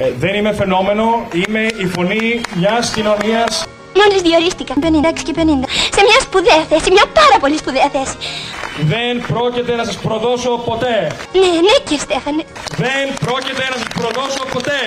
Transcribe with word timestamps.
Ε, 0.00 0.12
δεν 0.18 0.34
είμαι 0.34 0.52
φαινόμενο, 0.52 1.26
είμαι 1.32 1.60
η 1.60 1.86
φωνή 1.86 2.40
μιας 2.54 2.90
κοινωνίας 2.90 3.66
Μόλις 4.00 4.22
διορίστηκα 4.22 4.74
56 4.74 5.22
και 5.22 5.34
50 5.36 5.40
σε 5.96 6.02
μια 6.08 6.20
σπουδαία 6.20 6.62
θέση, 6.68 6.90
μια 6.90 7.04
πάρα 7.12 7.36
πολύ 7.40 7.56
σπουδαία 7.56 7.88
θέση. 7.92 8.16
Δεν 8.80 9.26
πρόκειται 9.26 9.74
να 9.74 9.84
σας 9.84 9.96
προδώσω 9.96 10.50
ποτέ. 10.68 10.96
Ναι, 11.40 11.50
ναι 11.68 11.76
κύριε 11.84 12.02
Στέφανε. 12.06 12.42
Δεν 12.82 13.04
πρόκειται 13.24 13.64
να 13.72 13.76
σας 13.80 13.88
προδώσω 13.98 14.42
ποτέ. 14.54 14.80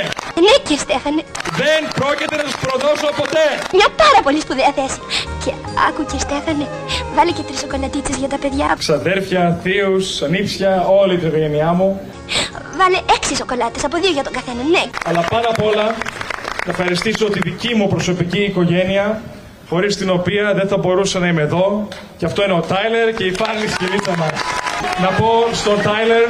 Ναι 0.45 0.53
κύριε 0.65 0.81
Στέφανε. 0.85 1.21
Δεν 1.61 1.81
πρόκειται 1.99 2.35
να 2.35 2.43
σας 2.47 2.57
προδώσω 2.63 3.07
ποτέ. 3.21 3.45
Μια 3.77 3.89
πάρα 4.03 4.19
πολύ 4.25 4.39
σπουδαία 4.45 4.71
θέση. 4.79 4.99
Και 5.43 5.51
άκου 5.87 6.01
κύριε 6.09 6.25
Στέφανε, 6.27 6.65
βάλε 7.15 7.31
και 7.37 7.43
τρεις 7.47 7.59
σοκολατίτσες 7.63 8.15
για 8.21 8.29
τα 8.33 8.37
παιδιά. 8.43 8.67
Ξαδέρφια, 8.83 9.59
θείους, 9.63 10.21
ανήψια, 10.21 10.71
όλη 10.99 11.13
την 11.17 11.27
οικογένειά 11.27 11.69
μου. 11.77 11.89
Βάλε 12.79 12.99
έξι 13.15 13.33
σοκολάτες 13.41 13.83
από 13.87 13.95
δύο 14.01 14.11
για 14.17 14.23
τον 14.27 14.33
καθένα, 14.37 14.63
ναι. 14.73 14.83
Αλλά 15.07 15.21
πάνω 15.31 15.47
απ' 15.53 15.63
όλα 15.69 15.85
να 16.65 16.71
ευχαριστήσω 16.73 17.25
τη 17.33 17.39
δική 17.49 17.71
μου 17.75 17.87
προσωπική 17.87 18.41
οικογένεια, 18.49 19.05
χωρίς 19.71 19.95
την 19.97 20.09
οποία 20.09 20.53
δεν 20.53 20.67
θα 20.67 20.77
μπορούσα 20.77 21.19
να 21.19 21.27
είμαι 21.27 21.41
εδώ. 21.41 21.87
Και 22.17 22.25
αυτό 22.25 22.43
είναι 22.43 22.53
ο 22.53 22.63
Τάιλερ 22.71 23.07
και 23.17 23.23
η 23.23 23.33
Φάνη 23.39 23.67
σκηνίτσα 23.67 24.13
μας. 24.17 24.37
Να 25.01 25.07
πω 25.07 25.29
στον 25.61 25.81
Τάιλερ, 25.81 26.27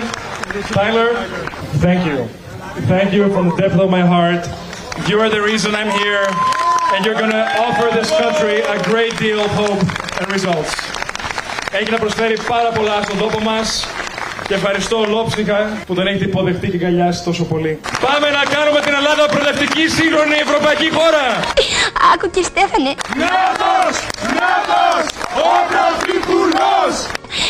Tyler, 0.77 1.09
thank 1.83 2.01
you. 2.09 2.19
Thank 2.93 3.09
you 3.17 3.23
from 3.33 3.43
the 3.49 3.55
depth 3.61 3.79
of 3.85 3.89
my 3.97 4.03
heart. 4.13 4.43
You 5.09 5.15
are 5.23 5.31
the 5.37 5.43
reason 5.51 5.69
I'm 5.81 5.91
here, 6.03 6.25
and 6.93 6.99
you're 7.03 7.19
going 7.23 7.35
to 7.41 7.45
offer 7.65 7.87
this 7.99 8.09
country 8.23 8.57
a 8.75 8.77
great 8.91 9.13
deal 9.23 9.39
of 9.45 9.51
hope 9.61 9.81
and 10.19 10.25
results. 10.37 10.73
Έχει 11.71 11.91
να 11.91 11.97
προσφέρει 11.97 12.37
πάρα 12.47 12.69
πολλά 12.69 13.01
στον 13.03 13.17
τόπο 13.17 13.39
μας 13.39 13.87
και 14.47 14.53
ευχαριστώ 14.53 14.95
ολόψυχα 15.07 15.59
που 15.85 15.93
τον 15.97 16.07
έχετε 16.07 16.25
υποδεχτεί 16.25 16.67
και 16.69 16.77
καλιάσει 16.77 17.23
τόσο 17.23 17.43
πολύ. 17.43 17.79
Πάμε 18.07 18.27
να 18.37 18.43
κάνουμε 18.53 18.79
την 18.85 18.93
Ελλάδα 18.99 19.23
προοδευτική 19.33 19.83
σύγχρονη 19.97 20.35
ευρωπαϊκή 20.47 20.89
χώρα! 20.97 21.25
Άκου 22.13 22.27
και 22.35 22.43
Στέφανε. 22.51 22.91
Νάτος! 23.23 23.93
Νάτος! 24.39 25.03
Ο 25.49 25.51
Πρωθυπουργός! 25.71 26.93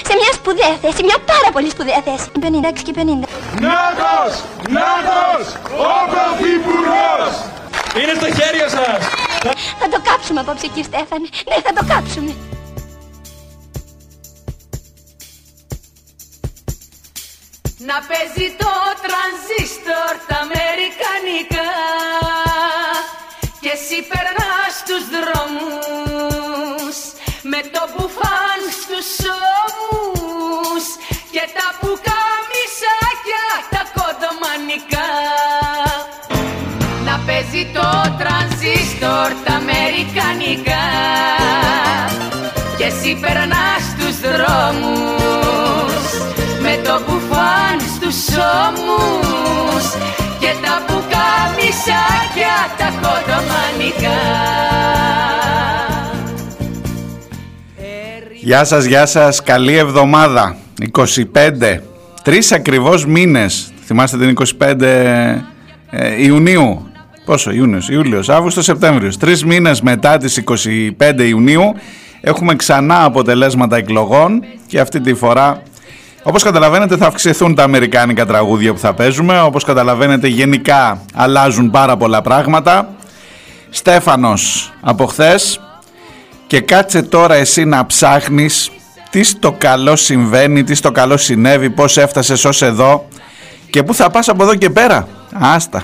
Σε 0.08 0.14
μια 0.20 0.32
σπουδαία 0.40 0.76
θέση, 0.84 1.02
μια 1.10 1.20
πάρα 1.32 1.50
πολύ 1.56 1.70
σπουδαία 1.76 2.02
θέση. 2.08 2.26
56 2.34 2.82
και 2.88 2.94
50. 3.00 3.28
Νάτος! 3.68 4.32
Νάτος! 4.78 5.44
Ο 5.90 5.94
Πρωθυπουργός! 6.12 7.34
Είναι 8.00 8.14
στα 8.20 8.30
χέρια 8.38 8.68
σας! 8.78 9.00
Θα 9.82 9.88
το 9.94 10.00
κάψουμε 10.08 10.40
απόψε 10.40 10.68
κύριε 10.68 10.84
Στέφανε. 10.84 11.28
Ναι, 11.50 11.58
θα 11.66 11.72
το 11.78 11.84
κάψουμε. 11.94 12.34
Να 17.90 17.98
παίζει 18.10 18.48
το 18.62 18.74
τρανζίστορ 19.06 20.14
τα 20.28 20.38
αμερικανικά. 20.46 21.70
Και 23.62 23.72
εσύ 23.78 23.98
περνάς 24.12 24.74
τους 24.88 25.04
δρόμους 25.16 26.98
Με 27.52 27.60
το 27.74 27.82
μπουφάν 27.92 28.60
στους 28.80 29.10
ώμους 29.64 30.84
Και 31.34 31.44
τα 31.58 31.68
πουκαμισάκια 31.80 33.46
τα 33.74 33.82
κοντομανικά. 33.98 35.10
Να 37.08 37.16
παίζει 37.26 37.64
το 37.76 37.88
τρανζίστορ 38.20 39.30
τα 39.46 39.54
αμερικανικά. 39.62 40.86
Και 42.78 42.86
εσύ 42.86 43.12
περνάς 43.22 43.84
τους 43.98 44.16
δρόμους 44.26 45.51
με 45.51 45.51
το 46.92 47.02
μπουφάν 47.08 47.80
στους 47.96 48.38
ώμους 48.38 49.86
και 50.40 50.52
τα 50.64 50.84
πουκαμισάκια 50.88 52.56
τα 52.78 52.92
κοντομανικά. 53.02 54.20
Γεια 58.42 58.64
σας, 58.64 58.86
γεια 58.86 59.06
σας, 59.06 59.44
καλή 59.44 59.76
εβδομάδα. 59.76 60.56
25, 60.92 61.82
τρεις 62.24 62.52
ακριβώς 62.52 63.06
μήνες. 63.06 63.74
Θυμάστε 63.86 64.18
την 64.18 64.30
25 64.30 64.82
ε, 65.90 66.24
Ιουνίου. 66.24 66.88
Πόσο, 67.26 67.52
Ιούνιος, 67.52 67.90
Ιούλιος, 67.90 68.30
Αύγουστος, 68.30 68.66
Σεπτέμβριος. 68.66 69.18
Τρεις 69.18 69.46
μήνες 69.46 69.82
μετά 69.82 70.18
τις 70.18 70.38
25 70.38 71.28
Ιουνίου 71.28 71.74
Έχουμε 72.22 72.56
ξανά 72.56 73.04
αποτελέσματα 73.04 73.76
εκλογών 73.76 74.44
Και 74.68 74.80
αυτή 74.80 75.00
τη 75.00 75.14
φορά 75.14 75.62
όπως 76.24 76.44
καταλαβαίνετε 76.44 76.98
θα 76.98 77.08
αυξηθούν 77.08 77.56
τα 77.56 77.64
αμερικάνικα 77.64 78.26
τραγούδια 78.26 78.74
που 78.74 78.80
θα 78.80 78.94
παίζουμε. 78.94 79.42
Όπως 79.42 79.64
καταλαβαίνετε 79.64 80.28
γενικά 80.28 81.02
αλλάζουν 81.14 81.72
πάρα 81.72 81.98
πολλά 81.98 82.22
πράγματα. 82.22 82.90
Στέφανος 83.70 84.74
από 84.82 85.06
χθες. 85.06 85.60
Και 86.48 86.60
κάτσε 86.60 87.02
τώρα 87.02 87.36
εσύ 87.36 87.66
να 87.66 87.86
ψάχνεις 87.86 88.72
τι 89.10 89.24
στο 89.24 89.52
καλό 89.52 89.96
συμβαίνει, 89.96 90.64
τι 90.64 90.76
στο 90.76 90.92
καλό 90.92 91.18
συνέβη, 91.18 91.70
πώς 91.70 91.98
έφτασες 91.98 92.46
ως 92.46 92.62
εδώ 92.62 93.08
και 93.70 93.84
πού 93.84 93.94
θα 93.94 94.10
πας 94.10 94.30
από 94.30 94.44
εδώ 94.44 94.56
και 94.56 94.70
πέρα. 94.70 95.08
Άστα. 95.34 95.84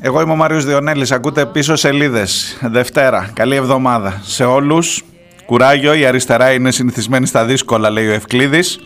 Εγώ 0.00 0.20
είμαι 0.20 0.32
ο 0.32 0.36
Μάριος 0.36 0.64
Διονέλης, 0.64 1.12
ακούτε 1.12 1.46
πίσω 1.46 1.76
σελίδες, 1.76 2.58
Δευτέρα, 2.60 3.30
καλή 3.34 3.54
εβδομάδα 3.54 4.20
σε 4.24 4.44
όλους. 4.44 5.04
Κουράγιο, 5.46 5.94
η 5.94 6.06
αριστερά 6.06 6.52
είναι 6.52 6.70
συνηθισμένη 6.70 7.26
στα 7.26 7.44
δύσκολα, 7.44 7.90
λέει 7.90 8.08
ο 8.08 8.12
Ευκλήδης. 8.12 8.80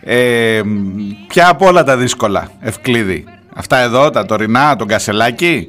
Ε, 0.00 0.60
ποια 1.28 1.48
από 1.48 1.66
όλα 1.66 1.84
τα 1.84 1.96
δύσκολα, 1.96 2.50
Ευκλήδη. 2.60 3.24
Αυτά 3.54 3.78
εδώ, 3.78 4.10
τα 4.10 4.24
τωρινά, 4.24 4.76
τον 4.76 4.86
Κασελάκη 4.86 5.68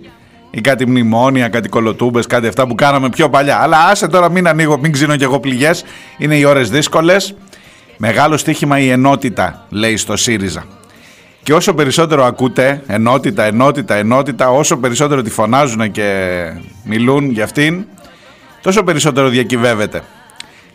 ή 0.51 0.61
κάτι 0.61 0.87
μνημόνια, 0.87 1.49
κάτι 1.49 1.69
κολοτούμπες, 1.69 2.27
κάτι 2.27 2.47
αυτά 2.47 2.67
που 2.67 2.75
κάναμε 2.75 3.09
πιο 3.09 3.29
παλιά. 3.29 3.57
Αλλά 3.57 3.77
άσε 3.77 4.07
τώρα 4.07 4.29
μην 4.29 4.47
ανοίγω, 4.47 4.77
μην 4.79 4.91
ξύνω 4.91 5.15
κι 5.15 5.23
εγώ 5.23 5.39
πληγές. 5.39 5.83
Είναι 6.17 6.35
οι 6.35 6.43
ώρες 6.43 6.69
δύσκολες. 6.69 7.35
Μεγάλο 7.97 8.37
στοίχημα 8.37 8.79
η 8.79 8.89
ενότητα, 8.89 9.65
λέει 9.69 9.97
στο 9.97 10.17
ΣΥΡΙΖΑ. 10.17 10.65
Και 11.47 11.53
όσο 11.53 11.73
περισσότερο 11.73 12.25
ακούτε 12.25 12.83
ενότητα, 12.87 13.43
ενότητα, 13.43 13.95
ενότητα, 13.95 14.49
όσο 14.49 14.77
περισσότερο 14.77 15.21
τη 15.21 15.29
φωνάζουν 15.29 15.91
και 15.91 16.33
μιλούν 16.83 17.31
για 17.31 17.43
αυτήν, 17.43 17.85
τόσο 18.61 18.83
περισσότερο 18.83 19.29
διακυβεύεται. 19.29 20.01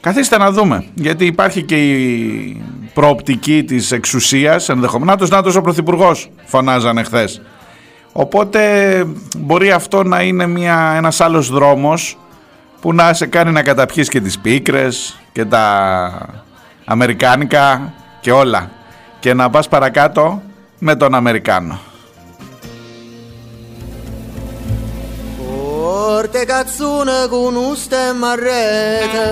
Καθίστε 0.00 0.38
να 0.38 0.50
δούμε, 0.50 0.84
γιατί 0.94 1.26
υπάρχει 1.26 1.62
και 1.62 1.76
η 1.76 2.62
προοπτική 2.94 3.64
της 3.64 3.92
εξουσίας, 3.92 4.68
ενδεχομένως, 4.68 5.30
νάτος 5.30 5.56
ο 5.56 5.60
Πρωθυπουργός 5.60 6.30
φωνάζανε 6.44 7.02
χθες. 7.02 7.42
Οπότε 8.12 9.04
μπορεί 9.36 9.70
αυτό 9.70 10.02
να 10.02 10.22
είναι 10.22 10.46
μια, 10.46 10.92
ένας 10.96 11.20
άλλος 11.20 11.50
δρόμος 11.50 12.18
που 12.80 12.94
να 12.94 13.12
σε 13.12 13.26
κάνει 13.26 13.52
να 13.52 13.62
καταπιείς 13.62 14.08
και 14.08 14.20
τις 14.20 14.38
πίκρες 14.38 15.20
και 15.32 15.44
τα 15.44 16.38
αμερικάνικα 16.84 17.92
και 18.20 18.32
όλα 18.32 18.70
και 19.20 19.34
να 19.34 19.50
πας 19.50 19.68
παρακάτω 19.68 20.42
με 20.81 20.95
τον 20.95 21.15
Αμερικάνο. 21.15 21.79
Forte 26.17 26.45
cazzone 26.45 27.27
con 27.29 27.55
un 27.55 27.75
stemma 27.75 28.31
a 28.31 28.35
rete 28.35 29.27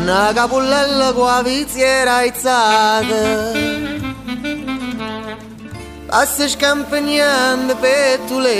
Una 0.00 0.32
capullella 0.34 1.12
con 1.12 1.26
la 1.26 1.42
viziera 1.42 2.16
aizzata 2.16 3.52
Passa 6.06 6.46
scampagnando 6.46 7.74
pettule 7.76 8.58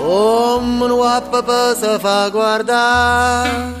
Come 0.00 0.84
un 0.84 1.22
papà 1.30 1.74
si 1.74 1.98
fa 1.98 2.28
guardare 2.28 3.74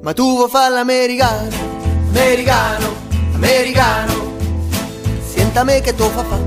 Ma 0.00 0.12
tu 0.12 0.36
vuoi 0.36 0.48
fare 0.48 0.74
l'americano, 0.74 1.48
americano, 2.08 2.86
americano. 3.34 4.14
Senta 5.26 5.64
me 5.64 5.80
che 5.80 5.94
tu 5.94 6.08
fa 6.10 6.22
fa. 6.22 6.38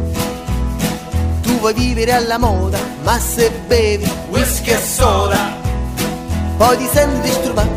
Tu 1.41 1.59
vuoi 1.59 1.73
vivere 1.73 2.13
alla 2.13 2.37
moda 2.37 2.77
Ma 3.03 3.19
se 3.19 3.51
bevi 3.67 4.09
whisky 4.29 4.71
e 4.71 4.77
soda 4.77 5.57
Poi 6.55 6.77
ti 6.77 6.87
senti 6.91 7.27
disturbato. 7.27 7.69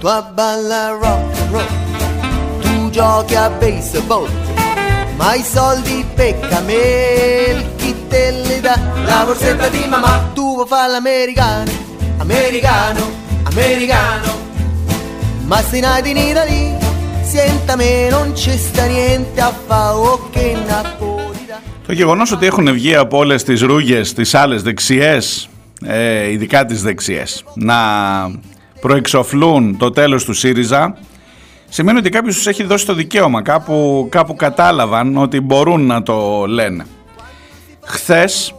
Tu 0.00 0.06
abballa 0.06 0.88
rock 0.90 1.38
and 1.38 1.50
roll 1.52 1.66
Tu 2.60 2.90
giochi 2.90 3.34
a 3.34 3.48
baseball 3.50 4.28
Ma 5.16 5.34
i 5.34 5.42
soldi 5.42 6.04
pecca 6.14 6.60
me 6.60 7.72
Chi 7.76 7.94
te 8.08 8.30
li 8.30 8.60
dà 8.60 8.78
La 9.04 9.24
borsetta 9.24 9.68
di 9.68 9.86
mamma. 9.86 10.30
Tu 10.34 10.54
vuoi 10.54 10.66
fare 10.66 10.90
l'americano 10.90 11.70
Americano, 12.18 13.00
americano 13.54 14.30
Ma 15.50 15.58
se 15.68 15.78
nati 15.80 16.10
in 16.10 16.16
Italia, 16.16 16.78
senta 17.34 17.76
me 17.76 18.08
non 18.14 18.32
c'è 18.32 18.56
sta 18.56 18.84
niente 18.86 19.40
a 19.40 19.52
fa 19.66 19.82
o 19.96 20.12
che 20.32 20.56
Napolita. 20.66 21.62
Το 21.86 21.92
γεγονός 21.92 22.32
ότι 22.32 22.46
έχουν 22.46 22.72
βγει 22.72 22.94
από 22.94 23.18
όλες 23.18 23.42
τις 23.42 23.62
ρούγες, 23.62 24.12
τις 24.12 24.34
άλλες 24.34 24.62
δεξιές, 24.62 25.48
ε, 25.84 26.30
ειδικά 26.30 26.64
τις 26.64 26.82
δεξιές, 26.82 27.44
να 27.54 27.76
προεξοφλούν 28.80 29.76
το 29.76 29.90
τέλος 29.90 30.24
του 30.24 30.32
ΣΥΡΙΖΑ, 30.32 30.96
σημαίνει 31.68 31.98
ότι 31.98 32.08
κάποιος 32.08 32.34
τους 32.34 32.46
έχει 32.46 32.62
δώσει 32.62 32.86
το 32.86 32.94
δικαίωμα, 32.94 33.42
κάπου, 33.42 34.06
κάπου 34.10 34.34
κατάλαβαν 34.34 35.16
ότι 35.16 35.40
μπορούν 35.40 35.86
να 35.86 36.02
το 36.02 36.44
λένε. 36.46 36.86
Χθες 37.84 38.54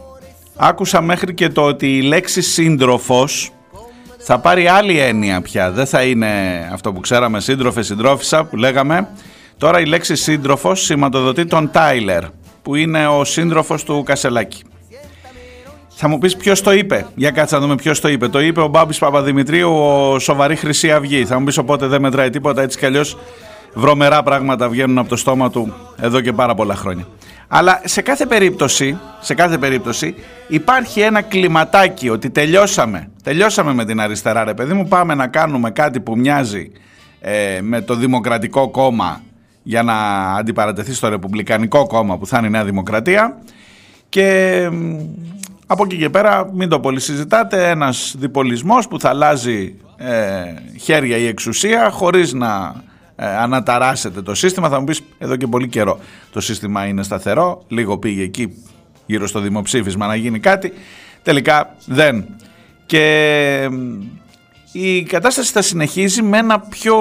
άκουσα 0.56 1.00
μέχρι 1.00 1.34
και 1.34 1.48
το 1.48 1.62
ότι 1.62 1.96
η 1.96 2.02
λέξη 2.02 2.42
σύντροφος 2.42 3.50
θα 4.28 4.38
πάρει 4.38 4.68
άλλη 4.68 4.98
έννοια 4.98 5.40
πια. 5.40 5.70
Δεν 5.70 5.86
θα 5.86 6.02
είναι 6.02 6.28
αυτό 6.72 6.92
που 6.92 7.00
ξέραμε 7.00 7.40
σύντροφε, 7.40 7.82
συντρόφισσα 7.82 8.44
που 8.44 8.56
λέγαμε. 8.56 9.08
Τώρα 9.58 9.80
η 9.80 9.84
λέξη 9.84 10.16
σύντροφος 10.16 10.84
σηματοδοτεί 10.84 11.44
τον 11.44 11.70
Τάιλερ 11.70 12.22
που 12.62 12.74
είναι 12.74 13.06
ο 13.06 13.24
σύντροφος 13.24 13.84
του 13.84 14.02
Κασελάκη. 14.02 14.62
Θα 15.88 16.08
μου 16.08 16.18
πεις 16.18 16.36
ποιος 16.36 16.60
το 16.60 16.72
είπε; 16.72 17.06
Για 17.14 17.30
κάτσε 17.30 17.54
να 17.54 17.60
δούμε 17.60 17.74
ποιος 17.74 18.00
το 18.00 18.08
είπε. 18.08 18.28
Το 18.28 18.40
είπε 18.40 18.60
ο 18.60 18.66
Μπάμπης 18.66 18.98
Παπαδημητρίου, 18.98 19.70
ο 19.72 20.18
σοβαρή 20.18 20.56
Χρυσή 20.56 20.92
Αυγή. 20.92 21.24
Θα 21.24 21.38
μου 21.38 21.44
πεις 21.44 21.58
οπότε 21.58 21.86
δεν 21.86 22.00
μετράει 22.00 22.30
τίποτα 22.30 22.62
έτσι 22.62 22.78
κι 22.78 22.86
αλλιώς 22.86 23.18
βρωμερά 23.74 24.22
πράγματα 24.22 24.68
βγαίνουν 24.68 24.98
από 24.98 25.08
το 25.08 25.16
στόμα 25.16 25.50
του 25.50 25.74
εδώ 26.00 26.20
και 26.20 26.32
πάρα 26.32 26.54
πολλά 26.54 26.74
χρόνια. 26.74 27.06
Αλλά 27.48 27.80
σε 27.84 28.02
κάθε 28.02 28.26
περίπτωση, 28.26 28.98
σε 29.20 29.34
κάθε 29.34 29.58
περίπτωση 29.58 30.14
υπάρχει 30.48 31.00
ένα 31.00 31.22
κλιματάκι 31.22 32.08
ότι 32.08 32.30
τελειώσαμε. 32.30 33.10
Τελειώσαμε 33.22 33.74
με 33.74 33.84
την 33.84 34.00
αριστερά 34.00 34.44
ρε 34.44 34.54
παιδί 34.54 34.72
μου. 34.72 34.88
Πάμε 34.88 35.14
να 35.14 35.26
κάνουμε 35.26 35.70
κάτι 35.70 36.00
που 36.00 36.16
μοιάζει 36.18 36.72
ε, 37.20 37.60
με 37.62 37.80
το 37.80 37.94
Δημοκρατικό 37.94 38.68
Κόμμα 38.68 39.20
για 39.62 39.82
να 39.82 39.94
αντιπαρατεθεί 40.34 40.94
στο 40.94 41.08
Ρεπουμπλικανικό 41.08 41.86
Κόμμα 41.86 42.18
που 42.18 42.26
θα 42.26 42.38
είναι 42.38 42.46
η 42.46 42.50
Νέα 42.50 42.64
Δημοκρατία. 42.64 43.38
Και 44.08 44.68
από 45.66 45.84
εκεί 45.84 45.96
και 45.96 46.10
πέρα 46.10 46.50
μην 46.52 46.68
το 46.68 46.80
πολύ 46.80 47.00
συζητάτε. 47.00 47.68
Ένας 47.68 48.14
διπολισμός 48.18 48.88
που 48.88 49.00
θα 49.00 49.08
αλλάζει 49.08 49.74
ε, 49.96 50.54
χέρια 50.80 51.16
η 51.16 51.26
εξουσία 51.26 51.90
χωρίς 51.90 52.32
να 52.32 52.74
ε, 53.16 53.26
αναταράσετε 53.26 54.22
το 54.22 54.34
σύστημα. 54.34 54.68
Θα 54.68 54.78
μου 54.78 54.84
πεις 54.84 55.00
εδώ 55.18 55.36
και 55.36 55.46
πολύ 55.46 55.68
καιρό 55.68 55.98
το 56.30 56.40
σύστημα 56.40 56.86
είναι 56.86 57.02
σταθερό, 57.02 57.62
λίγο 57.68 57.98
πήγε 57.98 58.22
εκεί 58.22 58.64
γύρω 59.06 59.26
στο 59.26 59.40
δημοψήφισμα 59.40 60.06
να 60.06 60.14
γίνει 60.14 60.38
κάτι, 60.40 60.72
τελικά 61.22 61.76
δεν. 61.86 62.24
Και 62.86 63.68
η 64.72 65.02
κατάσταση 65.02 65.52
θα 65.52 65.62
συνεχίζει 65.62 66.22
με 66.22 66.38
ένα 66.38 66.60
πιο 66.60 66.96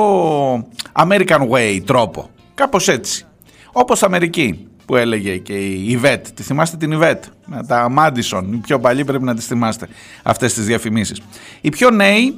American 0.94 1.50
way 1.50 1.82
τρόπο, 1.86 2.30
κάπως 2.54 2.88
έτσι. 2.88 3.26
Όπως 3.72 4.04
Αμερική 4.04 4.68
που 4.86 4.96
έλεγε 4.96 5.38
και 5.38 5.54
η 5.54 5.90
Ιβέτ. 5.90 6.28
Τη 6.34 6.44
θυμάστε 6.44 6.78
την 6.78 6.92
Ιβέτ. 6.92 7.24
Με 7.46 7.64
τα 7.68 7.90
Μάντισον. 7.90 8.54
Οι 8.54 8.58
πιο 8.58 8.80
παλιοί 8.80 9.06
πρέπει 9.06 9.24
να 9.24 9.36
τις 9.36 9.46
θυμάστε 9.46 9.88
αυτές 10.24 10.54
τις 10.54 10.66
διαφημίσεις. 10.66 11.22
Οι 11.62 11.70
πιο 11.70 11.90
νέοι 11.90 12.36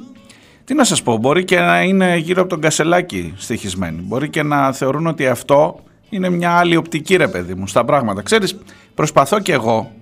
τι 0.68 0.74
να 0.74 0.84
σας 0.84 1.02
πω, 1.02 1.16
μπορεί 1.16 1.44
και 1.44 1.60
να 1.60 1.82
είναι 1.82 2.16
γύρω 2.16 2.40
από 2.40 2.50
τον 2.50 2.60
κασελάκι 2.60 3.34
στοιχισμένοι. 3.36 4.00
Μπορεί 4.00 4.28
και 4.28 4.42
να 4.42 4.72
θεωρούν 4.72 5.06
ότι 5.06 5.26
αυτό 5.26 5.80
είναι 6.08 6.30
μια 6.30 6.50
άλλη 6.50 6.76
οπτική 6.76 7.16
ρε 7.16 7.28
παιδί 7.28 7.54
μου 7.54 7.66
στα 7.66 7.84
πράγματα. 7.84 8.22
Ξέρεις, 8.22 8.58
προσπαθώ 8.94 9.40
και 9.40 9.52
εγώ 9.52 9.92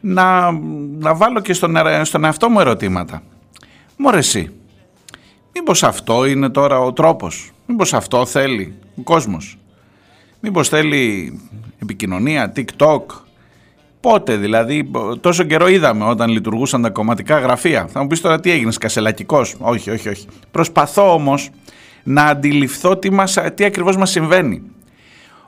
να, 0.00 0.52
να 0.98 1.14
βάλω 1.14 1.40
και 1.40 1.52
στον, 1.52 1.76
στον 2.02 2.24
εαυτό 2.24 2.48
μου 2.48 2.60
ερωτήματα. 2.60 3.22
Μωρέ 3.96 4.18
εσύ, 4.18 4.50
μήπως 5.52 5.82
αυτό 5.82 6.24
είναι 6.24 6.48
τώρα 6.48 6.78
ο 6.78 6.92
τρόπος, 6.92 7.50
μήπως 7.66 7.94
αυτό 7.94 8.26
θέλει 8.26 8.74
ο 8.96 9.02
κόσμος, 9.02 9.58
μήπως 10.40 10.68
θέλει 10.68 11.32
επικοινωνία, 11.78 12.52
TikTok, 12.56 13.02
Πότε 14.04 14.36
δηλαδή, 14.36 14.90
τόσο 15.20 15.44
καιρό 15.44 15.68
είδαμε 15.68 16.04
όταν 16.04 16.30
λειτουργούσαν 16.30 16.82
τα 16.82 16.90
κομματικά 16.90 17.38
γραφεία. 17.38 17.86
Θα 17.86 18.00
μου 18.00 18.06
πεις 18.06 18.20
τώρα 18.20 18.40
τι 18.40 18.50
έγινε, 18.50 18.72
κασελακικό. 18.80 19.44
Όχι, 19.58 19.90
όχι, 19.90 20.08
όχι. 20.08 20.26
Προσπαθώ 20.50 21.12
όμως 21.12 21.50
να 22.02 22.24
αντιληφθώ 22.24 22.96
τι, 22.96 23.12
μας, 23.12 23.38
τι 23.54 23.64
ακριβώς 23.64 23.96
μας 23.96 24.10
συμβαίνει. 24.10 24.62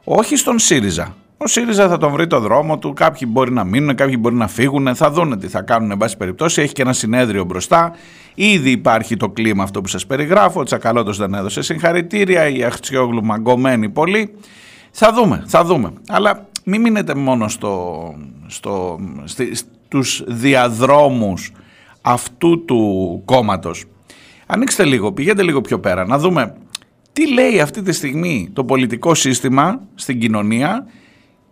Όχι 0.05 0.37
στον 0.37 0.59
ΣΥΡΙΖΑ. 0.59 1.17
Ο 1.37 1.47
ΣΥΡΙΖΑ 1.47 1.89
θα 1.89 1.99
τον 1.99 2.13
βρει 2.13 2.27
το 2.27 2.41
δρόμο 2.41 2.79
του, 2.79 2.93
κάποιοι 2.93 3.29
μπορεί 3.31 3.53
να 3.53 3.65
μείνουν, 3.65 3.95
κάποιοι 3.95 4.17
μπορεί 4.19 4.35
να 4.35 4.49
φύγουν, 4.49 4.95
θα 4.95 5.11
δουν 5.11 5.39
τι 5.39 5.49
θα 5.49 5.63
κάνουν 5.63 5.91
εν 5.91 5.97
πάση 5.97 6.17
περιπτώσει, 6.17 6.63
έχει 6.63 6.73
και 6.73 6.83
ένα 6.83 6.93
συνέδριο 6.93 7.45
μπροστά, 7.45 7.95
ήδη 8.35 8.71
υπάρχει 8.71 9.17
το 9.17 9.29
κλίμα 9.29 9.63
αυτό 9.63 9.81
που 9.81 9.89
σας 9.89 10.07
περιγράφω, 10.07 10.61
ο 10.61 10.63
Τσακαλώτος 10.63 11.17
δεν 11.17 11.35
έδωσε 11.35 11.63
συγχαρητήρια, 11.63 12.49
η 12.49 12.65
Αχτσιόγλου 12.65 13.25
μαγκωμένη 13.25 13.89
πολύ, 13.89 14.35
θα 14.91 15.13
δούμε, 15.13 15.43
θα 15.47 15.65
δούμε. 15.65 15.93
Αλλά 16.09 16.49
μην 16.69 16.81
μείνετε 16.81 17.15
μόνο 17.15 17.49
στο, 17.49 18.15
στο, 18.47 19.01
στους 19.25 20.25
διαδρόμους 20.27 21.53
αυτού 22.03 22.65
του 22.65 23.23
κόμματος. 23.25 23.85
Ανοίξτε 24.47 24.85
λίγο, 24.85 25.13
πηγαίνετε 25.13 25.43
λίγο 25.43 25.61
πιο 25.61 25.81
πέρα, 25.81 26.07
να 26.07 26.19
δούμε 26.19 26.55
τι 27.13 27.33
λέει 27.33 27.61
αυτή 27.61 27.83
τη 27.83 27.93
στιγμή 27.93 28.51
το 28.53 28.65
πολιτικό 28.65 29.15
σύστημα 29.15 29.81
στην 29.95 30.21
κοινωνία 30.21 30.87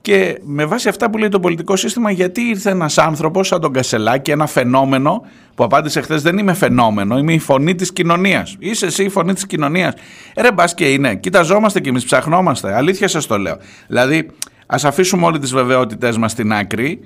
και 0.00 0.40
με 0.42 0.64
βάση 0.64 0.88
αυτά 0.88 1.10
που 1.10 1.18
λέει 1.18 1.28
το 1.28 1.40
πολιτικό 1.40 1.76
σύστημα, 1.76 2.10
γιατί 2.10 2.40
ήρθε 2.40 2.70
ένας 2.70 2.98
άνθρωπος 2.98 3.46
σαν 3.46 3.60
τον 3.60 3.72
Κασελάκη, 3.72 4.30
ένα 4.30 4.46
φαινόμενο 4.46 5.22
που 5.54 5.64
απάντησε 5.64 6.00
χθες: 6.00 6.22
Δεν 6.22 6.38
είμαι 6.38 6.54
φαινόμενο, 6.54 7.18
είμαι 7.18 7.32
η 7.32 7.38
φωνή 7.38 7.74
της 7.74 7.92
κοινωνίας. 7.92 8.56
Είσαι 8.58 8.86
εσύ 8.86 9.04
η 9.04 9.08
φωνή 9.08 9.34
της 9.34 9.46
κοινωνίας. 9.46 9.94
Ρε, 10.36 10.52
μπας 10.52 10.74
και 10.74 10.92
είναι. 10.92 11.14
Κοιταζόμαστε 11.14 11.80
κι 11.80 11.88
εμείς, 11.88 12.04
ψαχνόμαστε. 12.04 12.74
Αλήθεια 12.74 13.08
σας 13.08 13.26
το 13.26 13.38
λέω. 13.38 13.56
Δηλαδή, 13.86 14.30
ας 14.66 14.84
αφήσουμε 14.84 15.26
όλε 15.26 15.38
τις 15.38 15.52
βεβαιότητές 15.52 16.18
μας 16.18 16.30
στην 16.30 16.52
άκρη. 16.52 17.00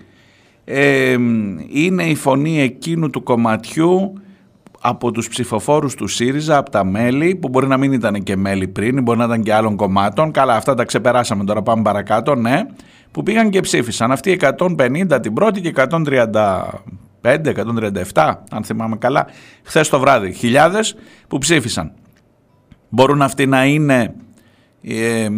Ε, 0.65 1.17
είναι 1.69 2.03
η 2.03 2.15
φωνή 2.15 2.61
εκείνου 2.61 3.11
του 3.11 3.23
κομματιού 3.23 4.13
από 4.81 5.11
τους 5.11 5.29
ψηφοφόρους 5.29 5.95
του 5.95 6.07
ΣΥΡΙΖΑ, 6.07 6.57
από 6.57 6.71
τα 6.71 6.85
μέλη, 6.85 7.35
που 7.35 7.49
μπορεί 7.49 7.67
να 7.67 7.77
μην 7.77 7.93
ήταν 7.93 8.23
και 8.23 8.37
μέλη 8.37 8.69
πριν, 8.69 9.03
μπορεί 9.03 9.19
να 9.19 9.25
ήταν 9.25 9.43
και 9.43 9.55
άλλων 9.55 9.77
κομμάτων, 9.77 10.31
καλά 10.31 10.55
αυτά 10.55 10.75
τα 10.75 10.85
ξεπεράσαμε, 10.85 11.45
τώρα 11.45 11.63
πάμε 11.63 11.83
παρακάτω, 11.83 12.35
ναι, 12.35 12.63
που 13.11 13.23
πήγαν 13.23 13.51
και 13.51 13.61
ψήφισαν. 13.61 14.13
Αυτοί 14.13 14.39
150 14.59 15.19
την 15.23 15.33
πρώτη 15.33 15.61
και 15.61 15.73
135, 15.77 15.93
137, 18.13 18.35
αν 18.51 18.65
θυμάμαι 18.65 18.97
καλά, 18.97 19.27
χθες 19.63 19.89
το 19.89 19.99
βράδυ, 19.99 20.33
χιλιάδες 20.33 20.97
που 21.29 21.39
ψήφισαν. 21.39 21.93
Μπορούν 22.89 23.23
αυτοί 23.23 23.47
να 23.47 23.65
είναι 23.65 24.15
ε, 24.83 25.29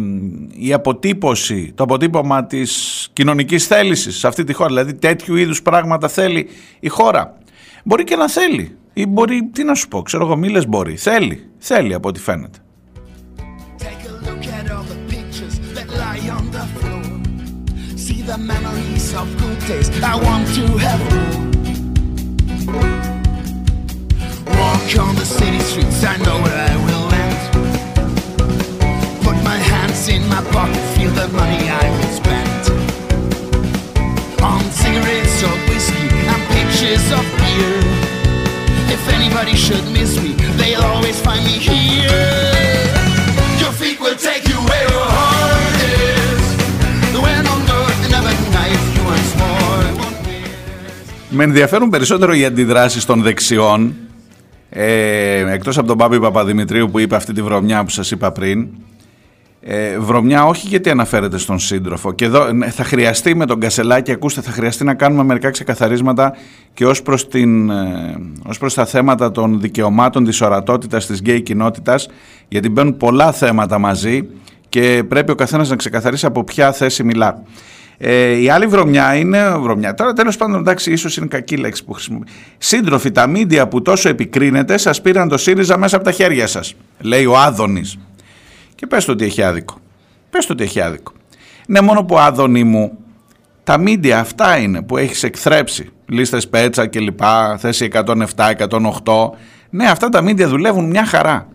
η 0.53 0.73
αποτύπωση, 0.73 1.71
το 1.75 1.83
αποτύπωμα 1.83 2.45
της 2.45 3.07
κοινωνικής 3.13 3.67
θέλησης 3.67 4.17
σε 4.17 4.27
αυτή 4.27 4.43
τη 4.43 4.53
χώρα, 4.53 4.69
δηλαδή 4.69 4.93
τέτοιου 4.93 5.35
είδους 5.35 5.61
πράγματα 5.61 6.07
θέλει 6.07 6.47
η 6.79 6.87
χώρα. 6.87 7.37
Μπορεί 7.83 8.03
και 8.03 8.15
να 8.15 8.29
θέλει, 8.29 8.77
ή 8.93 9.05
μπορεί, 9.05 9.49
τι 9.53 9.63
να 9.63 9.75
σου 9.75 9.87
πω, 9.87 10.01
ξέρω 10.01 10.25
εγώ, 10.25 10.35
μίλες 10.35 10.67
μπορεί. 10.67 10.95
Θέλει, 10.95 11.49
θέλει 11.57 11.93
από 11.93 12.07
ό,τι 12.07 12.19
φαίνεται. 12.19 12.59
the 18.31 18.37
memories 18.37 19.13
of 19.13 19.27
good 19.41 19.59
days 19.67 19.89
I 20.01 20.15
want 20.15 20.47
to 20.55 20.65
have 20.85 21.01
Walk 24.57 24.89
on 25.05 25.15
the 25.15 25.25
city 25.25 25.59
streets, 25.59 26.01
I 26.05 26.15
know 26.23 26.41
where 26.41 26.69
I 26.69 26.75
will 26.85 27.01
land 27.01 27.01
Put 27.01 27.09
my 27.09 27.10
hands 30.01 30.07
in 30.09 30.27
my 30.29 30.41
pocket, 30.51 30.83
feel 30.95 31.11
the 31.11 31.27
money 31.29 31.69
I 31.69 31.85
will 31.95 32.13
spend 32.21 32.61
On 34.41 34.61
cigarettes 34.81 35.43
or 35.43 35.55
whiskey 35.69 36.07
and 36.31 36.41
pictures 36.55 37.05
of 37.17 37.25
beer 37.39 37.75
If 38.95 39.03
anybody 39.17 39.55
should 39.55 39.85
miss 39.97 40.11
me, 40.23 40.31
they'll 40.57 40.87
always 40.93 41.17
find 41.27 41.43
me 41.49 41.57
here. 41.69 42.27
Your 43.61 43.73
feet 43.79 43.99
will 44.03 44.19
take 44.29 44.43
you 44.51 44.59
where 44.69 44.85
your 44.95 45.07
heart 45.17 45.77
is. 46.09 46.43
The 47.15 47.21
wind 47.25 47.45
on 47.53 47.61
earth, 47.79 48.01
another 48.09 48.35
knife 48.55 48.83
you 48.95 49.03
once 49.13 49.31
more. 49.41 49.87
Με 51.29 51.43
ενδιαφέρουν 51.43 51.89
περισσότερο 51.89 52.33
οι 52.33 52.45
αντιδράσεις 52.45 53.05
των 53.05 53.21
δεξιών 53.21 53.93
ε, 54.69 55.53
εκτός 55.53 55.77
από 55.77 55.87
τον 55.87 55.97
Πάπη 55.97 56.19
Παπαδημητρίου 56.19 56.89
που 56.91 56.99
είπε 56.99 57.15
αυτή 57.15 57.33
τη 57.33 57.41
βρωμιά 57.41 57.83
που 57.83 57.89
σας 57.89 58.11
είπα 58.11 58.31
πριν 58.31 58.67
ε, 59.63 59.99
βρωμιά 59.99 60.45
όχι 60.45 60.67
γιατί 60.67 60.89
αναφέρεται 60.89 61.37
στον 61.37 61.59
σύντροφο 61.59 62.13
και 62.13 62.25
εδώ 62.25 62.51
ναι, 62.51 62.69
θα 62.69 62.83
χρειαστεί 62.83 63.35
με 63.35 63.45
τον 63.45 63.59
Κασελάκη 63.59 64.11
ακούστε 64.11 64.41
θα 64.41 64.51
χρειαστεί 64.51 64.83
να 64.83 64.93
κάνουμε 64.93 65.23
μερικά 65.23 65.49
ξεκαθαρίσματα 65.49 66.35
και 66.73 66.85
ως 66.85 67.01
προς, 67.01 67.27
την, 67.27 67.69
ε, 67.69 68.15
ως 68.47 68.57
προς 68.57 68.73
τα 68.73 68.85
θέματα 68.85 69.31
των 69.31 69.61
δικαιωμάτων 69.61 70.23
της 70.23 70.41
ορατότητας 70.41 71.05
της 71.05 71.19
γκέι 71.19 71.41
κοινότητας 71.41 72.07
γιατί 72.47 72.69
μπαίνουν 72.69 72.97
πολλά 72.97 73.31
θέματα 73.31 73.79
μαζί 73.79 74.27
και 74.69 75.03
πρέπει 75.07 75.31
ο 75.31 75.35
καθένας 75.35 75.69
να 75.69 75.75
ξεκαθαρίσει 75.75 76.25
από 76.25 76.43
ποια 76.43 76.71
θέση 76.71 77.03
μιλά 77.03 77.43
Ε, 78.03 78.41
η 78.41 78.49
άλλη 78.49 78.65
βρωμιά 78.65 79.15
είναι 79.15 79.57
βρωμιά. 79.57 79.93
Τώρα 79.93 80.13
τέλος 80.13 80.37
πάντων 80.37 80.59
εντάξει 80.59 80.91
ίσως 80.91 81.17
είναι 81.17 81.25
κακή 81.25 81.57
λέξη 81.57 81.83
που 81.85 81.93
χρησιμοποιεί. 81.93 82.27
Σύντροφοι, 82.57 83.11
τα 83.11 83.27
μίντια 83.27 83.67
που 83.67 83.81
τόσο 83.81 84.09
επικρίνεται 84.09 84.77
σας 84.77 85.01
πήραν 85.01 85.27
το 85.27 85.37
ΣΥΡΙΖΑ 85.37 85.77
μέσα 85.77 85.95
από 85.95 86.05
τα 86.05 86.11
χέρια 86.11 86.47
σας. 86.47 86.75
Λέει 86.99 87.25
ο 87.25 87.37
Άδωνης. 87.37 87.97
Και 88.81 88.87
πες 88.87 89.05
το 89.05 89.11
ότι 89.11 89.25
έχει 89.25 89.43
άδικο. 89.43 89.75
Πες 90.29 90.45
το 90.45 90.53
ότι 90.53 90.63
έχει 90.63 90.81
άδικο. 90.81 91.11
Είναι 91.67 91.81
μόνο 91.81 92.03
που 92.03 92.19
Άδωνη 92.19 92.63
μου 92.63 92.97
τα 93.63 93.77
μίντια 93.77 94.19
αυτά 94.19 94.57
είναι 94.57 94.81
που 94.81 94.97
έχεις 94.97 95.23
εκθρέψει. 95.23 95.89
Λίστες 96.05 96.47
Πέτσα 96.47 96.87
και 96.87 96.99
λοιπά, 96.99 97.57
θέση 97.57 97.89
107, 97.93 98.51
108. 99.03 99.29
Ναι, 99.69 99.85
αυτά 99.85 100.09
τα 100.09 100.21
μίντια 100.21 100.47
δουλεύουν 100.47 100.85
μια 100.85 101.05
χαρά. 101.05 101.47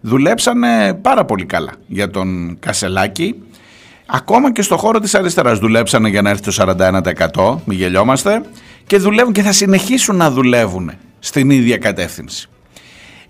Δουλέψανε 0.00 0.94
πάρα 0.94 1.24
πολύ 1.24 1.44
καλά 1.44 1.72
για 1.86 2.10
τον 2.10 2.56
Κασελάκη. 2.60 3.42
Ακόμα 4.06 4.52
και 4.52 4.62
στο 4.62 4.76
χώρο 4.76 4.98
της 4.98 5.14
αριστεράς 5.14 5.58
δουλέψανε 5.58 6.08
για 6.08 6.22
να 6.22 6.30
έρθει 6.30 6.42
το 6.42 6.52
41%, 6.52 7.56
μην 7.64 7.78
γελιόμαστε, 7.78 8.42
και 8.86 8.96
δουλεύουν 8.98 9.32
και 9.32 9.42
θα 9.42 9.52
συνεχίσουν 9.52 10.16
να 10.16 10.30
δουλεύουν 10.30 10.92
στην 11.18 11.50
ίδια 11.50 11.76
κατεύθυνση. 11.76 12.48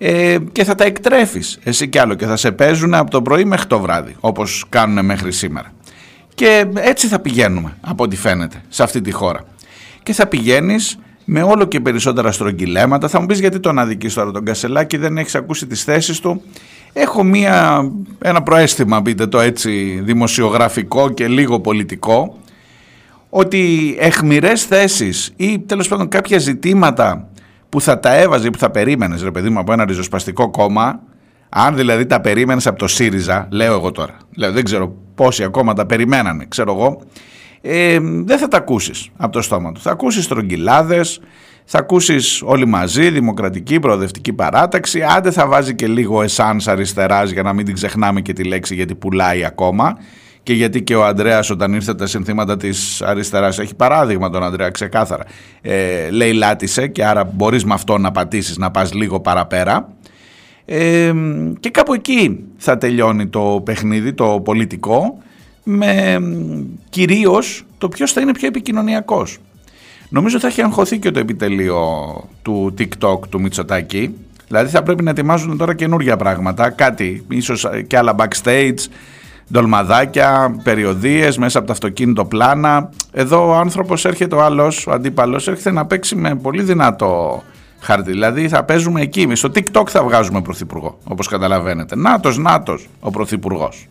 Ε, 0.02 0.38
και 0.52 0.64
θα 0.64 0.75
τα 0.75 0.85
εκτρέφεις 0.85 1.59
εσύ 1.62 1.88
κι 1.88 1.99
άλλο 1.99 2.14
και 2.14 2.26
θα 2.26 2.37
σε 2.37 2.52
παίζουν 2.52 2.95
από 2.95 3.11
το 3.11 3.23
πρωί 3.23 3.45
μέχρι 3.45 3.66
το 3.66 3.80
βράδυ, 3.80 4.16
όπως 4.21 4.64
κάνουν 4.69 5.04
μέχρι 5.04 5.33
σήμερα. 5.33 5.73
Και 6.35 6.66
έτσι 6.75 7.07
θα 7.07 7.19
πηγαίνουμε, 7.19 7.76
από 7.80 8.04
ό,τι 8.04 8.16
φαίνεται, 8.16 8.62
σε 8.69 8.83
αυτή 8.83 9.00
τη 9.00 9.11
χώρα. 9.11 9.45
Και 10.02 10.12
θα 10.12 10.26
πηγαίνεις 10.26 10.99
με 11.25 11.42
όλο 11.42 11.64
και 11.64 11.80
περισσότερα 11.80 12.33
στρογγυλέματα. 12.33 13.09
Θα 13.09 13.21
μου 13.21 13.26
πεις 13.26 13.40
γιατί 13.40 13.61
τον 13.61 13.78
αδικείς 13.78 14.14
τώρα 14.14 14.30
τον 14.30 14.45
Κασελάκη, 14.45 14.97
δεν 14.97 15.19
έχεις 15.19 15.35
ακούσει 15.35 15.66
τις 15.66 15.85
θέσεις 15.85 16.21
του. 16.21 16.42
Έχω 16.92 17.25
μία, 17.25 17.90
ένα 18.19 18.42
προέστημα, 18.42 19.02
πείτε 19.02 19.26
το 19.26 19.40
έτσι, 19.40 20.00
δημοσιογραφικό 20.02 21.11
και 21.11 21.28
λίγο 21.28 21.61
πολιτικό, 21.61 22.38
ότι 23.30 23.97
εχμηρές 23.99 24.64
θέσεις 24.64 25.33
ή 25.37 25.59
τέλος 25.59 25.88
πάντων 25.88 26.09
κάποια 26.09 26.38
ζητήματα 26.38 27.28
που 27.70 27.80
θα 27.80 28.00
τα 28.00 28.16
έβαζε, 28.16 28.50
που 28.50 28.58
θα 28.58 28.70
περίμενες 28.70 29.22
ρε 29.22 29.30
παιδί 29.30 29.48
μου 29.48 29.58
από 29.58 29.72
ένα 29.72 29.84
ριζοσπαστικό 29.84 30.50
κόμμα, 30.50 31.00
αν 31.48 31.76
δηλαδή 31.76 32.06
τα 32.06 32.20
περίμενες 32.20 32.66
από 32.66 32.78
το 32.78 32.86
ΣΥΡΙΖΑ, 32.86 33.48
λέω 33.50 33.72
εγώ 33.72 33.90
τώρα, 33.90 34.16
λέω, 34.36 34.52
δεν 34.52 34.64
ξέρω 34.64 34.94
πόσοι 35.14 35.44
ακόμα 35.44 35.72
τα 35.72 35.86
περιμένανε, 35.86 36.46
ξέρω 36.48 36.72
εγώ, 36.72 37.00
ε, 37.60 37.98
δεν 38.00 38.38
θα 38.38 38.48
τα 38.48 38.56
ακούσεις 38.56 39.08
από 39.16 39.32
το 39.32 39.42
στόμα 39.42 39.72
του. 39.72 39.80
Θα 39.80 39.90
ακούσεις 39.90 40.28
τρογγυλάδες, 40.28 41.20
θα 41.64 41.78
ακούσεις 41.78 42.42
όλοι 42.44 42.66
μαζί, 42.66 43.10
δημοκρατική, 43.10 43.80
προοδευτική 43.80 44.32
παράταξη, 44.32 45.02
άντε 45.02 45.30
θα 45.30 45.46
βάζει 45.46 45.74
και 45.74 45.86
λίγο 45.86 46.22
εσάνς 46.22 46.68
αριστεράς 46.68 47.30
για 47.30 47.42
να 47.42 47.52
μην 47.52 47.64
την 47.64 47.74
ξεχνάμε 47.74 48.20
και 48.20 48.32
τη 48.32 48.44
λέξη 48.44 48.74
γιατί 48.74 48.94
πουλάει 48.94 49.44
ακόμα 49.44 49.98
και 50.42 50.52
γιατί 50.52 50.82
και 50.82 50.94
ο 50.94 51.04
Ανδρέας 51.04 51.50
όταν 51.50 51.75
ήρθε 51.75 51.94
τα 51.94 52.06
συνθήματα 52.06 52.56
της 52.56 53.02
αριστεράς 53.02 53.59
έχει 53.59 53.75
παράδειγμα 53.75 54.30
τον 54.30 54.42
Ανδρέα 54.42 54.70
ξεκάθαρα 54.70 55.25
ε, 55.61 56.11
λέει 56.11 56.32
λάτισε 56.32 56.87
και 56.87 57.04
άρα 57.04 57.25
μπορείς 57.25 57.64
με 57.64 57.75
αυτό 57.75 57.99
να 57.99 58.12
πατήσεις 58.12 58.59
να 58.59 58.70
πας 58.70 58.92
λίγο 58.92 59.20
παραπέρα 59.20 59.88
ε, 60.64 61.12
και 61.61 61.70
κάπου 61.70 61.94
εκεί 61.94 62.44
θα 62.56 62.78
τελειώνει 62.78 63.26
το 63.26 63.62
παιχνίδι 63.64 64.12
το 64.12 64.40
πολιτικό 64.44 65.18
με 65.64 66.18
κυρίως 66.88 67.64
το 67.78 67.88
ποιος 67.88 68.12
θα 68.12 68.20
είναι 68.20 68.32
πιο 68.32 68.47
επικοινωνιακός. 68.47 69.38
Νομίζω 70.09 70.38
θα 70.38 70.47
έχει 70.47 70.62
αγχωθεί 70.62 70.99
και 70.99 71.11
το 71.11 71.18
επιτελείο 71.18 71.80
του 72.42 72.75
TikTok 72.78 73.28
του 73.28 73.40
Μητσοτάκη. 73.40 74.14
Δηλαδή 74.49 74.70
θα 74.70 74.82
πρέπει 74.82 75.02
να 75.02 75.11
ετοιμάζουν 75.11 75.56
τώρα 75.56 75.75
καινούργια 75.75 76.16
πράγματα, 76.16 76.70
κάτι, 76.70 77.25
ίσως 77.28 77.66
και 77.87 77.97
άλλα 77.97 78.14
backstage, 78.18 78.78
ντολμαδάκια, 79.52 80.61
περιοδίες 80.62 81.38
μέσα 81.38 81.59
από 81.59 81.66
το 81.66 81.73
αυτοκίνητο 81.73 82.25
πλάνα. 82.25 82.90
Εδώ 83.12 83.49
ο 83.49 83.54
άνθρωπος 83.54 84.04
έρχεται, 84.04 84.35
ο 84.35 84.42
άλλος, 84.42 84.87
ο 84.87 84.92
αντίπαλος, 84.92 85.49
έρχεται 85.49 85.71
να 85.71 85.87
παίξει 85.87 86.16
με 86.16 86.35
πολύ 86.35 86.62
δυνατό 86.62 87.42
χάρτη. 87.80 88.11
Δηλαδή 88.11 88.49
θα 88.49 88.64
παίζουμε 88.64 89.00
εκεί, 89.00 89.28
στο 89.33 89.50
TikTok 89.54 89.87
θα 89.88 90.02
βγάζουμε 90.02 90.42
πρωθυπουργό, 90.42 90.99
όπως 91.04 91.28
καταλαβαίνετε. 91.28 91.97
Νάτος, 91.97 92.38
νάτος 92.38 92.88
ο 93.00 93.11
πρωθυπουργός. 93.11 93.88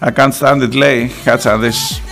I 0.00 0.10
can't 0.12 0.32
stand 0.40 0.62
it 0.62 0.72
λέει, 0.74 1.10
κάτσα 1.24 1.50
να 1.50 1.58
δεις. 1.58 2.02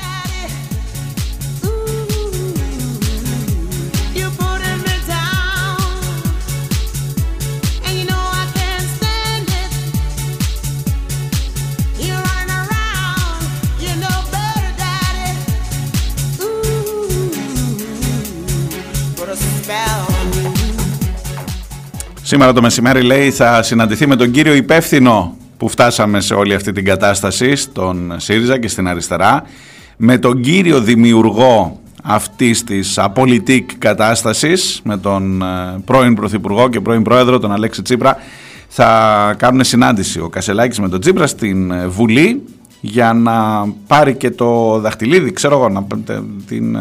Σήμερα 22.36 22.54
το 22.54 22.62
μεσημέρι 22.62 23.02
λέει 23.02 23.30
θα 23.30 23.62
συναντηθεί 23.62 24.06
με 24.06 24.16
τον 24.16 24.30
κύριο 24.30 24.54
υπεύθυνο 24.54 25.36
που 25.56 25.68
φτάσαμε 25.68 26.20
σε 26.20 26.34
όλη 26.34 26.54
αυτή 26.54 26.72
την 26.72 26.84
κατάσταση 26.84 27.56
στον 27.56 28.14
ΣΥΡΙΖΑ 28.16 28.58
και 28.58 28.68
στην 28.68 28.88
αριστερά 28.88 29.42
με 29.96 30.18
τον 30.18 30.40
κύριο 30.40 30.80
δημιουργό 30.80 31.80
αυτής 32.02 32.64
της 32.64 32.98
απολυτικ 32.98 33.70
κατάστασης 33.78 34.80
με 34.84 34.96
τον 34.98 35.42
ε, 35.42 35.46
πρώην 35.84 36.14
Πρωθυπουργό 36.14 36.68
και 36.68 36.80
πρώην 36.80 37.02
Πρόεδρο 37.02 37.38
τον 37.38 37.52
Αλέξη 37.52 37.82
Τσίπρα. 37.82 38.16
Θα 38.68 39.34
κάνουν 39.38 39.64
συνάντηση 39.64 40.20
ο 40.20 40.28
Κασελάκης 40.28 40.80
με 40.80 40.88
τον 40.88 41.00
Τσίπρα 41.00 41.26
στην 41.26 41.70
ε, 41.70 41.86
Βουλή 41.86 42.42
για 42.80 43.12
να 43.12 43.66
πάρει 43.86 44.14
και 44.14 44.30
το 44.30 44.78
δαχτυλίδι, 44.78 45.32
ξέρω 45.32 45.54
εγώ, 45.54 45.68
να, 45.68 45.86
την, 46.46 46.78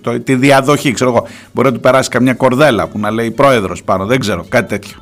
το, 0.00 0.20
τη 0.20 0.34
διαδοχή, 0.34 0.92
ξέρω 0.92 1.10
εγώ. 1.10 1.26
Μπορεί 1.52 1.68
να 1.68 1.74
του 1.74 1.80
περάσει 1.80 2.08
καμιά 2.08 2.34
κορδέλα 2.34 2.86
που 2.88 2.98
να 2.98 3.10
λέει 3.10 3.30
πρόεδρος 3.30 3.82
πάνω, 3.82 4.06
δεν 4.06 4.20
ξέρω, 4.20 4.44
κάτι 4.48 4.68
τέτοιο. 4.68 4.96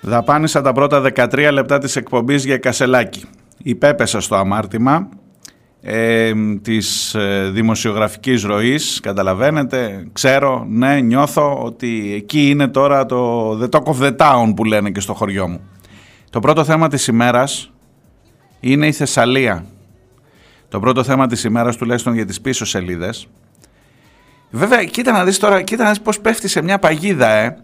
Δαπάνησα 0.00 0.62
τα 0.62 0.72
πρώτα 0.72 1.02
13 1.14 1.48
λεπτά 1.52 1.78
της 1.78 1.96
εκπομπής 1.96 2.44
για 2.44 2.58
κασελάκι. 2.58 3.24
Υπέπεσα 3.68 4.20
στο 4.20 4.34
αμάρτημα 4.34 5.08
ε, 5.80 6.32
της 6.62 7.14
ε, 7.14 7.50
δημοσιογραφικής 7.52 8.42
ροής, 8.42 9.00
καταλαβαίνετε, 9.02 10.08
ξέρω, 10.12 10.66
ναι, 10.68 11.00
νιώθω 11.00 11.62
ότι 11.62 12.12
εκεί 12.14 12.48
είναι 12.48 12.68
τώρα 12.68 13.06
το 13.06 13.50
the 13.62 13.68
talk 13.68 13.82
of 13.82 14.02
the 14.02 14.16
town 14.16 14.52
που 14.56 14.64
λένε 14.64 14.90
και 14.90 15.00
στο 15.00 15.14
χωριό 15.14 15.48
μου. 15.48 15.60
Το 16.30 16.40
πρώτο 16.40 16.64
θέμα 16.64 16.88
της 16.88 17.06
ημέρας 17.06 17.72
είναι 18.60 18.86
η 18.86 18.92
Θεσσαλία. 18.92 19.64
Το 20.68 20.80
πρώτο 20.80 21.04
θέμα 21.04 21.26
της 21.26 21.44
ημέρας 21.44 21.76
τουλάχιστον 21.76 22.14
για 22.14 22.26
τις 22.26 22.40
πίσω 22.40 22.64
σελίδες. 22.64 23.28
Βέβαια, 24.50 24.84
κοίτα 24.84 25.12
να 25.12 25.24
δεις 25.24 25.38
τώρα, 25.38 25.62
κοίτα 25.62 25.84
να 25.84 25.88
δεις 25.90 26.00
πώς 26.00 26.20
πέφτει 26.20 26.48
σε 26.48 26.62
μια 26.62 26.78
παγίδα, 26.78 27.28
ε. 27.28 27.56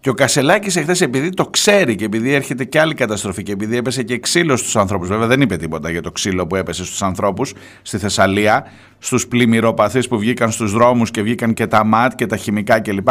Και 0.00 0.10
ο 0.10 0.14
Κασελάκης 0.14 0.76
εχθές, 0.76 1.00
επειδή 1.00 1.30
το 1.30 1.46
ξέρει 1.46 1.94
και 1.94 2.04
επειδή 2.04 2.32
έρχεται 2.32 2.64
και 2.64 2.80
άλλη 2.80 2.94
καταστροφή 2.94 3.42
και 3.42 3.52
επειδή 3.52 3.76
έπεσε 3.76 4.02
και 4.02 4.18
ξύλος 4.18 4.60
στους 4.60 4.76
ανθρώπους, 4.76 5.08
βέβαια 5.08 5.26
δεν 5.26 5.40
είπε 5.40 5.56
τίποτα 5.56 5.90
για 5.90 6.02
το 6.02 6.10
ξύλο 6.10 6.46
που 6.46 6.56
έπεσε 6.56 6.84
στους 6.84 7.02
ανθρώπους 7.02 7.54
στη 7.82 7.98
Θεσσαλία, 7.98 8.66
στους 8.98 9.28
πλημμυροπαθείς 9.28 10.08
που 10.08 10.18
βγήκαν 10.18 10.50
στους 10.50 10.72
δρόμους 10.72 11.10
και 11.10 11.22
βγήκαν 11.22 11.54
και 11.54 11.66
τα 11.66 11.84
ΜΑΤ 11.84 12.14
και 12.14 12.26
τα 12.26 12.36
χημικά 12.36 12.80
κλπ. 12.80 13.08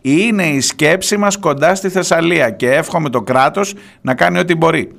Είναι 0.00 0.46
η 0.46 0.60
σκέψη 0.60 1.16
μας 1.16 1.38
κοντά 1.38 1.74
στη 1.74 1.88
Θεσσαλία 1.88 2.50
και 2.50 2.70
εύχομαι 2.70 3.08
το 3.08 3.22
κράτος 3.22 3.74
να 4.00 4.14
κάνει 4.14 4.38
ό,τι 4.38 4.54
μπορεί. 4.54 4.92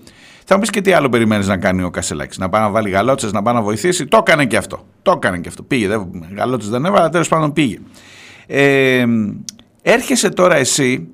Θα 0.45 0.55
μου 0.55 0.61
πεις 0.61 0.69
και 0.69 0.81
τι 0.81 0.91
άλλο 0.91 1.09
περιμένεις 1.09 1.47
να 1.47 1.57
κάνει 1.57 1.83
ο 1.83 1.89
Κασελάκης. 1.89 2.37
Να 2.37 2.49
πάει 2.49 2.61
να 2.61 2.69
βάλει 2.69 2.89
γαλότσες, 2.89 3.31
να 3.31 3.41
πάει 3.41 3.53
να 3.53 3.61
βοηθήσει. 3.61 4.05
Το 4.05 4.17
έκανε 4.17 4.45
και 4.45 4.57
αυτό. 4.57 4.85
Το 5.01 5.11
έκανε 5.11 5.37
και 5.39 5.47
αυτό. 5.47 5.63
Πήγε. 5.63 5.87
Γαλότσες 6.35 6.69
δεν 6.69 6.85
έβαλε, 6.85 7.09
τέλος 7.09 7.27
πάντων 7.27 7.53
πήγε. 7.53 7.77
Ε, 8.47 9.05
έρχεσαι 9.81 10.29
τώρα 10.29 10.55
εσύ 10.55 11.07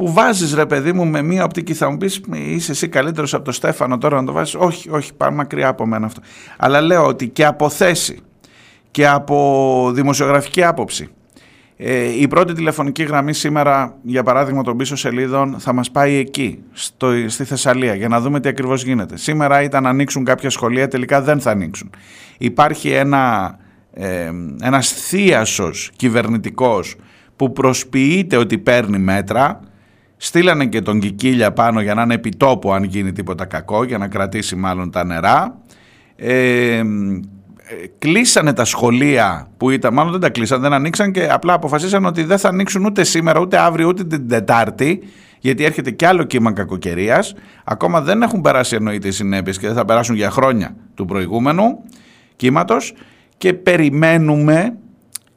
που 0.00 0.12
βάζεις 0.12 0.54
ρε 0.54 0.66
παιδί 0.66 0.92
μου 0.92 1.06
με 1.06 1.22
μία 1.22 1.44
οπτική. 1.44 1.74
Θα 1.74 1.90
μου 1.90 1.96
πεις, 1.96 2.20
είσαι 2.32 2.70
εσύ 2.70 2.88
καλύτερος 2.88 3.34
από 3.34 3.44
τον 3.44 3.52
Στέφανο 3.52 3.98
τώρα 3.98 4.20
να 4.20 4.26
το 4.26 4.32
βάζεις. 4.32 4.54
Όχι, 4.54 4.90
όχι, 4.90 5.14
πάμε 5.14 5.36
μακριά 5.36 5.68
από 5.68 5.86
μένα 5.86 6.06
αυτό. 6.06 6.20
Αλλά 6.56 6.80
λέω 6.80 7.06
ότι 7.06 7.28
και 7.28 7.44
από 7.44 7.68
θέση 7.68 8.18
και 8.90 9.08
από 9.08 9.90
δημοσιογραφική 9.94 10.64
άποψη. 10.64 11.08
Ε, 11.76 12.20
η 12.20 12.28
πρώτη 12.28 12.52
τηλεφωνική 12.52 13.02
γραμμή 13.02 13.32
σήμερα, 13.32 13.96
για 14.02 14.22
παράδειγμα 14.22 14.62
των 14.62 14.76
πίσω 14.76 14.96
σελίδων, 14.96 15.56
θα 15.58 15.72
μας 15.72 15.90
πάει 15.90 16.14
εκεί, 16.14 16.58
στο, 16.72 17.12
στη 17.26 17.44
Θεσσαλία, 17.44 17.94
για 17.94 18.08
να 18.08 18.20
δούμε 18.20 18.40
τι 18.40 18.48
ακριβώς 18.48 18.82
γίνεται. 18.82 19.16
Σήμερα 19.16 19.62
ήταν 19.62 19.82
να 19.82 19.88
ανοίξουν 19.88 20.24
κάποια 20.24 20.50
σχολεία, 20.50 20.88
τελικά 20.88 21.22
δεν 21.22 21.40
θα 21.40 21.50
ανοίξουν. 21.50 21.90
Υπάρχει 22.38 22.90
ένα, 22.90 23.56
ε, 23.92 24.30
ένας 24.62 24.92
θίασος 24.92 25.90
κυβερνητικός 25.96 26.96
που 27.36 27.52
προσποιείται 27.52 28.36
ότι 28.36 28.58
παίρνει 28.58 28.98
μέτρα, 28.98 29.60
Στείλανε 30.22 30.66
και 30.66 30.80
τον 30.80 31.00
Κικίλια 31.00 31.52
πάνω 31.52 31.80
για 31.80 31.94
να 31.94 32.02
είναι 32.02 32.14
επιτόπου 32.14 32.72
αν 32.72 32.84
γίνει 32.84 33.12
τίποτα 33.12 33.44
κακό, 33.44 33.84
για 33.84 33.98
να 33.98 34.08
κρατήσει 34.08 34.56
μάλλον 34.56 34.90
τα 34.90 35.04
νερά. 35.04 35.58
Ε, 36.16 36.82
κλείσανε 37.98 38.52
τα 38.52 38.64
σχολεία 38.64 39.48
που 39.56 39.70
ήταν, 39.70 39.94
μάλλον 39.94 40.12
δεν 40.12 40.20
τα 40.20 40.30
κλείσαν, 40.30 40.60
δεν 40.60 40.72
ανοίξαν 40.72 41.12
και 41.12 41.28
απλά 41.30 41.52
αποφασίσαν 41.52 42.04
ότι 42.04 42.24
δεν 42.24 42.38
θα 42.38 42.48
ανοίξουν 42.48 42.84
ούτε 42.84 43.04
σήμερα, 43.04 43.40
ούτε 43.40 43.58
αύριο, 43.58 43.88
ούτε 43.88 44.04
την 44.04 44.28
Τετάρτη, 44.28 45.02
γιατί 45.38 45.64
έρχεται 45.64 45.90
κι 45.90 46.04
άλλο 46.04 46.24
κύμα 46.24 46.52
κακοκαιρίας. 46.52 47.34
Ακόμα 47.64 48.00
δεν 48.00 48.22
έχουν 48.22 48.40
περάσει 48.40 48.74
εννοείται 48.76 49.08
οι 49.08 49.12
συνέπειες 49.12 49.58
και 49.58 49.66
δεν 49.66 49.76
θα 49.76 49.84
περάσουν 49.84 50.16
για 50.16 50.30
χρόνια 50.30 50.76
του 50.94 51.04
προηγούμενου 51.04 51.84
κύματος 52.36 52.94
και 53.36 53.52
περιμένουμε 53.52 54.76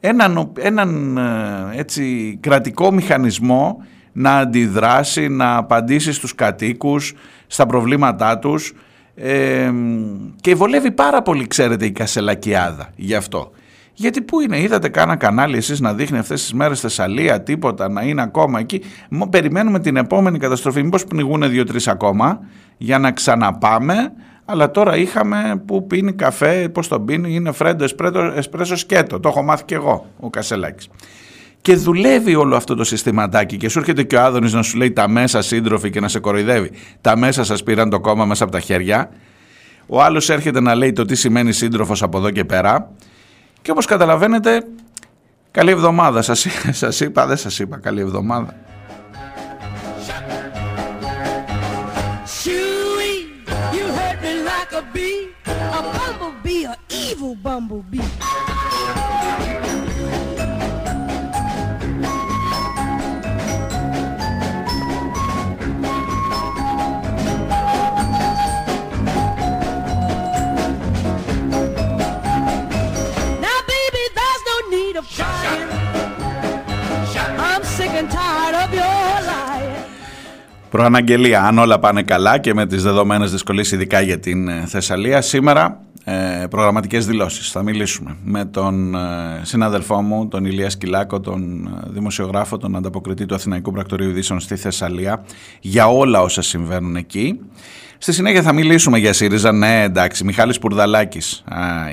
έναν, 0.00 0.52
έναν 0.58 1.16
ε, 1.16 1.78
έτσι, 1.78 2.36
κρατικό 2.40 2.92
μηχανισμό 2.92 3.84
να 4.14 4.36
αντιδράσει, 4.36 5.28
να 5.28 5.56
απαντήσει 5.56 6.12
στους 6.12 6.34
κατοίκους, 6.34 7.14
στα 7.46 7.66
προβλήματά 7.66 8.38
τους 8.38 8.72
ε, 9.14 9.70
και 10.40 10.54
βολεύει 10.54 10.90
πάρα 10.90 11.22
πολύ 11.22 11.46
ξέρετε 11.46 11.86
η 11.86 11.92
Κασελακιάδα 11.92 12.90
γι' 12.96 13.14
αυτό. 13.14 13.50
Γιατί 13.94 14.22
πού 14.22 14.40
είναι, 14.40 14.60
είδατε 14.60 14.88
κάνα 14.88 15.16
κανάλι 15.16 15.56
εσείς 15.56 15.80
να 15.80 15.94
δείχνει 15.94 16.18
αυτές 16.18 16.40
τις 16.40 16.52
μέρες 16.52 16.80
Θεσσαλία, 16.80 17.42
τίποτα, 17.42 17.88
να 17.88 18.02
είναι 18.02 18.22
ακόμα 18.22 18.58
εκεί. 18.58 18.82
Περιμένουμε 19.30 19.80
την 19.80 19.96
επόμενη 19.96 20.38
καταστροφή, 20.38 20.82
μήπως 20.82 21.04
πνιγούν 21.04 21.50
δύο-τρεις 21.50 21.88
ακόμα 21.88 22.40
για 22.76 22.98
να 22.98 23.12
ξαναπάμε. 23.12 24.12
Αλλά 24.44 24.70
τώρα 24.70 24.96
είχαμε 24.96 25.62
που 25.66 25.86
πίνει 25.86 26.12
καφέ, 26.12 26.68
πώς 26.68 26.88
τον 26.88 27.04
πίνει, 27.04 27.34
είναι 27.34 27.52
φρέντο 27.52 27.84
εσπρέσο 28.34 28.76
σκέτο. 28.76 29.20
Το 29.20 29.28
έχω 29.28 29.42
μάθει 29.42 29.64
και 29.64 29.74
εγώ 29.74 30.06
ο 30.20 30.30
Κασελάκης. 30.30 30.88
Και 31.64 31.76
δουλεύει 31.76 32.34
όλο 32.34 32.56
αυτό 32.56 32.74
το 32.74 32.84
συστηματάκι 32.84 33.56
και 33.56 33.68
σου 33.68 33.78
έρχεται 33.78 34.02
και 34.02 34.16
ο 34.16 34.20
Άδωνης 34.20 34.52
να 34.52 34.62
σου 34.62 34.76
λέει 34.76 34.92
τα 34.92 35.08
μέσα 35.08 35.42
σύντροφοι 35.42 35.90
και 35.90 36.00
να 36.00 36.08
σε 36.08 36.18
κοροϊδεύει. 36.18 36.70
Τα 37.00 37.16
μέσα 37.16 37.44
σας 37.44 37.62
πήραν 37.62 37.90
το 37.90 38.00
κόμμα 38.00 38.24
μέσα 38.24 38.44
από 38.44 38.52
τα 38.52 38.60
χέρια. 38.60 39.10
Ο 39.86 40.02
άλλος 40.02 40.28
έρχεται 40.28 40.60
να 40.60 40.74
λέει 40.74 40.92
το 40.92 41.04
τι 41.04 41.14
σημαίνει 41.14 41.52
σύντροφος 41.52 42.02
από 42.02 42.18
εδώ 42.18 42.30
και 42.30 42.44
πέρα. 42.44 42.90
Και 43.62 43.70
όπως 43.70 43.86
καταλαβαίνετε, 43.86 44.66
καλή 45.50 45.70
εβδομάδα. 45.70 46.22
Σας, 46.22 46.46
σας 46.82 47.00
είπα, 47.00 47.26
δεν 47.26 47.36
σας 47.36 47.58
είπα 47.58 47.78
καλή 47.78 48.00
εβδομάδα. 48.00 48.54
Προαναγγελία, 80.74 81.42
αν 81.42 81.58
όλα 81.58 81.78
πάνε 81.78 82.02
καλά 82.02 82.38
και 82.38 82.54
με 82.54 82.66
τις 82.66 82.82
δεδομένες 82.82 83.30
δυσκολίες 83.30 83.72
ειδικά 83.72 84.00
για 84.00 84.18
την 84.18 84.48
ε, 84.48 84.64
Θεσσαλία, 84.66 85.20
σήμερα 85.20 85.80
ε, 86.04 86.46
προγραμματικές 86.50 87.06
δηλώσεις. 87.06 87.50
Θα 87.50 87.62
μιλήσουμε 87.62 88.16
με 88.24 88.44
τον 88.44 88.94
ε, 88.94 88.98
συναδελφό 89.42 90.02
μου, 90.02 90.28
τον 90.28 90.44
Ηλία 90.44 90.70
Σκυλάκο, 90.70 91.20
τον 91.20 91.66
ε, 91.66 91.90
δημοσιογράφο, 91.90 92.56
τον 92.56 92.76
ανταποκριτή 92.76 93.26
του 93.26 93.34
Αθηναϊκού 93.34 93.72
Πρακτορείου 93.72 94.08
Ειδήσεων 94.08 94.40
στη 94.40 94.56
Θεσσαλία, 94.56 95.24
για 95.60 95.88
όλα 95.88 96.20
όσα 96.20 96.42
συμβαίνουν 96.42 96.96
εκεί. 96.96 97.40
Στη 97.98 98.12
συνέχεια 98.12 98.42
θα 98.42 98.52
μιλήσουμε 98.52 98.98
για 98.98 99.12
ΣΥΡΙΖΑ. 99.12 99.52
Ναι, 99.52 99.82
εντάξει, 99.82 100.24
Μιχάλης 100.24 100.58
Πουρδαλάκης 100.58 101.44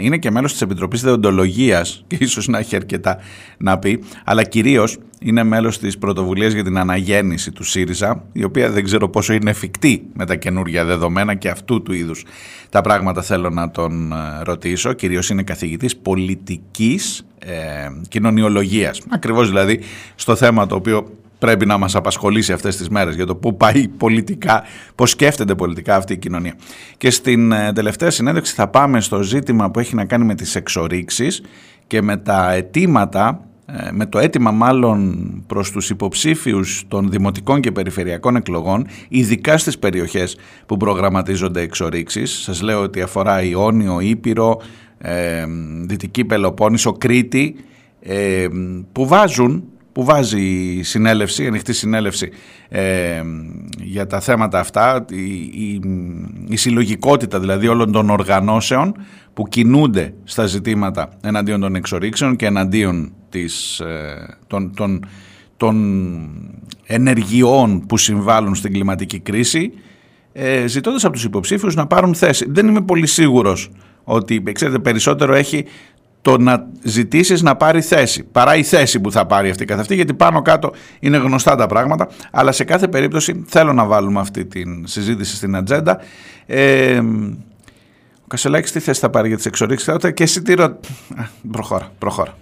είναι 0.02 0.18
και 0.18 0.32
μέλος 0.32 0.52
της 0.52 0.62
Επιτροπής 0.62 1.02
Δεοντολογίας 1.02 2.04
και 2.08 2.18
ίσως 2.20 2.48
να 2.48 2.58
έχει 2.60 2.76
αρκετά 2.76 3.18
να 3.58 3.80
πει, 3.80 4.04
αλλά 4.24 4.44
κυρίως 4.44 4.98
είναι 5.20 5.44
μέλος 5.44 5.80
της 5.80 5.98
πρωτοβουλίας 5.98 6.54
για 6.54 6.64
την 6.64 6.78
αναγέννηση 6.78 7.52
του 7.52 7.64
ΣΥΡΙΖΑ, 7.64 8.24
η 8.34 8.44
οποία 8.44 8.70
δεν 8.72 8.84
ξέρω 8.84 9.10
πόσο 9.10 9.34
είναι 9.34 9.50
εφικτή 9.50 10.08
με 10.14 10.26
τα 10.26 10.36
καινούργια 10.36 10.86
δεδομένα 10.86 11.36
και 11.36 11.50
αυτού 11.50 11.82
του 11.82 11.94
είδους 11.94 12.24
τα 12.72 12.82
πράγματα 12.82 13.22
θέλω 13.22 13.50
να 13.50 13.72
τον 13.72 14.12
ε, 14.12 14.16
ρωτήσω. 14.44 14.94
Κυρίως 14.94 15.30
είναι 15.30 15.44
καθηγητής 15.44 15.98
πολιτικής 15.98 17.26
ε, 17.40 17.56
κοινωνιολογίας. 18.08 19.02
Ακριβώς 19.10 19.48
δηλαδή 19.48 19.80
στο 20.16 20.36
θέμα 20.36 20.68
το 20.68 20.76
οποίο 20.76 21.10
πρέπει 21.42 21.66
να 21.66 21.78
μας 21.78 21.96
απασχολήσει 21.96 22.54
αυτές 22.54 22.78
τις 22.78 22.90
μέρες 22.90 23.16
για 23.16 23.26
το 23.26 23.36
πού 23.36 23.58
πάει 23.58 23.88
πολιτικά, 23.88 24.64
πώς 24.96 25.10
σκέφτεται 25.10 25.56
πολιτικά 25.56 25.96
αυτή 25.96 26.14
η 26.14 26.18
κοινωνία. 26.18 26.54
Και 26.98 27.10
στην 27.10 27.52
ε, 27.52 27.72
τελευταία 27.74 28.10
συνέντευξη 28.10 28.54
θα 28.54 28.68
πάμε 28.68 29.02
στο 29.02 29.22
ζήτημα 29.22 29.72
που 29.72 29.80
έχει 29.80 29.96
να 29.96 30.06
κάνει 30.06 30.26
με 30.26 30.36
τις 30.36 30.56
εξορίξεις 30.56 31.42
και 31.88 32.02
με 32.02 32.18
τα 32.18 32.52
αιτήματα 32.52 33.46
ε, 33.66 33.92
με 33.92 34.06
το 34.06 34.20
αίτημα 34.20 34.52
μάλλον 34.52 35.30
προς 35.48 35.72
τους 35.72 35.90
υποψήφιους 35.90 36.84
των 36.88 37.10
δημοτικών 37.10 37.62
και 37.62 37.72
περιφερειακών 37.72 38.36
εκλογών, 38.36 38.88
ειδικά 39.10 39.58
στις 39.58 39.80
περιοχές 39.80 40.38
που 40.66 40.78
προγραμματίζονται 40.78 41.62
εξορίξεις. 41.62 42.32
Σας 42.32 42.62
λέω 42.62 42.82
ότι 42.82 43.02
αφορά 43.02 43.44
Ιόνιο, 43.44 44.00
Ήπειρο, 44.00 44.62
ε, 44.98 45.46
Δυτική 45.86 46.26
Πελοπόννησο, 46.26 46.92
Κρήτη, 46.92 47.56
ε, 48.02 48.48
που 48.92 49.08
βάζουν 49.08 49.64
που 49.92 50.04
βάζει 50.04 50.42
η 50.42 50.84
συνέλευση, 50.84 51.44
η 51.44 51.48
ανοιχτή 51.48 51.74
συνέλευση 51.74 52.30
ε, 52.70 53.22
για 53.78 54.08
τα 54.08 54.20
θέματα 54.20 54.60
αυτά, 54.60 55.06
η, 55.10 55.82
η, 56.48 56.56
συλλογικότητα 56.56 57.40
δηλαδή 57.40 57.68
όλων 57.68 57.92
των 57.92 58.10
οργανώσεων 58.10 58.94
που 59.34 59.48
κινούνται 59.48 60.14
στα 60.24 60.46
ζητήματα 60.46 61.10
εναντίον 61.22 61.60
των 61.60 61.76
εξορίξεων 61.76 62.36
και 62.36 62.46
εναντίον 62.46 63.14
της, 63.30 63.80
ε, 63.80 64.38
των, 64.48 64.74
των, 64.76 65.06
των 65.58 65.76
ενεργειών 66.86 67.86
που 67.86 67.98
συμβάλλουν 67.98 68.56
στην 68.56 68.74
κλιματική 68.74 69.20
κρίση, 69.20 69.72
ε, 70.34 70.68
ζητώντας 70.68 71.04
από 71.04 71.14
τους 71.14 71.24
υποψήφιους 71.24 71.76
να 71.76 71.88
πάρουν 71.88 72.16
θέση. 72.16 72.46
Δεν 72.50 72.68
είμαι 72.68 72.82
πολύ 72.82 73.08
σίγουρος 73.08 73.70
ότι 74.04 74.44
ξέρετε, 74.52 74.80
περισσότερο 74.80 75.34
έχει 75.34 75.66
το 76.22 76.38
να 76.38 76.68
ζητήσεις 76.84 77.42
να 77.42 77.56
πάρει 77.56 77.82
θέση. 77.82 78.24
Παρά 78.24 78.56
η 78.56 78.64
θέση 78.64 79.00
που 79.00 79.12
θα 79.12 79.26
πάρει 79.26 79.50
αυτή 79.50 79.66
καθ' 79.66 79.80
αυτή 79.80 79.96
γιατί 79.96 80.14
πάνω 80.14 80.42
κάτω 80.42 80.72
είναι 81.00 81.18
γνωστά 81.18 81.56
τα 81.56 81.68
πράγματα. 81.68 82.08
Αλλά 82.32 82.52
σε 82.52 82.64
κάθε 82.64 82.88
περίπτωση 82.88 83.44
θέλω 83.48 83.74
να 83.74 83.86
βάλουμε 83.86 84.20
αυτή 84.20 84.46
τη 84.46 84.62
συζήτηση 84.84 85.36
στην 85.36 85.56
ατζέντα. 85.56 86.00
Ε, 86.46 87.00
ο 88.22 88.28
Κασελάκης 88.28 88.72
τι 88.72 88.80
θέση 88.80 89.00
θα 89.00 89.10
πάρει 89.10 89.28
για 89.28 89.38
τις 89.38 89.46
εξορίξεις; 89.46 89.96
Και 90.14 90.24
εσύ 90.24 90.42
τι 90.42 90.54
ρω... 90.54 90.80
προχώρα, 91.52 91.92
προχώρα 92.00 92.36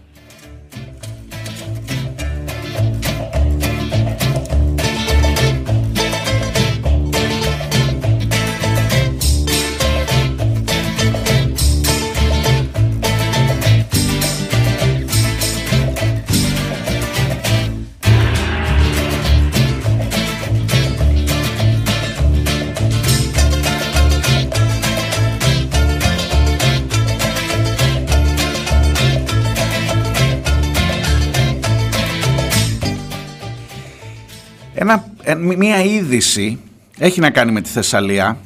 μία 35.35 35.83
είδηση 35.83 36.59
έχει 36.97 37.19
να 37.19 37.29
κάνει 37.29 37.51
με 37.51 37.61
τη 37.61 37.69
Θεσσαλία 37.69 38.37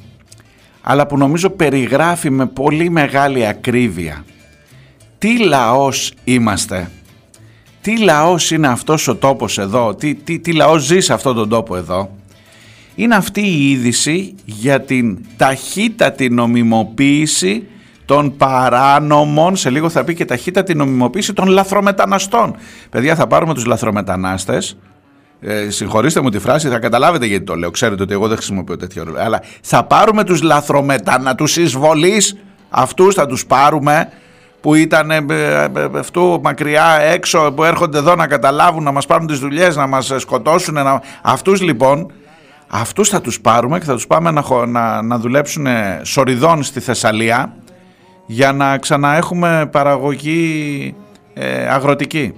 αλλά 0.81 1.07
που 1.07 1.17
νομίζω 1.17 1.49
περιγράφει 1.49 2.29
με 2.29 2.45
πολύ 2.45 2.89
μεγάλη 2.89 3.47
ακρίβεια 3.47 4.23
τι 5.23 5.37
λαός 5.37 6.13
είμαστε; 6.23 6.89
Τι 7.81 7.97
λαός 7.97 8.51
είναι 8.51 8.67
αυτός 8.67 9.07
ο 9.07 9.15
τόπος 9.15 9.57
εδώ; 9.57 9.95
Τι, 9.95 10.15
τι, 10.15 10.39
τι 10.39 10.53
λαός 10.53 10.83
ζει 10.83 10.99
σε 10.99 11.13
αυτόν 11.13 11.35
τον 11.35 11.49
τόπο 11.49 11.75
εδώ; 11.75 12.09
Είναι 12.95 13.15
αυτή 13.15 13.41
η 13.41 13.71
είδηση 13.71 14.35
για 14.45 14.81
την 14.81 15.17
ταχύτατη 15.37 16.29
νομιμοποίηση 16.29 17.67
των 18.05 18.37
παράνομων, 18.37 19.55
σε 19.55 19.69
λίγο 19.69 19.89
θα 19.89 20.03
πει 20.03 20.13
και 20.13 20.25
ταχύτατη 20.25 20.75
νομιμοποίηση 20.75 21.33
των 21.33 21.47
λαθρομεταναστών. 21.47 22.55
Παιδιά 22.89 23.15
θα 23.15 23.27
πάρουμε 23.27 23.53
τους 23.53 23.65
λαθρομετανάστες 23.65 24.77
ε, 25.43 25.69
συγχωρήστε 25.69 26.21
μου 26.21 26.29
τη 26.29 26.39
φράση, 26.39 26.67
θα 26.67 26.79
καταλάβετε 26.79 27.25
γιατί 27.25 27.45
το 27.45 27.55
λέω. 27.55 27.71
Ξέρετε 27.71 28.03
ότι 28.03 28.13
εγώ 28.13 28.27
δεν 28.27 28.37
χρησιμοποιώ 28.37 28.77
τέτοιο 28.77 29.01
όρο. 29.01 29.13
Αλλά 29.17 29.41
θα 29.61 29.83
πάρουμε 29.83 30.23
τους 30.23 30.41
λαθρομετάνα, 30.41 31.35
τους 31.35 31.57
εισβολείς, 31.57 32.37
αυτούς 32.69 33.13
θα 33.13 33.25
τους 33.25 33.45
πάρουμε 33.45 34.09
που 34.63 34.75
ήταν 34.75 35.11
ε, 35.11 35.25
ε, 35.29 35.63
ε, 35.75 35.89
αυτού 35.97 36.39
μακριά 36.43 36.99
έξω 37.01 37.51
που 37.55 37.63
έρχονται 37.63 37.97
εδώ 37.97 38.15
να 38.15 38.27
καταλάβουν, 38.27 38.83
να 38.83 38.91
μας 38.91 39.05
πάρουν 39.05 39.27
τις 39.27 39.39
δουλειές, 39.39 39.75
να 39.75 39.87
μας 39.87 40.13
σκοτώσουν. 40.17 40.73
Να... 40.73 41.01
Αυτούς 41.21 41.61
λοιπόν, 41.61 42.11
αυτούς 42.67 43.09
θα 43.09 43.21
τους 43.21 43.41
πάρουμε 43.41 43.79
και 43.79 43.85
θα 43.85 43.93
τους 43.93 44.07
πάμε 44.07 44.31
να, 44.31 44.65
να, 44.65 45.01
να 45.01 45.17
δουλέψουν 45.17 45.67
σοριδών 46.01 46.63
στη 46.63 46.79
Θεσσαλία 46.79 47.55
για 48.25 48.51
να 48.51 48.77
ξαναέχουμε 48.77 49.69
παραγωγή 49.71 50.95
αγροτική. 51.69 52.33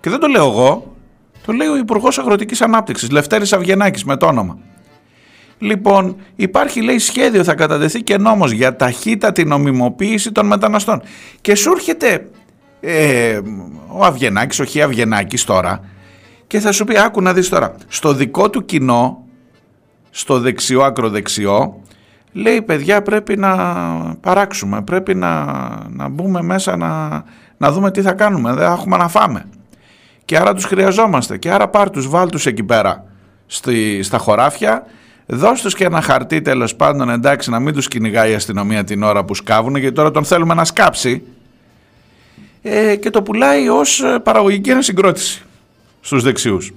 Και 0.00 0.10
δεν 0.10 0.18
το 0.18 0.26
λέω 0.26 0.46
εγώ, 0.46 0.93
το 1.46 1.52
λέει 1.52 1.68
ο 1.68 1.76
Υπουργός 1.76 2.18
Αγροτικής 2.18 2.62
Ανάπτυξης, 2.62 3.10
Λευτέρης 3.10 3.52
Αυγενάκης 3.52 4.04
με 4.04 4.16
το 4.16 4.26
όνομα. 4.26 4.58
Λοιπόν, 5.58 6.16
υπάρχει 6.36 6.82
λέει 6.82 6.98
σχέδιο, 6.98 7.44
θα 7.44 7.54
κατατεθεί 7.54 8.02
και 8.02 8.18
νόμος 8.18 8.50
για 8.50 8.76
ταχύτατη 8.76 9.44
νομιμοποίηση 9.44 10.32
των 10.32 10.46
μεταναστών. 10.46 11.02
Και 11.40 11.54
σου 11.54 11.70
έρχεται 11.70 12.28
ε, 12.80 13.40
ο 13.88 14.04
Αυγενάκης, 14.04 14.60
ο 14.60 14.64
Χ. 14.64 14.76
Αυγενάκης 14.82 15.44
τώρα 15.44 15.80
και 16.46 16.60
θα 16.60 16.72
σου 16.72 16.84
πει 16.84 16.98
άκου 16.98 17.22
να 17.22 17.32
δεις 17.32 17.48
τώρα, 17.48 17.74
στο 17.88 18.12
δικό 18.12 18.50
του 18.50 18.64
κοινό, 18.64 19.24
στο 20.10 20.38
δεξιό 20.38 20.82
ακροδεξιό, 20.82 21.80
λέει 22.32 22.62
παιδιά 22.62 23.02
πρέπει 23.02 23.36
να 23.36 23.56
παράξουμε, 24.20 24.82
πρέπει 24.82 25.14
να, 25.14 25.44
να 25.88 26.08
μπούμε 26.08 26.42
μέσα 26.42 26.76
να, 26.76 27.22
να 27.56 27.72
δούμε 27.72 27.90
τι 27.90 28.02
θα 28.02 28.12
κάνουμε, 28.12 28.52
δεν 28.52 28.72
έχουμε 28.72 28.96
να 28.96 29.08
φάμε. 29.08 29.46
Και 30.24 30.36
άρα 30.36 30.54
τους 30.54 30.64
χρειαζόμαστε. 30.64 31.38
Και 31.38 31.50
άρα 31.50 31.68
πάρ 31.68 31.90
τους, 31.90 32.08
βάλ 32.08 32.28
τους 32.28 32.46
εκεί 32.46 32.62
πέρα 32.62 33.04
στη, 33.46 34.02
στα 34.02 34.18
χωράφια. 34.18 34.86
Δώσ' 35.26 35.62
τους 35.62 35.74
και 35.74 35.84
ένα 35.84 36.00
χαρτί 36.00 36.42
τέλος 36.42 36.74
πάντων 36.74 37.10
εντάξει 37.10 37.50
να 37.50 37.60
μην 37.60 37.74
τους 37.74 37.88
κυνηγάει 37.88 38.30
η 38.30 38.34
αστυνομία 38.34 38.84
την 38.84 39.02
ώρα 39.02 39.24
που 39.24 39.34
σκάβουν 39.34 39.76
γιατί 39.76 39.94
τώρα 39.94 40.10
τον 40.10 40.24
θέλουμε 40.24 40.54
να 40.54 40.64
σκάψει. 40.64 41.22
Ε, 42.62 42.96
και 42.96 43.10
το 43.10 43.22
πουλάει 43.22 43.68
ως 43.68 44.00
ε, 44.00 44.18
παραγωγική 44.18 44.70
ανασυγκρότηση 44.70 45.42
στους 46.00 46.22
δεξιούς. 46.22 46.72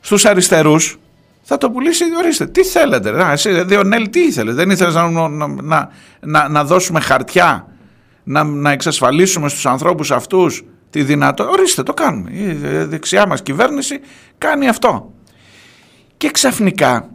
Στους 0.00 0.24
αριστερούς 0.24 0.98
θα 1.42 1.58
το 1.58 1.70
πουλήσει, 1.70 2.04
ορίστε, 2.18 2.46
τι 2.46 2.64
θέλετε, 2.64 3.10
να, 3.10 3.32
εσύ 3.32 3.62
Διονέλη 3.64 4.08
τι 4.08 4.20
ήθελες, 4.20 4.54
δεν 4.54 4.70
ήθελες 4.70 4.94
να, 4.94 5.28
να, 5.28 5.90
να, 6.20 6.48
να 6.48 6.64
δώσουμε 6.64 7.00
χαρτιά, 7.00 7.66
να, 8.22 8.44
να 8.44 8.70
εξασφαλίσουμε 8.70 9.48
στους 9.48 9.66
ανθρώπους 9.66 10.10
αυτούς 10.10 10.64
τη 10.92 11.02
δυνατότητα, 11.02 11.56
ορίστε 11.58 11.82
το 11.82 11.94
κάνουμε, 11.94 12.30
η 12.32 12.52
δεξιά 12.84 13.26
μας 13.26 13.42
κυβέρνηση 13.42 14.00
κάνει 14.38 14.68
αυτό. 14.68 15.12
Και 16.16 16.30
ξαφνικά 16.30 17.10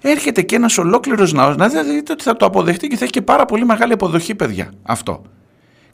έρχεται 0.00 0.42
και 0.42 0.56
ένας 0.56 0.78
ολόκληρος 0.78 1.32
ναός, 1.32 1.56
να 1.56 1.68
δείτε 1.68 2.12
ότι 2.12 2.22
θα 2.22 2.36
το 2.36 2.46
αποδεχτεί 2.46 2.86
και 2.86 2.96
θα 2.96 3.04
έχει 3.04 3.12
και 3.12 3.22
πάρα 3.22 3.44
πολύ 3.44 3.64
μεγάλη 3.64 3.92
αποδοχή 3.92 4.34
παιδιά 4.34 4.72
αυτό. 4.82 5.22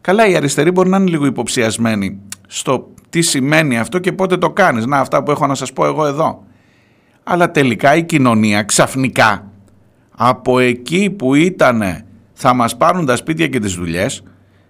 Καλά 0.01 0.27
οι 0.27 0.37
αριστεροί 0.37 0.71
μπορεί 0.71 0.89
να 0.89 0.97
είναι 0.97 1.11
λίγο 1.11 1.27
υποψιασμένοι 1.27 2.21
στο 2.47 2.89
τι 3.11 3.23
σημαίνει 3.23 3.79
αυτό 3.79 3.99
και 3.99 4.13
πότε 4.13 4.37
το 4.37 4.51
κάνεις. 4.51 4.87
Να 4.87 4.99
αυτά 4.99 5.23
που 5.23 5.31
έχω 5.31 5.47
να 5.47 5.55
σας 5.55 5.73
πω 5.73 5.87
εγώ 5.87 6.07
εδώ. 6.07 6.45
Αλλά 7.23 7.51
τελικά 7.51 7.97
η 7.97 8.05
κοινωνία 8.05 8.63
ξαφνικά 8.63 9.51
από 10.17 10.59
εκεί 10.59 11.11
που 11.11 11.35
ήταν 11.35 12.05
θα 12.33 12.55
μας 12.55 12.77
πάρουν 12.77 13.07
τα 13.07 13.17
σπίτια 13.17 13.47
και 13.47 13.59
τις 13.59 13.75
δουλειές 13.75 14.23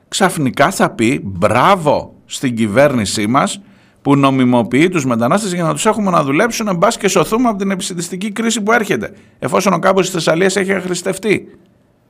ξαφνικά 0.08 0.70
θα 0.70 0.90
πει 0.90 1.20
μπράβο 1.24 2.13
στην 2.26 2.56
κυβέρνησή 2.56 3.26
μας 3.26 3.60
που 4.02 4.16
νομιμοποιεί 4.16 4.88
τους 4.88 5.06
μετανάστες 5.06 5.52
για 5.52 5.62
να 5.62 5.72
τους 5.72 5.86
έχουμε 5.86 6.10
να 6.10 6.22
δουλέψουν, 6.22 6.76
μπα 6.76 6.88
και 6.88 7.08
σωθούμε 7.08 7.48
από 7.48 7.58
την 7.58 7.70
επιστημιστική 7.70 8.30
κρίση 8.30 8.62
που 8.62 8.72
έρχεται. 8.72 9.12
Εφόσον 9.38 9.72
ο 9.72 9.78
κάμπο 9.78 10.00
της 10.00 10.10
Θεσσαλίας 10.10 10.56
έχει 10.56 10.72
αχρηστευτεί, 10.72 11.58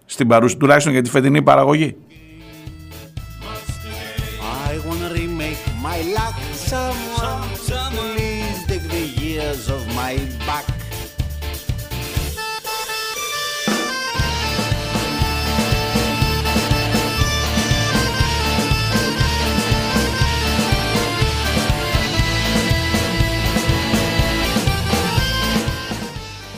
στην 0.05 0.29
παρούση, 0.29 0.57
τουλάχιστον 0.57 0.92
για 0.92 1.03
τη 1.03 1.11
φετινή 1.11 1.42
παραγωγή. 1.42 1.96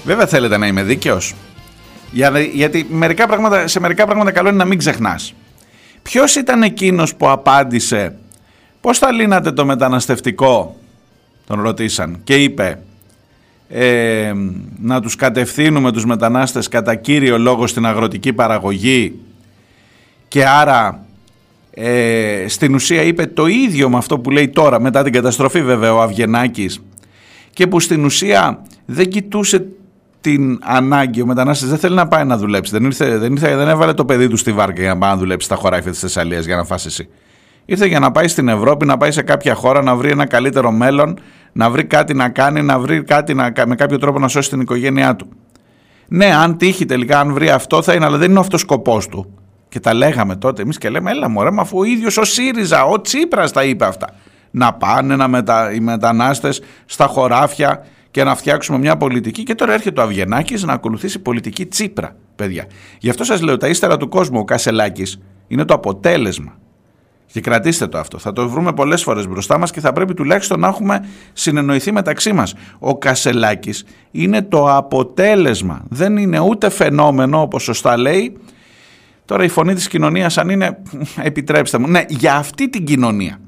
Βέβαια 0.07 0.27
θέλετε 0.27 0.57
να 0.57 0.67
είμαι 0.67 0.83
δίκαιος. 0.83 1.35
Για, 2.13 2.41
γιατί 2.41 2.87
μερικά 2.91 3.27
πράγματα, 3.27 3.67
σε 3.67 3.81
μερικά 3.81 4.05
πράγματα 4.05 4.31
καλό 4.31 4.49
είναι 4.49 4.57
να 4.57 4.65
μην 4.65 4.79
ξεχνάς. 4.79 5.35
Ποιος 6.03 6.35
ήταν 6.35 6.63
εκείνος 6.63 7.15
που 7.15 7.29
απάντησε 7.29 8.17
πώς 8.81 8.99
θα 8.99 9.13
λύνατε 9.13 9.53
το 9.53 9.65
μεταναστευτικό, 9.65 10.77
τον 11.47 11.61
ρωτήσαν 11.61 12.21
και 12.25 12.35
είπε 12.35 12.79
ε, 13.69 14.33
να 14.81 15.01
τους 15.01 15.17
κατευθύνουμε 15.17 15.93
τους 15.93 16.05
μετανάστες 16.05 16.69
κατά 16.69 16.95
κύριο 16.95 17.39
λόγο 17.39 17.67
στην 17.67 17.87
αγροτική 17.87 18.33
παραγωγή 18.33 19.15
και 20.29 20.47
άρα 20.47 21.05
ε, 21.71 22.45
στην 22.49 22.75
ουσία 22.75 23.03
είπε 23.03 23.27
το 23.27 23.47
ίδιο 23.47 23.91
με 23.91 23.97
αυτό 23.97 24.19
που 24.19 24.31
λέει 24.31 24.49
τώρα 24.49 24.81
μετά 24.81 25.03
την 25.03 25.13
καταστροφή 25.13 25.63
βέβαια 25.63 25.95
ο 25.95 26.01
Αυγενάκης 26.01 26.83
και 27.53 27.67
που 27.67 27.81
στην 27.81 28.05
ουσία 28.05 28.63
δεν 28.87 29.09
κοιτούσε 29.09 29.67
την 30.31 30.59
ανάγκη. 30.63 31.23
Ο 31.23 31.27
μετανάστης 31.27 31.69
δεν 31.69 31.79
θέλει 31.79 31.95
να 31.95 32.09
πάει 32.09 32.25
να 32.25 32.37
δουλέψει. 32.37 32.73
Δεν, 32.73 32.85
ήρθε, 32.85 33.19
δεν, 33.19 33.33
ήρθε, 33.33 33.57
δεν 33.57 33.69
έβαλε 33.69 33.93
το 33.93 34.05
παιδί 34.05 34.29
του 34.29 34.37
στη 34.37 34.53
βάρκα 34.53 34.81
για 34.81 34.95
να 34.95 34.99
πάει 34.99 35.11
να 35.11 35.17
δουλέψει 35.17 35.47
στα 35.47 35.57
χωράφια 35.57 35.91
της 35.91 36.01
Θεσσαλίας 36.01 36.45
για 36.45 36.57
να 36.57 36.65
φάσει 36.65 36.87
εσύ. 36.89 37.09
Ήρθε 37.65 37.87
για 37.87 37.99
να 37.99 38.11
πάει 38.11 38.29
στην 38.29 38.49
Ευρώπη, 38.49 38.87
να 38.87 38.97
πάει 38.97 39.11
σε 39.11 39.23
κάποια 39.23 39.55
χώρα, 39.55 39.83
να 39.83 39.95
βρει 39.97 40.11
ένα 40.11 40.27
καλύτερο 40.27 40.71
μέλλον, 40.71 41.19
να 41.53 41.71
βρει 41.71 41.85
κάτι 41.85 42.15
να 42.15 42.29
κάνει, 42.29 42.63
να 42.63 42.79
βρει 42.79 43.03
κάτι 43.03 43.35
να, 43.35 43.53
με 43.67 43.75
κάποιο 43.75 43.99
τρόπο 43.99 44.19
να 44.19 44.29
σώσει 44.29 44.51
την 44.51 44.61
οικογένειά 44.61 45.17
του. 45.17 45.29
Ναι, 46.09 46.35
αν 46.35 46.57
τύχει 46.57 46.85
τελικά, 46.85 47.21
αν 47.21 47.33
βρει 47.33 47.51
αυτό 47.51 47.83
θα 47.83 47.95
είναι, 47.95 48.05
αλλά 48.05 48.17
δεν 48.17 48.31
είναι 48.31 48.41
αυτός 48.41 48.63
ο 48.63 48.65
σκοπός 48.65 49.09
του. 49.09 49.35
Και 49.69 49.81
τα 49.81 49.95
λέγαμε 49.95 50.37
τότε 50.37 50.63
εμείς 50.63 50.79
και 50.79 50.89
λέμε, 50.89 51.11
έλα 51.11 51.29
μωρέ, 51.29 51.51
μα 51.51 51.63
αφού 51.63 51.79
ο 51.79 51.85
ίδιος 51.85 52.17
ο 52.17 52.25
ΣΥΡΙΖΑ, 52.25 52.85
ο 52.85 53.01
Τσίπρας 53.01 53.53
τα 53.53 53.65
είπε 53.65 53.85
αυτά. 53.85 54.07
Να 54.51 54.73
πάνε 54.73 55.17
να 55.17 55.29
μετα... 55.29 55.73
οι 55.73 55.81
μετανάστες 55.81 56.63
στα 56.85 57.07
χωράφια 57.07 57.85
και 58.17 58.25
να 58.25 58.35
φτιάξουμε 58.35 58.79
μια 58.79 58.97
πολιτική. 58.97 59.43
Και 59.43 59.55
τώρα 59.55 59.73
έρχεται 59.73 60.01
ο 60.01 60.05
Αυγενάκης 60.05 60.63
να 60.63 60.73
ακολουθήσει 60.73 61.19
πολιτική 61.19 61.67
τσίπρα, 61.67 62.17
παιδιά. 62.37 62.67
Γι' 62.99 63.11
αυτό 63.11 63.25
σας 63.25 63.41
λέω, 63.41 63.57
τα 63.57 63.69
ύστερα 63.69 63.97
του 63.97 64.09
κόσμου 64.09 64.39
ο 64.39 64.45
Κασελάκης 64.45 65.21
είναι 65.47 65.65
το 65.65 65.75
αποτέλεσμα. 65.75 66.59
Και 67.27 67.41
κρατήστε 67.41 67.87
το 67.87 67.99
αυτό. 67.99 68.19
Θα 68.19 68.33
το 68.33 68.49
βρούμε 68.49 68.73
πολλές 68.73 69.03
φορές 69.03 69.29
μπροστά 69.29 69.59
μας 69.59 69.71
και 69.71 69.81
θα 69.81 69.93
πρέπει 69.93 70.15
τουλάχιστον 70.15 70.61
να 70.61 70.69
έχουμε 70.69 71.05
συνεννοηθεί 71.33 71.93
μεταξύ 71.93 72.33
μας. 72.33 72.55
Ο 72.79 72.99
Κασελάκης 72.99 73.85
είναι 74.11 74.43
το 74.43 74.75
αποτέλεσμα. 74.77 75.85
Δεν 75.89 76.17
είναι 76.17 76.39
ούτε 76.41 76.69
φαινόμενο, 76.69 77.41
όπως 77.41 77.63
σωστά 77.63 77.97
λέει. 77.97 78.37
Τώρα 79.25 79.45
η 79.45 79.49
φωνή 79.49 79.75
της 79.75 79.89
κοινωνίας 79.89 80.39
αν 80.39 80.49
είναι, 80.49 80.79
επιτρέψτε 81.23 81.79
μου, 81.79 81.89
ναι, 81.89 82.05
για 82.09 82.35
αυτή 82.35 82.69
την 82.69 82.85
κοινωνία 82.85 83.39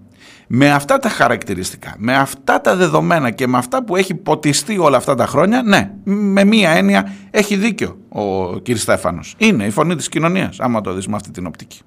με 0.50 0.70
αυτά 0.70 0.98
τα 0.98 1.08
χαρακτηριστικά, 1.08 1.94
με 1.98 2.16
αυτά 2.16 2.60
τα 2.60 2.76
δεδομένα 2.76 3.30
και 3.30 3.46
με 3.46 3.58
αυτά 3.58 3.84
που 3.84 3.96
έχει 3.96 4.14
ποτιστεί 4.14 4.78
όλα 4.78 4.96
αυτά 4.96 5.14
τα 5.14 5.26
χρόνια, 5.26 5.62
ναι, 5.62 5.90
με 6.04 6.44
μία 6.44 6.70
έννοια 6.70 7.12
έχει 7.30 7.56
δίκιο 7.56 7.98
ο 8.08 8.50
κ. 8.60 8.64
Στέφανος. 8.74 9.34
Είναι 9.38 9.64
η 9.64 9.70
φωνή 9.70 9.96
της 9.96 10.08
κοινωνίας, 10.08 10.60
άμα 10.60 10.80
το 10.80 10.92
δεις 10.92 11.06
με 11.06 11.16
αυτή 11.16 11.30
την 11.30 11.46
οπτική. 11.46 11.80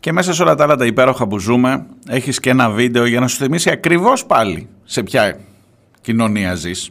Και 0.00 0.12
μέσα 0.12 0.32
σε 0.32 0.42
όλα 0.42 0.54
τα 0.54 0.64
άλλα 0.64 0.76
τα 0.76 0.86
υπέροχα 0.86 1.26
που 1.26 1.38
ζούμε, 1.38 1.86
έχεις 2.08 2.40
και 2.40 2.50
ένα 2.50 2.70
βίντεο 2.70 3.06
για 3.06 3.20
να 3.20 3.26
σου 3.26 3.36
θυμίσει 3.36 3.70
ακριβώς 3.70 4.26
πάλι 4.26 4.68
σε 4.84 5.02
ποια 5.02 5.38
κοινωνία 6.00 6.54
ζεις. 6.54 6.90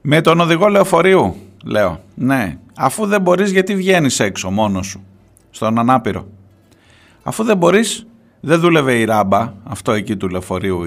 Με 0.00 0.20
τον 0.20 0.40
οδηγό 0.40 0.68
λεωφορείου, 0.68 1.36
λέω. 1.64 2.00
Ναι, 2.14 2.58
Αφού 2.82 3.06
δεν 3.06 3.20
μπορείς 3.20 3.50
γιατί 3.50 3.76
βγαίνεις 3.76 4.20
έξω 4.20 4.50
μόνος 4.50 4.86
σου, 4.86 5.04
στον 5.50 5.78
ανάπηρο; 5.78 6.26
Αφού 7.22 7.44
δεν 7.44 7.56
μπορείς, 7.56 8.06
δεν 8.40 8.60
δούλευε 8.60 8.94
η 8.94 9.04
ράμπα, 9.04 9.52
αυτό 9.64 9.92
εκεί 9.92 10.16
του 10.16 10.28
λεωφορείου, 10.28 10.82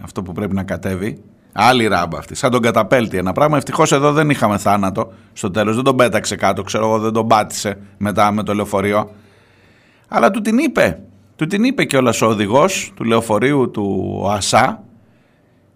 αυτό 0.00 0.22
που 0.22 0.32
πρέπει 0.32 0.54
να 0.54 0.62
κατέβει. 0.62 1.22
Άλλη 1.52 1.86
ράμπα 1.86 2.18
αυτή, 2.18 2.34
σαν 2.34 2.50
τον 2.50 2.62
καταπέλτη 2.62 3.16
ένα 3.16 3.32
πράγμα. 3.32 3.56
Ευτυχώς 3.56 3.92
εδώ 3.92 4.12
δεν 4.12 4.30
είχαμε 4.30 4.58
θάνατο 4.58 5.12
στο 5.32 5.50
τέλος, 5.50 5.74
δεν 5.74 5.84
τον 5.84 5.96
πέταξε 5.96 6.36
κάτω, 6.36 6.62
ξέρω 6.62 6.84
εγώ, 6.84 6.98
δεν 6.98 7.12
τον 7.12 7.26
πάτησε 7.26 7.78
μετά 7.98 8.32
με 8.32 8.42
το 8.42 8.54
λεωφορείο. 8.54 9.10
Αλλά 10.08 10.30
του 10.30 10.40
την 10.40 10.58
είπε, 10.58 11.00
του 11.36 11.46
την 11.46 11.64
είπε 11.64 11.84
κιόλας 11.84 12.22
ο 12.22 12.26
οδηγός 12.26 12.92
του 12.96 13.04
λεωφορείου 13.04 13.70
του 13.70 14.26
ΑΣΑ, 14.30 14.82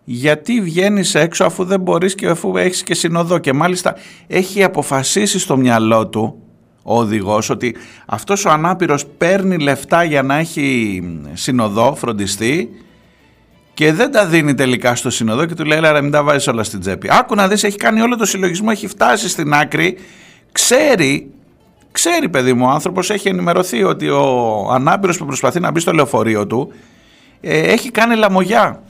γιατί 0.08 0.60
βγαίνεις 0.60 1.14
έξω 1.14 1.44
αφού 1.44 1.64
δεν 1.64 1.80
μπορείς 1.80 2.14
και 2.14 2.26
αφού 2.26 2.56
έχεις 2.56 2.82
και 2.82 2.94
συνοδό 2.94 3.38
και 3.38 3.52
μάλιστα 3.52 3.96
έχει 4.26 4.62
αποφασίσει 4.62 5.38
στο 5.38 5.56
μυαλό 5.56 6.06
του 6.06 6.42
ο 6.82 6.98
οδηγός 6.98 7.50
ότι 7.50 7.76
αυτός 8.06 8.44
ο 8.44 8.50
ανάπηρος 8.50 9.06
παίρνει 9.06 9.58
λεφτά 9.58 10.04
για 10.04 10.22
να 10.22 10.36
έχει 10.36 11.02
συνοδό, 11.32 11.94
φροντιστή 11.94 12.70
και 13.74 13.92
δεν 13.92 14.10
τα 14.12 14.26
δίνει 14.26 14.54
τελικά 14.54 14.94
στο 14.94 15.10
σύνοδο 15.10 15.46
και 15.46 15.54
του 15.54 15.64
λέει 15.64 15.78
έλα 15.78 16.02
μην 16.02 16.10
τα 16.10 16.22
βάζεις 16.22 16.46
όλα 16.46 16.62
στην 16.62 16.80
τσέπη. 16.80 17.08
Άκου 17.10 17.34
να 17.34 17.48
δεις 17.48 17.64
έχει 17.64 17.76
κάνει 17.76 18.00
όλο 18.00 18.16
το 18.16 18.24
συλλογισμό, 18.24 18.68
έχει 18.70 18.86
φτάσει 18.86 19.28
στην 19.28 19.52
άκρη, 19.52 19.98
ξέρει, 20.52 21.30
ξέρει 21.92 22.28
παιδί 22.28 22.52
μου 22.52 22.66
ο 22.66 22.70
άνθρωπος 22.70 23.10
έχει 23.10 23.28
ενημερωθεί 23.28 23.84
ότι 23.84 24.08
ο 24.08 24.68
ανάπηρος 24.72 25.18
που 25.18 25.26
προσπαθεί 25.26 25.60
να 25.60 25.70
μπει 25.70 25.80
στο 25.80 25.92
λεωφορείο 25.92 26.46
του 26.46 26.72
ε, 27.40 27.60
έχει 27.60 27.90
κάνει 27.90 28.16
λαμογιά. 28.16 28.82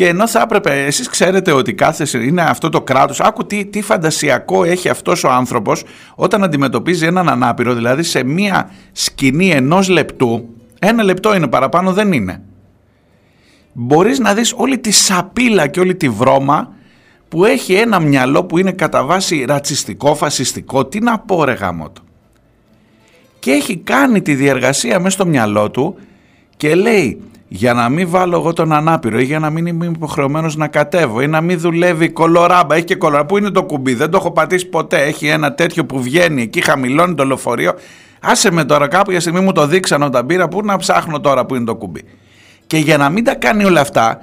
Και 0.00 0.08
ενώ 0.08 0.28
θα 0.28 0.40
έπρεπε, 0.40 0.84
εσείς 0.84 1.08
ξέρετε 1.08 1.52
ότι 1.52 1.74
κάθε 1.74 2.18
είναι 2.18 2.42
αυτό 2.42 2.68
το 2.68 2.82
κράτος, 2.82 3.20
άκου 3.20 3.46
τι, 3.46 3.64
τι 3.66 3.82
φαντασιακό 3.82 4.64
έχει 4.64 4.88
αυτός 4.88 5.24
ο 5.24 5.30
άνθρωπος 5.30 5.84
όταν 6.14 6.44
αντιμετωπίζει 6.44 7.06
έναν 7.06 7.28
ανάπηρο, 7.28 7.74
δηλαδή 7.74 8.02
σε 8.02 8.24
μία 8.24 8.70
σκηνή 8.92 9.50
ενός 9.50 9.88
λεπτού, 9.88 10.48
ένα 10.78 11.02
λεπτό 11.02 11.34
είναι 11.34 11.48
παραπάνω 11.48 11.92
δεν 11.92 12.12
είναι. 12.12 12.42
Μπορείς 13.72 14.18
να 14.18 14.34
δεις 14.34 14.54
όλη 14.56 14.78
τη 14.78 14.90
σαπίλα 14.90 15.66
και 15.66 15.80
όλη 15.80 15.94
τη 15.94 16.08
βρώμα 16.08 16.72
που 17.28 17.44
έχει 17.44 17.74
ένα 17.74 18.00
μυαλό 18.00 18.44
που 18.44 18.58
είναι 18.58 18.72
κατά 18.72 19.04
βάση 19.04 19.44
ρατσιστικό, 19.48 20.14
φασιστικό, 20.14 20.86
τι 20.86 21.00
να 21.00 21.18
πω 21.18 21.44
ρε 21.44 21.52
γάμοτο. 21.52 22.02
Και 23.38 23.50
έχει 23.50 23.76
κάνει 23.76 24.22
τη 24.22 24.34
διεργασία 24.34 24.98
μέσα 24.98 25.10
στο 25.10 25.26
μυαλό 25.26 25.70
του 25.70 25.96
και 26.56 26.74
λέει 26.74 27.20
για 27.52 27.74
να 27.74 27.88
μην 27.88 28.08
βάλω 28.08 28.36
εγώ 28.36 28.52
τον 28.52 28.72
ανάπηρο 28.72 29.18
ή 29.18 29.24
για 29.24 29.38
να 29.38 29.50
μην 29.50 29.66
είμαι 29.66 29.86
υποχρεωμένος 29.86 30.56
να 30.56 30.68
κατέβω 30.68 31.20
ή 31.20 31.26
να 31.26 31.40
μην 31.40 31.58
δουλεύει 31.58 32.08
κολοράμπα. 32.08 32.74
Έχει 32.74 32.84
και 32.84 32.94
κολοράμπα. 32.94 33.26
Πού 33.26 33.36
είναι 33.38 33.50
το 33.50 33.62
κουμπί, 33.62 33.94
δεν 33.94 34.10
το 34.10 34.16
έχω 34.16 34.30
πατήσει 34.30 34.66
ποτέ. 34.66 35.02
Έχει 35.02 35.26
ένα 35.26 35.54
τέτοιο 35.54 35.84
που 35.84 36.02
βγαίνει 36.02 36.42
εκεί, 36.42 36.60
χαμηλώνει 36.60 37.14
το 37.14 37.24
λεωφορείο. 37.24 37.72
Άσε 38.20 38.52
με 38.52 38.64
τώρα 38.64 38.88
κάποια 38.88 39.20
στιγμή 39.20 39.40
μου 39.40 39.52
το 39.52 39.66
δείξαν 39.66 40.02
όταν 40.02 40.26
πήρα. 40.26 40.48
Πού 40.48 40.64
να 40.64 40.76
ψάχνω 40.76 41.20
τώρα 41.20 41.46
που 41.46 41.54
είναι 41.54 41.64
το 41.64 41.74
κουμπί; 41.74 42.02
Και 42.66 42.76
για 42.76 42.96
να 42.96 43.08
μην 43.08 43.24
τα 43.24 43.34
κάνει 43.34 43.64
όλα 43.64 43.80
αυτά, 43.80 44.20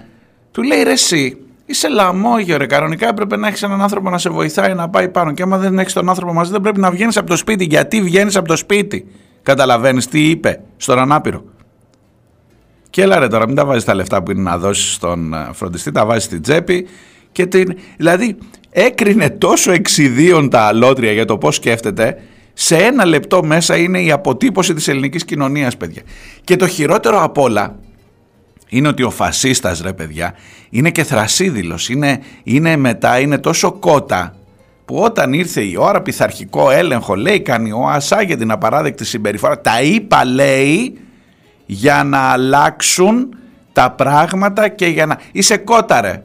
του 0.51 0.63
λέει 0.63 0.83
ρε, 0.83 0.91
εσύ 0.91 1.37
είσαι 1.65 1.89
λαμόγιο 1.89 2.57
ρε. 2.57 2.65
Κανονικά 2.65 3.07
έπρεπε 3.07 3.37
να 3.37 3.47
έχεις 3.47 3.63
έναν 3.63 3.81
άνθρωπο 3.81 4.09
να 4.09 4.17
σε 4.17 4.29
βοηθάει 4.29 4.73
να 4.73 4.89
πάει 4.89 5.09
πάνω. 5.09 5.31
Και 5.31 5.41
άμα 5.41 5.57
δεν 5.57 5.79
έχεις 5.79 5.93
τον 5.93 6.09
άνθρωπο 6.09 6.33
μαζί, 6.33 6.51
δεν 6.51 6.61
πρέπει 6.61 6.79
να 6.79 6.91
βγαίνεις 6.91 7.17
από 7.17 7.29
το 7.29 7.35
σπίτι. 7.35 7.65
Γιατί 7.65 8.01
βγαίνεις 8.01 8.35
από 8.35 8.47
το 8.47 8.55
σπίτι; 8.55 9.07
Καταλαβαίνεις 9.43 10.07
τι 10.07 10.29
είπε 10.29 10.61
στον 10.77 10.99
ανάπηρο; 10.99 11.43
Και 12.89 13.01
έλα 13.01 13.19
ρε 13.19 13.27
τώρα, 13.27 13.47
μην 13.47 13.55
τα 13.55 13.65
βάζεις 13.65 13.83
τα 13.83 13.95
λεφτά 13.95 14.23
που 14.23 14.31
είναι 14.31 14.41
να 14.41 14.57
δώσεις 14.57 14.93
στον 14.93 15.33
ε, 15.33 15.49
φροντιστή, 15.53 15.91
τα 15.91 16.05
βάζεις 16.05 16.23
στην 16.23 16.41
τσέπη. 16.41 16.87
Και 17.31 17.45
την... 17.45 17.77
Δηλαδή, 17.97 18.37
έκρινε 18.69 19.29
τόσο 19.29 19.71
εξιδίων 19.71 20.49
τα 20.49 20.61
αλότρια 20.61 21.11
για 21.11 21.25
το 21.25 21.37
πώς 21.37 21.55
σκέφτεται. 21.55 22.21
Σε 22.53 22.75
ένα 22.75 23.05
λεπτό 23.05 23.43
μέσα 23.43 23.77
είναι 23.77 24.01
η 24.01 24.11
αποτύπωση 24.11 24.73
της 24.73 24.87
ελληνικής 24.87 25.25
κοινωνίας, 25.25 25.77
παιδιά. 25.77 26.01
Και 26.43 26.55
το 26.55 26.67
χειρότερο 26.67 27.23
απ' 27.23 27.37
όλα 27.37 27.75
είναι 28.67 28.87
ότι 28.87 29.03
ο 29.03 29.09
φασίστας, 29.09 29.81
ρε 29.81 29.93
παιδιά, 29.93 30.33
είναι 30.69 30.91
και 30.91 31.03
θρασίδηλος. 31.03 31.89
Είναι, 31.89 32.19
είναι 32.43 32.77
μετά, 32.77 33.19
είναι 33.19 33.37
τόσο 33.37 33.71
κότα 33.71 34.35
που 34.85 34.95
όταν 34.95 35.33
ήρθε 35.33 35.61
η 35.61 35.75
ώρα 35.77 36.01
πειθαρχικό 36.01 36.69
έλεγχο, 36.69 37.15
λέει, 37.15 37.39
κάνει 37.41 37.71
ο 37.71 37.87
ΑΣΑ 37.87 38.21
για 38.21 38.37
την 38.37 38.51
απαράδεκτη 38.51 39.05
συμπεριφορά. 39.05 39.61
Τα 39.61 39.81
είπα, 39.81 40.25
λέει, 40.25 40.97
για 41.67 42.03
να 42.03 42.19
αλλάξουν 42.19 43.35
τα 43.73 43.91
πράγματα 43.91 44.67
και 44.67 44.85
για 44.85 45.05
να... 45.05 45.17
Είσαι 45.31 45.57
κόταρε. 45.57 46.21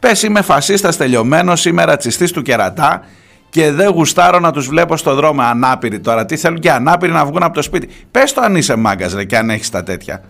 Πες 0.00 0.22
είμαι 0.22 0.42
φασίστας 0.42 0.96
τελειωμένος, 0.96 1.64
είμαι 1.64 1.84
ρατσιστής 1.84 2.32
του 2.32 2.42
κερατά 2.42 3.02
και 3.50 3.70
δεν 3.70 3.88
γουστάρω 3.90 4.38
να 4.38 4.52
τους 4.52 4.68
βλέπω 4.68 4.96
στο 4.96 5.14
δρόμο 5.14 5.42
ανάπηροι 5.42 6.00
τώρα. 6.00 6.26
Τι 6.26 6.36
θέλουν 6.36 6.58
και 6.58 6.70
ανάπηροι 6.70 7.12
να 7.12 7.24
βγουν 7.24 7.42
από 7.42 7.54
το 7.54 7.62
σπίτι. 7.62 7.88
Πες 8.10 8.32
το 8.32 8.40
αν 8.40 8.56
είσαι 8.56 8.76
μάγκας 8.76 9.12
ρε 9.12 9.24
και 9.24 9.36
αν 9.36 9.50
έχεις 9.50 9.70
τα 9.70 9.82
τέτοια. 9.82 10.22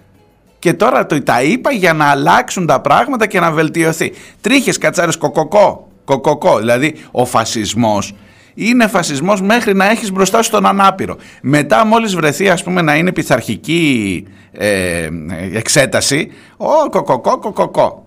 Και 0.59 0.73
τώρα 0.73 1.07
το, 1.07 1.23
τα 1.23 1.43
είπα 1.43 1.73
για 1.73 1.93
να 1.93 2.05
αλλάξουν 2.05 2.67
τα 2.67 2.81
πράγματα 2.81 3.27
και 3.27 3.41
να 3.41 3.51
βελτιωθεί. 3.51 4.13
Τρίχες 4.41 4.79
κατσάρες 4.79 5.17
κοκοκό. 5.17 5.89
Κοκοκό. 6.05 6.59
Δηλαδή 6.59 6.95
ο 7.11 7.25
φασισμός 7.25 8.15
είναι 8.59 8.87
φασισμός 8.87 9.41
μέχρι 9.43 9.75
να 9.75 9.91
έχεις 9.91 10.13
μπροστά 10.13 10.43
σου 10.43 10.51
τον 10.51 10.67
ανάπηρο. 10.67 11.17
Μετά 11.43 11.85
μόλις 11.85 12.15
βρεθεί 12.15 12.49
ας 12.49 12.63
πούμε 12.63 12.83
να 12.83 12.97
είναι 12.97 13.13
πειθαρχική 13.13 14.27
ε, 14.53 15.09
εξέταση, 15.53 16.33
ο 16.57 16.89
κοκοκό 16.91 17.39
κοκοκό. 17.39 18.07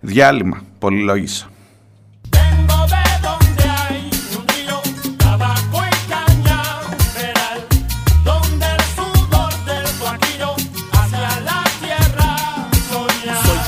Διάλειμμα, 0.00 0.62
πολυλόγησα. 0.78 1.50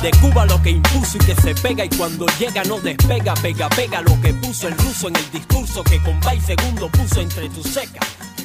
De 0.02 0.12
Cuba 0.20 0.46
lo 0.46 0.62
que 0.62 0.70
impuso 0.70 1.16
y 1.16 1.20
que 1.20 1.34
se 1.34 1.54
pega 1.56 1.84
y 1.84 1.88
cuando 1.88 2.24
llega 2.38 2.62
no 2.64 2.78
despega, 2.78 3.34
pega, 3.34 3.68
pega 3.70 4.00
lo 4.00 4.20
que 4.20 4.32
puso 4.34 4.68
el 4.68 4.78
ruso 4.78 5.08
en 5.08 5.16
el 5.16 5.30
discurso 5.32 5.82
que 5.82 6.00
con 6.00 6.20
segundo 6.40 6.88
puso 6.88 7.20
entre 7.20 7.48
tus 7.48 7.66
secas. 7.66 8.37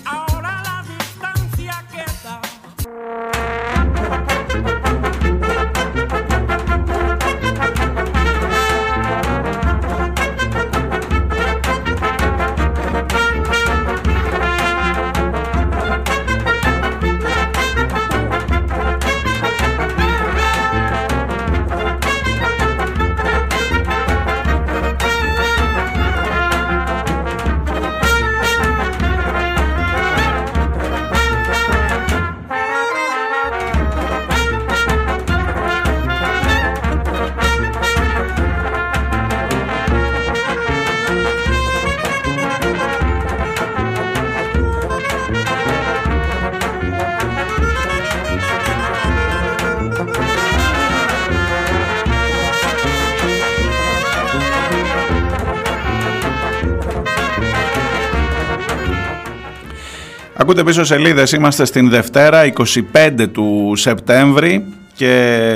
Ακούτε 60.43 60.63
πίσω 60.63 60.84
σελίδες, 60.84 61.32
είμαστε 61.32 61.65
στην 61.65 61.89
Δευτέρα 61.89 62.53
25 62.93 63.27
του 63.32 63.73
Σεπτέμβρη 63.75 64.65
και 64.95 65.56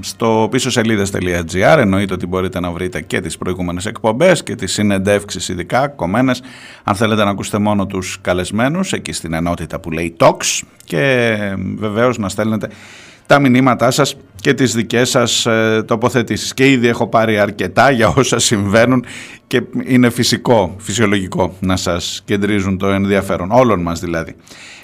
στο 0.00 0.48
πίσω 0.50 0.70
σελίδες.gr 0.70 1.76
εννοείται 1.78 2.14
ότι 2.14 2.26
μπορείτε 2.26 2.60
να 2.60 2.70
βρείτε 2.70 3.00
και 3.00 3.20
τις 3.20 3.38
προηγούμενες 3.38 3.86
εκπομπές 3.86 4.42
και 4.42 4.54
τις 4.54 4.72
συνεντεύξεις 4.72 5.48
ειδικά 5.48 5.88
κομμένες. 5.88 6.42
Αν 6.84 6.94
θέλετε 6.94 7.24
να 7.24 7.30
ακούσετε 7.30 7.58
μόνο 7.58 7.86
τους 7.86 8.18
καλεσμένους 8.20 8.92
εκεί 8.92 9.12
στην 9.12 9.32
ενότητα 9.32 9.80
που 9.80 9.90
λέει 9.90 10.16
Talks 10.18 10.62
και 10.84 11.36
βεβαίως 11.76 12.18
να 12.18 12.28
στέλνετε 12.28 12.68
τα 13.26 13.38
μηνύματά 13.38 13.90
σας 13.90 14.16
και 14.40 14.54
τις 14.54 14.74
δικές 14.74 15.10
σας 15.10 15.46
ε, 15.46 15.82
τοποθετήσεις. 15.86 16.54
Και 16.54 16.70
ήδη 16.70 16.88
έχω 16.88 17.06
πάρει 17.06 17.38
αρκετά 17.38 17.90
για 17.90 18.08
όσα 18.16 18.38
συμβαίνουν 18.38 19.04
και 19.46 19.62
είναι 19.84 20.10
φυσικό, 20.10 20.74
φυσιολογικό 20.78 21.56
να 21.60 21.76
σας 21.76 22.22
κεντρίζουν 22.24 22.78
το 22.78 22.86
ενδιαφέρον, 22.86 23.50
όλων 23.50 23.80
μας 23.82 24.00
δηλαδή. 24.00 24.34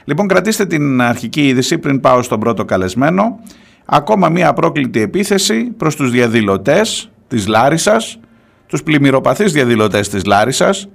Λοιπόν, 0.04 0.28
κρατήστε 0.28 0.66
την 0.66 1.00
αρχική 1.00 1.48
είδηση 1.48 1.78
πριν 1.78 2.00
πάω 2.00 2.22
στον 2.22 2.40
πρώτο 2.40 2.64
καλεσμένο. 2.64 3.40
Ακόμα 3.84 4.28
μία 4.28 4.48
απρόκλητη 4.48 5.00
επίθεση 5.00 5.62
προς 5.62 5.96
τους 5.96 6.10
διαδηλωτές 6.10 7.10
της 7.28 7.46
Λάρισας, 7.46 8.18
τους 8.66 8.82
πλημμυροπαθείς 8.82 9.52
διαδηλωτές 9.52 10.08
της 10.08 10.24
Λάρισας, 10.24 10.88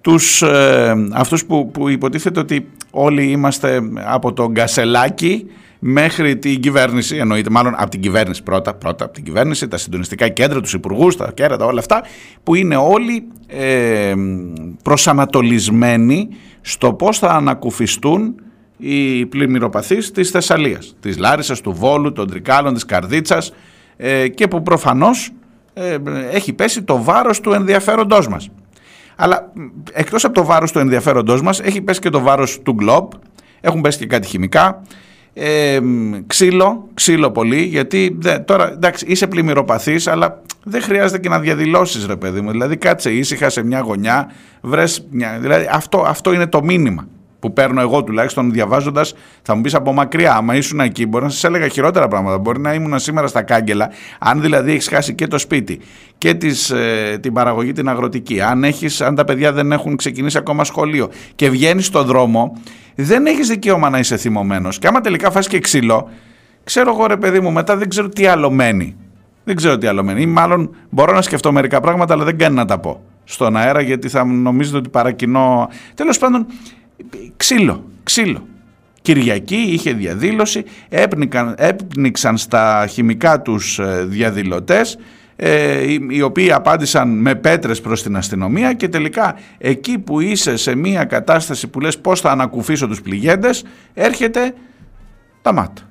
τους, 0.00 0.42
ε, 0.42 0.94
αυτούς 1.12 1.44
που, 1.44 1.70
που 1.70 1.88
υποτίθεται 1.88 2.40
ότι 2.40 2.68
όλοι 2.90 3.30
είμαστε 3.30 3.80
από 4.04 4.32
τον 4.32 4.50
Γκασελάκι 4.50 5.46
μέχρι 5.78 6.36
την 6.36 6.60
κυβέρνηση, 6.60 7.16
εννοείται 7.16 7.50
μάλλον 7.50 7.74
από 7.76 7.90
την 7.90 8.00
κυβέρνηση 8.00 8.42
πρώτα, 8.42 8.74
πρώτα 8.74 9.04
από 9.04 9.14
την 9.14 9.24
κυβέρνηση, 9.24 9.68
τα 9.68 9.76
συντονιστικά 9.76 10.28
κέντρα, 10.28 10.60
τους 10.60 10.72
υπουργούς, 10.72 11.16
τα 11.16 11.32
κέρατα, 11.34 11.64
όλα 11.64 11.78
αυτά, 11.78 12.02
που 12.42 12.54
είναι 12.54 12.76
όλοι 12.76 13.28
ε, 13.46 14.14
προσανατολισμένοι 14.82 16.28
στο 16.60 16.92
πώς 16.92 17.18
θα 17.18 17.28
ανακουφιστούν 17.28 18.34
οι 18.76 19.26
πλημμυροπαθείς 19.26 20.10
της 20.10 20.30
Θεσσαλίας, 20.30 20.96
της 21.00 21.18
Λάρισας, 21.18 21.60
του 21.60 21.72
Βόλου, 21.72 22.12
των 22.12 22.30
Τρικάλων, 22.30 22.74
της 22.74 22.84
Καρδίτσας 22.84 23.52
ε, 23.96 24.28
και 24.28 24.48
που 24.48 24.62
προφανώς 24.62 25.30
ε, 25.74 25.96
έχει 26.32 26.52
πέσει 26.52 26.82
το 26.82 27.02
βάρος 27.02 27.40
του 27.40 27.52
ενδιαφέροντός 27.52 28.28
μας. 28.28 28.48
Αλλά 29.16 29.52
εκτός 29.92 30.24
από 30.24 30.34
το 30.34 30.44
βάρος 30.44 30.72
του 30.72 30.78
ενδιαφέροντός 30.78 31.42
μας 31.42 31.60
έχει 31.60 31.80
πέσει 31.80 32.00
και 32.00 32.10
το 32.10 32.20
βάρος 32.20 32.62
του 32.62 32.72
Γκλόπ, 32.72 33.12
έχουν 33.60 33.80
πέσει 33.80 33.98
και 33.98 34.06
κάτι 34.06 34.26
χημικά, 34.26 34.82
Ε, 35.34 35.78
ξύλο, 36.26 36.88
ξύλο 36.94 37.30
πολύ, 37.30 37.62
γιατί 37.62 38.16
δε, 38.20 38.38
τώρα 38.38 38.72
εντάξει 38.72 39.04
είσαι 39.08 39.26
πλημμυροπαθής 39.26 40.06
αλλά 40.06 40.42
δεν 40.64 40.82
χρειάζεται 40.82 41.18
και 41.18 41.28
να 41.28 41.38
διαδηλώσεις 41.38 42.06
ρε 42.06 42.16
παιδί 42.16 42.40
μου. 42.40 42.50
Δηλαδή 42.50 42.76
κάτσε 42.76 43.10
ήσυχα 43.10 43.48
σε 43.48 43.64
μια 43.64 43.80
γωνιά, 43.80 44.32
βρες 44.60 45.06
μια, 45.10 45.38
δηλαδή 45.40 45.68
αυτό, 45.70 46.04
αυτό 46.06 46.32
είναι 46.32 46.46
το 46.46 46.62
μήνυμα 46.64 47.06
που 47.40 47.52
παίρνω 47.52 47.80
εγώ 47.80 48.04
τουλάχιστον 48.04 48.52
διαβάζοντας, 48.52 49.14
θα 49.42 49.54
μου 49.54 49.60
πεις 49.60 49.74
από 49.74 49.92
μακριά. 49.92 50.34
Άμα 50.34 50.56
ήσουν 50.56 50.80
εκεί, 50.80 51.06
μπορεί 51.06 51.24
να 51.24 51.30
σας 51.30 51.44
έλεγα 51.44 51.68
χειρότερα 51.68 52.08
πράγματα. 52.08 52.38
Μπορεί 52.38 52.60
να 52.60 52.74
ήμουν 52.74 52.98
σήμερα 52.98 53.26
στα 53.26 53.42
κάγκελα. 53.42 53.90
Αν 54.18 54.40
δηλαδή 54.40 54.72
έχεις 54.72 54.88
χάσει 54.88 55.14
και 55.14 55.26
το 55.26 55.38
σπίτι 55.38 55.80
και 56.18 56.34
τις, 56.34 56.70
ε, 56.70 57.18
την 57.22 57.32
παραγωγή 57.32 57.72
την 57.72 57.88
αγροτική, 57.88 58.40
αν, 58.40 58.64
έχεις, 58.64 59.00
αν 59.00 59.14
τα 59.14 59.24
παιδιά 59.24 59.52
δεν 59.52 59.72
έχουν 59.72 59.96
ξεκινήσει 59.96 60.38
ακόμα 60.38 60.64
σχολείο 60.64 61.10
και 61.34 61.50
βγαίνεις 61.50 61.86
στον 61.86 62.06
δρόμο, 62.06 62.60
δεν 62.94 63.26
έχεις 63.26 63.48
δικαίωμα 63.48 63.90
να 63.90 63.98
είσαι 63.98 64.16
θυμωμένος. 64.16 64.78
Και 64.78 64.86
άμα 64.86 65.00
τελικά 65.00 65.30
φας 65.30 65.48
και 65.48 65.58
ξύλο, 65.58 66.08
ξέρω 66.64 66.90
εγώ 66.90 67.06
ρε 67.06 67.16
παιδί 67.16 67.40
μου, 67.40 67.52
μετά 67.52 67.76
δεν 67.76 67.88
ξέρω 67.88 68.08
τι 68.08 68.26
άλλο 68.26 68.50
μένει. 68.50 68.96
Δεν 69.44 69.56
ξέρω 69.56 69.78
τι 69.78 69.86
άλλο 69.86 70.04
μένει. 70.04 70.22
Ή 70.22 70.26
μάλλον 70.26 70.74
μπορώ 70.90 71.12
να 71.12 71.22
σκεφτώ 71.22 71.52
μερικά 71.52 71.80
πράγματα, 71.80 72.14
αλλά 72.14 72.24
δεν 72.24 72.38
κάνει 72.38 72.54
να 72.54 72.64
τα 72.64 72.78
πω 72.78 73.00
στον 73.28 73.56
αέρα 73.56 73.80
γιατί 73.80 74.08
θα 74.08 74.24
νομίζετε 74.24 74.76
ότι 74.76 74.88
παρακινώ. 74.88 75.68
Τέλος 75.94 76.18
πάντων, 76.18 76.46
ξύλο, 77.36 77.84
ξύλο. 78.02 78.46
Κυριακή 79.02 79.56
είχε 79.56 79.92
διαδήλωση, 79.92 80.64
έπνιξαν, 80.88 81.54
έπνιξαν 81.58 82.36
στα 82.36 82.86
χημικά 82.88 83.40
τους 83.40 83.78
ε, 83.78 84.04
διαδηλωτές 84.04 84.98
ε, 85.36 85.84
οι 86.10 86.22
οποίοι 86.22 86.52
απάντησαν 86.52 87.08
με 87.08 87.34
πέτρες 87.34 87.80
προς 87.80 88.02
την 88.02 88.16
αστυνομία 88.16 88.72
και 88.72 88.88
τελικά 88.88 89.36
εκεί 89.58 89.98
που 89.98 90.20
είσαι 90.20 90.56
σε 90.56 90.74
μια 90.74 91.04
κατάσταση 91.04 91.68
που 91.68 91.80
λες 91.80 91.98
πώς 91.98 92.20
θα 92.20 92.30
ανακουφίσω 92.30 92.86
τους 92.88 93.00
πληγέντες 93.00 93.64
έρχεται 93.94 94.54
τα 95.42 95.52
μάτα. 95.52 95.82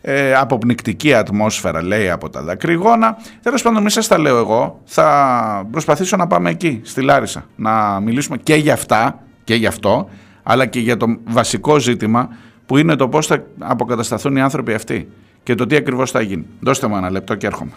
Ε, 0.00 0.34
αποπνικτική 0.34 1.14
ατμόσφαιρα 1.14 1.82
λέει 1.82 2.10
από 2.10 2.30
τα 2.30 2.42
δακρυγόνα. 2.42 3.16
Τέλος 3.42 3.62
πάντων, 3.62 3.82
μη 3.82 3.90
σας 3.90 4.06
τα 4.06 4.18
λέω 4.18 4.38
εγώ. 4.38 4.80
Θα 4.84 5.68
προσπαθήσω 5.70 6.16
να 6.16 6.26
πάμε 6.26 6.50
εκεί, 6.50 6.80
στη 6.84 7.00
Λάρισα, 7.00 7.44
να 7.56 8.00
μιλήσουμε 8.00 8.36
και 8.36 8.54
για 8.54 8.72
αυτά 8.72 9.22
και 9.44 9.54
γι' 9.54 9.66
αυτό, 9.66 10.08
αλλά 10.50 10.66
και 10.66 10.80
για 10.80 10.96
το 10.96 11.16
βασικό 11.24 11.78
ζήτημα 11.78 12.28
που 12.66 12.76
είναι 12.76 12.96
το 12.96 13.08
πώς 13.08 13.26
θα 13.26 13.46
αποκατασταθούν 13.58 14.36
οι 14.36 14.40
άνθρωποι 14.40 14.74
αυτοί 14.74 15.08
και 15.42 15.54
το 15.54 15.66
τι 15.66 15.76
ακριβώς 15.76 16.10
θα 16.10 16.20
γίνει. 16.20 16.46
Δώστε 16.60 16.86
μου 16.86 16.96
ένα 16.96 17.10
λεπτό 17.10 17.34
και 17.34 17.46
έρχομαι. 17.46 17.70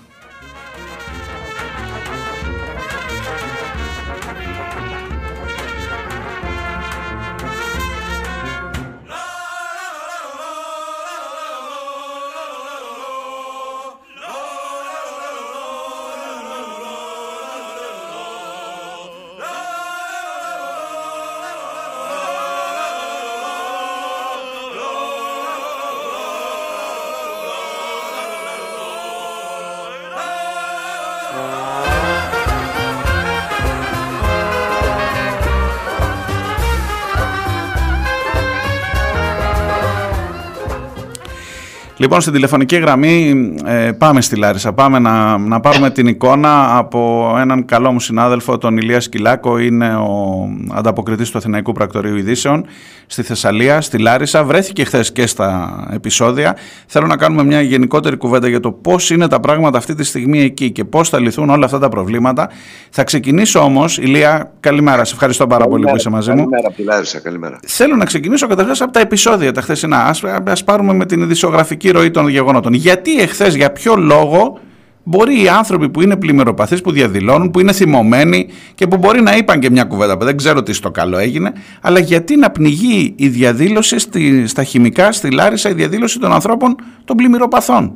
Λοιπόν, 42.13 42.25
στην 42.25 42.35
τηλεφωνική 42.35 42.77
γραμμή 42.77 43.53
ε, 43.65 43.91
πάμε 43.91 44.21
στη 44.21 44.35
Λάρισα. 44.35 44.73
Πάμε 44.73 44.99
να, 44.99 45.37
να 45.37 45.59
πάρουμε 45.59 45.89
την 45.89 46.07
εικόνα 46.07 46.77
από 46.77 47.33
έναν 47.39 47.65
καλό 47.65 47.91
μου 47.91 47.99
συνάδελφο, 47.99 48.57
τον 48.57 48.77
Ηλίας 48.77 49.03
Σκυλάκο. 49.03 49.57
Είναι 49.57 49.95
ο 49.95 50.47
ανταποκριτής 50.71 51.29
του 51.29 51.37
Αθηναϊκού 51.37 51.71
Πρακτορείου 51.71 52.15
Ειδήσεων 52.15 52.65
στη 53.05 53.21
Θεσσαλία, 53.21 53.81
στη 53.81 53.97
Λάρισα. 53.97 54.43
Βρέθηκε 54.43 54.83
χθες 54.83 55.11
και 55.11 55.27
στα 55.27 55.79
επεισόδια. 55.93 56.57
Θέλω 56.85 57.07
να 57.07 57.17
κάνουμε 57.17 57.43
μια 57.43 57.61
γενικότερη 57.61 58.17
κουβέντα 58.17 58.47
για 58.47 58.59
το 58.59 58.71
πώς 58.71 59.09
είναι 59.09 59.27
τα 59.27 59.39
πράγματα 59.39 59.77
αυτή 59.77 59.95
τη 59.95 60.03
στιγμή 60.03 60.41
εκεί 60.41 60.71
και 60.71 60.83
πώς 60.83 61.09
θα 61.09 61.19
λυθούν 61.19 61.49
όλα 61.49 61.65
αυτά 61.65 61.79
τα 61.79 61.89
προβλήματα. 61.89 62.49
Θα 62.89 63.03
ξεκινήσω 63.03 63.59
όμως, 63.59 63.97
Ηλία, 63.97 64.51
καλημέρα. 64.59 65.03
Σε 65.03 65.13
ευχαριστώ 65.13 65.47
πάρα 65.47 65.67
πολύ 65.67 65.85
που 65.85 65.95
είσαι 65.95 66.09
μαζί 66.09 66.29
μου. 66.29 66.35
Καλημέρα 66.35 66.67
από 66.67 66.75
τη 66.75 66.83
Λάρισα, 66.83 67.19
καλημέρα. 67.19 67.59
Θέλω 67.67 67.95
να 67.95 68.05
ξεκινήσω 68.05 68.47
καταρχάς 68.47 68.81
από 68.81 68.91
τα 68.91 68.99
επεισόδια 68.99 69.51
τα 69.51 69.61
χθεσινά. 69.61 69.97
Α 70.43 70.63
πάρουμε 70.65 70.93
με 70.93 71.05
την 71.05 71.21
ειδησιογραφική 71.21 71.89
ροή 71.89 72.00
των 72.09 72.27
γεγονότων. 72.27 72.73
Γιατί 72.73 73.19
εχθές, 73.19 73.55
για 73.55 73.71
ποιο 73.71 73.95
λόγο 73.95 74.59
μπορεί 75.03 75.43
οι 75.43 75.47
άνθρωποι 75.47 75.89
που 75.89 76.01
είναι 76.01 76.17
πλημμυροπαθείς, 76.17 76.81
που 76.81 76.91
διαδηλώνουν, 76.91 77.51
που 77.51 77.59
είναι 77.59 77.73
θυμωμένοι 77.73 78.47
και 78.75 78.87
που 78.87 78.97
μπορεί 78.97 79.21
να 79.21 79.35
είπαν 79.35 79.59
και 79.59 79.69
μια 79.69 79.83
κουβέντα, 79.83 80.17
δεν 80.17 80.37
ξέρω 80.37 80.63
τι 80.63 80.73
στο 80.73 80.91
καλό 80.91 81.17
έγινε, 81.17 81.53
αλλά 81.81 81.99
γιατί 81.99 82.35
να 82.35 82.51
πνιγεί 82.51 83.13
η 83.17 83.27
διαδήλωση 83.27 83.99
στη, 83.99 84.47
στα 84.47 84.63
χημικά, 84.63 85.11
στη 85.11 85.31
Λάρισα, 85.31 85.69
η 85.69 85.73
διαδήλωση 85.73 86.19
των 86.19 86.33
ανθρώπων 86.33 86.75
των 87.05 87.15
πλημμυροπαθών; 87.15 87.93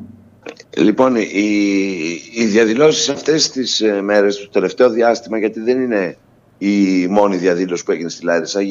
Λοιπόν, 0.78 1.15
οι, 1.15 1.26
οι 2.34 2.46
διαδηλώσεις 2.46 3.10
αυτές 3.10 3.50
τις 3.50 3.82
ε, 3.82 4.02
μέρες, 4.02 4.39
το 4.39 4.50
τελευταίο 4.50 4.89
διάστημα, 4.89 5.38
γιατί 5.38 5.60
δεν 5.60 5.82
είναι 5.82 6.18
η 6.58 7.08
μόνη 7.08 7.36
διαδήλωση 7.36 7.84
που 7.84 7.91
έγινε 7.91 8.10
στη 8.10 8.26
Λάρισα, 8.26 8.60
ε, 8.60 8.63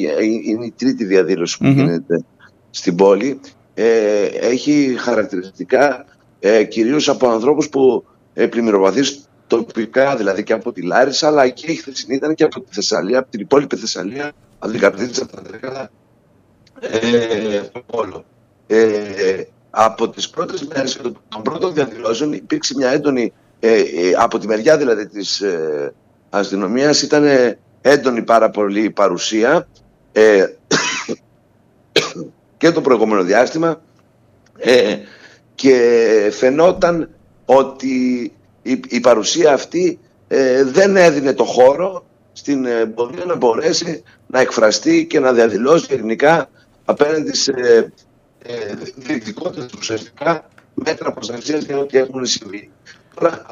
είναι 0.45 0.65
η 0.65 0.73
τρίτη 0.77 1.05
διαδήλωση 1.05 1.57
που 1.57 1.67
γίνεται 1.67 2.23
στην 2.69 2.95
πόλη, 2.95 3.39
ε, 3.75 4.23
έχει 4.25 4.95
χαρακτηριστικά 4.99 6.05
ε, 6.39 6.63
κυρίως 6.63 7.09
από 7.09 7.29
ανθρώπους 7.29 7.69
που 7.69 8.05
ε, 8.33 8.47
πλημμυροβαθείς 8.47 9.29
τοπικά, 9.47 10.15
δηλαδή 10.15 10.43
και 10.43 10.53
από 10.53 10.71
τη 10.71 10.81
Λάρισα, 10.81 11.27
αλλά 11.27 11.49
και 11.49 11.71
η 11.71 11.75
χθεσινή 11.75 12.15
ήταν 12.15 12.35
και 12.35 12.43
από 12.43 12.61
τη 12.61 12.73
Θεσσαλία, 12.73 13.19
από 13.19 13.29
την 13.31 13.39
υπόλοιπη 13.39 13.75
Θεσσαλία, 13.75 14.31
από 14.59 14.71
την 14.71 14.81
Καρδίτσα, 14.81 15.23
από 15.23 15.35
τα 15.35 15.41
Τρέκατα, 15.41 15.91
ε, 16.79 17.61
Πόλο. 17.85 18.25
Ε, 18.67 19.43
από 19.69 20.09
τις 20.09 20.29
πρώτες 20.29 20.67
μέρες 20.67 20.95
των 21.29 21.41
πρώτων 21.43 21.73
διαδηλώσεων 21.73 22.33
υπήρξε 22.33 22.73
μια 22.77 22.89
έντονη, 22.89 23.33
ε, 23.59 23.73
ε, 23.79 23.83
από 24.17 24.37
τη 24.37 24.47
μεριά 24.47 24.77
δηλαδή 24.77 25.07
της 25.07 25.41
ε, 25.41 25.93
αστυνομίας 26.29 27.01
ήταν 27.01 27.25
έντονη 27.81 28.23
πάρα 28.23 28.49
πολύ 28.49 28.89
παρουσία 28.89 29.67
ε, 30.11 30.45
και 32.65 32.71
το 32.71 32.81
προηγούμενο 32.81 33.23
διάστημα 33.23 33.81
ε, 34.57 34.97
και 35.55 35.77
φαινόταν 36.31 37.09
ότι 37.45 38.31
η, 38.61 38.99
παρουσία 38.99 39.53
αυτή 39.53 39.99
ε, 40.27 40.63
δεν 40.63 40.95
έδινε 40.95 41.33
το 41.33 41.43
χώρο 41.43 42.05
στην 42.33 42.65
ε, 42.65 42.85
πορεία 42.85 43.25
να 43.25 43.35
μπορέσει 43.35 44.03
να 44.27 44.39
εκφραστεί 44.39 45.05
και 45.05 45.19
να 45.19 45.33
διαδηλώσει 45.33 45.87
ελληνικά 45.89 46.49
απέναντι 46.85 47.35
σε 47.35 47.51
ε, 48.43 48.73
διεκδικότητες 48.95 49.73
ουσιαστικά 49.77 50.49
μέτρα 50.73 51.11
προστασίας 51.11 51.63
για 51.63 51.77
ό,τι 51.77 51.97
έχουν 51.97 52.25
συμβεί. 52.25 52.71
Τώρα, 53.19 53.45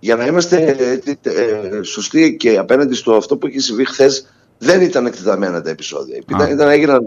για 0.00 0.16
να 0.16 0.26
είμαστε 0.26 0.76
ε, 1.22 1.82
σωστοί 1.82 2.36
και 2.36 2.58
απέναντι 2.58 2.94
στο 2.94 3.14
αυτό 3.14 3.36
που 3.36 3.46
έχει 3.46 3.58
συμβεί 3.58 3.84
χθες, 3.84 4.26
δεν 4.58 4.80
ήταν 4.80 5.06
εκτεταμένα 5.06 5.62
τα 5.62 5.70
επεισόδια. 5.70 6.16
Ήταν, 6.28 6.68
έγιναν, 6.68 7.00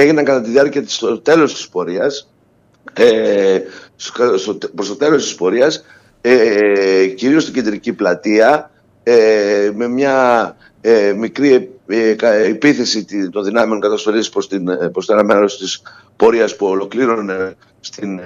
έγιναν 0.00 0.24
κατά 0.24 0.40
τη 0.40 0.50
διάρκεια 0.50 0.82
της, 0.82 0.94
στο 0.94 1.20
τέλος 1.20 1.54
της 1.54 1.68
πορείας, 1.68 2.32
ε, 2.92 3.60
στο, 3.96 4.58
προς 4.74 4.88
το 4.88 4.96
τέλος 4.96 5.22
της 5.22 5.34
πορείας, 5.34 5.84
ε, 6.20 7.06
κυρίως 7.06 7.42
στην 7.42 7.54
κεντρική 7.54 7.92
πλατεία, 7.92 8.70
ε, 9.02 9.70
με 9.74 9.88
μια 9.88 10.56
ε, 10.80 11.12
μικρή 11.12 11.70
ε, 11.86 12.14
επίθεση 12.48 13.04
των 13.30 13.44
δυνάμεων 13.44 13.80
καταστολής 13.80 14.28
προς, 14.28 14.48
την, 14.48 14.68
ε, 14.68 14.88
προς 14.88 15.06
το 15.06 15.12
ένα 15.12 15.24
μέρος 15.24 15.58
της 15.58 15.82
πορείας 16.16 16.56
που 16.56 16.66
ολοκλήρωνε 16.66 17.54
στην, 17.80 18.20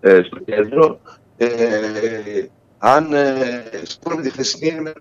στο 0.00 0.38
κέντρο. 0.44 1.00
αν 2.78 3.12
ε, 3.12 3.62
τη 4.22 4.30
χθεσινή 4.30 4.92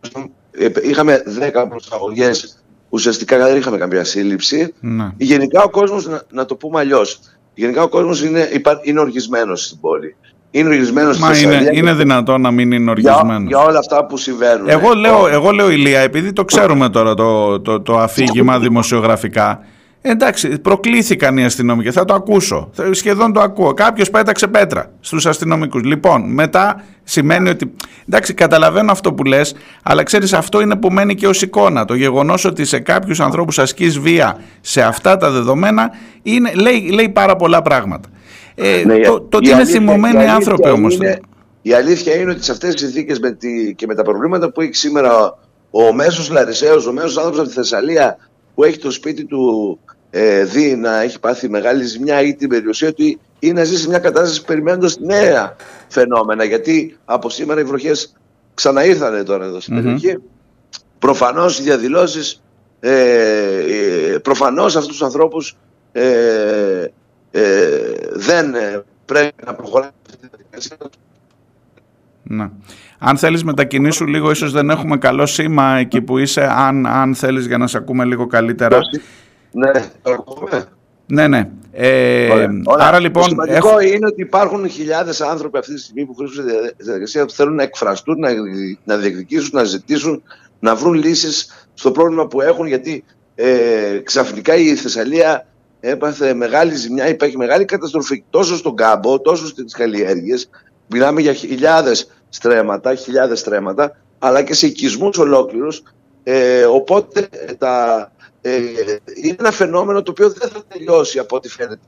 είχαμε 0.82 1.24
10 1.54 1.66
προσαγωγές 1.70 2.61
ουσιαστικά 2.92 3.38
δεν 3.38 3.58
είχαμε 3.58 3.78
καμία 3.78 4.04
σύλληψη. 4.04 4.74
Ναι. 4.80 5.12
Γενικά 5.18 5.64
ο 5.64 5.70
κόσμος, 5.70 6.08
να, 6.08 6.22
να 6.32 6.46
το 6.46 6.56
πούμε 6.56 6.80
αλλιώς. 6.80 7.20
γενικά 7.54 7.84
ο 7.84 7.88
κόσμος 7.88 8.24
είναι, 8.24 8.50
είναι 8.84 9.00
οργισμένος 9.00 9.64
στην 9.66 9.80
πόλη. 9.80 10.16
Είναι 10.52 10.70
οργισμένος 10.70 11.20
Μα 11.20 11.38
είναι, 11.38 11.56
είναι, 11.56 11.70
είναι 11.74 11.94
δυνατόν 11.94 12.42
να 12.42 12.52
μην 12.52 12.72
είναι 12.72 12.90
οργισμένος. 12.90 13.50
Για, 13.50 13.58
για 13.58 13.60
όλα 13.60 13.80
αυτά 13.80 14.06
που 14.06 14.18
συμβαίνουν. 14.18 14.70
Εγώ 14.70 14.94
λέω, 14.94 15.28
εγώ 15.28 15.52
λέω 15.52 15.72
Ηλία, 15.72 16.00
επειδή 16.00 16.34
το 16.34 16.46
ξέρουμε 16.46 16.90
τώρα 16.90 17.14
το, 17.14 17.60
το, 17.60 17.82
το 17.82 17.98
αφήγημα 17.98 18.60
δημοσιογραφικά, 18.60 19.66
Εντάξει, 20.04 20.60
προκλήθηκαν 20.60 21.38
οι 21.38 21.44
αστυνομικοί. 21.46 21.92
Θα 21.92 22.06
το 22.06 22.14
ακούσω. 22.14 22.70
Θα- 22.74 22.94
Σχεδόν 22.94 23.34
το 23.34 23.40
ακούω. 23.40 23.74
Κάποιος 23.74 24.10
πέταξε 24.10 24.48
πέτρα 24.48 24.92
στους 25.00 25.26
αστυνομικούς. 25.26 25.84
Λοιπόν, 25.84 26.22
μετά 26.34 26.84
σημαίνει 27.04 27.50
ότι. 27.50 27.74
Εντάξει, 28.10 28.34
καταλαβαίνω 28.34 28.92
αυτό 28.92 29.14
που 29.14 29.24
λες, 29.24 29.56
αλλά 29.84 30.04
ξέρεις, 30.04 30.34
αυτό 30.34 30.62
είναι 30.62 30.76
που 30.76 30.90
μένει 30.90 31.16
και 31.16 31.28
ως 31.28 31.42
εικόνα. 31.42 31.86
Το 31.86 31.94
γεγονός 31.96 32.46
ότι 32.46 32.66
σε 32.66 32.80
κάποιους 32.80 33.20
ανθρώπους 33.20 33.60
ασκείς 33.60 34.00
βία 34.00 34.38
σε 34.62 34.82
αυτά 34.82 35.18
τα 35.18 35.32
δεδομένα 35.32 35.92
είναι, 36.22 36.52
λέει, 36.54 36.90
λέει 36.94 37.10
πάρα 37.10 37.36
πολλά 37.36 37.62
πράγματα. 37.62 38.10
Ε, 38.56 38.84
Ναι, 38.86 39.00
το, 39.00 39.22
το 39.22 39.28
η 39.32 39.36
ότι 39.38 39.46
είναι 39.48 39.56
αλήθεια- 39.56 39.80
θυμωμένοι 39.80 40.14
η 40.14 40.18
αλήθεια 40.18 40.34
άνθρωποι 40.34 40.70
όμως. 40.70 40.96
είναι- 40.96 41.20
Η 41.62 41.74
αλήθεια 41.74 42.16
είναι 42.16 42.32
ότι 42.32 42.44
σε 42.44 42.52
αυτές 42.52 42.72
τις 42.74 42.82
συνθήκες 42.82 43.20
με 43.20 43.32
τη, 43.32 43.74
και 43.76 43.86
με 43.86 43.96
τα 43.96 44.04
προβλήματα 44.04 44.52
που 44.52 44.62
έχει 44.62 44.74
σήμερα 44.76 45.38
ο 45.72 45.94
μέσος 45.94 46.30
Λαρισαίος, 46.30 46.88
ο 46.88 46.92
μέσος 46.94 47.16
άνθρωπος 47.18 47.40
από 47.40 47.48
τη 47.50 47.54
Θεσσαλία 47.56 48.18
που 48.56 48.64
έχει 48.64 48.78
το 48.78 48.92
σπίτι 48.92 49.26
του 49.26 49.80
ε, 50.10 50.44
δει 50.44 50.76
να 50.76 51.02
έχει 51.02 51.20
πάθει 51.20 51.50
μεγάλη 51.50 51.84
ζημιά 51.84 52.22
ή 52.22 52.36
την 52.36 52.50
περιουσία 52.50 52.94
του 52.94 53.04
ή, 53.04 53.20
ή 53.40 53.52
να 53.52 53.64
ζει 53.64 53.78
σε 53.78 53.88
μια 53.88 54.00
κατάσταση 54.00 54.44
περιμένοντας 54.46 54.98
νέα 55.00 55.56
φαινόμενα 55.88 56.44
γιατί 56.44 56.98
από 57.06 57.30
σήμερα 57.30 57.60
οι 57.60 57.64
βροχές 57.64 58.14
ξαναήρθανε 58.54 59.24
τώρα 59.24 59.46
εδώ 59.46 59.60
στην 59.60 59.74
Μμμ. 59.76 59.84
περιοχή. 59.84 60.18
Προφανώς 61.00 61.60
οι 61.60 61.64
διαδηλώσεις 61.64 62.42
ε, 62.80 64.14
ε, 64.14 64.18
προφανώς 64.18 64.76
αυτούς 64.76 64.92
τους 64.92 65.02
ανθρώπους 65.02 65.58
ε, 65.92 66.88
ε, 67.32 67.70
δεν 68.14 68.56
ε, 68.56 68.84
πρέπει 69.06 69.44
να 69.46 69.54
προχωράνε 69.54 69.92
αυτή 70.06 70.18
τη 70.18 70.28
διαδικασία. 70.28 70.78
Ναι. 72.24 72.50
Αν 73.04 73.18
θέλεις 73.18 73.44
μετακινήσου 73.44 74.08
λίγο, 74.08 74.32
ίσως 74.32 74.52
δεν 74.52 74.70
έχουμε 74.70 74.98
καλό 74.98 75.26
σήμα 75.26 75.76
εκεί 75.78 76.02
που 76.02 76.18
είσαι, 76.18 76.48
αν, 76.52 76.86
αν 76.86 77.16
θέλεις 77.16 77.46
για 77.46 77.58
να 77.58 77.68
σε 77.68 77.78
ακούμε 77.78 78.06
λίγο 78.06 78.28
καλύτερα. 78.28 78.80
Ναι, 79.52 79.72
το 80.02 80.12
ακούμε. 80.12 80.66
Ναι, 81.06 81.28
ναι. 81.28 81.50
Ε, 81.72 82.32
Ωραία. 82.32 82.50
Ωραία. 82.66 82.88
άρα 82.88 82.98
Το 82.98 83.04
λοιπόν, 83.04 83.24
σημαντικό 83.24 83.68
έχω... 83.68 83.80
είναι 83.80 84.06
ότι 84.06 84.22
υπάρχουν 84.22 84.70
χιλιάδες 84.70 85.22
άνθρωποι 85.22 85.58
αυτή 85.58 85.74
τη 85.74 85.80
στιγμή 85.80 86.06
που 86.06 86.16
βρίσκονται 86.18 86.52
στη 86.68 86.84
διαδικασία 86.84 87.26
που 87.26 87.32
θέλουν 87.32 87.56
να 87.56 87.64
εκφραστούν, 87.64 88.20
να, 88.20 88.30
να 88.84 88.98
διεκδικήσουν, 88.98 89.50
να 89.54 89.64
ζητήσουν, 89.64 90.24
να 90.60 90.76
βρουν 90.76 90.94
λύσεις 90.94 91.68
στο 91.74 91.92
πρόβλημα 91.92 92.28
που 92.28 92.42
έχουν 92.42 92.68
γιατί 92.68 93.04
ε, 93.36 94.00
ξαφνικά 94.04 94.56
η 94.56 94.76
Θεσσαλία 94.76 95.48
έπαθε 95.80 96.34
μεγάλη 96.34 96.76
ζημιά, 96.76 97.10
υπάρχει 97.10 97.38
μεγάλη 97.38 97.66
καταστροφή 97.66 98.24
τόσο 98.30 98.56
στον 98.56 98.76
κάμπο, 98.76 99.20
τόσο 99.22 99.48
στις 99.48 99.74
καλλιέργειες. 99.74 100.50
Μιλάμε 100.88 101.22
για 101.22 101.34
χιλιάδες 101.34 102.21
στρέμματα, 102.32 102.96
χιλιάδες 102.96 103.40
στρέμματα, 103.40 103.98
αλλά 104.20 104.44
και 104.44 104.54
σε 104.54 104.68
οικισμούς 104.68 105.18
ολόκληρους. 105.18 105.84
Ε, 106.24 106.64
οπότε 106.64 107.28
ε, 107.32 107.54
τα, 107.54 108.12
ε, 108.42 108.58
είναι 109.24 109.36
ένα 109.40 109.52
φαινόμενο 109.52 110.02
το 110.02 110.12
οποίο 110.12 110.30
δεν 110.30 110.50
θα 110.50 110.64
τελειώσει 110.68 111.20
από 111.20 111.36
ό,τι 111.36 111.50
φαίνεται 111.50 111.80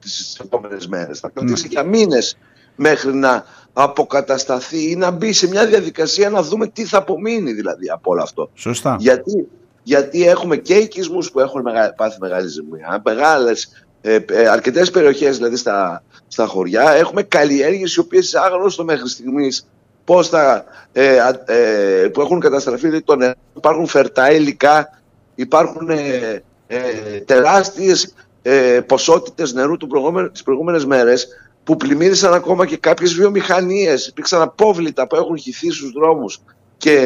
τις 0.00 0.38
επόμενες 0.44 0.86
μέρες. 0.86 1.20
Θα 1.20 1.28
κρατήσει 1.34 1.68
για 1.68 1.82
μήνες 1.82 2.36
μέχρι 2.76 3.14
να 3.14 3.44
αποκατασταθεί 3.72 4.90
ή 4.90 4.96
να 4.96 5.10
μπει 5.10 5.32
σε 5.32 5.48
μια 5.48 5.66
διαδικασία 5.66 6.30
να 6.30 6.42
δούμε 6.42 6.66
τι 6.66 6.84
θα 6.84 6.98
απομείνει 6.98 7.52
δηλαδή 7.52 7.90
από 7.90 8.10
όλο 8.10 8.22
αυτό. 8.22 8.50
Σωστά. 8.54 8.96
Γιατί, 9.00 9.48
γιατί 9.82 10.28
έχουμε 10.28 10.56
και 10.56 10.74
οικισμούς 10.74 11.30
που 11.30 11.40
έχουν 11.40 11.62
μεγα, 11.62 11.94
πάθει 11.94 12.16
μεγάλη 12.20 12.48
ζημιά, 12.48 13.02
μεγάλες, 13.04 13.86
ε, 14.06 14.18
ε, 14.32 14.46
αρκετές 14.48 14.90
περιοχές 14.90 15.36
δηλαδή 15.36 15.56
στα, 15.56 16.02
στα 16.28 16.46
χωριά, 16.46 16.90
έχουμε 16.90 17.22
καλλιέργειες 17.22 17.94
οι 17.94 18.00
οποίες 18.00 18.34
άγνωστο 18.34 18.84
μέχρι 18.84 19.08
στιγμής 19.08 19.66
πώς 20.04 20.28
θα, 20.28 20.64
ε, 20.92 21.20
α- 21.20 21.42
ε, 21.52 22.08
που 22.12 22.20
έχουν 22.20 22.40
καταστραφεί 22.40 22.86
δηλαδή, 22.86 23.02
το 23.02 23.16
νερό, 23.16 23.32
υπάρχουν 23.56 23.86
φερτά 23.86 24.32
υλικά, 24.32 25.02
υπάρχουν 25.34 25.90
ε, 25.90 26.42
ε, 26.66 26.78
τεράστιες 27.24 28.14
ε, 28.42 28.80
ποσότητες 28.86 29.52
νερού 29.52 29.76
του 29.76 29.86
προηγούμενου, 29.86 30.30
τις 30.30 30.42
προηγούμενες 30.42 30.84
μέρες 30.86 31.28
που 31.64 31.76
πλημμύρισαν 31.76 32.34
ακόμα 32.34 32.66
και 32.66 32.76
κάποιες 32.76 33.14
βιομηχανίες, 33.14 34.06
υπήρξαν 34.06 34.42
απόβλητα 34.42 35.06
που 35.06 35.16
έχουν 35.16 35.38
χυθεί 35.38 35.70
στους 35.70 35.92
δρόμους 35.92 36.40
και 36.76 36.98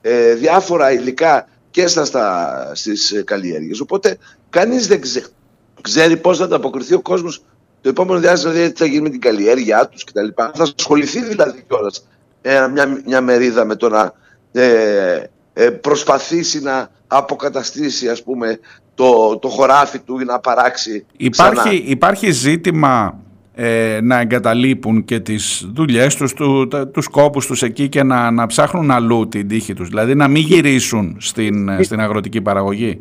ε, 0.00 0.34
διάφορα 0.34 0.92
υλικά 0.92 1.48
και 1.70 1.86
στα, 1.86 2.04
στα, 2.04 2.70
στις 2.74 3.12
ε, 3.12 3.22
καλλιέργειες. 3.22 3.80
Οπότε 3.80 4.18
κανείς 4.50 4.86
δεν 4.86 5.00
ξε- 5.00 5.32
ξέρει 5.80 6.16
πώς 6.16 6.38
θα 6.38 6.44
ανταποκριθεί 6.44 6.94
ο 6.94 7.00
κόσμος 7.00 7.42
το 7.80 7.88
επόμενο 7.88 8.18
διάστημα, 8.20 8.52
δηλαδή 8.52 8.72
τι 8.72 8.78
θα 8.78 8.86
γίνει 8.86 9.02
με 9.02 9.08
την 9.10 9.20
καλλιέργειά 9.20 9.88
τους 9.88 10.04
κτλ. 10.04 10.26
Θα 10.34 10.62
ασχοληθεί 10.76 11.24
δηλαδή 11.24 11.64
κιόλας 11.68 12.06
ε, 12.42 12.66
μια, 12.72 13.00
μια 13.06 13.20
μερίδα 13.20 13.64
με 13.64 13.74
το 13.76 13.88
να 13.88 14.12
ε, 14.52 15.22
ε, 15.52 15.70
προσπαθήσει 15.70 16.60
να 16.62 16.88
αποκαταστήσει 17.06 18.08
ας 18.08 18.22
πούμε 18.22 18.58
το, 18.94 19.38
το 19.38 19.48
χωράφι 19.48 19.98
του 19.98 20.20
ή 20.20 20.24
να 20.24 20.38
παράξει 20.38 21.06
Υπάρχει, 21.16 21.54
ξανά. 21.58 21.72
υπάρχει 21.84 22.30
ζήτημα 22.30 23.18
ε, 23.54 23.98
να 24.02 24.20
εγκαταλείπουν 24.20 25.04
και 25.04 25.20
τις 25.20 25.66
δουλειές 25.74 26.14
τους, 26.14 26.32
του, 26.34 26.68
τα- 26.68 26.88
τους 26.88 27.08
κόπους 27.08 27.46
τους 27.46 27.62
εκεί 27.62 27.88
και 27.88 28.02
να, 28.02 28.30
να 28.30 28.46
ψάχνουν 28.46 28.90
αλλού 28.90 29.28
την 29.28 29.48
τύχη 29.48 29.74
τους. 29.74 29.88
Δηλαδή 29.88 30.14
να 30.14 30.28
μην 30.28 30.42
γυρίσουν 30.42 31.16
στην, 31.20 31.68
ε, 31.68 31.82
στην 31.82 32.00
αγροτική 32.00 32.40
παραγωγή. 32.40 33.00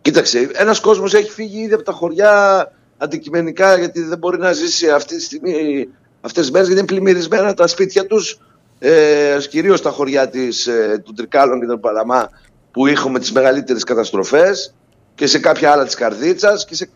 Κοίταξε, 0.00 0.50
ένας 0.52 0.80
κόσμος 0.80 1.14
έχει 1.14 1.30
φύγει 1.30 1.60
ήδη 1.60 1.74
από 1.74 1.82
τα 1.82 1.92
χωριά 1.92 2.72
αντικειμενικά 2.98 3.78
γιατί 3.78 4.02
δεν 4.02 4.18
μπορεί 4.18 4.38
να 4.38 4.52
ζήσει 4.52 4.90
αυτή 4.90 5.16
τη 5.16 5.22
στιγμή, 5.22 5.88
αυτές 6.20 6.42
τις 6.42 6.50
μέρες 6.50 6.66
γιατί 6.68 6.82
είναι 6.82 6.92
πλημμυρισμένα 6.92 7.54
τα 7.54 7.66
σπίτια 7.66 8.06
τους 8.06 8.38
ε, 8.78 9.36
κυρίως 9.48 9.82
τα 9.82 9.90
χωριά 9.90 10.28
της, 10.28 10.66
ε, 10.66 11.02
του 11.04 11.12
Τρικάλων 11.12 11.60
και 11.60 11.66
των 11.66 11.80
Παλαμά 11.80 12.30
που 12.70 12.86
είχαμε 12.86 13.18
τις 13.18 13.32
μεγαλύτερες 13.32 13.84
καταστροφές 13.84 14.74
και 15.14 15.26
σε 15.26 15.38
κάποια 15.38 15.72
άλλα 15.72 15.84
της 15.84 15.94
Καρδίτσας 15.94 16.64
και 16.64 16.74
σε, 16.74 16.90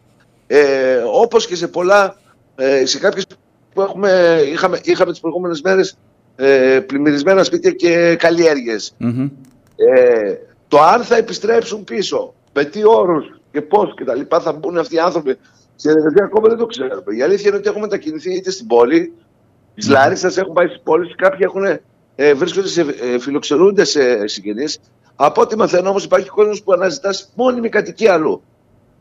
ε, 0.47 1.03
όπως 1.13 1.47
και 1.47 1.57
σε 1.57 1.69
πολλά 1.69 2.17
ε, 2.57 2.87
σε 2.87 2.99
κάποιες 2.99 3.27
που 3.75 3.81
έχουμε, 3.81 4.43
είχαμε, 4.53 4.81
είχαμε 4.83 5.11
τις 5.11 5.21
προηγούμενες 5.21 5.61
μέρες 5.61 5.97
ε, 6.37 6.81
πλημμυρισμένα 6.87 7.45
σπίτια 7.45 7.71
και 7.71 8.17
καλλιέργειες. 8.17 8.95
Μμμ. 8.99 9.29
Ε, 9.77 10.35
το 10.69 10.81
αν 10.81 11.03
θα 11.03 11.17
επιστρέψουν 11.17 11.85
πίσω, 11.85 12.35
με 12.55 12.65
τι 12.65 12.85
όρους 12.87 13.27
και 13.53 13.63
πώς 13.63 13.95
και 13.97 14.05
τα 14.05 14.15
λοιπά 14.15 14.41
θα 14.41 14.53
μπουν 14.53 14.79
αυτοί 14.79 14.95
οι 14.95 14.99
άνθρωποι 14.99 15.37
στη 15.77 15.89
διαδικασία 15.89 16.25
ακόμα 16.25 16.49
δεν 16.49 16.59
το 16.59 16.67
ξέρουμε. 16.67 17.03
Η 17.17 17.23
αλήθεια 17.23 17.49
είναι 17.49 17.57
ότι 17.57 17.69
έχουμε 17.69 17.83
μετακινηθεί 17.85 18.35
είτε 18.35 18.51
στην 18.51 18.67
πόλη, 18.67 19.13
τη 19.75 19.89
Λάρισας 19.89 20.37
έχουν 20.37 20.53
πάει 20.53 20.67
στις 20.67 20.81
πόλεις, 20.85 21.15
κάποιοι 21.17 21.39
έχουν, 21.43 21.65
ε, 22.15 22.35
βρίσκονται 22.35 22.69
σε, 22.69 22.81
ε, 22.81 23.19
φιλοξενούνται 23.19 23.85
σε 23.85 24.27
συγγενείς. 24.27 24.79
Από 25.17 25.41
ό,τι 25.41 25.57
μαθαίνω 25.57 25.89
όμως 25.89 26.05
υπάρχει 26.05 26.29
κόσμος 26.29 26.63
που 26.63 26.73
αναζητά 26.73 27.11
μόνιμη 27.35 27.69
κατοικία 27.69 28.13
αλλού. 28.13 28.43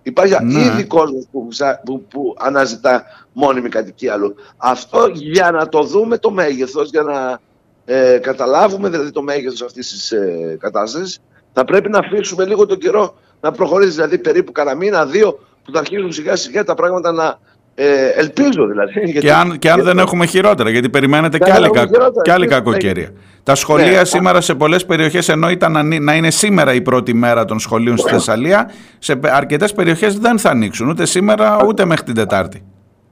Υπάρχει 0.04 0.43
Ναι. 0.43 0.60
ήδη 0.62 0.84
κόσμος 0.84 1.28
που, 1.32 1.47
ψα- 1.47 1.82
που, 1.86 2.04
που 2.10 2.36
αναζητά 2.39 3.04
μόνιμη 3.34 3.70
κατοικία 3.70 4.14
αλλού. 4.14 4.36
Αυτό 4.58 5.08
για 5.14 5.51
να 5.51 5.70
το 5.70 5.84
δούμε 5.84 6.18
το 6.18 6.32
μέγεθος, 6.32 6.89
για 6.89 7.01
να 7.01 7.39
ε, 7.86 8.18
καταλάβουμε 8.18 8.89
δηλαδή 8.89 9.12
το 9.12 9.22
μέγεθος 9.22 9.62
αυτής 9.62 9.89
της 9.89 10.12
ε, 10.12 10.58
κατάστασης, 10.60 11.20
θα 11.54 11.64
πρέπει 11.66 11.89
να 11.89 11.97
αφήσουμε 11.99 12.45
λίγο 12.45 12.66
τον 12.66 12.78
καιρό 12.78 13.16
να 13.44 13.52
προχωρήσεις, 13.52 13.96
δηλαδή 13.96 14.18
περίπου 14.18 14.52
κανένα 14.52 14.76
μήνα, 14.78 15.06
δύο, 15.06 15.32
που 15.64 15.72
θα 15.74 15.80
αρχίσουν 15.80 16.12
σιγά 16.12 16.36
σιγά 16.36 16.64
τα 16.64 16.76
πράγματα 16.76 17.12
να 17.12 17.38
ε, 17.76 18.08
ελπίζω 18.16 18.68
δηλαδή. 18.68 18.91
γιατί- 19.06 19.20
Και 19.20 19.34
αν, 19.34 19.60
και 19.60 19.70
αν 19.70 19.76
γιατί- 19.76 19.82
δεν 19.96 19.98
έχουμε 20.06 20.26
χειρότερα, 20.26 20.70
γιατί 20.70 20.89
περιμένετε 20.89 21.38
Και 21.38 21.44
και 21.44 21.50
αν 21.52 21.56
άλλη, 21.58 21.66
δεν 21.66 21.76
έχουμε 21.76 21.89
κα- 21.91 21.98
χειρότερα, 21.98 22.22
και 22.24 22.32
άλλη 22.32 22.46
ναι, 22.46 22.52
κακοκαιρία. 22.54 23.10
Τα 23.44 23.56
σχολεία 23.56 24.00
Ναι. 24.00 24.06
σήμερα 24.06 24.41
σε 24.41 24.56
πολλές 24.56 24.86
περιοχές, 24.86 25.30
ενώ 25.30 25.50
ήταν 25.50 25.72
να, 25.72 25.84
νι- 25.84 26.02
να 26.02 26.16
είναι 26.16 26.32
σήμερα 26.32 26.74
η 26.74 26.82
πρώτη 26.82 27.14
μέρα 27.14 27.46
των 27.46 27.60
σχολείων 27.60 27.98
στη 27.98 28.10
Θεσσαλία, 28.12 28.72
σε 29.00 29.16
πε- 29.16 29.32
αρκετές 29.34 29.74
περιοχές 29.74 30.18
δεν 30.20 30.39
θα 30.39 30.50
ανοίξουν 30.50 30.89
ούτε 30.89 31.06
σήμερα 31.06 31.58
ούτε 31.68 31.86
μέχρι 31.86 32.06
την 32.06 32.14
Τετάρτη. 32.16 32.64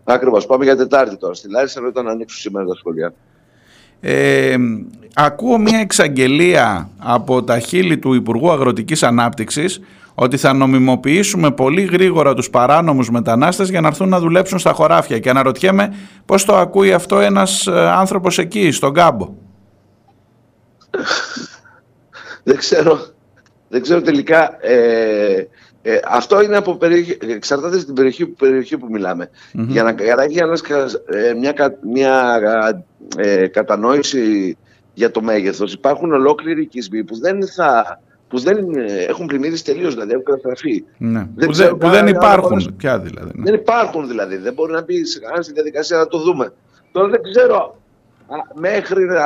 Ακριβώς, 0.03 0.45
πάμε 0.45 0.63
για 0.63 0.75
Τετάρτη 0.75 1.17
τώρα. 1.17 1.33
Στη 1.33 1.49
Λάρισα 1.49 1.79
ενώ 1.79 1.87
ήταν 1.87 2.05
να 2.05 2.11
ανοίξουν 2.11 2.39
σήμερα 2.39 2.65
τα 2.65 2.75
σχολεία. 2.75 3.13
Ε, 4.01 4.55
ακούω 5.13 5.57
μια 5.57 5.79
εξαγγελία 5.79 6.89
από 6.97 7.43
τα 7.43 7.59
χείλη 7.59 7.97
του 7.97 8.13
Υπουργού 8.13 8.51
Αγροτικής 8.51 9.03
Ανάπτυξης 9.03 9.81
ότι 10.15 10.37
θα 10.37 10.53
νομιμοποιήσουμε 10.53 11.51
πολύ 11.51 11.81
γρήγορα 11.81 12.33
τους 12.33 12.49
παράνομους 12.49 13.09
μετανάστες 13.09 13.69
για 13.69 13.81
να 13.81 13.87
έρθουν 13.87 14.09
να 14.09 14.19
δουλέψουν 14.19 14.59
στα 14.59 14.71
χωράφια 14.73 15.19
και 15.19 15.29
αναρωτιέμαι 15.29 15.93
πώς 16.25 16.45
το 16.45 16.55
ακούει 16.55 16.93
αυτό 16.93 17.19
ένας 17.19 17.67
ε, 17.67 17.89
άνθρωπος 17.89 18.37
εκεί 18.37 18.71
στον 18.71 18.93
κάμπο. 18.93 19.33
δεν 22.43 22.57
ξέρω, 22.57 22.99
δεν 23.69 23.81
ξέρω 23.81 24.01
τελικά. 24.01 24.57
Ε, 24.65 25.47
ε, 25.83 25.99
αυτό 26.07 26.41
είναι 26.41 26.57
από 26.57 26.75
περιοχή, 26.75 27.17
εξαρτάται 27.21 27.79
στην 27.79 27.93
περιοχή, 27.93 28.25
περιοχή 28.25 28.77
που 28.77 28.87
μιλάμε. 28.89 29.29
Για 29.51 29.83
να, 29.83 29.91
για 29.91 30.15
να 30.15 30.23
έχει 30.23 30.37
ένας 30.37 30.61
κα- 30.61 30.89
ε, 31.05 31.33
μια, 31.33 31.51
κα- 31.51 31.77
μια 31.93 32.39
ε, 33.17 33.47
κατανόηση 33.47 34.57
για 34.93 35.11
το 35.11 35.21
μέγεθος 35.21 35.73
υπάρχουν 35.73 36.13
ολόκληροι 36.13 36.61
οικισμοί 36.61 37.03
που 37.03 37.19
δεν, 37.19 37.47
θα, 37.47 38.01
που 38.31 38.39
δεν 38.39 38.57
ε, 38.75 39.03
έχουν 39.07 39.25
πλημμύρίσει 39.25 39.63
τελείως, 39.63 39.93
δηλαδή 39.93 40.11
έχουν 40.11 40.23
καταστραφεί. 40.23 40.83
Ναι. 40.97 41.27
Δεν 41.35 41.45
που, 41.47 41.51
ξέρω 41.51 41.69
δεν, 41.69 41.77
που 41.77 41.87
δεν 41.87 42.05
καν 42.05 42.07
αν 42.07 42.15
υπάρχουν 42.15 42.49
μπορείς- 42.49 42.71
πια 42.77 42.99
δηλαδή. 42.99 43.31
ναι. 43.35 43.43
Δεν 43.43 43.53
υπάρχουν 43.53 44.07
δηλαδή. 44.07 44.37
Δεν 44.37 44.53
μπορεί 44.53 44.71
να 44.71 44.81
μπει 44.83 45.05
σε 45.05 45.19
κανένα 45.19 45.41
στη 45.41 45.53
διαδικασία 45.53 45.97
να 45.97 46.07
το 46.07 46.17
δούμε. 46.17 46.53
Τώρα 46.91 47.07
δεν 47.07 47.21
ξέρω 47.31 47.77
α, 48.27 48.35
μέχρι 48.59 49.05
να 49.05 49.25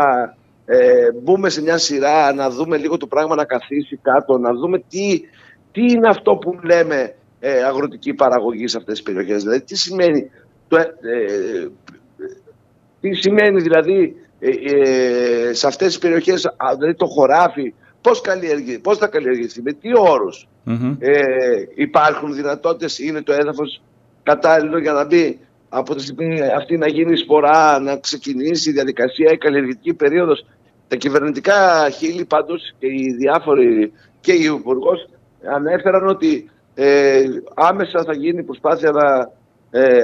ε, 0.66 1.12
μπούμε 1.24 1.49
σε 1.49 1.62
μια 1.62 1.78
σειρά, 1.78 2.34
να 2.34 2.49
δούμε 2.49 2.78
λίγο 2.78 2.97
το 2.97 3.08
πράγμα 3.08 3.36
να 3.36 3.45
καθίσει 3.45 3.99
κάτω, 4.01 4.38
να 4.38 4.53
δούμε 4.53 4.84
τι, 4.89 5.22
τι 5.72 5.82
είναι 5.91 6.08
αυτό 6.10 6.36
που 6.36 6.60
λέμε 6.64 7.16
ε, 7.39 7.64
αγροτική 7.64 8.14
παραγωγή 8.14 8.68
σε 8.68 8.78
αυτές 8.78 8.93
τις 8.93 9.03
περιοχές. 9.03 9.41
Δηλαδή 9.43 9.62
τι 9.62 9.76
σημαίνει, 9.78 10.30
το, 10.68 10.78
ε, 10.78 10.82
ε, 10.82 11.68
τι 13.01 13.14
σημαίνει 13.14 13.62
δηλαδή 13.62 14.16
ε, 14.39 14.49
ε, 14.49 15.53
σε 15.53 15.68
αυτές 15.68 15.88
τις 15.88 15.97
περιοχές, 15.97 16.45
α, 16.45 16.76
δηλαδή 16.78 16.93
το 16.95 17.06
χωράφι, 17.06 17.74
πώς, 18.06 18.22
καλλιεργεί, 18.22 18.80
πώς 18.80 18.97
θα 18.97 19.08
καλλιεργηθεί, 19.08 19.62
με 19.62 19.72
τι 19.72 19.89
όρους. 19.97 20.47
Μμμ. 20.64 20.95
Ε, 20.99 21.14
υπάρχουν 21.76 22.34
δυνατότητες, 22.34 22.99
είναι 22.99 23.22
το 23.22 23.34
έδαφος 23.34 23.82
κατάλληλο 24.24 24.80
για 24.80 24.93
να 24.93 25.06
μπει 25.06 25.39
από 25.70 25.95
τη 25.95 26.01
στιγμή 26.01 26.41
αυτή 26.41 26.78
να 26.78 26.88
γίνει 26.88 27.18
σπορά, 27.18 27.80
να 27.80 27.97
ξεκινήσει 27.97 28.70
η 28.70 28.74
διαδικασία, 28.74 29.32
η 29.32 29.38
καλλιεργητική 29.38 29.93
περίοδος. 29.93 30.45
Τα 30.88 30.95
κυβερνητικά 30.95 31.89
χείλη 31.89 32.26
πάντως 32.26 32.76
και 32.80 32.88
οι 32.88 33.16
διάφοροι 33.18 33.91
και 34.20 34.34
οι 34.34 34.43
υπουργός 34.43 35.10
ανέφεραν 35.56 36.08
ότι 36.08 36.49
ε, 36.76 37.24
άμεσα 37.56 38.03
θα 38.03 38.14
γίνει 38.14 38.43
προσπάθεια 38.43 38.91
να 38.91 39.32
ε, 39.80 39.97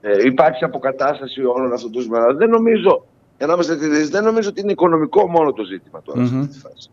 ε, 0.00 0.16
υπάρξει 0.24 0.64
αποκατάσταση 0.64 1.40
όλων 1.44 1.72
αυτών 1.72 1.92
των 1.92 2.02
ζητημάτων. 2.02 2.36
Δεν 2.36 2.48
νομίζω, 2.48 3.04
για 3.40 3.48
να 3.48 3.54
είμαστε 3.54 3.72
ειλικρινείς, 3.72 4.08
δεν 4.08 4.24
νομίζω 4.24 4.48
ότι 4.48 4.60
είναι 4.60 4.72
οικονομικό 4.72 5.28
μόνο 5.28 5.52
το 5.52 5.64
ζήτημα 5.64 6.02
τώρα 6.02 6.26
σε 6.26 6.32
Μμμ. 6.34 6.40
αυτή 6.40 6.52
τη 6.52 6.58
φάση. 6.60 6.90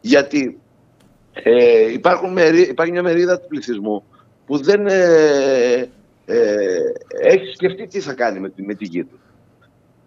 Γιατί 0.00 0.58
ε, 1.32 1.92
υπάρχουν 1.92 2.32
μερί, 2.32 2.60
υπάρχει 2.60 2.92
μια 2.92 3.02
μερίδα 3.02 3.40
του 3.40 3.46
πληθυσμού 3.48 4.02
που 4.46 4.62
δεν 4.62 4.86
ε, 4.86 4.94
ε, 6.26 6.36
έχει 7.22 7.52
σκεφτεί 7.54 7.86
τι 7.86 8.00
θα 8.00 8.12
κάνει 8.12 8.40
με, 8.40 8.48
τη- 8.50 8.62
με 8.62 8.74
τη 8.74 8.84
γη 8.84 9.04
του. 9.04 9.18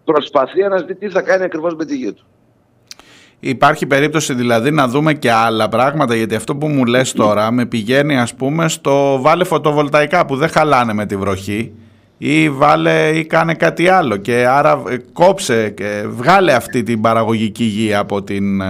Προσπαθεί 0.03 0.61
να 0.61 0.81
δει 0.81 0.95
τι 0.95 1.09
θα 1.09 1.21
κάνει 1.21 1.43
ακριβώς 1.43 1.75
με 1.75 1.85
τη 1.85 1.95
γη 1.95 2.13
του. 2.13 2.25
Υπάρχει 3.39 3.85
περίπτωση 3.85 4.33
δηλαδή 4.33 4.71
να 4.71 4.87
δούμε 4.87 5.13
και 5.13 5.31
άλλα 5.31 5.69
πράγματα 5.69 6.15
γιατί 6.15 6.35
αυτό 6.35 6.55
που 6.55 6.67
μου 6.67 6.85
λες 6.85 7.11
τώρα 7.13 7.51
με 7.51 7.65
πηγαίνει 7.65 8.17
ας 8.17 8.35
πούμε 8.35 8.69
στο 8.69 9.21
βάλε 9.21 9.43
φωτοβολταϊκά 9.43 10.25
που 10.25 10.35
δεν 10.35 10.49
χαλάνε 10.49 10.93
με 10.93 11.05
τη 11.05 11.15
βροχή 11.17 11.73
ή 12.24 12.49
βάλε 12.49 13.09
ή 13.09 13.26
κάνε 13.26 13.53
κάτι 13.53 13.88
άλλο 13.88 14.17
και 14.17 14.45
άρα 14.47 14.84
ε, 14.89 14.97
κόψε 15.13 15.69
και 15.69 16.03
βγάλε 16.07 16.53
αυτή 16.53 16.84
την 16.84 17.01
παραγωγική 17.01 17.63
γη 17.63 17.93
από, 17.95 18.24
την, 18.24 18.61
ε, 18.61 18.65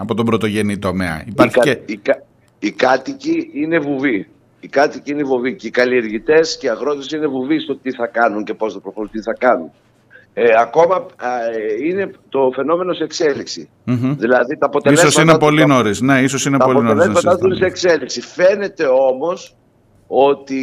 από 0.00 0.14
τον 0.14 0.24
πρωτογενή 0.24 0.78
τομέα. 0.78 1.22
Υπάρχει 1.28 1.54
οι, 1.58 1.60
κα- 1.60 1.74
και... 1.74 1.92
οι, 1.92 1.96
κα- 1.96 2.22
οι 2.58 2.70
κάτοικοι 2.70 3.50
είναι 3.54 3.78
βουβοί. 3.78 4.28
Οι 4.60 4.68
κάτοικοι 4.68 5.10
είναι 5.10 5.22
βουβοί 5.22 5.54
και 5.56 5.66
οι 5.66 5.70
καλλιεργητές 5.70 6.56
και 6.58 6.66
οι 6.66 6.68
αγρότες 6.68 7.10
είναι 7.10 7.26
βουβοί 7.26 7.58
στο 7.58 7.76
τι 7.76 7.90
θα 7.92 8.06
κάνουν 8.06 8.44
και 8.44 8.54
πώς 8.54 8.72
θα 8.72 8.80
προχωρούν, 8.80 9.10
τι 9.10 9.20
θα 9.20 9.32
κάνουν. 9.38 9.70
Ε, 10.34 10.44
ακόμα 10.60 10.94
α, 10.94 11.28
ε, 11.28 11.86
είναι 11.88 12.10
το 12.28 12.50
φαινόμενο 12.54 12.92
σε 12.92 13.04
εξέλιξη. 13.04 13.68
Μμμ. 13.84 14.14
Δηλαδή 14.18 14.56
τα 14.56 14.66
αποτελέσματα. 14.66 15.08
Ίσως 15.08 15.22
είναι 15.22 15.32
του- 15.32 15.38
πολύ 15.38 15.60
τα- 15.60 15.66
νωρίς. 15.66 16.00
Ναι, 16.00 16.20
ίσως 16.20 16.46
είναι 16.46 16.58
τα 16.58 16.64
πολύ 16.64 16.76
νωρίς. 16.82 16.96
να 16.96 17.02
αποτελέσματά 17.02 17.38
του 17.38 17.46
είναι 17.46 17.54
σε 17.54 17.60
συζητάμε. 17.60 17.92
εξέλιξη. 17.94 18.20
Φαίνεται 18.20 18.84
όμως 19.10 19.56
ότι 20.06 20.60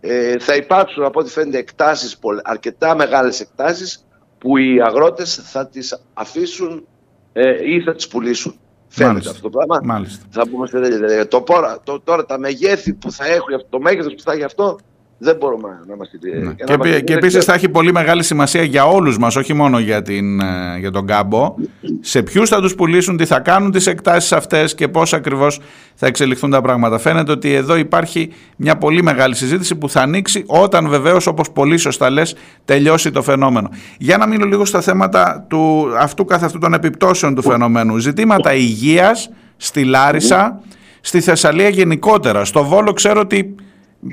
ε, 0.00 0.38
θα 0.38 0.54
υπάρξουν 0.54 1.04
από 1.04 1.20
ό,τι 1.20 1.30
φαίνεται 1.30 1.58
εκτάσεις, 1.58 2.18
πολλ- 2.18 2.40
αρκετά 2.44 2.94
μεγάλες 2.94 3.40
εκτάσεις 3.40 4.04
που 4.38 4.56
οι 4.56 4.80
αγρότες 4.82 5.34
θα 5.34 5.66
τις 5.68 6.00
αφήσουν 6.14 6.86
ε, 7.32 7.70
ή 7.74 7.80
θα 7.82 7.94
τις 7.94 8.08
πουλήσουν. 8.08 8.58
Φαίνεται 8.88 9.12
Μάλιστα. 9.12 9.30
αυτό 9.30 9.50
το 9.50 9.58
πράγμα. 9.58 9.80
Μάλιστα. 9.94 10.24
Θα 10.30 10.48
πούμε 10.48 10.66
σε 10.66 10.72
τέτοια 10.72 10.88
διαδικασία. 10.96 11.28
Το, 11.28 11.40
πόρα- 11.40 11.80
το, 11.82 12.00
τώρα 12.00 12.24
τα 12.24 12.38
μεγέθη 12.38 12.94
που 12.94 13.12
θα 13.12 13.26
έχουν, 13.26 13.64
το 13.70 13.80
μέγεθος 13.80 14.14
που 14.14 14.20
θα 14.22 14.32
έχει 14.32 14.42
αυτό, 14.44 14.78
δεν 15.20 15.36
μπορούμε 15.36 15.68
να 15.86 15.94
είμαστε... 15.94 16.18
Ναι. 16.22 16.30
για 16.30 16.44
να 16.44 16.52
Και, 16.52 16.64
είμαστε 16.72 16.74
επί- 16.74 16.82
και 16.82 16.88
ειλικρινείς, 16.88 17.22
επίσης 17.22 17.44
θα 17.44 17.54
έχει 17.54 17.68
πολύ 17.68 17.92
μεγάλη 17.92 18.22
σημασία 18.22 18.62
για 18.62 18.84
όλους 18.84 19.18
μας, 19.18 19.36
όχι 19.36 19.54
μόνο 19.54 19.78
για, 19.78 20.02
την, 20.02 20.40
ε, 20.40 20.78
για 20.78 20.90
τον 20.90 21.06
κάμπο, 21.06 21.54
σε 22.00 22.22
ποιους 22.22 22.48
θα 22.48 22.60
τους 22.60 22.74
πουλήσουν, 22.74 23.16
τι 23.16 23.24
θα 23.24 23.40
κάνουν 23.40 23.70
τις 23.70 23.86
εκτάσεις 23.86 24.32
αυτές 24.32 24.74
και 24.74 24.88
πώς 24.88 25.12
ακριβώς 25.12 25.60
θα 25.94 26.06
εξελιχθούν 26.06 26.50
τα 26.50 26.60
πράγματα. 26.60 26.98
Φαίνεται 26.98 27.32
ότι 27.32 27.52
εδώ 27.54 27.76
υπάρχει 27.76 28.32
μια 28.56 28.76
πολύ 28.76 29.02
μεγάλη 29.02 29.34
συζήτηση 29.34 29.74
που 29.74 29.88
θα 29.88 30.00
ανοίξει 30.00 30.44
όταν 30.46 30.88
βεβαίως, 30.88 31.26
όπως 31.26 31.50
πολύ 31.50 31.76
σωστά 31.76 32.10
λες, 32.10 32.34
τελειώσει 32.64 33.10
το 33.10 33.22
φαινόμενο. 33.22 33.70
Για 33.98 34.16
να 34.16 34.26
μείνω 34.26 34.46
λίγο 34.46 34.64
στα 34.64 34.80
θέματα 34.80 35.44
του, 35.48 35.88
αυτού 35.98 36.24
καθ' 36.24 36.42
αυτού 36.44 36.58
των 36.58 36.74
επιπτώσεων 36.74 37.34
του 37.34 37.42
φαινομένου. 37.42 37.98
Ζητήματα 37.98 38.54
υγείας 38.54 39.30
στη 39.56 39.84
Λάρισα, 39.84 40.60
στη 41.00 41.20
Θεσσαλία 41.20 41.68
γενικότερα. 41.68 42.44
Στο 42.44 42.64
Βόλο 42.64 42.92
ξέρω 42.92 43.20
ότι 43.20 43.54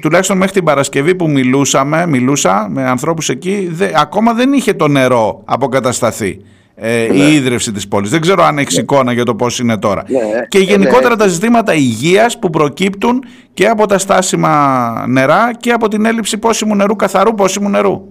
τουλάχιστον 0.02 0.38
μέχρι 0.38 0.54
την 0.54 0.64
Παρασκευή 0.64 1.16
που 1.16 1.30
μιλούσαμε, 1.30 2.08
μιλούσα 2.08 2.68
με 2.70 2.84
ανθρώπους 2.90 3.30
εκεί, 3.30 3.68
δε, 3.72 3.92
ακόμα 3.96 4.34
δεν 4.34 4.54
είχε 4.54 4.74
το 4.74 4.88
νερό 4.88 5.42
αποκατασταθεί. 5.46 6.42
Ε, 6.78 7.08
Ναι. 7.12 7.18
η 7.24 7.34
ίδρυυση 7.34 7.72
της 7.72 7.88
πόλης. 7.88 8.10
Δεν 8.10 8.22
ξέρω 8.22 8.44
αν 8.44 8.58
έχει 8.58 8.80
εικόνα 8.80 9.12
για 9.12 9.26
το 9.26 9.36
πώς 9.36 9.60
είναι 9.60 9.78
τώρα. 9.78 10.04
Ναι, 10.08 10.20
και 10.48 10.58
ε, 10.58 10.62
γενικότερα 10.62 11.10
ναι. 11.10 11.16
τα 11.16 11.28
ζητήματα 11.28 11.74
υγείας 11.74 12.40
που 12.40 12.50
προκύπτουν 12.50 13.24
και 13.54 13.68
από 13.68 13.86
τα 13.88 13.98
στάσιμα 13.98 15.06
νερά 15.08 15.54
και 15.60 15.72
από 15.72 15.88
την 15.88 16.06
έλλειψη 16.06 16.38
πόσιμου 16.38 16.76
νερού, 16.76 16.96
καθαρού 16.96 17.34
πόσιμου 17.36 17.70
νερού. 17.70 18.08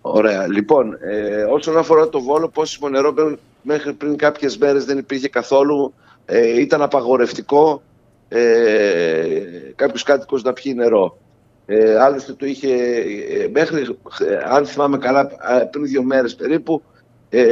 Ωραία. 0.00 0.46
Λοιπόν, 0.46 0.92
ε, 0.92 1.42
όσον 1.42 1.78
αφορά 1.78 2.08
το 2.08 2.20
Βόλο, 2.20 2.48
πόσιμο 2.48 2.88
νερό 2.88 3.12
πριν- 3.12 3.38
μέχρι 3.62 3.92
πριν 3.92 4.16
κάποιες 4.16 4.58
μέρες 4.58 4.84
δεν 4.84 4.98
υπήρχε 4.98 5.28
καθόλου. 5.28 5.94
Ε, 6.26 6.60
ήταν 6.60 6.82
απαγορευτικό 6.82 7.82
ε, 8.28 9.40
κάποιος 9.74 10.02
κάτοικος 10.02 10.42
να 10.42 10.52
πιει 10.52 10.72
νερό. 10.76 11.18
Ε, 11.66 11.98
άλλωστε 11.98 12.32
το 12.32 12.46
είχε, 12.46 12.72
ε, 12.74 13.48
μέχρι, 13.52 13.80
ε, 14.28 14.38
αν 14.44 14.66
θυμάμαι 14.66 14.98
καλά, 14.98 15.20
α, 15.20 15.66
πριν 15.66 15.84
δύο 15.84 16.02
μέρες 16.02 16.34
περίπου, 16.34 16.82
ε, 17.28 17.44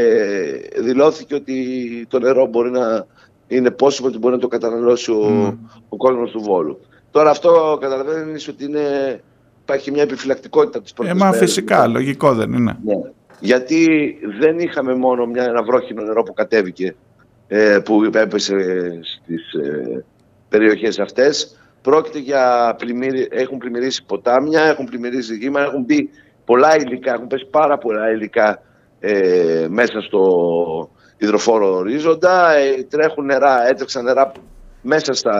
δηλώθηκε 0.80 1.34
ότι 1.34 1.54
το 2.08 2.18
νερό 2.18 2.46
μπορεί 2.46 2.70
να 2.70 3.06
είναι 3.48 3.70
πόσιμο, 3.70 4.08
ότι 4.08 4.18
μπορεί 4.18 4.34
να 4.34 4.40
το 4.40 4.48
καταναλώσει 4.48 5.10
ο, 5.10 5.14
Μμ. 5.14 5.56
ο 5.88 5.96
κόσμος 5.96 6.30
του 6.30 6.40
Βόλου. 6.40 6.80
Τώρα 7.10 7.30
αυτό 7.30 7.78
καταλαβαίνεις 7.80 8.48
ότι 8.48 8.64
είναι, 8.64 9.20
υπάρχει 9.62 9.90
μια 9.90 10.02
επιφυλακτικότητα 10.02 10.80
της 10.80 10.90
Ε, 10.90 10.94
πρώτης 10.94 11.12
μα 11.14 11.24
μέρες. 11.24 11.38
φυσικά, 11.40 11.86
λογικό 11.86 12.34
δεν 12.34 12.52
είναι. 12.52 12.78
Ναι. 12.84 12.94
Γιατί 13.40 13.88
δεν 14.40 14.58
είχαμε 14.58 14.94
μόνο 14.94 15.26
μια, 15.26 15.44
ένα 15.44 15.62
βρόχινο 15.62 16.02
νερό 16.02 16.22
που 16.22 16.32
κατέβηκε, 16.32 16.94
ε, 17.48 17.78
που 17.84 18.04
έπεσε 18.14 18.56
στις 19.02 19.52
ε, 19.52 20.04
περιοχές 20.58 20.98
αυτές. 20.98 21.56
Πρόκειται 21.82 22.18
για 22.18 22.74
πλημμύρι, 22.78 23.28
έχουν 23.30 23.58
πλημμυρίσει 23.58 24.04
ποτάμια, 24.04 24.62
έχουν 24.62 24.84
πλημμυρίσει 24.84 25.36
γήμα, 25.36 25.60
έχουν 25.60 25.82
μπει 25.82 26.10
πολλά 26.44 26.76
υλικά, 26.76 27.12
έχουν 27.12 27.26
πέσει 27.26 27.46
πάρα 27.50 27.78
πολλά 27.78 28.10
υλικά 28.10 28.62
ε, 29.00 29.66
μέσα 29.68 30.00
στο 30.00 30.20
υδροφόρο 31.16 31.74
ορίζοντα. 31.74 32.54
Ε, 32.54 32.82
τρέχουν 32.82 33.24
νερά, 33.24 33.68
έτρεξαν 33.68 34.04
νερά 34.04 34.32
μέσα 34.82 35.12
στα, 35.12 35.34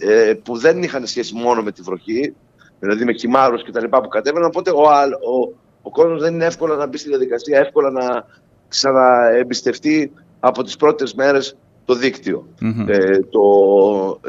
ε, 0.00 0.32
που 0.44 0.56
δεν 0.56 0.82
είχαν 0.82 1.06
σχέση 1.06 1.34
μόνο 1.34 1.62
με 1.62 1.72
τη 1.72 1.82
βροχή, 1.82 2.34
δηλαδή 2.78 3.04
με 3.04 3.12
χυμάρους 3.12 3.64
και 3.64 3.72
τα 3.72 3.80
λοιπά 3.80 4.00
που 4.00 4.08
κατέβαιναν, 4.08 4.48
οπότε 4.48 4.70
ο, 4.70 4.88
άλλ- 4.90 5.12
ο, 5.12 5.54
ο 5.82 5.90
κόσμος 5.90 6.22
δεν 6.22 6.34
είναι 6.34 6.44
εύκολο 6.44 6.76
να 6.76 6.86
μπει 6.86 6.98
στη 6.98 7.08
διαδικασία, 7.08 7.58
εύκολα 7.58 7.90
να 7.90 8.24
ξαναεμπιστευτεί 8.68 10.12
από 10.40 10.62
τις 10.62 10.76
πρώτες 10.76 11.14
μέρες 11.14 11.56
το 11.92 11.96
δίκτυο. 11.98 12.46
Μμμ. 12.60 12.88
Ε, 12.88 13.18
το 13.30 13.40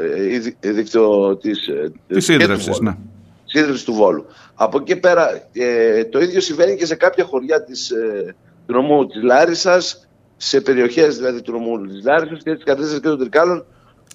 ε, 0.00 0.34
η- 0.34 0.56
η 0.60 0.70
δίκτυο 0.70 1.36
της, 1.36 1.66
ε, 1.68 1.92
Της 2.08 2.26
και 2.26 2.36
του 2.36 2.42
ίδρυυσης, 2.42 2.66
Βόλου. 2.66 2.82
ναι. 2.82 2.96
Σύνδρευση 3.44 3.84
του 3.84 3.92
Βόλου. 3.92 4.24
Από 4.54 4.78
εκεί 4.80 4.96
πέρα 4.96 5.48
ε, 5.52 6.04
το 6.04 6.20
ίδιο 6.20 6.40
συμβαίνει 6.40 6.76
και 6.76 6.86
σε 6.86 6.94
κάποια 6.94 7.24
χωριά 7.24 7.64
της, 7.64 7.90
ε, 7.90 8.34
του 8.66 8.72
νομού 8.74 9.06
της 9.06 9.22
Λάρισας, 9.22 10.08
σε 10.36 10.60
περιοχές 10.60 11.16
δηλαδή 11.16 11.42
του 11.42 11.52
νομού 11.52 11.86
της 11.86 12.04
Λάρισας 12.04 12.42
και 12.42 12.54
της 12.54 12.64
Καρδίτσας 12.64 13.00
και 13.00 13.08
των 13.08 13.18
Τρικάλων 13.18 13.64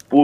που 0.08 0.22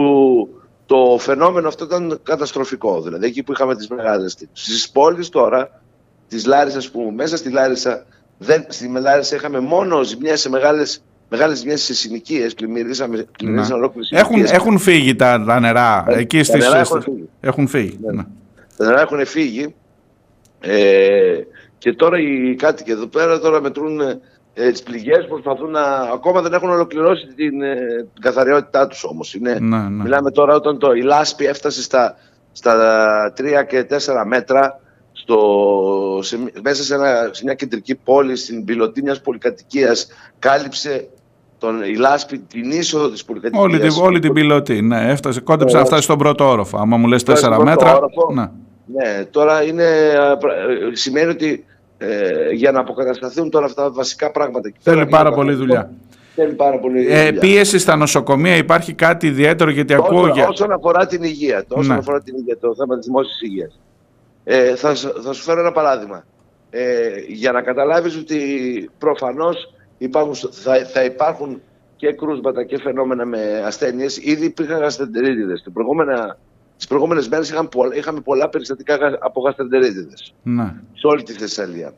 το 0.86 1.16
φαινόμενο 1.20 1.68
αυτό 1.68 1.84
ήταν 1.84 2.20
καταστροφικό. 2.22 3.00
Δηλαδή 3.02 3.26
εκεί 3.26 3.42
που 3.42 3.52
είχαμε 3.52 3.76
τις 3.76 3.88
μεγάλες 3.88 4.34
τύπους. 4.34 4.62
Στις 4.62 4.90
πόλεις 4.90 5.28
τώρα 5.28 5.82
της 6.28 6.46
Λάρισας 6.46 6.90
που 6.90 7.12
μέσα 7.16 7.36
στη 7.36 7.50
Λάρισα, 7.50 8.06
δεν, 8.38 8.64
στη 8.68 8.88
Λάρισα 9.00 9.36
είχαμε 9.36 9.60
μόνο 9.60 10.02
ζημιές 10.02 10.40
σε 10.40 10.48
μεγάλες, 10.48 11.02
μεγάλες 11.34 11.58
ζημιές 11.58 11.82
σε 11.82 11.94
συνοικίες, 11.94 12.54
πλημμυρίσαμε, 12.54 13.26
πλημμυρίσαμε 13.38 13.74
ολόκληρες 13.78 14.10
Έχουν, 14.10 14.26
συνοικίες. 14.32 14.52
έχουν 14.56 14.78
φύγει 14.78 15.16
τα, 15.16 15.44
τα 15.46 15.60
νερά 15.60 16.04
Ε, 16.08 16.18
εκεί 16.18 16.38
τα 16.38 16.44
στις... 16.44 16.58
νερά 16.68 16.84
στις- 16.84 16.96
έχουν 16.96 17.02
φύγει. 17.02 17.28
Έχουν 17.40 17.66
φύγει. 17.68 17.98
Ναι. 18.02 18.12
ναι. 18.12 18.22
τα 18.76 18.84
νερά 18.84 19.00
έχουν 19.00 19.26
φύγει 19.26 19.74
ε, 20.60 21.40
και 21.78 21.92
τώρα 21.92 22.18
οι 22.18 22.54
κάτοικοι 22.54 22.90
εδώ 22.90 23.06
πέρα 23.06 23.38
τώρα 23.38 23.60
μετρούν 23.60 24.00
ε, 24.54 24.70
τις 24.70 24.82
πληγές, 24.82 25.26
προσπαθούν 25.28 25.70
να... 25.70 25.82
Ακόμα 26.14 26.40
δεν 26.42 26.52
έχουν 26.52 26.70
ολοκληρώσει 26.70 27.26
την, 27.26 27.62
ε, 27.62 27.76
την 28.12 28.22
καθαριότητά 28.22 28.86
τους 28.86 29.04
όμως. 29.04 29.34
Είναι, 29.34 29.58
Ναι, 29.60 29.76
ναι. 29.78 30.02
Μιλάμε 30.02 30.30
τώρα 30.30 30.54
όταν 30.54 30.78
το, 30.78 30.92
η 30.92 31.02
λάσπη 31.02 31.46
έφτασε 31.46 31.82
στα, 31.82 32.16
στα 32.52 33.32
3 33.36 33.42
και 33.68 33.86
4 33.90 33.96
μέτρα 34.26 34.80
στο, 35.12 36.18
σε, 36.22 36.38
μέσα 36.62 36.82
σε, 36.82 36.94
ένα, 36.94 37.28
σε 37.32 37.44
μια 37.44 37.54
κεντρική 37.54 37.94
πόλη 37.94 38.36
στην 38.36 38.64
πιλωτή 38.64 39.02
μιας 39.02 39.20
πολυκατοικίας 39.20 40.06
κάλυψε 40.38 41.08
τον, 41.64 41.82
η 41.82 41.96
λάσπη 41.96 42.38
την 42.38 42.70
είσοδο 42.70 43.10
της 43.10 43.24
πολυκατοικίας. 43.24 43.64
Όλη, 43.64 43.78
την, 43.78 44.02
όλη 44.02 44.18
την 44.18 44.32
πιλωτή, 44.32 44.82
ναι, 44.82 45.10
έφτασε, 45.10 45.40
κόντεψε 45.40 45.74
Ναι. 45.74 45.80
να 45.80 45.86
φτάσει 45.86 46.02
στον 46.02 46.18
πρώτο 46.18 46.48
όροφο. 46.48 46.78
Άμα 46.78 46.96
μου 46.96 47.06
λες 47.06 47.22
Φτάσει 47.22 47.40
τέσσερα 47.42 47.54
στον 47.60 47.66
πρώτο 47.66 47.84
μέτρα, 47.84 47.96
όροφο. 47.98 48.32
ναι. 48.34 48.46
Ναι, 48.86 49.24
τώρα 49.24 49.62
είναι, 49.62 49.84
α, 50.20 50.36
πρα- 50.36 50.54
ε, 50.54 50.94
σημαίνει 50.96 51.30
ότι 51.30 51.64
ε, 51.98 52.50
για 52.52 52.72
να 52.72 52.80
αποκατασταθούν 52.80 53.50
τώρα 53.50 53.66
αυτά 53.66 53.82
τα 53.82 53.90
βασικά 53.90 54.30
πράγματα. 54.30 54.68
εκεί 54.68 54.78
Θέλει 54.80 54.96
πέρα, 54.96 55.08
πάρα 55.08 55.28
είναι 55.28 55.36
πολύ 55.36 55.56
πραγματικό. 55.56 55.82
δουλειά. 55.82 55.98
θέλει 56.34 56.52
πάρα 56.52 56.78
πολύ 56.78 57.06
Ε, 57.12 57.24
δουλειά. 57.24 57.40
πίεση 57.40 57.78
στα 57.78 57.96
νοσοκομεία 57.96 58.56
υπάρχει 58.56 58.92
κάτι 58.92 59.26
ιδιαίτερο 59.26 59.70
γιατί 59.70 59.94
ακούω 59.94 60.18
Όσον, 60.20 60.32
για... 60.32 60.48
όσον 60.48 60.72
αφορά 60.72 61.06
την 61.06 61.22
υγεία, 61.22 61.64
το, 61.68 61.74
όσον 61.78 61.92
Ναι. 61.92 61.98
αφορά 61.98 62.20
την 62.22 62.34
υγεία, 62.36 62.58
το 62.58 62.74
θέμα 62.78 62.96
της 62.98 63.06
δημόσιας 63.06 63.40
υγείας. 63.40 63.80
Ε, 64.44 64.74
θα, 64.76 64.94
σου- 64.94 65.12
θα 65.24 65.32
σου 65.32 65.42
φέρω 65.42 65.60
ένα 65.60 65.72
παράδειγμα. 65.72 66.24
Ε, 66.70 66.82
για 67.28 67.52
να 67.52 67.62
καταλάβεις 67.62 68.16
ότι 68.16 68.38
προφανώς 68.98 69.74
υπάρχουν, 70.04 70.34
θα, 70.52 70.84
θα 70.84 71.04
υπάρχουν 71.04 71.60
και 71.96 72.12
κρούσματα 72.12 72.64
και 72.64 72.78
φαινόμενα 72.78 73.24
με 73.24 73.62
ασθένειες. 73.64 74.16
Ήδη 74.16 74.44
υπήρχαν 74.44 74.78
γαστεντερίτιδες. 74.80 75.62
Τις 75.62 75.72
προηγούμενα- 75.72 76.38
Τις 76.76 76.86
προηγούμενες 76.86 77.28
μέρες 77.28 77.50
είχαμε, 77.50 77.68
πολλα- 77.68 77.94
είχαμε 77.96 78.20
πολλά 78.20 78.48
περιστατικά 78.48 78.96
γα- 78.96 79.18
από 79.20 79.40
γαστεντερίτιδες 79.40 80.34
Ναι. 80.42 80.74
σε 80.94 81.06
όλη 81.06 81.22
τη 81.22 81.32
Θεσσαλία. 81.32 81.92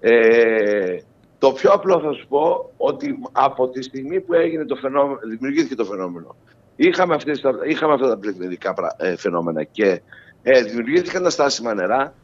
Ε, 0.00 0.96
το 1.38 1.52
πιο 1.52 1.70
απλό 1.70 2.00
θα 2.00 2.12
σου 2.12 2.26
πω 2.28 2.70
ότι 2.76 3.18
από 3.32 3.68
τη 3.68 3.82
στιγμή 3.82 4.20
που 4.20 4.34
έγινε 4.34 4.64
το 4.64 4.76
φαινόμενο, 4.76 5.18
δημιουργήθηκε 5.28 5.74
το 5.74 5.84
φαινόμενο, 5.84 6.36
είχαμε, 6.76 7.14
αυτές, 7.14 7.40
τα- 7.40 7.58
είχαμε 7.68 7.92
αυτά 7.94 8.08
τα 8.08 8.16
πληθυντικά 8.18 8.74
πρα- 8.74 8.96
ε, 8.98 9.16
φαινόμενα 9.16 9.62
και 9.64 10.00
ε, 10.42 10.62
δημιουργήθηκαν 10.62 11.22
τα 11.22 11.30
στάσιμα 11.30 11.74
νερά. 11.74 12.14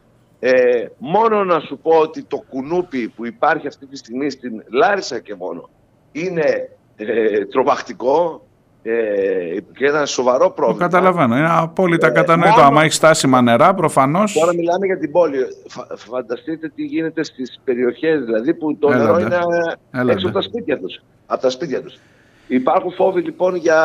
Ε, 0.42 0.86
μόνο 0.98 1.44
να 1.44 1.60
σου 1.60 1.78
πω 1.82 1.90
ότι 1.96 2.22
το 2.24 2.44
κουνούπι 2.48 3.08
που 3.08 3.26
υπάρχει 3.26 3.66
αυτή 3.66 3.86
τη 3.86 3.96
στιγμή 3.96 4.30
στην 4.30 4.62
Λάρισα 4.72 5.18
και 5.18 5.34
μόνο 5.34 5.68
είναι 6.12 6.68
ε, 6.96 7.44
τρομακτικό 7.46 8.44
ε, 8.82 8.92
και 9.74 9.86
ένα 9.86 10.06
σοβαρό 10.06 10.44
Το 10.44 10.50
πρόβλημα. 10.50 10.80
καταλαβαίνω. 10.88 11.36
Είναι 11.36 11.50
απόλυτα 11.50 12.06
Ε, 12.06 12.10
κατανοητό. 12.10 12.50
μόνο- 12.54 12.66
Άμα 12.66 12.82
έχει 12.82 12.92
στάσιμα 12.92 13.42
νερά, 13.42 13.74
προφανώς. 13.74 14.32
Τώρα 14.32 14.54
μιλάμε 14.54 14.86
για 14.86 14.98
την 14.98 15.10
πόλη. 15.10 15.38
Φα- 15.68 15.86
φανταστείτε 15.96 16.68
τι 16.68 16.82
γίνεται 16.84 17.22
στις 17.24 17.60
περιοχές 17.64 18.24
δηλαδή 18.24 18.54
που 18.54 18.76
το 18.76 18.88
Έλατε. 18.92 19.04
νερό 19.04 19.18
είναι 19.20 19.36
Έλατε. 19.90 20.12
έξω 20.12 20.26
από 20.26 20.34
τα 20.36 20.42
σπίτια 20.42 20.78
τους. 20.78 21.02
Από 21.26 21.42
τα 21.42 21.50
σπίτια 21.50 21.82
τους. 21.82 21.94
Υπάρχουν 22.48 22.92
φόβοι 22.92 23.20
λοιπόν 23.20 23.54
για... 23.54 23.80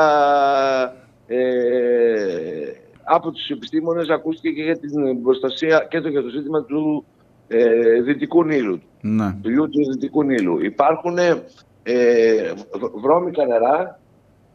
Ε, 1.28 1.38
από 3.06 3.32
τους 3.32 3.49
επιστήμονες 3.49 4.10
ακούστηκε 4.10 4.49
και 4.56 4.64
για 4.64 4.78
την 4.80 5.22
προστασία 5.24 5.86
και 5.89 6.01
το, 6.01 6.08
για 6.10 6.22
το 6.22 6.30
ζήτημα 6.30 6.64
του 6.64 7.06
ε, 7.47 8.01
Δυτικού 8.01 8.43
Νείλου. 8.43 8.82
Ναι. 9.01 9.36
Του 9.41 9.49
ιού 9.51 9.70
του 9.70 9.91
Δυτικού 9.91 10.24
Νείλου. 10.24 10.64
Υπάρχουν 10.66 11.18
ε, 11.18 11.34
β- 12.80 12.99
βρώμικα 13.01 13.45
νερά 13.45 13.99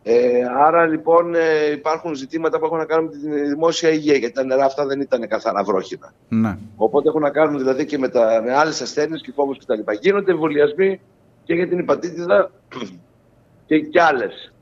ε, 0.02 0.40
άρα 0.58 0.86
λοιπόν 0.86 1.34
ε, 1.34 1.70
υπάρχουν 1.72 2.14
ζητήματα 2.14 2.58
που 2.58 2.64
έχουν 2.64 2.78
να 2.78 2.84
κάνουν 2.84 3.04
με 3.04 3.10
τη 3.40 3.46
δημόσια 3.48 3.90
υγεία 3.90 4.16
γιατί 4.16 4.34
τα 4.34 4.44
νερά 4.44 4.64
αυτά 4.64 4.86
δεν 4.86 5.00
ήταν 5.00 5.28
καθαρά 5.28 5.62
βρόχινα. 5.64 6.12
ναι. 6.28 6.58
Οπότε 6.76 7.08
έχουν 7.08 7.20
να 7.20 7.30
κάνουν 7.30 7.58
δηλαδή 7.58 7.84
και 7.86 7.98
με, 7.98 8.08
τα, 8.08 8.42
με 8.44 8.54
άλλες 8.54 8.80
ασθένειες 8.80 9.20
και 9.22 9.32
φόβους 9.34 9.58
κτλ. 9.58 9.80
Γίνονται 10.00 10.30
εμβολιασμοί 10.32 11.00
και 11.44 11.54
για 11.54 11.68
την 11.68 11.78
υπατήτηδα 11.78 12.50
και 13.66 13.76
για 13.76 14.04
άλλες 14.04 14.52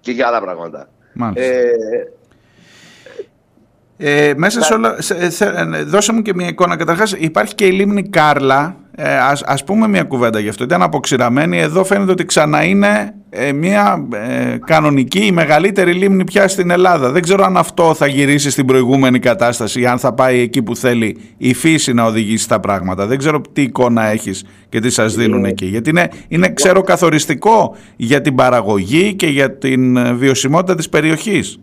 και 0.00 0.12
για 0.12 0.26
άλλα 0.26 0.40
πράγματα. 0.40 0.88
Μάλιστα. 1.14 1.42
Ε, 1.52 1.70
Ε, 3.98 4.32
μέσα 4.36 4.62
σε 4.62 4.74
όλα, 4.74 4.94
σε- 4.98 5.30
θε- 5.30 5.54
ε, 5.74 5.82
δώσε 5.82 6.12
μου 6.12 6.22
και 6.22 6.34
μια 6.34 6.48
εικόνα. 6.48 6.76
Καταρχάς 6.76 7.12
υπάρχει 7.12 7.54
και 7.54 7.66
η 7.66 7.70
λίμνη 7.70 8.08
Κάρλα. 8.08 8.76
Ε, 8.98 9.16
ας, 9.16 9.42
ας 9.42 9.64
πούμε 9.64 9.88
μια 9.88 10.02
κουβέντα 10.02 10.38
γι' 10.38 10.48
αυτό. 10.48 10.64
Ήταν 10.64 10.82
αποξηραμένη. 10.82 11.58
Εδώ 11.58 11.84
φαίνεται 11.84 12.10
ότι 12.10 12.24
ξανά 12.24 12.64
είναι 12.64 13.14
ε, 13.30 13.52
μια 13.52 14.06
ε, 14.12 14.56
κανονική, 14.66 15.26
η 15.26 15.32
μεγαλύτερη 15.32 15.92
λίμνη 15.92 16.24
πια 16.24 16.48
στην 16.48 16.70
Ελλάδα. 16.70 17.10
Δεν 17.10 17.22
ξέρω 17.22 17.44
αν 17.44 17.56
αυτό 17.56 17.94
θα 17.94 18.06
γυρίσει 18.06 18.50
στην 18.50 18.66
προηγούμενη 18.66 19.18
κατάσταση 19.18 19.80
ή 19.80 19.86
αν 19.86 19.98
θα 19.98 20.12
πάει 20.14 20.40
εκεί 20.40 20.62
που 20.62 20.76
θέλει 20.76 21.16
η 21.36 21.54
φύση 21.54 21.92
να 21.92 22.04
οδηγήσει 22.04 22.48
τα 22.48 22.60
πράγματα. 22.60 23.06
Δεν 23.06 23.18
ξέρω 23.18 23.40
τι 23.52 23.62
εικόνα 23.62 24.02
έχεις 24.04 24.44
και 24.68 24.80
τι 24.80 24.90
σας 24.90 25.14
δίνουν 25.14 25.44
εκεί. 25.44 25.66
Γιατί 25.66 25.90
είναι, 25.90 26.08
είναι 26.28 26.48
ξέρω 26.48 26.80
καθοριστικό 26.82 27.76
για 27.96 28.20
την 28.20 28.34
παραγωγή 28.34 29.14
και 29.14 29.26
για 29.26 29.56
την 29.58 29.96
ε, 29.96 30.12
βιωσιμότητα 30.12 30.74
της 30.74 30.88
περιοχής. 30.88 31.58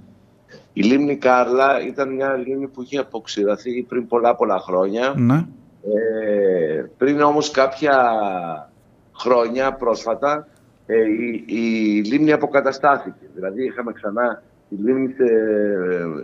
Η 0.74 0.82
λίμνη 0.82 1.16
Κάρλα 1.16 1.86
ήταν 1.86 2.14
μια 2.14 2.34
λίμνη 2.36 2.68
που 2.68 2.82
είχε 2.82 2.98
αποξηραθεί 2.98 3.82
πριν 3.84 4.08
πολλά 4.08 4.36
πολλά 4.36 4.60
χρόνια. 4.60 5.14
Ναι. 5.18 5.46
Ε, 5.94 6.84
πριν 6.98 7.22
όμως 7.22 7.52
κάποια 7.52 7.98
χρόνια 9.20 9.74
πρόσφατα 9.74 10.48
ε, 10.86 10.96
η, 11.00 11.44
η 11.46 12.02
λίμνη 12.04 12.32
αποκαταστάθηκε. 12.32 13.26
Δηλαδή 13.36 13.64
είχαμε 13.66 13.92
ξανά 13.92 14.44
η 14.70 14.76
λίμνη 14.76 15.14
σε, 15.18 15.24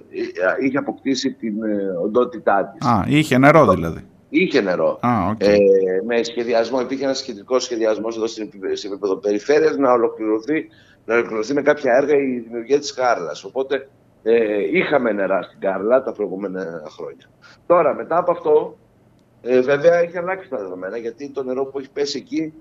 ε, 0.09 0.65
είχε 0.65 0.77
αποκτήσει 0.77 1.31
την 1.33 1.63
ε, 1.63 1.75
οντότητά 2.03 2.73
της. 2.77 2.87
Α, 2.87 3.03
είχε 3.07 3.37
νερό 3.37 3.73
δηλαδή. 3.73 4.03
Είχε 4.29 4.61
νερό. 4.61 4.99
Α, 5.01 5.29
οκ. 5.29 5.43
Ε, 5.43 5.57
με 6.05 6.23
σχεδιασμό, 6.23 6.81
υπήρχε 6.81 7.03
ένας 7.03 7.17
σχετικός 7.17 7.63
σχεδιασμός 7.63 8.15
εδώ 8.17 8.27
στην 8.27 8.43
επίπεδο- 8.43 8.75
σε 8.75 8.87
επίπεδο 8.87 9.15
περιφέρειας 9.15 9.77
να 9.77 9.91
ολοκληρωθεί, 9.91 10.67
να 11.05 11.13
ολοκληρωθεί 11.15 11.53
με 11.53 11.61
κάποια 11.61 11.93
έργα 11.93 12.15
η 12.15 12.39
δημιουργία 12.39 12.79
της 12.79 12.93
Κάρλας. 12.93 13.43
Οπότε 13.43 13.89
ε, 14.23 14.77
είχαμε 14.77 15.11
νερά 15.11 15.41
στην 15.41 15.59
Κάρλα 15.59 16.03
τα 16.03 16.11
προηγούμενα 16.11 16.83
χρόνια. 16.87 17.29
Τώρα, 17.67 17.93
μετά 17.93 18.17
από 18.17 18.31
αυτό, 18.31 18.77
ε, 19.41 19.59
βέβαια 19.59 19.95
έχει 19.95 20.17
αλλάξει 20.17 20.49
τα 20.49 20.57
δεδομένα 20.57 20.97
γιατί 20.97 21.29
το 21.29 21.43
νερό 21.43 21.65
που 21.65 21.79
έχει 21.79 21.91
πέσει 21.91 22.17
εκεί 22.17 22.53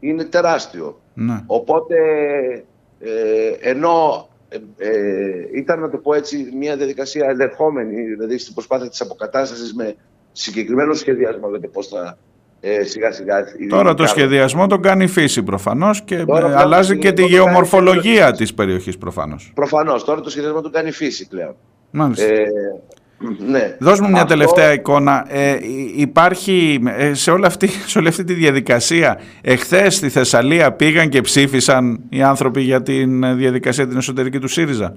είναι 0.00 0.24
τεράστιο. 0.24 1.00
Ναι. 1.14 1.42
Οπότε, 1.46 1.96
ε, 2.98 3.50
ενώ 3.60 4.28
ε, 4.48 4.58
ε, 4.76 5.48
ήταν, 5.52 5.80
να 5.80 5.90
το 5.90 5.98
πω 5.98 6.14
έτσι, 6.14 6.50
μια 6.56 6.76
διαδικασία 6.76 7.28
ελεγχόμενη, 7.28 8.02
δηλαδή 8.02 8.38
στην 8.38 8.54
προσπάθεια 8.54 8.88
της 8.88 9.00
αποκατάστασης 9.00 9.74
με 9.74 9.94
συγκεκριμένο 10.32 10.94
σχεδιασμό, 10.94 11.46
δηλαδή 11.46 11.68
πώς 11.68 11.88
θα 11.88 12.18
ε, 12.60 12.82
σιγά 12.84 13.12
σιγά... 13.12 13.34
Τώρα 13.68 13.94
το 13.94 13.94
κάνουμε. 13.94 14.06
σχεδιασμό 14.08 14.66
τον 14.66 14.82
κάνει 14.82 15.04
η 15.04 15.06
φύση 15.06 15.42
προφανώς 15.42 16.02
και 16.02 16.16
Τώρα 16.24 16.46
ε, 16.48 16.50
το 16.50 16.56
αλλάζει 16.58 16.98
και 16.98 17.12
τη 17.12 17.22
σχεδιασμό 17.22 17.26
τον 17.26 17.26
κάνει 17.26 17.32
η 17.32 17.36
γεωμορφολογία 17.36 18.24
φύση. 18.26 18.36
της 18.42 18.54
περιοχής 18.54 18.98
προφανώς. 18.98 19.50
Προφανώς, 19.54 20.04
τώρα 20.04 20.20
το 20.20 20.30
σχεδιασμό 20.30 20.60
του 20.60 20.70
κάνει 20.70 20.88
η 20.88 20.92
φύση 20.92 21.28
πλέον. 21.28 21.54
Μάλιστα. 21.90 22.24
Ε, 22.24 22.44
ναι. 23.48 23.76
Δώσ' 23.78 24.00
μου 24.00 24.06
μια 24.08 24.16
Αυτό- 24.22 24.28
τελευταία 24.34 24.72
εικόνα. 24.72 25.24
Ε, 25.28 25.50
υ- 25.52 26.00
υπάρχει 26.00 26.80
ε, 26.96 27.14
σε, 27.14 27.30
όλη 27.30 27.46
αυτή, 27.46 27.68
σε 27.92 27.98
όλη 27.98 28.08
αυτή 28.08 28.24
τη 28.24 28.32
διαδικασία, 28.34 29.20
εχθές 29.40 29.94
στη 29.94 30.08
Θεσσαλία 30.08 30.72
πήγαν 30.72 31.08
και 31.08 31.20
ψήφισαν 31.20 32.00
οι 32.08 32.22
άνθρωποι 32.22 32.60
για 32.60 32.82
την 32.82 33.22
ε, 33.22 33.34
διαδικασία 33.34 33.86
την 33.86 33.96
εσωτερική 33.96 34.38
του 34.38 34.48
ΣΥΡΙΖΑ; 34.48 34.96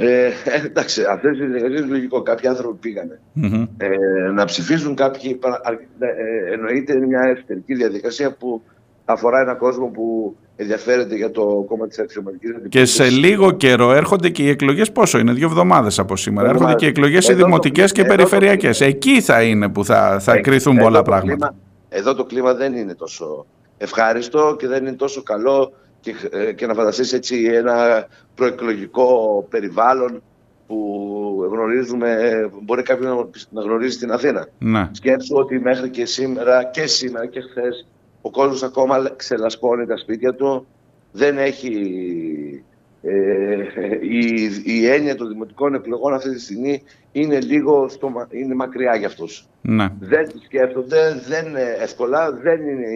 Ε, 0.00 0.30
εντάξει, 0.66 1.02
αυτές 1.10 1.38
οι 1.38 1.44
διαδικασίες 1.46 1.86
λογικό. 1.88 2.22
Κάποιοι 2.22 2.48
άνθρωποι 2.48 2.76
πήγανε. 2.88 3.20
Μμμ. 3.32 3.62
Ε, 3.78 3.88
να 4.34 4.44
ψηφίσουν 4.44 4.94
κάποιοι, 4.94 5.34
παρα- 5.34 5.60
α- 5.64 6.06
ε, 6.06 6.52
εννοείται 6.52 6.92
είναι 6.96 7.06
μια 7.06 7.20
εσωτερική 7.20 7.74
διαδικασία 7.74 8.32
που 8.32 8.62
αφορά 9.04 9.40
έναν 9.40 9.56
κόσμο 9.58 9.86
που 9.86 10.36
ενδιαφέρεται 10.56 11.14
για 11.16 11.30
το 11.30 11.64
κόμμα 11.68 11.86
της 11.88 11.98
αξιωματικής 11.98 12.50
Και 12.68 12.84
σε 12.84 13.08
λίγο 13.08 13.50
καιρό 13.52 13.92
έρχονται 13.92 14.28
και 14.28 14.42
οι 14.42 14.48
εκλογές 14.48 14.92
πόσο 14.92 15.18
είναι, 15.18 15.32
δύο 15.32 15.46
εβδομάδες 15.46 15.98
από 15.98 16.16
σήμερα. 16.16 16.48
Εβδομάδες. 16.48 16.72
Έρχονται 16.74 16.92
και 16.92 17.00
οι 17.00 17.04
εκλογές 17.04 17.28
οι 17.28 17.30
Εδώ 17.30 17.40
το- 17.40 17.46
δημοτικές 17.46 17.92
και 17.92 18.00
εδώ 18.00 18.10
το- 18.10 18.16
περιφερειακές. 18.16 18.80
Εκεί 18.80 19.20
θα 19.20 19.42
είναι 19.42 19.68
που 19.68 19.84
θα, 19.84 20.18
θα 20.20 20.32
Ε, 20.34 20.40
κρυθούν 20.40 20.76
εδώ 20.76 20.84
πολλά 20.84 20.96
το 20.98 21.04
πράγματα. 21.10 21.36
κλίμα- 21.46 21.54
εδώ 21.88 22.14
το 22.14 22.24
κλίμα 22.24 22.54
δεν 22.54 22.74
είναι 22.74 22.94
τόσο 22.94 23.46
ευχάριστο 23.78 24.56
και 24.58 24.66
δεν 24.66 24.82
είναι 24.86 24.92
τόσο 24.96 25.22
καλό 25.22 25.72
και, 26.00 26.14
ε, 26.30 26.52
και 26.52 26.66
να 26.66 26.74
φανταστείς 26.74 27.12
έτσι 27.12 27.44
ένα 27.52 28.06
προεκλογικό 28.34 29.46
περιβάλλον 29.50 30.22
που 30.66 31.48
γνωρίζουμε, 31.50 32.50
μπορεί 32.62 32.82
κάποιος 32.82 33.06
να, 33.06 33.60
να 33.60 33.68
γνωρίζει 33.68 33.94
στην 33.94 34.12
Αθήνα. 34.12 34.48
Ναι. 34.58 34.88
Σκέψου 34.92 35.36
ότι 35.36 35.58
μέχρι 35.60 35.90
και 35.90 36.04
σήμερα 36.04 36.64
και 36.64 36.86
σήμερα 36.86 37.26
και 37.26 37.40
χθες 37.40 37.86
ο 38.20 38.30
κόσμος 38.30 38.62
ακόμα 38.62 39.12
ξελασπώνει 39.16 39.86
τα 39.86 39.96
σπίτια 39.96 40.34
του. 40.34 40.66
Δεν 41.12 41.38
έχει... 41.38 42.64
Ε, 43.02 43.56
η, 44.00 44.50
η 44.64 44.86
έννοια 44.86 45.14
των 45.16 45.28
δημοτικών 45.28 45.74
εκλογών 45.74 46.14
αυτή 46.14 46.30
τη 46.34 46.40
στιγμή 46.40 46.82
είναι 47.12 47.40
λίγο 47.40 47.88
στο, 47.88 48.08
μα- 48.08 48.28
είναι 48.30 48.54
μακριά 48.54 48.96
για 48.96 49.06
αυτούς. 49.06 49.46
ναι. 49.62 49.88
Δεν 50.00 50.28
τις 50.28 50.42
σκέφτονται, 50.44 51.22
δεν 51.28 51.46
είναι 51.46 51.76
εύκολα, 51.80 52.32
δεν 52.32 52.60
είναι, 52.60 52.86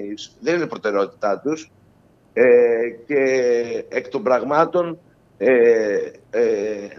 δεν 0.41 0.55
είναι 0.55 0.67
προτεραιότητά 0.67 1.41
τους 1.45 1.71
ε, 2.37 2.45
και 3.07 3.19
εκ 3.89 4.09
των 4.09 4.23
πραγμάτων 4.23 4.99
ε, 5.39 5.51
ε, 6.31 6.41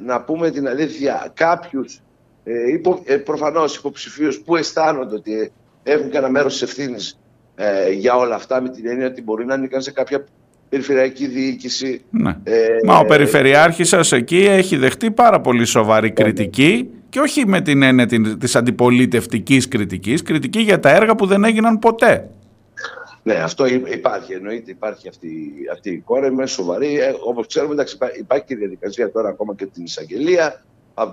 να 0.05 0.21
πούμε 0.21 0.49
την 0.51 0.67
αλήθεια 0.67 1.31
κάποιους 1.33 1.99
ε, 2.43 2.71
υπο, 2.73 3.01
ε, 3.05 3.15
προφανώς 3.17 3.75
υποψηφίους 3.75 4.39
που 4.39 4.55
αισθάνονται 4.55 5.15
ότι 5.15 5.51
έχουν 5.83 6.09
και 6.09 6.17
ένα 6.17 6.29
μέρος 6.29 6.53
της 6.53 6.61
ευθύνης 6.61 7.19
ε, 7.55 7.91
για 7.91 8.15
όλα 8.15 8.35
αυτά 8.35 8.61
με 8.61 8.69
την 8.69 8.87
έννοια 8.87 9.07
ότι 9.07 9.21
μπορεί 9.21 9.45
να 9.45 9.53
ανήκαν 9.53 9.81
σε 9.81 9.91
κάποια 9.91 10.25
περιφερειακή 10.69 11.27
διοίκηση 11.27 12.01
Ναι. 12.09 12.35
ε, 12.43 12.65
Μα 12.85 12.97
ο 12.97 13.05
Περιφερειάρχης 13.05 13.87
σας 13.87 14.11
εκεί 14.11 14.37
έχει 14.49 14.75
δεχτεί 14.77 15.11
πάρα 15.11 15.41
πολύ 15.41 15.65
σοβαρή 15.65 16.11
κριτική 16.11 16.89
και 17.09 17.19
όχι 17.19 17.47
με 17.47 17.61
την 17.61 17.81
έννοια 17.81 18.05
την- 18.05 18.39
της 18.39 18.55
αντιπολίτευτικής 18.55 19.67
κριτικής, 19.67 20.21
κριτική 20.21 20.59
για 20.59 20.79
τα 20.79 20.89
έργα 20.89 21.15
που 21.15 21.25
δεν 21.25 21.43
έγιναν 21.43 21.79
ποτέ. 21.79 22.29
Ναι, 23.27 23.33
αυτό 23.33 23.65
υ- 23.65 23.93
υπάρχει. 23.93 24.33
Εννοείται 24.33 24.71
υπάρχει 24.71 25.07
αυτή, 25.07 25.53
αυτή 25.71 25.89
η 25.89 25.93
εικόνα. 25.93 26.27
Είναι 26.27 26.45
σοβαρή. 26.45 26.99
Ε, 26.99 27.13
Όπως 27.25 27.47
ξέρουμε, 27.47 27.73
εντάξει, 27.73 27.95
υπά- 27.95 28.17
υπάρχει 28.17 28.45
και 28.45 28.53
η 28.53 28.57
διαδικασία 28.57 29.11
τώρα 29.11 29.29
ακόμα 29.29 29.55
και 29.55 29.65
την 29.65 29.83
εισαγγελία. 29.83 30.63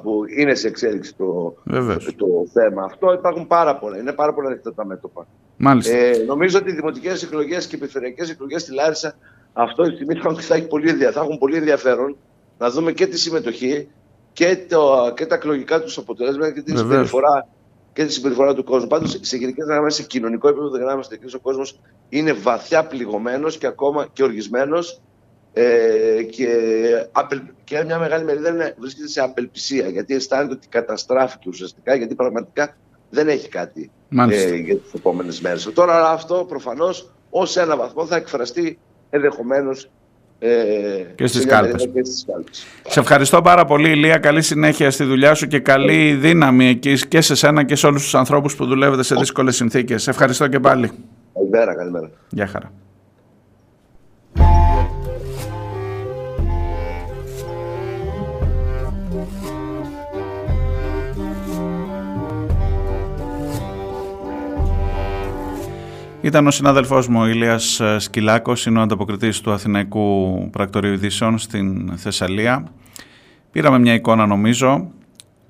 που 0.02 0.22
είναι 0.36 0.54
σε 0.54 0.68
εξέλιξη 0.68 1.14
το, 1.14 1.54
Βεβαίως. 1.64 2.14
το 2.16 2.26
θέμα 2.52 2.84
αυτό. 2.84 3.12
Υπάρχουν 3.12 3.46
πάρα 3.46 3.76
πολλά. 3.78 3.98
Είναι 3.98 4.12
πάρα 4.12 4.34
πολλά 4.34 4.48
ανοιχτά 4.48 4.74
τα 4.74 4.86
μέτωπα. 4.86 5.26
Μάλιστα. 5.56 5.96
Ε, 5.96 6.16
νομίζω 6.26 6.58
ότι 6.58 6.70
οι 6.70 6.74
δημοτικές 6.74 7.22
εκλογές 7.22 7.66
και 7.66 7.76
οι 7.76 7.78
περιφερειακές 7.78 8.30
εκλογές 8.30 8.62
στη 8.62 8.74
Λάρισα 8.74 9.14
αυτό 9.52 9.84
η 9.84 9.90
στιγμή 9.94 10.14
θα, 10.40 10.54
έχει 10.54 10.66
πολύ, 10.66 10.90
θα 10.92 11.20
έχουν 11.20 11.38
πολύ 11.38 11.56
ενδιαφέρον 11.56 12.16
να 12.58 12.70
δούμε 12.70 12.92
και 12.92 13.06
τη 13.06 13.18
συμμετοχή 13.18 13.88
και, 14.32 14.58
το, 14.68 15.12
και 15.16 15.26
τα 15.26 15.34
εκλογικά 15.34 15.80
τους 15.80 15.98
αποτελέσματα 15.98 16.52
και 16.52 16.62
τη 16.62 16.76
συμπεριφορά 16.76 17.48
και 17.92 18.04
τη 18.04 18.12
συμπεριφορά 18.12 18.54
του 18.54 18.64
κόσμου. 18.64 18.88
Πάντως, 18.88 19.18
σε 19.20 19.36
γενικές 19.36 19.66
γραμμές, 19.66 19.94
σε 19.94 20.02
κοινωνικό 20.02 20.48
επίπεδο, 20.48 20.70
δεν 20.70 20.80
γράφει 20.80 21.16
ο 21.34 21.40
κόσμος 21.40 21.80
είναι 22.08 22.32
βαθιά 22.32 22.86
πληγωμένος 22.86 23.58
και 23.58 23.66
ακόμα 23.66 24.08
και 24.12 24.22
οργισμένος 24.22 25.00
ε, 25.52 26.22
και, 26.22 26.48
και 27.64 27.84
μια 27.84 27.98
μεγάλη 27.98 28.24
μερίδα 28.24 28.74
βρίσκεται 28.78 29.08
σε 29.08 29.20
απελπισία 29.20 29.88
γιατί 29.88 30.14
αισθάνεται 30.14 30.54
ότι 30.54 30.68
καταστράφηκε 30.68 31.48
ουσιαστικά 31.48 31.94
γιατί 31.94 32.14
πραγματικά 32.14 32.76
δεν 33.10 33.28
έχει 33.28 33.48
κάτι 33.48 33.90
ε, 34.30 34.54
για 34.54 34.76
τις 34.76 34.92
επόμενες 34.94 35.40
μέρες. 35.40 35.70
Τώρα 35.74 36.10
αυτό 36.10 36.44
προφανώς 36.48 37.12
ως 37.30 37.56
ένα 37.56 37.76
βαθμό 37.76 38.06
θα 38.06 38.16
εκφραστεί 38.16 38.78
ενδεχομένως 39.10 39.90
ε, 40.44 41.04
και 41.14 41.26
στις 41.26 41.46
κάλπες. 41.46 41.88
Σε 42.88 43.00
ευχαριστώ 43.00 43.42
πάρα 43.42 43.64
πολύ 43.64 43.90
Ηλία, 43.90 44.18
καλή 44.18 44.42
συνέχεια 44.42 44.90
στη 44.90 45.04
δουλειά 45.04 45.34
σου 45.34 45.46
και 45.46 45.58
καλή 45.58 46.14
δύναμη 46.14 46.66
εκεί 46.66 47.08
και 47.08 47.20
σε 47.20 47.34
σένα 47.34 47.64
και 47.64 47.76
σε 47.76 47.86
όλους 47.86 48.02
τους 48.02 48.14
ανθρώπους 48.14 48.56
που 48.56 48.66
δουλεύετε 48.66 49.02
σε 49.02 49.14
δύσκολες 49.14 49.56
συνθήκες. 49.56 50.02
Σε 50.02 50.10
ευχαριστώ 50.10 50.48
και 50.48 50.60
πάλι. 50.60 50.90
Καλημέρα, 51.34 51.74
καλημέρα. 51.74 52.10
Γεια 52.28 52.46
χαρά. 52.46 52.72
Ήταν 66.22 66.46
ο 66.46 66.50
συνάδελφός 66.50 67.08
μου 67.08 67.20
ο 67.20 67.26
Ηλίας 67.26 67.80
ε, 67.80 67.98
Σκυλάκος, 67.98 68.66
είναι 68.66 68.78
ο 68.78 68.82
ανταποκριτής 68.82 69.40
του 69.40 69.52
Αθηναϊκού 69.52 70.48
Πρακτορείου 70.50 70.92
Ειδήσεων 70.92 71.38
στην 71.38 71.92
Θεσσαλία. 71.96 72.64
Πήραμε 73.52 73.78
μια 73.78 73.94
εικόνα 73.94 74.26
νομίζω. 74.26 74.90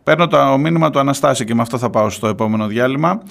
Παίρνω 0.03 0.27
το 0.27 0.59
μήνυμα 0.59 0.91
του 0.91 0.99
Αναστάση 0.99 1.45
και 1.45 1.55
με 1.55 1.63
αυτό 1.63 1.79
θα 1.79 1.91
πάω 1.91 2.11
στο 2.11 2.27
επόμενο 2.27 2.67
διάλειμμα. 2.67 3.23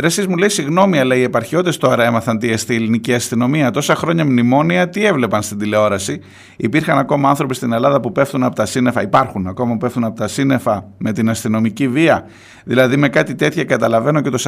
Ρε 0.00 0.06
εσείς 0.06 0.26
μου 0.26 0.36
λέει 0.36 0.48
συγγνώμη 0.48 0.98
αλλά 0.98 1.14
οι 1.14 1.22
επαρχιώτες 1.22 1.76
τώρα 1.76 2.04
έμαθαν 2.04 2.38
τι 2.38 2.50
εστί 2.50 2.72
η 2.72 2.76
ελληνική 2.76 3.14
αστυνομία. 3.14 3.70
Τόσα 3.70 3.94
χρόνια 3.94 4.24
μνημόνια 4.24 4.88
τι 4.88 5.04
έβλεπαν 5.04 5.42
στην 5.42 5.58
τηλεόραση. 5.58 6.20
Υπήρχαν 6.56 6.98
ακόμα 6.98 7.28
άνθρωποι 7.28 7.54
στην 7.54 7.72
Ελλάδα 7.72 8.00
που 8.00 8.12
πέφτουν 8.12 8.42
από 8.42 8.54
τα 8.54 8.66
σύννεφα. 8.66 9.02
Υπάρχουν 9.02 9.46
ακόμα 9.46 9.72
που 9.72 9.78
πέφτουν 9.78 10.04
από 10.04 10.16
τα 10.16 10.28
σύννεφα 10.28 10.84
με 10.98 11.12
την 11.12 11.30
αστυνομική 11.30 11.88
βία. 11.88 12.24
Δηλαδή 12.64 12.96
με 12.96 13.08
κάτι 13.08 13.34
τέτοια 13.34 13.64
καταλαβαίνω 13.64 14.20
και 14.20 14.30
το 14.30 14.38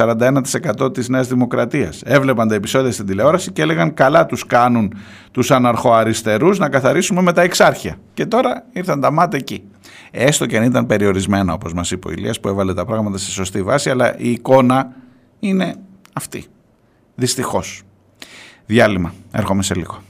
41% 0.85 0.93
της 0.93 1.09
Νέας 1.09 1.27
Δημοκρατίας. 1.27 2.01
Έβλεπαν 2.05 2.47
τα 2.47 2.55
επεισόδια 2.55 2.91
στην 2.91 3.05
τηλεόραση 3.05 3.51
και 3.51 3.61
έλεγαν 3.61 3.93
καλά 3.93 4.25
τους 4.25 4.45
κάνουν 4.45 4.93
τους 5.31 5.51
αναρχοαριστερούς 5.51 6.59
να 6.59 6.69
καθαρίσουμε 6.69 7.21
με 7.21 7.33
τα 7.33 7.41
εξάρχεια. 7.41 7.95
Και 8.13 8.25
τώρα 8.25 8.63
ήρθαν 8.71 9.01
τα 9.01 9.11
μάτια 9.11 9.39
εκεί. 9.39 9.63
Έστω 10.11 10.45
και 10.45 10.57
αν 10.57 10.63
ήταν 10.63 10.85
περιορισμένα 10.85 11.53
όπως 11.53 11.73
μας 11.73 11.91
είπε 11.91 12.07
ο 12.07 12.11
Ηλίας 12.11 12.39
που 12.39 12.47
έβαλε 12.47 12.73
τα 12.73 12.85
πράγματα 12.85 13.17
στη 13.17 13.31
σωστή 13.31 13.63
βάση 13.63 13.89
αλλά 13.89 14.17
η 14.17 14.29
εικόνα 14.31 15.01
είναι 15.47 15.75
αυτή. 16.13 16.45
Δυστυχώς. 17.15 17.81
Διάλειμμα. 18.65 19.13
Έρχομαι 19.31 19.63
σε 19.63 19.75
λίγο. 19.75 20.01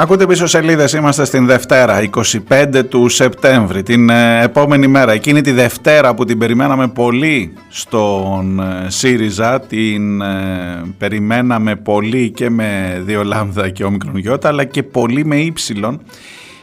Ακούτε 0.00 0.26
πίσω 0.26 0.46
σελίδες, 0.46 0.92
είμαστε 0.92 1.24
στην 1.24 1.46
Δευτέρα, 1.46 2.08
25 2.48 2.82
του 2.88 3.08
Σεπτέμβρη, 3.08 3.82
την 3.82 4.10
ε, 4.10 4.42
επόμενη 4.42 4.86
μέρα. 4.86 5.12
Εκείνη 5.12 5.40
τη 5.40 5.50
Δευτέρα 5.50 6.14
που 6.14 6.24
την 6.24 6.38
περιμέναμε 6.38 6.88
πολύ 6.88 7.52
στον 7.68 8.60
ε, 8.60 8.90
ΣΥΡΙΖΑ, 8.90 9.60
την 9.60 10.20
ε, 10.20 10.82
περιμέναμε 10.98 11.76
πολύ 11.76 12.30
και 12.30 12.50
με 12.50 13.00
δύο 13.04 13.24
λάμδα 13.24 13.70
και 13.70 13.84
όμικρον 13.84 14.16
γιώτα, 14.16 14.48
αλλά 14.48 14.64
και 14.64 14.82
πολύ 14.82 15.24
με 15.24 15.36
ύψιλον, 15.36 16.00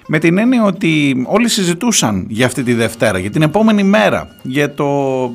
με 0.07 0.19
την 0.19 0.37
έννοια 0.37 0.63
ότι 0.63 1.23
όλοι 1.27 1.49
συζητούσαν 1.49 2.25
για 2.29 2.45
αυτή 2.45 2.63
τη 2.63 2.73
Δευτέρα, 2.73 3.19
για 3.19 3.29
την 3.29 3.41
επόμενη 3.41 3.83
μέρα, 3.83 4.27
για 4.41 4.73
το, 4.73 4.85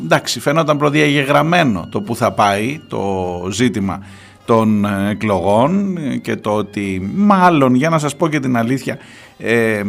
εντάξει, 0.04 0.40
φαινόταν 0.40 0.78
προδιαγεγραμμένο 0.78 1.88
το 1.90 2.00
που 2.00 2.16
θα 2.16 2.32
πάει 2.32 2.80
το 2.88 3.48
ζήτημα 3.50 4.02
των 4.50 4.84
ε, 4.84 5.10
εκλογών 5.10 5.98
και 6.22 6.36
το 6.36 6.50
ότι 6.50 7.10
μάλλον 7.14 7.74
για 7.74 7.88
να 7.88 7.98
σας 7.98 8.16
πω 8.16 8.28
και 8.28 8.40
την 8.40 8.56
αλήθεια 8.56 8.98
ε, 9.38 9.82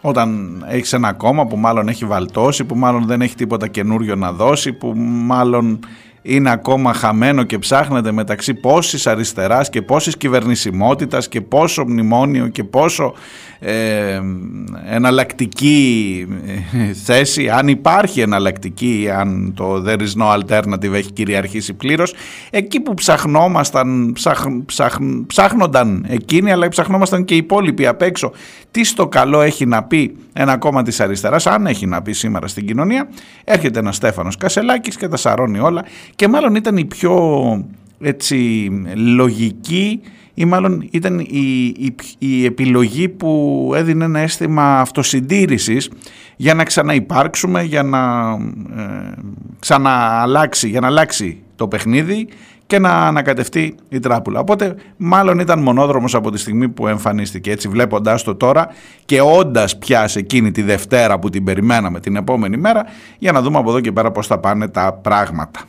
όταν 0.00 0.62
έχεις 0.68 0.92
ένα 0.92 1.12
κόμμα 1.12 1.46
που 1.46 1.56
μάλλον 1.56 1.88
έχει 1.88 2.04
βαλτώσει, 2.04 2.64
που 2.64 2.76
μάλλον 2.76 3.06
δεν 3.06 3.20
έχει 3.20 3.34
τίποτα 3.34 3.68
καινούριο 3.68 4.14
να 4.14 4.32
δώσει, 4.32 4.72
που 4.72 4.92
μάλλον 5.06 5.78
είναι 6.22 6.50
ακόμα 6.50 6.92
χαμένο 6.92 7.42
και 7.42 7.58
ψάχνεται 7.58 8.12
μεταξύ 8.12 8.54
πόσης 8.54 9.06
αριστεράς 9.06 9.68
και 9.68 9.82
πόσης 9.82 10.16
κυβερνησιμότητας 10.16 11.28
και 11.28 11.40
πόσο 11.40 11.84
μνημόνιο 11.86 12.48
και 12.48 12.64
πόσο 12.64 13.14
ε, 13.66 14.20
εναλλακτική 14.90 16.26
ε, 16.72 16.92
θέση, 16.92 17.48
αν 17.48 17.68
υπάρχει 17.68 18.20
εναλλακτική, 18.20 19.08
αν 19.16 19.52
το 19.56 19.84
there 19.86 19.98
is 19.98 20.22
no 20.22 20.40
alternative 20.40 20.92
έχει 20.92 21.12
κυριαρχήσει 21.12 21.74
πλήρως, 21.74 22.14
εκεί 22.50 22.80
που 22.80 22.94
ψαχνόμασταν, 22.94 24.12
ψαχ, 24.14 24.44
ψαχ, 24.66 24.96
ψάχνονταν 25.26 26.04
εκείνοι, 26.08 26.52
αλλά 26.52 26.68
ψαχνόμασταν 26.68 27.24
και 27.24 27.34
οι 27.34 27.36
υπόλοιποι 27.36 27.86
απ' 27.86 28.02
έξω, 28.02 28.32
τι 28.70 28.84
στο 28.84 29.06
καλό 29.08 29.40
έχει 29.40 29.66
να 29.66 29.82
πει 29.82 30.16
ένα 30.32 30.56
κόμμα 30.56 30.82
της 30.82 31.00
αριστεράς, 31.00 31.46
αν 31.46 31.66
έχει 31.66 31.86
να 31.86 32.02
πει 32.02 32.12
σήμερα 32.12 32.46
στην 32.46 32.66
κοινωνία, 32.66 33.08
έρχεται 33.44 33.78
ένας 33.78 33.96
Στέφανος 33.96 34.36
Κασελάκης 34.36 34.96
και 34.96 35.08
τα 35.08 35.16
σαρώνει 35.16 35.58
όλα. 35.58 35.84
Και 36.14 36.28
μάλλον 36.28 36.54
ήταν 36.54 36.76
η 36.76 36.84
πιο 36.84 37.14
έτσι, 38.00 38.70
λογική 38.94 40.00
ή 40.34 40.44
μάλλον 40.44 40.88
ήταν 40.90 41.18
η, 41.18 41.74
η, 42.18 42.44
επιλογή 42.44 43.08
που 43.08 43.72
έδινε 43.74 44.04
ένα 44.04 44.20
αίσθημα 44.20 44.80
αυτοσυντήρησης 44.80 45.90
για 46.36 46.54
να 46.54 46.64
ξαναυπάρξουμε, 46.64 47.62
για 47.62 47.82
να 47.82 48.30
ε, 48.76 49.14
ξανααλλάξει, 49.58 50.68
για 50.68 50.80
να 50.80 50.86
αλλάξει 50.86 51.42
το 51.56 51.68
παιχνίδι 51.68 52.28
και 52.66 52.78
να 52.78 52.90
ανακατευτεί 52.90 53.74
η 53.88 53.98
τράπουλα. 53.98 54.40
Οπότε 54.40 54.74
μάλλον 54.96 55.38
ήταν 55.38 55.62
μονόδρομος 55.62 56.14
από 56.14 56.30
τη 56.30 56.38
στιγμή 56.38 56.68
που 56.68 56.88
εμφανίστηκε 56.88 57.50
έτσι 57.50 57.68
βλέποντάς 57.68 58.22
το 58.22 58.34
τώρα 58.34 58.68
και 59.04 59.20
όντας 59.20 59.78
πια 59.78 60.08
σε 60.08 60.18
εκείνη 60.18 60.50
τη 60.50 60.62
Δευτέρα 60.62 61.18
που 61.18 61.30
την 61.30 61.44
περιμέναμε 61.44 62.00
την 62.00 62.16
επόμενη 62.16 62.56
μέρα 62.56 62.84
για 63.18 63.32
να 63.32 63.42
δούμε 63.42 63.58
από 63.58 63.70
εδώ 63.70 63.80
και 63.80 63.92
πέρα 63.92 64.10
πώς 64.10 64.26
θα 64.26 64.38
πάνε 64.38 64.68
τα 64.68 64.92
πράγματα. 64.92 65.60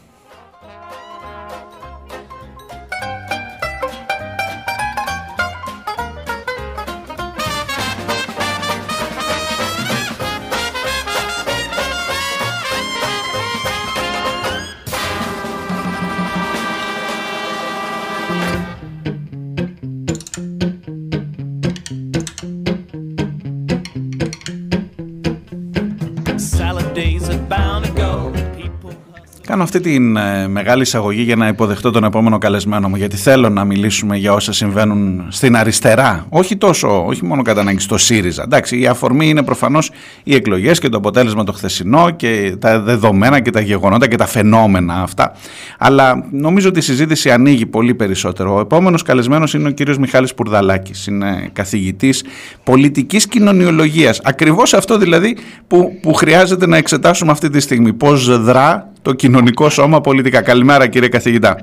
Αυτή 29.66 29.80
τη 29.80 29.95
ε, 29.95 30.47
μεγάλη 30.47 30.82
εισαγωγή 30.82 31.22
για 31.22 31.36
να 31.36 31.47
υποδεχτώ 31.47 31.91
τον 31.91 32.03
επόμενο 32.03 32.38
καλεσμένο 32.38 32.89
μου, 32.89 32.95
γιατί 32.95 33.16
θέλω 33.16 33.49
να 33.49 33.63
μιλήσουμε 33.63 34.18
για 34.18 34.34
όσα 34.34 34.53
συμβαίνουν 34.53 35.26
στην 35.30 35.55
αριστερά. 35.55 36.26
Όχι 36.30 36.57
τόσο, 36.57 37.05
όχι 37.05 37.26
μόνο 37.26 37.41
κατά 37.41 37.61
ανάγκη 37.61 37.80
στο 37.80 37.97
ΣΥΡΙΖΑ. 37.97 38.43
Εντάξει, 38.43 38.80
η 38.80 38.88
αφορμή 38.88 39.30
είναι 39.30 39.43
προφανώς 39.43 39.91
οι 40.24 40.36
εκλογές 40.36 40.80
και 40.80 40.89
το 40.89 40.97
αποτέλεσμα 40.97 41.43
το 41.43 41.51
χθεσινό 41.51 42.09
και 42.09 42.55
τα 42.59 42.80
δεδομένα 42.80 43.39
και 43.39 43.49
τα 43.49 43.59
γεγονότα 43.59 44.07
και 44.07 44.16
τα 44.16 44.26
φαινόμενα 44.26 44.93
αυτά. 44.93 45.32
Αλλά 45.78 46.28
νομίζω 46.32 46.70
ότι 46.70 46.80
η 46.80 46.82
συζήτηση 46.82 47.32
ανοίγει 47.32 47.66
πολύ 47.66 47.93
περισσότερο. 47.93 48.55
Ο 48.55 48.59
επόμενος 48.59 49.01
καλεσμένος 49.01 49.53
είναι 49.53 49.68
ο 49.68 49.72
κύριος 49.72 49.97
Μιχάλης 49.97 50.34
Πουρδαλάκης. 50.34 51.07
Είναι 51.07 51.49
καθηγητής 51.53 52.24
πολιτικής 52.63 53.28
κοινωνιολογίας. 53.28 54.20
Ακριβώς 54.24 54.74
αυτό 54.74 54.97
δηλαδή 54.97 55.38
που, 55.68 55.99
που 56.01 56.13
χρειάζεται 56.13 56.68
να 56.68 56.78
εξετάσουμε 56.78 57.32
αυτή 57.32 57.49
τη 57.49 57.59
στιγμή. 57.59 57.93
Πώς 57.93 58.43
δρά 58.43 58.93
το 59.06 59.14
κοινωνικό 59.14 59.70
σώμα 59.70 60.01
πολιτικά. 60.01 60.41
Καλημέρα 60.41 60.88
κύριε 60.88 61.10
καθηγητά. 61.10 61.58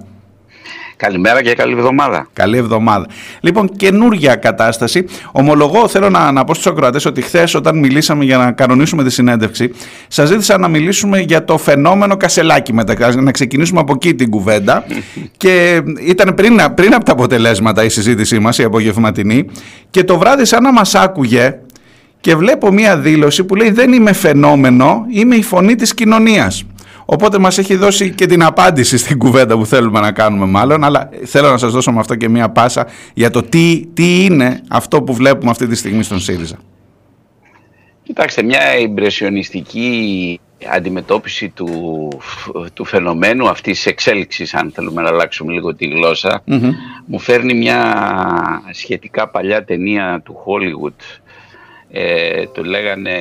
Καλημέρα 0.96 1.42
και 1.42 1.54
καλή 1.54 1.72
εβδομάδα. 1.72 2.28
Καλή 2.32 2.56
εβδομάδα. 2.56 3.06
Λοιπόν, 3.40 3.68
καινούργια 3.76 4.34
κατάσταση. 4.34 5.04
Ομολογώ, 5.32 5.88
θέλω 5.88 6.10
να, 6.10 6.32
να 6.32 6.44
πω 6.44 6.54
στους 6.54 6.66
ακροατές 6.66 7.04
ότι 7.04 7.22
χθες, 7.22 7.54
όταν 7.54 7.78
μιλήσαμε 7.78 8.24
για 8.24 8.36
να 8.36 8.52
κανονίσουμε 8.52 9.04
τη 9.04 9.10
συνέντευξη, 9.10 9.72
σας 10.08 10.28
ζήτησα 10.28 10.58
να 10.58 10.68
μιλήσουμε 10.68 11.18
για 11.18 11.44
το 11.44 11.58
φαινόμενο 11.58 12.16
Κασελάκη 12.16 12.72
μετά. 12.72 13.14
Να 13.20 13.30
ξεκινήσουμε 13.30 13.80
από 13.80 13.92
εκεί 13.94 14.14
την 14.14 14.30
κουβέντα. 14.30 14.84
και 15.42 15.82
ήταν 16.06 16.34
πριν, 16.34 16.60
πριν 16.74 16.94
από 16.94 17.04
τα 17.04 17.12
αποτελέσματα 17.12 17.84
η 17.84 17.88
συζήτησή 17.88 18.38
μας, 18.38 18.58
η 18.58 18.62
απογευματινή. 18.62 19.46
Και 19.90 20.04
το 20.04 20.18
βράδυ, 20.18 20.44
σαν 20.44 20.62
να 20.62 20.72
μας 20.72 20.94
άκουγε, 20.94 21.58
και 22.20 22.36
βλέπω 22.36 22.72
μία 22.72 22.98
δήλωση 22.98 23.44
που 23.44 23.54
λέει 23.54 23.70
«Δεν 23.70 23.92
είμαι 23.92 24.12
φαινόμενο, 24.12 25.04
είμαι 25.10 25.34
η 25.34 25.42
φωνή 25.42 25.74
της 25.74 25.94
κοινωνίας». 25.94 26.64
Οπότε 27.12 27.38
μας 27.38 27.58
έχει 27.58 27.76
δώσει 27.76 28.10
και 28.10 28.26
την 28.26 28.42
απάντηση 28.42 28.98
στην 28.98 29.18
κουβέντα 29.18 29.56
που 29.56 29.66
θέλουμε 29.66 30.00
να 30.00 30.12
κάνουμε 30.12 30.46
μάλλον, 30.46 30.84
αλλά 30.84 31.08
θέλω 31.24 31.50
να 31.50 31.58
σας 31.58 31.72
δώσω 31.72 31.92
με 31.92 31.98
αυτό 31.98 32.14
και 32.14 32.28
μία 32.28 32.48
πάσα 32.48 32.86
για 33.14 33.30
το 33.30 33.42
τι, 33.42 33.86
τι 33.94 34.24
είναι 34.24 34.62
αυτό 34.68 35.02
που 35.02 35.14
βλέπουμε 35.14 35.50
αυτή 35.50 35.66
τη 35.66 35.74
στιγμή 35.74 36.02
στον 36.02 36.20
ΣΥΡΙΖΑ. 36.20 36.56
Κοιτάξτε, 38.02 38.42
μια 38.42 38.60
εμπρεσιονιστική 38.60 40.40
αντιμετώπιση 40.72 41.48
του, 41.48 41.68
του 42.74 42.84
φαινομένου 42.84 43.48
αυτής 43.48 43.76
της 43.76 43.86
εξέλιξης, 43.86 44.54
αν 44.54 44.72
θέλουμε 44.74 45.02
να 45.02 45.08
αλλάξουμε 45.08 45.52
λίγο 45.52 45.74
τη 45.74 45.86
γλώσσα, 45.86 46.42
μου 47.06 47.18
φέρνει 47.18 47.54
μια 47.54 48.02
σχετικά 48.72 49.28
παλιά 49.28 49.64
ταινία 49.64 50.20
του 50.24 50.36
Hollywood. 50.46 51.20
Ε, 51.90 52.46
το 52.46 52.64
λέγανε 52.64 53.12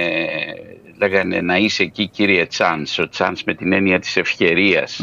λέγανε 1.01 1.41
να 1.41 1.57
είσαι 1.57 1.83
εκεί 1.83 2.07
κύριε 2.07 2.45
Τσάνς, 2.45 2.99
ο 2.99 3.09
Τσάνς 3.09 3.43
με 3.43 3.53
την 3.53 3.73
έννοια 3.73 3.99
της 3.99 4.17
ευκαιριας 4.17 5.01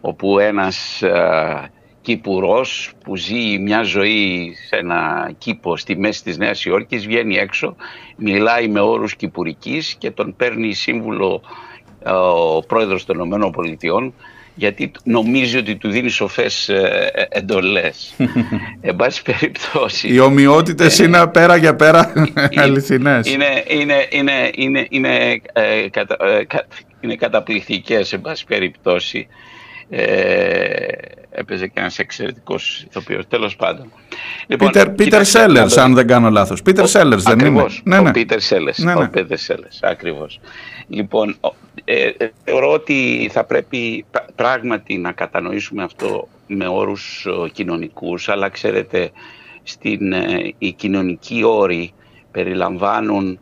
όπου 0.00 0.38
ένας 0.38 1.02
α, 1.02 1.70
κυπουρός 2.00 2.92
που 3.04 3.16
ζει 3.16 3.58
μια 3.58 3.82
ζωή 3.82 4.54
σε 4.68 4.76
ένα 4.76 5.30
κήπο 5.38 5.76
στη 5.76 5.98
μέση 5.98 6.22
της 6.22 6.38
Νέας 6.38 6.64
Υόρκης 6.64 7.06
βγαίνει 7.06 7.36
έξω, 7.36 7.76
μιλάει 8.16 8.68
με 8.68 8.80
όρους 8.80 9.16
κυπουρικής 9.16 9.94
και 9.98 10.10
τον 10.10 10.36
παίρνει 10.36 10.72
σύμβουλο 10.72 11.42
ο 12.54 12.60
πρόεδρος 12.60 13.04
των 13.04 13.16
ΗΠΑ 13.16 14.12
γιατί 14.54 14.90
νομίζει 15.04 15.56
ότι 15.56 15.76
του 15.76 15.90
δίνει 15.90 16.08
σοφές 16.08 16.68
ε, 16.68 17.10
ε, 17.14 17.24
εντολές. 17.28 18.14
Εν 18.80 18.96
πάση 18.96 19.22
περιπτώσει... 19.22 20.08
Οι 20.08 20.18
ομοιότητες 20.18 21.00
ε, 21.00 21.04
είναι 21.04 21.26
πέρα 21.26 21.56
για 21.56 21.76
πέρα 21.76 22.12
αληθινές. 22.54 23.32
Είναι, 23.32 23.64
είναι, 23.68 24.06
είναι, 24.10 24.50
είναι, 24.54 24.86
είναι, 24.90 25.40
ε, 25.52 25.88
κατα, 25.90 26.16
ε, 26.20 26.46
είναι 27.00 27.16
καταπληκτικές, 27.16 28.12
εν 28.12 28.20
πάση 28.20 28.44
περιπτώσει. 28.44 29.26
Ε, 29.88 30.86
έπαιζε 31.30 31.66
και 31.66 31.80
ένας 31.80 31.98
εξαιρετικός 31.98 32.84
ηθοποιός, 32.88 33.28
τέλος 33.28 33.56
πάντων. 33.56 33.92
Λοιπόν, 34.46 34.70
Πίτερ 34.96 35.24
Σέλλερς, 35.24 35.76
αν 35.76 35.94
δεν 35.94 36.06
κάνω 36.06 36.30
λάθος. 36.30 36.62
Πίτερ 36.62 36.86
Σέλλερς 36.86 37.22
δεν 37.22 37.32
ακριβώς, 37.32 37.82
είναι. 37.84 38.00
Ναι, 38.00 38.08
Ο 38.08 38.12
Πίτερ 38.12 38.40
Σέλλερς, 38.40 38.78
ναι, 38.78 38.94
ναι. 38.94 39.04
ο 39.04 39.08
Πίτερ 39.08 39.38
Σέλλερς, 39.38 39.78
ακριβώς. 39.82 40.40
Λοιπόν, 40.88 41.36
ε, 41.84 42.06
ε, 42.16 42.30
θεωρώ 42.44 42.72
ότι 42.72 43.30
θα 43.32 43.44
πρέπει 43.44 44.04
πράγματι 44.34 44.98
να 44.98 45.12
κατανοήσουμε 45.12 45.82
αυτό 45.82 46.28
με 46.46 46.66
όρους 46.66 47.26
κοινωνικούς, 47.52 48.28
αλλά 48.28 48.48
ξέρετε, 48.48 49.10
στην, 49.62 50.12
ε, 50.12 50.54
οι 50.58 50.72
κοινωνικοί 50.72 51.42
όροι 51.44 51.92
περιλαμβάνουν 52.30 53.38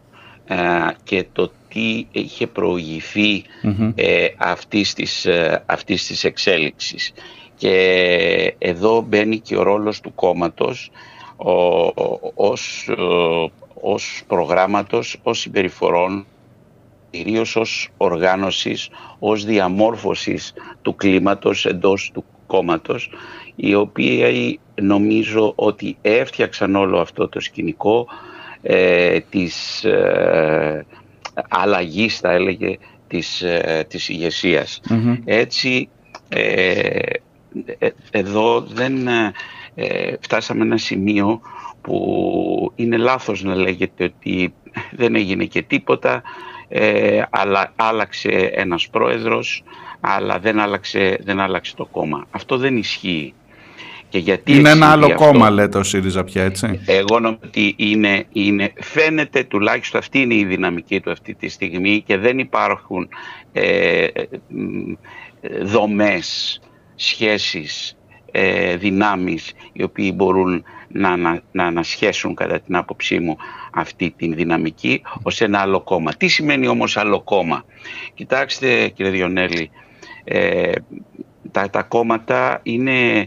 ε, 0.46 0.56
και 1.04 1.26
το 1.32 1.52
τι 1.72 2.06
είχε 2.12 2.46
προηγηθεί 2.46 3.42
ε, 3.94 4.26
αυτής, 4.36 4.94
της, 4.94 5.26
αυτής 5.66 6.06
της 6.06 6.24
εξέλιξης. 6.24 7.12
Και 7.56 8.54
εδώ 8.58 9.00
μπαίνει 9.00 9.38
και 9.38 9.56
ο 9.56 9.62
ρόλος 9.62 10.00
του 10.00 10.14
κόμματος 10.14 10.90
ο, 11.36 11.52
ως, 12.34 12.90
ως 13.80 14.22
προγράμματος, 14.26 15.16
ως 15.22 15.38
συμπεριφορών 15.38 16.26
κυρίως 17.12 17.56
ως 17.56 17.88
οργάνωσης, 17.96 18.88
ως 19.18 19.44
διαμόρφωσης 19.44 20.52
του 20.82 20.94
κλίματος 20.94 21.66
εντός 21.66 22.10
του 22.14 22.24
κόμματος, 22.46 23.10
οι 23.56 23.74
οποίοι 23.74 24.60
νομίζω 24.82 25.52
ότι 25.56 25.96
έφτιαξαν 26.02 26.76
όλο 26.76 27.00
αυτό 27.00 27.28
το 27.28 27.40
σκηνικό 27.40 28.06
ε, 28.62 29.20
της 29.20 29.84
ε, 29.84 30.86
αλλαγής, 31.48 32.18
θα 32.18 32.30
έλεγε, 32.30 32.78
της, 33.08 33.42
ε, 33.42 33.86
της 33.88 34.08
ηγεσια 34.08 34.66
Έτσι, 35.24 35.88
ε, 36.28 37.00
ε, 37.78 37.88
εδώ 38.10 38.60
δεν 38.60 39.08
φτάσαμε 40.20 40.62
ένα 40.62 40.76
σημείο 40.76 41.40
που 41.80 42.72
είναι 42.74 42.96
λάθος 42.96 43.42
να 43.42 43.54
λέγεται 43.54 44.04
ότι 44.04 44.54
δεν 44.90 45.14
έγινε 45.14 45.44
και 45.44 45.62
τίποτα, 45.62 46.22
ε, 46.68 47.22
αλλά 47.30 47.72
άλλαξε 47.76 48.28
ένας 48.54 48.88
πρόεδρος, 48.88 49.62
αλλά 50.00 50.38
δεν 50.38 50.60
άλλαξε, 50.60 51.18
δεν 51.24 51.40
άλλαξε 51.40 51.74
το 51.76 51.84
κόμμα. 51.86 52.26
Αυτό 52.30 52.56
δεν 52.56 52.76
ισχύει. 52.76 53.34
Και 54.12 54.18
γιατί 54.18 54.52
είναι 54.52 54.70
ένα 54.70 54.90
άλλο 54.90 55.06
αυτό, 55.06 55.24
κόμμα 55.24 55.50
λέτε 55.50 55.78
ο 55.78 55.82
ΣΥΡΙΖΑ 55.82 56.24
πια 56.24 56.44
έτσι. 56.44 56.80
Εγώ 56.86 57.18
νομίζω 57.20 57.40
ότι 57.44 57.74
είναι, 57.76 58.24
είναι, 58.32 58.72
φαίνεται 58.80 59.44
τουλάχιστον 59.44 60.00
αυτή 60.00 60.20
είναι 60.20 60.34
η 60.34 60.44
δυναμική 60.44 61.00
του 61.00 61.10
αυτή 61.10 61.34
τη 61.34 61.48
στιγμή 61.48 62.02
και 62.06 62.16
δεν 62.16 62.38
υπάρχουν 62.38 63.08
ε, 63.52 64.06
δομές, 65.62 66.60
σχέσεις, 66.94 67.96
ε, 68.30 68.76
δυνάμεις 68.76 69.52
οι 69.72 69.82
οποίοι 69.82 70.12
μπορούν 70.14 70.64
να, 70.88 71.16
να, 71.16 71.42
να 71.52 71.64
ανασχέσουν 71.64 72.34
κατά 72.34 72.60
την 72.60 72.76
άποψή 72.76 73.18
μου 73.18 73.36
αυτή 73.72 74.14
την 74.16 74.34
δυναμική 74.34 75.02
ως 75.22 75.40
ένα 75.40 75.58
άλλο 75.60 75.80
κόμμα. 75.80 76.12
Τι 76.12 76.28
σημαίνει 76.28 76.66
όμως 76.66 76.96
άλλο 76.96 77.20
κόμμα; 77.20 77.64
Κοιτάξτε 78.14 78.88
κύριε 78.88 79.12
Διονέλη, 79.12 79.70
ε, 80.24 80.72
τα, 81.50 81.70
τα 81.70 81.82
κόμματα 81.82 82.60
είναι, 82.62 83.26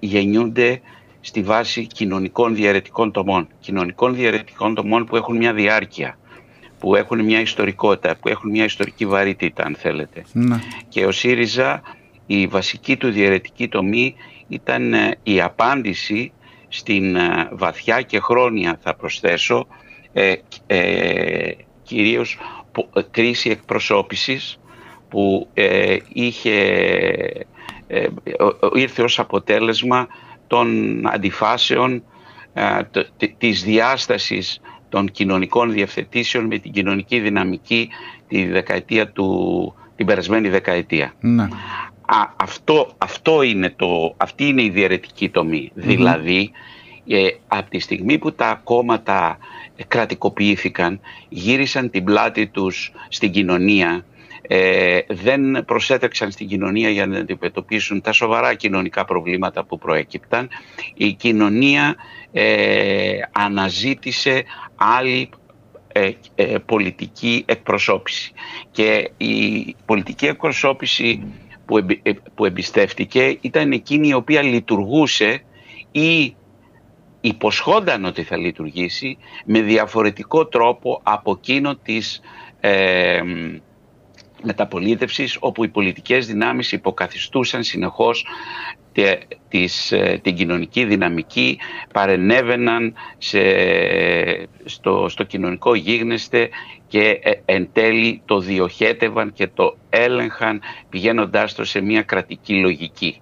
γεννιούνται 0.00 0.80
στη 1.20 1.42
βάση 1.42 1.86
κοινωνικών 1.86 2.54
διαρετικών 2.54 3.12
τομών. 3.12 3.48
Κοινωνικών 3.60 4.14
διαρετικών 4.14 4.74
τομών 4.74 5.04
που 5.04 5.16
έχουν 5.16 5.36
μια 5.36 5.52
διάρκεια, 5.52 6.18
που 6.78 6.96
έχουν 6.96 7.24
μια 7.24 7.40
ιστορικότητα, 7.40 8.16
που 8.16 8.28
έχουν 8.28 8.50
μια 8.50 8.64
ιστορική 8.64 9.06
βαρύτητα 9.06 9.64
αν 9.64 9.74
θέλετε. 9.78 10.24
Ναι. 10.32 10.56
Και 10.88 11.06
ο 11.06 11.10
ΣΥΡΙΖΑ 11.10 11.82
η 12.26 12.46
βασική 12.46 12.96
του 12.96 13.10
διαιρετική 13.10 13.68
τομή 13.68 14.14
ήταν 14.48 14.94
ε, 14.94 15.18
η 15.22 15.40
απάντηση 15.40 16.32
στην 16.68 17.16
ε, 17.16 17.48
βαθιά 17.52 18.02
και 18.02 18.20
χρόνια 18.20 18.78
θα 18.82 18.94
προσθέσω 18.94 19.66
ε, 20.12 20.34
ε, 20.66 21.52
κυρίως 21.82 22.38
ε, 22.94 23.00
κρίση 23.10 23.50
εκπροσώπησης 23.50 24.60
που 25.08 25.48
ε, 25.54 25.96
είχε, 26.12 26.56
ε, 27.90 28.06
ήρθε 28.74 29.02
ως 29.02 29.18
αποτέλεσμα 29.18 30.06
των 30.46 30.66
αντιφάσεων 31.06 32.02
της 33.38 33.62
διάστασης 33.62 34.60
των 34.88 35.10
κοινωνικών 35.10 35.72
διευθετήσεων 35.72 36.46
με 36.46 36.58
την 36.58 36.72
κοινωνική 36.72 37.20
δυναμική 37.20 37.88
τη 38.28 38.46
δεκαετία 38.46 39.08
του, 39.08 39.74
την 39.96 40.06
περασμένη 40.06 40.48
δεκαετία. 40.48 41.14
Ναι. 41.20 41.42
Α, 41.42 42.32
αυτό, 42.36 42.90
αυτό 42.98 43.42
είναι 43.42 43.74
το, 43.76 44.14
αυτή 44.16 44.44
είναι 44.44 44.62
η 44.62 44.70
διαιρετική 44.70 45.30
Δηλαδή, 45.74 46.50
ε, 47.06 47.26
από 47.48 47.70
τη 47.70 47.78
στιγμή 47.78 48.18
που 48.18 48.32
τα 48.32 48.60
κόμματα 48.64 49.38
κρατικοποιήθηκαν, 49.88 51.00
γύρισαν 51.28 51.90
την 51.90 52.04
πλάτη 52.04 52.46
τους 52.46 52.92
στην 53.08 53.30
κοινωνία, 53.30 54.04
ε, 54.42 54.98
δεν 55.08 55.64
προσέτρεξαν 55.64 56.30
στην 56.30 56.48
κοινωνία 56.48 56.90
για 56.90 57.06
να 57.06 57.18
αντιμετωπίσουν 57.18 58.00
τα 58.00 58.12
σοβαρά 58.12 58.54
κοινωνικά 58.54 59.04
προβλήματα 59.04 59.64
που 59.64 59.78
προέκυπταν. 59.78 60.48
Η 60.94 61.12
κοινωνία 61.12 61.96
ε, 62.32 63.18
αναζήτησε 63.32 64.44
άλλη 64.76 65.28
ε, 65.92 66.58
πολιτική 66.66 67.44
εκπροσώπηση. 67.46 68.32
Και 68.70 69.10
η 69.16 69.76
πολιτική 69.84 70.26
εκπροσώπηση 70.26 71.22
που, 71.66 71.78
εμπι- 71.78 72.08
ε, 72.08 72.12
που 72.34 72.44
εμπιστεύτηκε 72.44 73.38
ήταν 73.40 73.72
εκείνη 73.72 74.08
η 74.08 74.14
οποία 74.14 74.42
λειτουργούσε 74.42 75.42
ή 75.90 76.34
υποσχόνταν 77.20 78.04
ότι 78.04 78.22
θα 78.22 78.36
λειτουργήσει 78.36 79.18
με 79.44 79.60
διαφορετικό 79.60 80.46
τρόπο 80.46 81.00
από 81.02 81.36
εκείνο 81.38 81.76
της 81.76 82.20
ε, 82.60 83.20
μεταπολίτευσης 84.42 85.36
όπου 85.40 85.64
οι 85.64 85.68
πολιτικές 85.68 86.26
δυνάμεις 86.26 86.72
υποκαθιστούσαν 86.72 87.62
συνεχώς 87.62 88.26
τε- 88.92 89.22
της, 89.48 89.92
ε, 89.92 90.20
την 90.22 90.34
κοινωνική 90.34 90.84
δυναμική, 90.84 91.58
παρενέβαιναν 91.92 92.94
σε, 93.18 93.40
στο, 94.64 95.06
στο 95.08 95.24
κοινωνικό 95.24 95.74
γίγνεσθε 95.74 96.48
και 96.88 97.20
ε, 97.22 97.30
εν 97.44 97.68
τέλει 97.72 98.22
το 98.24 98.38
διοχέτευαν 98.38 99.32
και 99.32 99.46
το 99.54 99.76
έλεγχαν 99.90 100.60
πηγαίνοντάς 100.88 101.54
το 101.54 101.64
σε 101.64 101.80
μια 101.80 102.02
κρατική 102.02 102.54
λογική. 102.54 103.20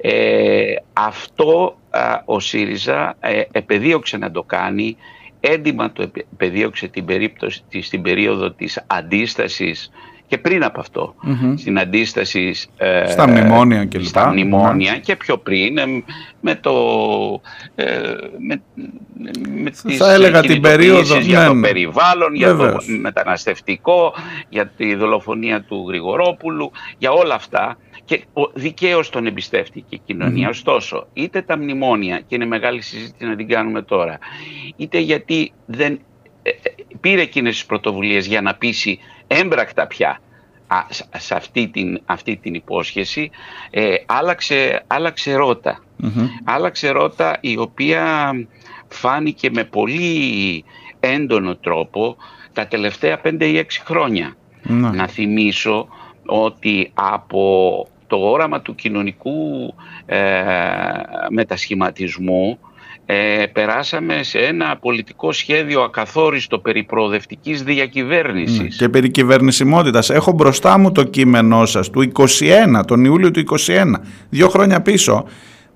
Ε, 0.00 0.74
αυτό 0.92 1.78
α, 1.90 2.22
ο 2.24 2.40
ΣΥΡΙΖΑ 2.40 3.16
ε, 3.20 3.42
επεδίωξε 3.52 4.16
να 4.16 4.30
το 4.30 4.42
κάνει, 4.42 4.96
έντιμα 5.40 5.92
το 5.92 6.02
επε- 6.02 6.26
επεδίωξε 6.32 6.88
την 6.88 7.04
περίπτωση, 7.04 7.62
της- 7.68 7.86
στην 7.86 8.02
περίοδο 8.02 8.50
της 8.52 8.84
αντίστασης 8.86 9.90
και 10.28 10.38
πριν 10.38 10.64
από 10.64 10.80
αυτό, 10.80 11.14
στην 11.56 11.78
αντίσταση 11.78 12.54
ε, 12.76 13.06
Στα 13.06 13.28
μνημόνια 13.28 13.84
κλπ. 13.84 14.04
Στα 14.04 14.30
μνημόνια 14.30 14.98
και 14.98 15.16
πιο 15.16 15.38
πριν 15.38 15.78
ε, 15.78 15.84
με 16.40 16.54
το... 16.54 16.72
ε, 17.74 17.84
με, 18.38 18.62
με 19.62 19.70
τις 19.70 19.96
Θα 19.96 20.12
έλεγα 20.12 20.40
την 20.40 20.50
κινητοποιήσεις 20.50 20.88
περίοδο, 20.88 21.18
για 21.18 21.40
ναι, 21.40 21.46
το 21.46 21.54
ναι. 21.54 21.66
περιβάλλον, 21.66 22.34
για 22.34 22.48
το 22.48 22.56
Βεβαίως. 22.56 22.86
μεταναστευτικό, 23.00 24.14
για 24.48 24.66
τη 24.66 24.94
δολοφονία 24.94 25.62
του 25.62 25.84
Γρηγορόπουλου, 25.88 26.70
για 26.98 27.10
όλα 27.10 27.34
αυτά 27.34 27.78
και 28.04 28.24
δικαίως 28.54 29.10
τον 29.10 29.26
εμπιστεύτηκε 29.26 29.94
η 29.94 30.00
κοινωνία. 30.04 30.48
Ωστόσο, 30.48 31.06
είτε 31.12 31.42
τα 31.42 31.58
μνημόνια, 31.58 32.20
και 32.26 32.34
είναι 32.34 32.46
μεγάλη 32.46 32.82
συζήτηση 32.82 33.24
να 33.24 33.36
την 33.36 33.48
κάνουμε 33.48 33.82
τώρα, 33.82 34.18
είτε 34.76 34.98
γιατί 34.98 35.52
δεν 35.66 36.00
ε, 36.42 36.50
ε, 36.50 36.54
πήρε 37.00 37.20
εκείνες 37.20 37.54
τις 37.54 37.66
πρωτοβουλίες 37.66 38.26
για 38.26 38.40
να 38.40 38.54
πείσει 38.54 38.98
έμπρακτα 39.28 39.86
πια 39.86 40.20
α, 40.66 40.76
σ- 40.88 41.08
σε 41.16 41.34
αυτή 41.34 41.68
την, 41.68 42.00
αυτή 42.06 42.36
την 42.36 42.54
υπόσχεση, 42.54 43.30
ε, 43.70 43.94
άλλαξε, 44.06 44.84
άλλαξε 44.86 45.34
ρότα. 45.34 45.82
Άλλαξε 46.44 46.88
ρότα 46.90 47.36
η 47.40 47.56
οποία 47.58 48.32
φάνηκε 48.88 49.50
με 49.50 49.64
πολύ 49.64 50.64
έντονο 51.00 51.56
τρόπο 51.56 52.16
τα 52.52 52.66
τελευταία 52.66 53.20
5 53.24 53.40
ή 53.40 53.60
6 53.60 53.64
χρόνια. 53.84 54.36
Ναι. 54.62 54.90
Να 54.90 55.06
θυμίσω 55.06 55.88
ότι 56.26 56.90
από 56.94 57.86
το 58.06 58.16
όραμα 58.16 58.60
του 58.60 58.74
κοινωνικού 58.74 59.74
ε, 60.06 60.42
μετασχηματισμού 61.30 62.58
ε, 63.10 63.46
περάσαμε 63.52 64.22
σε 64.22 64.38
ένα 64.38 64.76
πολιτικό 64.80 65.32
σχέδιο 65.32 65.80
ακαθόριστο 65.82 66.58
περί 66.58 66.84
προοδευτικής 66.84 67.62
διακυβέρνησης. 67.62 68.76
Και 68.76 68.88
περί 68.88 69.10
κυβερνησιμότητας. 69.10 70.10
Έχω 70.10 70.32
μπροστά 70.32 70.78
μου 70.78 70.92
το 70.92 71.02
κείμενό 71.04 71.66
σας 71.66 71.90
του 71.90 72.00
21, 72.00 72.84
τον 72.86 73.04
Ιούλιο 73.04 73.30
του 73.30 73.38
21, 73.40 74.00
δύο 74.28 74.48
χρόνια 74.48 74.80
πίσω, 74.82 75.24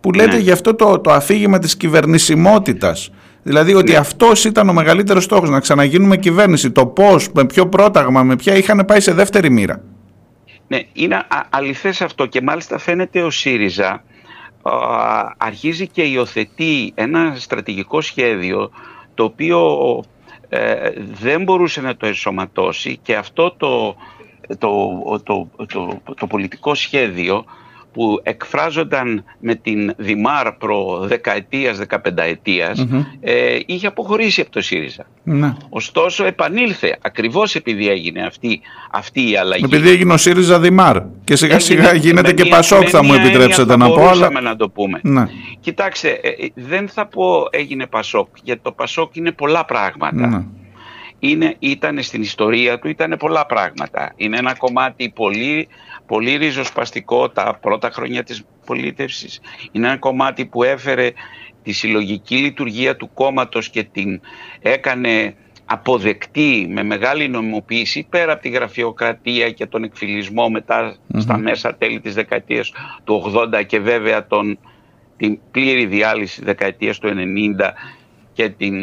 που 0.01 0.12
λέτε 0.12 0.37
Ναι. 0.37 0.43
γι' 0.43 0.51
αυτό 0.51 0.74
το, 0.74 0.99
το 0.99 1.11
αφήγημα 1.12 1.59
της 1.59 1.76
κυβερνησιμότητας. 1.76 3.11
Δηλαδή 3.43 3.72
Ναι. 3.72 3.78
ότι 3.78 3.95
αυτός 3.97 4.45
ήταν 4.45 4.68
ο 4.68 4.72
μεγαλύτερος 4.72 5.24
στόχος, 5.24 5.51
να 5.51 5.61
ξαναγίνουμε 5.61 6.16
κυβέρνηση. 6.16 6.70
Το 6.70 6.87
πώς, 6.87 7.28
με 7.35 7.45
ποιο 7.47 7.66
πρόταγμα, 7.68 8.22
με 8.22 8.37
ποια 8.37 8.55
είχαν 8.57 8.85
πάει 8.87 9.01
σε 9.01 9.12
δεύτερη 9.12 9.51
μοίρα. 9.51 9.80
Ναι, 10.68 10.80
είναι 10.93 11.14
α- 11.14 11.26
αληθές 11.51 12.01
αυτό 12.03 12.26
και 12.26 12.41
μάλιστα 12.43 12.78
φαίνεται 12.78 13.22
ο 13.22 13.30
ΣΥΡΙΖΑ 13.30 13.89
α, 13.89 14.01
αρχίζει 15.37 15.89
και 15.89 16.03
υιοθετεί 16.03 16.93
ένα 16.95 17.35
στρατηγικό 17.37 18.01
σχέδιο 18.01 18.71
το 19.15 19.25
οποίο 19.25 19.61
ε, 20.49 20.91
δεν 20.97 21.43
μπορούσε 21.43 21.81
να 21.81 21.97
το 21.97 22.07
ενσωματώσει 22.07 22.97
και 23.03 23.17
αυτό 23.17 23.51
το, 23.51 23.97
το, 24.59 25.21
το, 25.25 25.49
το, 25.67 26.01
το 26.17 26.27
πολιτικό 26.27 26.75
σχέδιο 26.75 27.45
που 27.93 28.20
εκφράζονταν 28.22 29.24
με 29.40 29.55
την 29.55 29.93
Δημάρ 29.97 30.53
προ 30.53 30.99
δεκαετίας, 31.03 31.78
δεκαπενταετίας, 31.78 32.86
ε, 33.20 33.59
είχε 33.66 33.86
αποχωρήσει 33.86 34.40
από 34.40 34.51
το 34.51 34.61
ΣΥΡΙΖΑ. 34.62 35.07
Ναι. 35.24 35.55
Ωστόσο 35.68 36.24
επανήλθε 36.24 36.99
ακριβώς 37.03 37.55
επειδή 37.55 37.88
έγινε 37.88 38.22
αυτή, 38.22 38.61
αυτή 38.90 39.30
η 39.30 39.36
αλλαγή. 39.36 39.64
Επειδή 39.64 39.88
έγινε 39.90 40.12
ο 40.12 40.16
ΣΥΡΙΖΑ 40.16 40.61
Δημάρ 40.61 40.97
και 41.24 41.36
σιγά 41.36 41.59
σιγά 41.59 41.88
Έγινε 41.88 41.99
γίνεται 41.99 42.26
με 42.28 42.32
και 42.32 42.43
μία- 42.43 42.57
Πασόκ 42.57 42.82
με 42.82 42.88
θα 42.88 43.03
μου 43.03 43.09
μία 43.09 43.14
έννοια 43.16 43.30
επιτρέψετε 43.30 43.70
θα 43.70 43.76
να 43.76 43.86
πω. 43.88 43.95
μπορούσαμε 43.95 44.38
Αλλά... 44.38 44.40
να 44.40 44.57
το 44.57 44.68
πούμε. 44.68 45.01
Ναι. 45.03 45.26
Κοιτάξτε, 45.61 46.09
ε, 46.09 46.28
ε, 46.28 46.49
δεν 46.55 46.88
θα 46.88 47.07
πω 47.07 47.24
έγινε 47.51 47.86
Πασόκ, 47.86 48.28
γιατί 48.43 48.61
το 48.62 48.72
Πασόκ 48.72 49.16
είναι 49.16 49.32
πολλά 49.32 49.64
πράγματα. 49.64 50.26
Ναι. 50.26 50.45
Είναι, 51.25 51.57
ήταν 51.59 52.03
στην 52.03 52.23
ιστορία 52.23 52.79
του, 52.79 52.89
ήταν 52.89 53.16
πολλά 53.18 53.47
πράγματα. 53.47 54.12
Είναι 54.16 54.39
ένα 54.39 54.55
κομμάτι 54.55 55.11
πολύ, 55.11 55.68
πολύ 56.07 56.37
ριζοσπαστικό 56.37 57.29
τα 57.29 57.59
πρώτα 57.61 57.91
χρόνια 57.91 58.23
της 58.23 58.45
πολίτευσης. 58.66 59.41
Είναι 59.73 59.87
ένα 59.87 59.97
κομμάτι 59.97 60.47
που 60.47 60.62
έφερε 60.62 61.12
τη 61.62 61.73
συλλογική 61.73 62.37
λειτουργία 62.37 62.97
του 62.97 63.11
κόμματος 63.14 63.68
και 63.68 63.83
την 63.83 64.20
έκανε 64.61 65.35
αποδεκτή 65.64 66.66
με 66.70 66.83
μεγάλη 66.83 67.29
νομιμοποίηση 67.29 68.07
πέρα 68.11 68.33
από 68.33 68.43
τη 68.43 68.49
γραφειοκρατία 68.49 69.51
και 69.51 69.66
τον 69.66 69.85
εκφυλισμό 69.85 70.49
μετά 70.49 70.97
στα 71.16 71.39
μέσα 71.39 71.75
τέλη 71.75 72.01
της 72.01 72.14
δεκαετίας 72.14 72.73
του 73.05 73.33
80 73.55 73.66
και 73.66 73.81
βέβαια 73.81 74.27
τον, 74.27 74.59
την 75.16 75.39
πλήρη 75.51 75.87
διάλυση 75.87 76.37
της 76.37 76.45
δεκαετίας 76.45 76.99
του 76.99 77.09
90 77.09 77.73
και 78.35 78.49
την, 78.49 78.74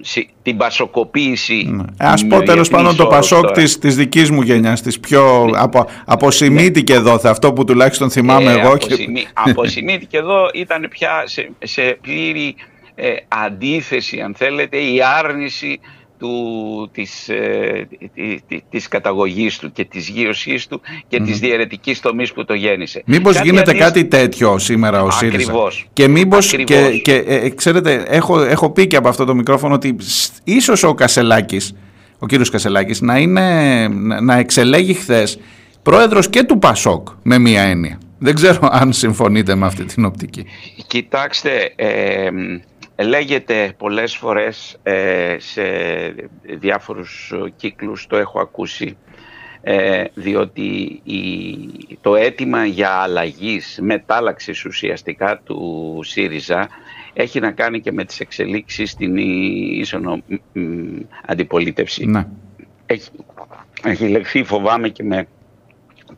συ- 0.00 0.28
την 0.42 0.56
πασοκοποίηση. 0.56 1.68
Ναι. 1.70 1.82
Ε, 1.98 2.06
ας 2.06 2.22
με 2.22 2.28
πω 2.28 2.36
τέλος 2.42 2.68
διεθνείς 2.68 2.68
πάντων 2.68 2.96
το 2.96 3.02
όρους 3.02 3.14
Πασόκ 3.16 3.40
τώρα. 3.42 3.52
της, 3.54 3.78
της 3.78 3.96
δικής 3.96 4.30
μου 4.30 4.42
γενιάς, 4.42 4.82
της 4.82 5.00
πιο 5.00 5.50
απο, 5.56 5.86
αποσημίτηκε 6.04 6.92
εδώ, 6.94 7.20
αυτό 7.24 7.52
που 7.52 7.64
τουλάχιστον 7.64 8.10
θυμάμαι 8.10 8.52
Ε, 8.52 8.60
εγώ. 8.60 8.76
Και... 8.76 8.86
αποσημεί- 8.92 9.26
αποσημείθηκε 9.32 10.16
εδώ 10.16 10.50
ήταν 10.54 10.86
πια 10.90 11.22
σε, 11.26 11.50
σε 11.58 11.98
πλήρη 12.00 12.54
ε, 12.94 13.08
αντίθεση 13.28 14.20
αν 14.20 14.34
θέλετε 14.36 14.76
η 14.78 14.98
άρνηση 15.18 15.80
του, 16.22 16.88
της, 16.92 17.28
ε, 17.28 17.88
τη- 18.14 18.40
τη- 18.48 18.62
της 18.70 18.88
καταγωγής 18.88 19.58
του 19.58 19.72
και 19.72 19.84
της 19.84 20.08
γύρωσής 20.08 20.66
του 20.66 20.80
και 21.08 21.20
της 21.20 21.38
διαιρετικής 21.38 22.00
τομής 22.00 22.32
που 22.32 22.44
το 22.44 22.54
γέννησε. 22.54 23.02
Μήπως 23.06 23.34
Κάτι 23.34 23.46
γίνεται 23.48 23.70
αντίστοιχο- 23.70 23.92
κάτι 23.92 24.04
τέτοιο 24.08 24.58
σήμερα 24.58 25.02
ο 25.02 25.10
ΣΥΡΙΖΑ; 25.10 25.36
Ακριβώς. 25.36 25.86
Και 25.92 26.08
μήπως, 26.08 26.50
και, 26.50 26.62
Ακριβώς. 26.76 27.00
και 27.02 27.14
ε, 27.14 27.48
ξέρετε, 27.48 28.04
έχω, 28.06 28.40
έχω 28.40 28.70
πει 28.70 28.86
και 28.86 28.96
από 28.96 29.08
αυτό 29.08 29.24
το 29.24 29.34
μικρόφωνο 29.34 29.74
ότι 29.74 29.96
σ- 30.00 30.32
ίσως 30.44 30.82
ο 30.82 30.94
Κασελάκης, 30.94 31.74
ο 32.18 32.26
κύριος 32.26 32.50
Κασελάκης, 32.50 33.00
να, 33.00 33.18
είναι, 33.18 33.88
να, 33.88 34.20
να 34.20 34.36
εξελέγει 34.38 34.94
χθες 34.94 35.38
πρόεδρος 35.82 36.30
και 36.30 36.42
του 36.42 36.58
Πασόκ 36.58 37.08
με 37.22 37.38
μία 37.38 37.62
έννοια. 37.62 37.98
Δεν 38.18 38.34
ξέρω 38.34 38.68
αν 38.72 38.92
συμφωνείτε 38.92 39.54
με 39.54 39.66
αυτή 39.66 39.84
την 39.84 40.04
οπτική. 40.04 40.44
Κοιτάξτε, 40.86 41.72
ε, 41.76 42.28
λέγεται 42.98 43.74
πολλές 43.78 44.16
φορές 44.16 44.78
ε, 44.82 45.36
σε 45.38 45.62
διάφορους 46.42 47.32
κύκλους, 47.56 48.06
το 48.06 48.16
έχω 48.16 48.40
ακούσει, 48.40 48.96
ε, 49.62 50.04
διότι 50.14 51.00
η- 51.04 51.98
το 52.00 52.14
αίτημα 52.16 52.64
για 52.64 52.90
αλλαγής, 52.90 53.78
μετάλλαξης 53.82 54.64
ουσιαστικά 54.64 55.40
του 55.44 56.00
ΣΥΡΙΖΑ 56.04 56.68
έχει 57.12 57.40
να 57.40 57.50
κάνει 57.50 57.80
και 57.80 57.92
με 57.92 58.04
τις 58.04 58.20
εξελίξεις 58.20 58.90
στην 58.90 59.16
ίσονο 59.16 60.22
μ, 60.52 60.60
μ, 60.60 61.00
αντιπολίτευση. 61.26 62.06
Ναι. 62.06 62.26
Έχει, 62.86 63.08
έχει 63.84 64.08
λεχθεί 64.08 64.44
φοβάμαι 64.44 64.88
και 64.88 65.02
με 65.02 65.26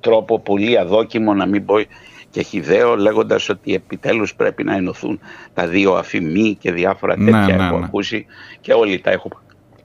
τρόπο 0.01 0.41
πολύ 0.41 0.79
αδόκιμο 0.79 1.35
να 1.35 1.47
μην 1.47 1.65
πω 1.65 1.75
και 2.35 2.43
χιδαίο 2.43 2.97
λέγοντας 2.97 3.49
ότι 3.49 3.75
επιτέλους 3.75 4.35
πρέπει 4.35 4.65
να 4.65 4.75
ενωθούν 4.75 5.21
τα 5.55 5.67
δύο 5.67 5.93
αφημί 5.95 6.57
και 6.61 6.73
διάφορα 6.73 7.19
Ναι, 7.19 7.25
τέτοια 7.31 7.57
ναι, 7.57 7.65
έχω 7.67 7.79
ναι. 7.79 7.85
ακούσει 7.85 8.27
και 8.61 8.73
όλοι 8.73 9.01
τα 9.01 9.11
έχω 9.11 9.29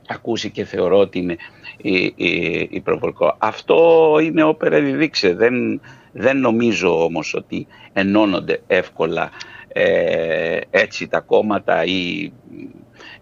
ακούσει 0.08 0.50
και 0.50 0.64
θεωρώ 0.66 0.98
ότι 0.98 1.20
είναι 1.20 1.36
η- 1.78 2.14
η- 2.16 2.68
υπερβολικό. 2.72 3.36
Αυτό 3.38 4.18
είναι 4.24 4.44
όπερα 4.44 4.80
διδείξε. 4.80 5.34
Δεν, 5.34 5.82
δεν 6.12 6.40
νομίζω 6.40 7.04
όμως 7.04 7.34
ότι 7.34 7.68
ενώνονται 7.94 8.62
εύκολα 8.68 9.30
ε, 9.68 10.60
έτσι 10.70 11.08
τα 11.08 11.20
κόμματα 11.20 11.84
ή 11.84 12.32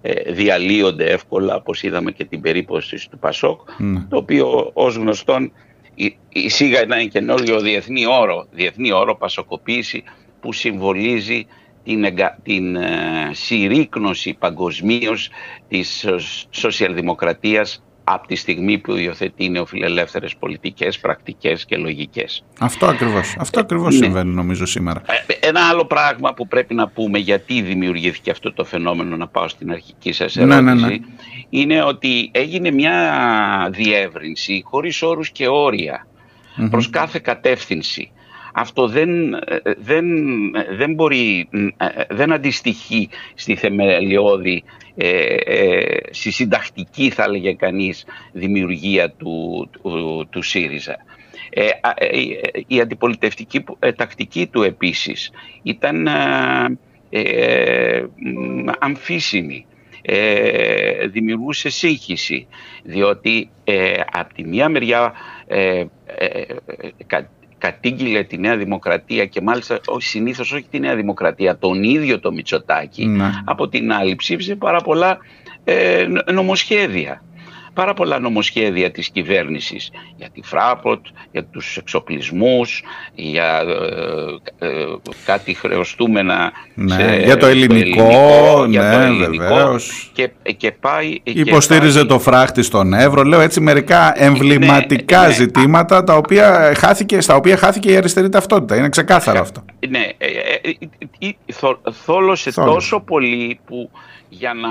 ε, 0.02 0.32
διαλύονται 0.32 1.06
εύκολα 1.10 1.56
όπως 1.56 1.84
είδαμε 1.84 2.12
και 2.12 2.26
την 2.26 2.42
περίπτωση 2.42 3.10
του 3.10 3.20
Πασόκ 3.20 3.60
Ναι. 3.78 4.06
το 4.10 4.18
οποίο 4.18 4.70
ως 4.74 4.96
γνωστόν 4.96 5.44
η- 5.44 5.52
εισήγα 6.30 6.80
ένα 6.80 7.04
καινούριο 7.06 7.60
διεθνή 7.60 8.06
όρο, 8.06 8.48
διεθνή 8.52 8.92
όρο 8.92 9.16
πασοκοποίηση 9.16 10.04
που 10.40 10.54
συμβολίζει 10.54 11.48
την, 11.84 12.04
εγκα- 12.04 12.40
την 12.44 12.76
ε, 12.76 13.30
συρρήκνωση 13.32 14.34
παγκοσμίως 14.34 15.30
της 15.68 15.90
σο- 15.98 16.48
σοσιαλδημοκρατίας 16.50 17.84
από 18.10 18.28
τη 18.28 18.36
στιγμή 18.36 18.78
που 18.78 18.96
υιοθετεί 18.96 19.50
νεοφιλελεύθερες 19.50 20.36
πολιτικές, 20.36 21.00
πρακτικές 21.00 21.66
και 21.66 21.78
λογικές. 21.78 22.44
Αυτό 22.60 22.86
ακριβώς, 22.86 23.36
αυτό 23.40 23.60
ακριβώς 23.60 23.94
Ναι. 24.00 24.06
συμβαίνει 24.06 24.34
νομίζω 24.34 24.66
σήμερα. 24.66 25.02
Ε, 25.28 25.48
Ένα 25.48 25.68
άλλο 25.68 25.86
πράγμα 25.86 26.34
που 26.34 26.48
πρέπει 26.48 26.74
να 26.74 26.88
πούμε 26.88 27.18
γιατί 27.18 27.62
δημιουργήθηκε 27.62 28.32
αυτό 28.32 28.54
το 28.54 28.64
φαινόμενο, 28.64 29.16
να 29.18 29.28
πάω 29.28 29.48
στην 29.48 29.72
αρχική 29.72 30.12
σας 30.12 30.36
Ναι, 30.36 30.44
ερώτηση, 30.56 30.62
ναι, 30.64 30.88
ναι. 30.88 30.98
είναι 31.50 31.84
ότι 31.84 32.30
έγινε 32.34 32.72
μια 32.72 33.70
διεύρυνση 33.72 34.62
χωρίς 34.66 35.02
όρους 35.02 35.30
και 35.30 35.48
όρια 35.48 36.08
προς 36.70 36.90
κάθε 36.90 37.20
κατεύθυνση. 37.20 38.12
Αυτό 38.60 38.88
δεν, 38.88 39.34
ε, 39.34 39.40
δεν, 39.78 40.06
δεν 40.78 40.94
μπορεί, 40.94 41.50
ε, 41.78 41.88
δεν 42.10 42.34
αντιστοιχεί 42.34 43.10
στη 43.36 43.56
θεμελιώδη, 43.56 44.64
ε, 44.96 45.36
ε, 45.36 46.00
στη 46.12 46.32
συντακτική 46.32 47.10
θα 47.10 47.24
έλεγε 47.24 47.54
κανείς 47.54 48.06
δημιουργία 48.32 49.12
του, 49.12 49.70
του, 49.72 50.28
του 50.30 50.42
ΣΥΡΙΖΑ. 50.42 50.96
Ε, 51.50 51.68
α, 51.82 51.94
ε, 51.96 52.08
ε, 52.08 52.62
η 52.68 52.80
αντιπολιτευτική 52.80 53.62
που- 53.62 53.78
ε, 53.80 53.92
τακτική 53.92 54.48
του 54.48 54.64
επίσης 54.64 55.32
ήταν 55.64 56.08
ε, 56.08 56.78
ε, 57.10 58.06
μ, 58.36 58.70
αμφίσιμη. 58.80 59.66
Ε, 60.02 61.08
δημιουργούσε 61.08 61.70
σύγχυση 61.70 62.48
διότι 62.84 63.50
ε, 63.64 63.94
από 64.12 64.34
τη 64.34 64.44
μία 64.44 64.70
μεριά 64.70 65.14
ε, 65.48 65.86
ε, 66.06 66.26
ε, 66.26 66.46
κα- 67.08 67.30
κατήγγειλε 67.58 68.24
τη 68.24 68.38
Νέα 68.38 68.58
Δημοκρατία 68.58 69.26
και 69.26 69.42
μάλιστα 69.42 69.80
όχι, 69.86 70.08
συνήθως 70.08 70.52
όχι 70.52 70.66
τη 70.72 70.80
Νέα 70.80 70.96
Δημοκρατία, 70.96 71.58
τον 71.58 71.84
ίδιο 71.84 72.20
το 72.20 72.32
Μητσοτάκη 72.32 73.06
Ναι. 73.06 73.30
από 73.46 73.68
την 73.68 73.92
άλλη 73.94 74.16
ψήφισε 74.16 74.56
πάρα 74.56 74.82
πολλά 74.82 75.18
ε, 75.64 76.06
νο- 76.10 76.24
νομοσχέδια. 76.34 77.22
Πάρα 77.78 77.94
πολλά 77.94 78.20
νομοσχέδια 78.20 78.92
της 78.92 79.10
κυβέρνησης 79.10 79.92
για 80.18 80.30
τη 80.34 80.42
Φράποτ, 80.44 81.06
για 81.32 81.46
τους 81.46 81.78
εξοπλισμούς, 81.78 82.84
για 83.16 83.64
ε, 84.60 84.68
ε, 84.68 84.86
κάτι 85.26 85.54
χρεωστούμενα 85.54 86.52
Ναι, 86.76 86.94
σε- 86.94 87.16
για 87.24 87.34
το 87.38 87.46
στο 87.46 87.48
ελληνικό, 87.48 88.66
για 88.70 88.82
ναι, 88.82 88.92
το 88.96 89.00
ελληνικό 89.02 89.44
βεβαίως. 89.56 90.12
και, 90.14 90.30
και 90.58 90.72
πάει, 90.72 91.20
και 91.20 91.32
Υποστήριζε 91.32 92.00
πάει- 92.00 92.08
το 92.08 92.20
φράχτη 92.20 92.62
στον 92.64 92.94
Εύρο. 92.94 93.24
Λέω 93.24 93.40
έτσι 93.40 93.62
μερικά 93.62 94.12
εμβληματικά 94.24 95.22
ναι, 95.22 95.28
ναι. 95.28 95.34
ζητήματα 95.34 96.04
τα 96.04 96.16
οποία 96.16 96.74
χάθηκε, 96.78 97.22
στα 97.22 97.36
οποία 97.36 97.58
χάθηκε 97.58 97.92
η 97.92 97.96
αριστερή 97.96 98.30
ταυτότητα. 98.30 98.76
Είναι 98.76 98.90
ξεκάθαρο 98.90 99.40
αυτό. 99.40 99.66
Ναι, 99.90 100.00
ε, 100.18 100.26
ε, 100.26 100.30
ε, 100.62 100.70
ε, 101.20 101.28
ε, 101.28 101.54
θο- 101.54 101.80
θόλωσε 101.92 102.52
Θόλωσε. 102.52 102.74
τόσο 102.74 103.00
πολύ 103.00 103.60
που 103.66 103.90
για 104.30 104.54
να 104.54 104.70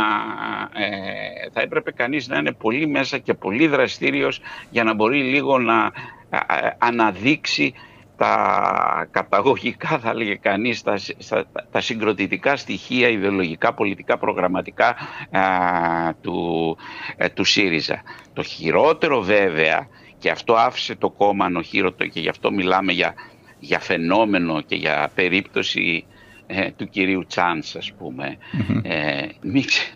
ε, 0.85 1.51
θα 1.53 1.61
έπρεπε 1.61 1.91
κανείς 1.93 2.29
να 2.29 2.39
είναι 2.39 2.53
πολύ 2.53 2.87
μέσα 2.87 3.19
και 3.19 3.35
πολύ 3.35 3.67
δραστήριος 3.67 4.41
για 4.71 4.85
να 4.85 4.95
μπορεί 4.95 5.23
λίγο 5.23 5.59
να 5.59 5.93
ε, 6.31 6.37
ε, 6.37 6.71
αναδείξει 6.79 7.75
τα 8.17 9.09
καταγωγικά 9.11 9.99
θα 9.99 10.11
έλεγε 10.11 10.35
κανείς 10.35 10.83
τα, 10.83 10.97
συ- 10.97 11.23
στα- 11.23 11.47
τα 11.71 11.81
συγκροτητικά 11.81 12.57
στοιχεία 12.57 13.09
ιδεολογικά, 13.09 13.75
πολιτικά, 13.75 14.19
προγραμματικά 14.19 14.97
α, 15.31 15.41
του, 16.21 16.77
ε, 17.17 17.29
του 17.29 17.45
ΣΥΡΙΖΑ. 17.45 18.03
Το 18.33 18.43
χειρότερο 18.43 19.21
βέβαια 19.21 19.89
και 20.19 20.31
αυτό 20.31 20.55
άφησε 20.55 20.95
το 20.95 21.11
κόμμα 21.11 21.45
ανοχήρωτο 21.45 22.07
και 22.07 22.21
γι' 22.21 22.29
αυτό 22.29 22.53
μιλάμε 22.53 22.93
για, 22.93 23.15
για 23.59 23.79
φαινόμενο 23.79 24.61
και 24.61 24.75
για 24.75 25.11
περίπτωση 25.15 26.07
ε, 26.47 26.71
του 26.71 26.89
κυρίου 26.89 27.27
Τσάνς 27.27 27.77
ας 27.77 27.93
πούμε. 27.99 28.37
Ε, 28.83 29.27
μη 29.43 29.65
ξε- 29.65 29.93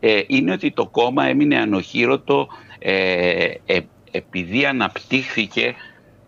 ε, 0.00 0.20
είναι 0.26 0.52
ότι 0.52 0.70
το 0.72 0.86
κόμμα 0.86 1.24
έμεινε 1.24 1.56
ανοχήρωτο 1.58 2.48
ε, 2.78 3.50
ε, 3.66 3.80
επειδή 4.10 4.66
αναπτύχθηκε 4.66 5.74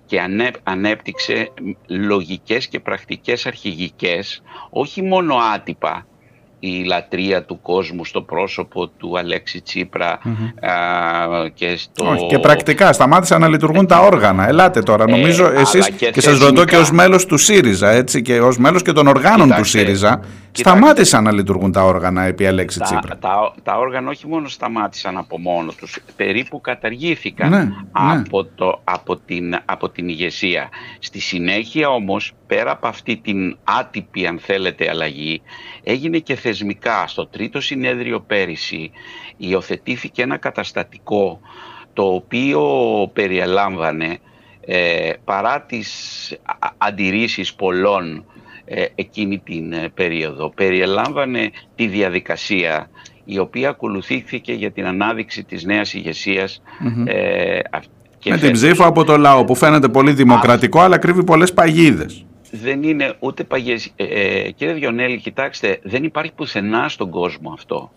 και 0.06 0.20
ανέ- 0.20 0.60
ανέπτυξε 0.62 1.48
λογικές 1.86 2.68
και 2.68 2.80
πρακτικές 2.80 3.46
αρχηγικές 3.46 4.42
όχι 4.70 5.02
μόνο 5.02 5.34
άτυπα 5.34 6.06
η 6.60 6.82
λατρεία 6.84 7.44
του 7.44 7.60
κόσμου 7.62 8.04
στο 8.04 8.22
πρόσωπο 8.22 8.88
του 8.88 9.18
Αλέξη 9.18 9.60
Τσίπρα, 9.60 10.10
α, 10.10 10.18
και 11.54 11.76
στο... 11.76 12.10
Όχι, 12.10 12.26
και 12.26 12.38
πρακτικά 12.38 12.92
σταμάτησαν 12.92 13.40
να 13.40 13.48
λειτουργούν 13.48 13.86
τα 13.86 13.98
όργανα. 14.00 14.48
Ελάτε 14.48 14.82
τώρα. 14.82 15.04
Ε, 15.08 15.10
Νομίζω 15.10 15.46
αλλά 15.46 15.60
εσείς 15.60 15.90
και 15.90 16.10
και, 16.10 16.20
σας 16.20 16.32
ρωτώ 16.32 16.44
θεσμικά. 16.44 16.64
και 16.64 16.76
ως 16.76 16.90
μέλος 16.90 17.26
του 17.26 17.36
ΣΥΡΙΖΑ 17.38 17.90
έτσι, 17.90 18.22
και 18.22 18.40
ως 18.40 18.58
μέλος 18.58 18.82
και 18.82 18.92
των 18.92 19.06
οργάνων 19.06 19.38
του 19.48 19.54
Κοιτάξτε, 19.54 19.78
ΣΥΡΙΖΑ 19.78 20.08
κοιτάξτε. 20.14 20.30
σταμάτησαν 20.52 21.24
να 21.24 21.32
λειτουργούν 21.32 21.72
τα 21.72 21.84
όργανα 21.84 22.22
επί 22.22 22.46
Αλέξη 22.46 22.78
τα, 22.78 22.84
Τσίπρα. 22.84 23.18
τα, 23.18 23.54
τα 23.62 23.78
όργανα 23.78 24.10
όχι 24.10 24.26
μόνο 24.26 24.48
σταμάτησαν 24.48 25.16
από 25.16 25.38
μόνος 25.38 25.74
τους, 25.74 25.98
περίπου 26.16 26.60
καταργήθηκαν 26.60 27.50
Ναι, 27.50 27.56
ναι. 27.58 27.70
από, 27.92 28.44
το, 28.44 28.80
από, 28.84 29.16
την, 29.16 29.54
από 29.64 29.88
την 29.88 30.08
ηγεσία. 30.08 30.68
Στη 30.98 31.20
συνέχεια 31.20 31.88
όμως, 31.88 32.32
πέρα 32.54 32.70
από 32.70 32.86
αυτή 32.86 33.16
την 33.16 33.56
άτυπη 33.64 34.26
αν 34.26 34.38
θέλετε 34.38 34.88
αλλαγή, 34.90 35.42
έγινε 35.82 36.18
και 36.18 36.34
θεσμικά. 36.34 37.04
Στο 37.06 37.26
τρίτο 37.26 37.60
συνέδριο 37.60 38.20
πέρυσι 38.20 38.90
υιοθετήθηκε 39.36 40.22
ένα 40.22 40.36
καταστατικό 40.36 41.40
το 41.92 42.02
οποίο 42.14 42.60
περιελάμβανε 43.12 44.18
ε, 44.66 45.10
παρά 45.24 45.60
τις 45.62 45.88
α- 46.42 46.66
α- 46.66 46.72
αντιρρήσεις 46.78 47.54
πολλών 47.54 48.24
ε, 48.64 48.84
εκείνη 48.94 49.38
την 49.38 49.72
ε, 49.72 49.88
περίοδο. 49.94 50.50
Περιελάμβανε 50.50 51.50
τη 51.74 51.86
διαδικασία 51.86 52.90
η 53.24 53.38
οποία 53.38 53.68
ακολουθήθηκε 53.68 54.52
για 54.52 54.70
την 54.70 54.86
ανάδειξη 54.86 55.44
της 55.44 55.64
νέας 55.64 55.94
ηγεσίας, 55.94 56.62
ε, 57.04 57.58
αυ- 57.70 57.84
και 58.18 58.30
Με 58.30 58.36
την 58.36 58.46
φέτος. 58.46 58.60
ψήφο 58.60 58.84
από 58.86 59.04
το 59.04 59.16
λαό 59.16 59.44
που 59.44 59.54
φαίνεται 59.54 59.88
πολύ 59.88 60.12
δημοκρατικό 60.12 60.80
αλλά 60.80 60.98
κρύβει 60.98 61.24
πολλές 61.24 61.52
παγίδες. 61.52 62.24
Δεν 62.50 62.82
είναι 62.82 63.14
ούτε 63.18 63.44
παγιές. 63.44 63.92
Ε, 63.96 64.04
ε, 64.04 64.50
κύριε 64.50 64.74
Διονέλη, 64.74 65.18
κοιτάξτε, 65.18 65.80
δεν 65.82 66.04
υπάρχει 66.04 66.32
πουθενά 66.32 66.88
στον 66.88 67.10
κόσμο 67.10 67.52
αυτό. 67.52 67.90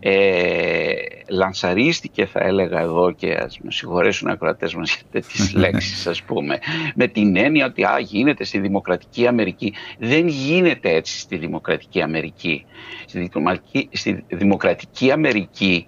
Ε, 0.00 0.92
λανσαρίστηκε 1.28 2.26
θα 2.26 2.40
έλεγα 2.40 2.80
εδώ 2.80 3.12
και 3.12 3.32
ας 3.32 3.58
με 3.62 3.70
συγχωρέσουν 3.70 4.28
οι 4.28 4.32
ακροατές 4.32 4.74
μας 4.74 4.94
για 4.94 5.04
τέτοιες 5.10 5.52
λέξεις 5.60 6.06
ας 6.06 6.22
πούμε 6.22 6.58
με 6.94 7.06
την 7.06 7.36
έννοια 7.36 7.66
ότι 7.66 7.84
α, 7.84 7.98
γίνεται 7.98 8.44
στη 8.44 8.58
Δημοκρατική 8.58 9.26
Αμερική 9.26 9.74
δεν 9.98 10.26
γίνεται 10.26 10.90
έτσι 10.90 11.18
στη 11.18 11.36
Δημοκρατική 11.36 12.02
Αμερική 12.02 12.64
στη 13.06 13.18
Δημοκρατική, 13.18 13.88
στη 13.92 14.24
Δημοκρατική 14.28 15.10
Αμερική 15.10 15.86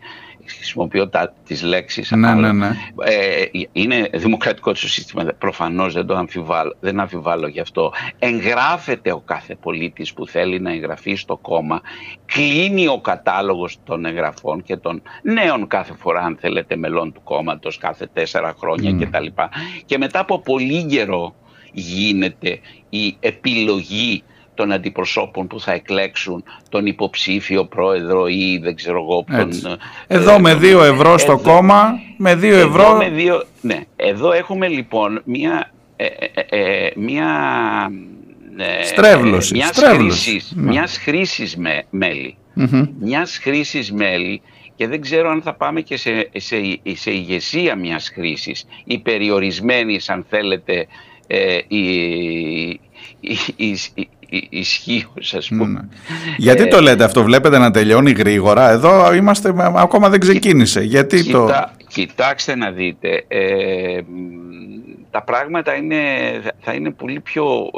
χρησιμοποιώ 0.52 1.08
τα, 1.08 1.34
τις 1.46 1.62
λέξεις 1.62 2.10
Ναι, 2.10 2.28
αλλά, 2.28 2.52
ναι, 2.52 2.66
ναι. 2.66 2.76
ε, 3.04 3.44
είναι 3.72 4.08
δημοκρατικό 4.14 4.70
το 4.72 4.88
σύστημα, 4.88 5.24
προφανώς 5.38 5.94
δεν 5.94 6.06
το 6.06 6.16
αμφιβάλλω, 6.16 6.76
δεν 6.80 7.00
αμφιβάλλω 7.00 7.46
γι' 7.46 7.60
αυτό. 7.60 7.92
Εγγράφεται 8.18 9.12
ο 9.12 9.20
κάθε 9.20 9.54
πολίτης 9.54 10.12
που 10.12 10.26
θέλει 10.26 10.60
να 10.60 10.72
εγγραφεί 10.72 11.14
στο 11.14 11.36
κόμμα, 11.36 11.80
κλείνει 12.26 12.88
ο 12.88 13.00
κατάλογος 13.00 13.78
των 13.84 14.04
εγγραφών 14.04 14.62
και 14.62 14.76
των 14.76 15.02
νέων 15.22 15.66
κάθε 15.66 15.94
φορά 15.98 16.20
αν 16.20 16.36
θέλετε 16.40 16.76
μελών 16.76 17.12
του 17.12 17.22
κόμματος 17.22 17.78
κάθε 17.78 18.08
τέσσερα 18.12 18.54
χρόνια 18.58 18.92
κτλ. 18.92 19.26
Και 19.86 19.98
μετά 19.98 20.20
από 20.20 20.40
πολύ 20.40 20.84
καιρό 20.84 21.34
γίνεται 21.72 22.60
η 22.88 23.16
επιλογή 23.20 24.22
των 24.54 24.72
αντιπροσώπων 24.72 25.46
που 25.46 25.60
θα 25.60 25.72
εκλέξουν 25.72 26.44
τον 26.68 26.86
υποψήφιο 26.86 27.64
πρόεδρο 27.64 28.26
ή 28.26 28.58
δεν 28.62 28.74
ξέρω 28.74 28.98
εγώ 29.02 29.22
ποιον, 29.22 29.40
Έτσι. 29.40 29.62
ε, 30.06 30.16
Εδώ 30.16 30.40
με 30.40 30.50
ε, 30.50 30.54
2 30.54 30.62
ευρώ 30.84 31.18
στο 31.18 31.32
εδώ- 31.32 31.42
κόμμα, 31.42 31.92
με 32.16 32.32
2 32.34 32.42
εδώ 32.44 32.68
ευρώ. 32.68 32.96
με 32.96 33.08
δύο, 33.08 33.44
ναι, 33.60 33.80
εδώ 33.96 34.32
έχουμε 34.32 34.68
λοιπόν 34.68 35.20
μία, 35.24 35.70
ε, 35.96 36.04
ε, 36.04 36.84
ε, 36.84 36.90
μία 36.96 37.28
ε, 38.56 38.84
Στρέβλωσης, 38.84 39.50
ε, 39.50 39.54
μιας 39.56 39.68
στρέβλωσης, 39.76 40.22
χρήσης, 40.30 40.52
ναι. 40.56 40.70
μιας 40.70 40.98
χρήσης 40.98 41.56
με, 41.56 41.82
μέλη. 41.90 42.34
Μιας 43.00 43.38
χρήσης 43.42 43.92
μέλη 43.92 44.42
και 44.76 44.88
δεν 44.88 45.00
ξέρω 45.00 45.30
αν 45.30 45.42
θα 45.42 45.54
πάμε 45.54 45.80
και 45.80 45.96
σε, 45.96 46.28
σε, 46.36 46.56
σε 46.94 47.10
ηγεσία 47.10 47.76
μιας 47.76 48.10
χρήσης 48.14 48.64
ή 48.84 48.98
περιορισμένης 48.98 50.08
αν 50.10 50.26
θέλετε 50.28 50.86
ε, 51.26 51.58
η, 51.68 51.84
η, 53.20 53.38
η, 53.56 53.76
η, 54.30 54.36
η, 54.36 54.46
ισχύως 54.50 55.34
ας 55.34 55.48
πούμε. 55.48 55.64
Ναι. 55.66 55.80
Γιατί 56.36 56.62
Ε, 56.62 56.66
το 56.66 56.80
λέτε 56.80 57.04
αυτό, 57.04 57.22
βλέπετε 57.22 57.58
να 57.58 57.70
τελειώνει 57.70 58.10
γρήγορα; 58.10 58.70
Εδώ 58.70 59.14
είμαστε, 59.14 59.54
ακόμα 59.76 60.08
δεν 60.08 60.20
ξεκίνησε. 60.20 60.80
Γιατί 60.80 61.24
το. 61.24 61.44
Κοιτά- 61.44 61.74
Κοιτάξτε 61.88 62.54
να 62.56 62.70
δείτε, 62.70 63.24
ε, 63.28 64.00
μ, 64.06 64.40
τα 65.10 65.22
πράγματα 65.22 65.74
είναι, 65.74 65.96
θα 66.60 66.72
είναι 66.72 66.90
πολύ 66.90 67.20
πιο, 67.20 67.70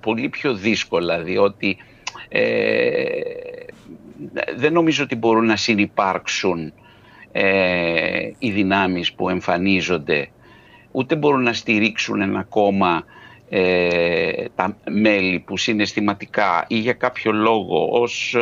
πολύ 0.00 0.28
πιο 0.28 0.54
δύσκολα 0.54 1.18
διότι 1.22 1.76
ε, 2.28 2.40
δεν 4.56 4.72
νομίζω 4.72 5.02
ότι 5.04 5.16
μπορούν 5.16 5.46
να 5.46 5.56
συνυπάρξουν 5.56 6.72
ε, 7.32 8.30
οι 8.38 8.50
δυνάμεις 8.50 9.12
που 9.12 9.28
εμφανίζονται 9.28 10.28
ούτε 10.90 11.16
μπορούν 11.16 11.42
να 11.42 11.52
στηρίξουν 11.52 12.20
ένα 12.20 12.42
κόμμα 12.48 13.04
ε, 13.48 14.44
τα 14.54 14.76
μέλη 14.90 15.38
που 15.38 15.56
συναισθηματικά 15.56 16.64
ή 16.68 16.78
για 16.78 16.92
κάποιο 16.92 17.32
λόγο 17.32 17.88
ως 17.90 18.36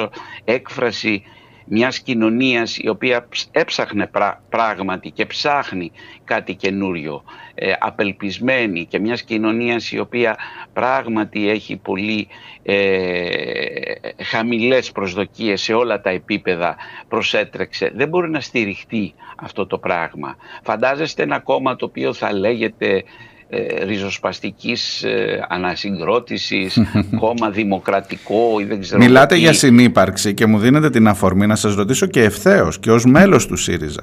έκφραση 0.45 1.23
μιας 1.67 2.01
κοινωνίας 2.01 2.77
η 2.77 2.89
οποία 2.89 3.29
έψαχνε 3.51 4.11
πράγματι 4.49 5.11
και 5.11 5.27
ψάχνει 5.27 5.93
κάτι 6.25 6.55
καινούριο, 6.55 7.25
ε, 7.55 7.73
απελπισμένη 7.79 8.85
και 8.85 8.99
μιας 8.99 9.23
κοινωνίας 9.23 9.93
η 9.93 9.99
οποία 9.99 10.37
πράγματι 10.73 11.49
έχει 11.49 11.77
πολύ 11.77 12.29
ε, 12.63 13.93
χαμηλές 14.23 14.93
προσδοκίες 14.93 15.63
σε 15.63 15.75
όλα 15.75 16.01
τα 16.01 16.11
επίπεδα 16.11 16.77
προσέτρεξε. 17.09 17.93
Δεν 17.95 18.09
μπορεί 18.09 18.31
να 18.31 18.41
στηριχτεί 18.41 19.15
αυτό 19.37 19.67
το 19.67 19.79
πράγμα. 19.79 20.37
Φαντάζεστε 20.63 21.23
ένα 21.23 21.39
κόμμα 21.39 21.77
το 21.77 21.85
οποίο 21.85 22.13
θα 22.13 22.33
λέγεται 22.33 23.05
ε, 23.49 23.85
ριζοσπαστικής 23.85 25.03
ε, 25.03 25.47
ανασυγκρότησης, 25.49 26.79
κόμμα 27.21 27.51
δημοκρατικό 27.51 28.61
ή 28.61 28.65
δεν 28.65 28.81
ξέρω 28.81 28.99
Μιλάτε 29.03 29.37
για 29.37 29.53
συνύπαρξη 29.53 30.35
και 30.35 30.47
μου 30.47 30.59
δίνετε 30.59 30.91
την 30.91 31.09
αφορμή 31.09 31.47
να 31.47 31.57
σας 31.57 31.75
ρωτήσω 31.75 32.07
και 32.07 32.23
ευθέως 32.23 32.79
και 32.79 32.91
ως 32.91 33.05
μέλος 33.05 33.47
του 33.47 33.57
ΣΥΡΙΖΑ 33.57 34.03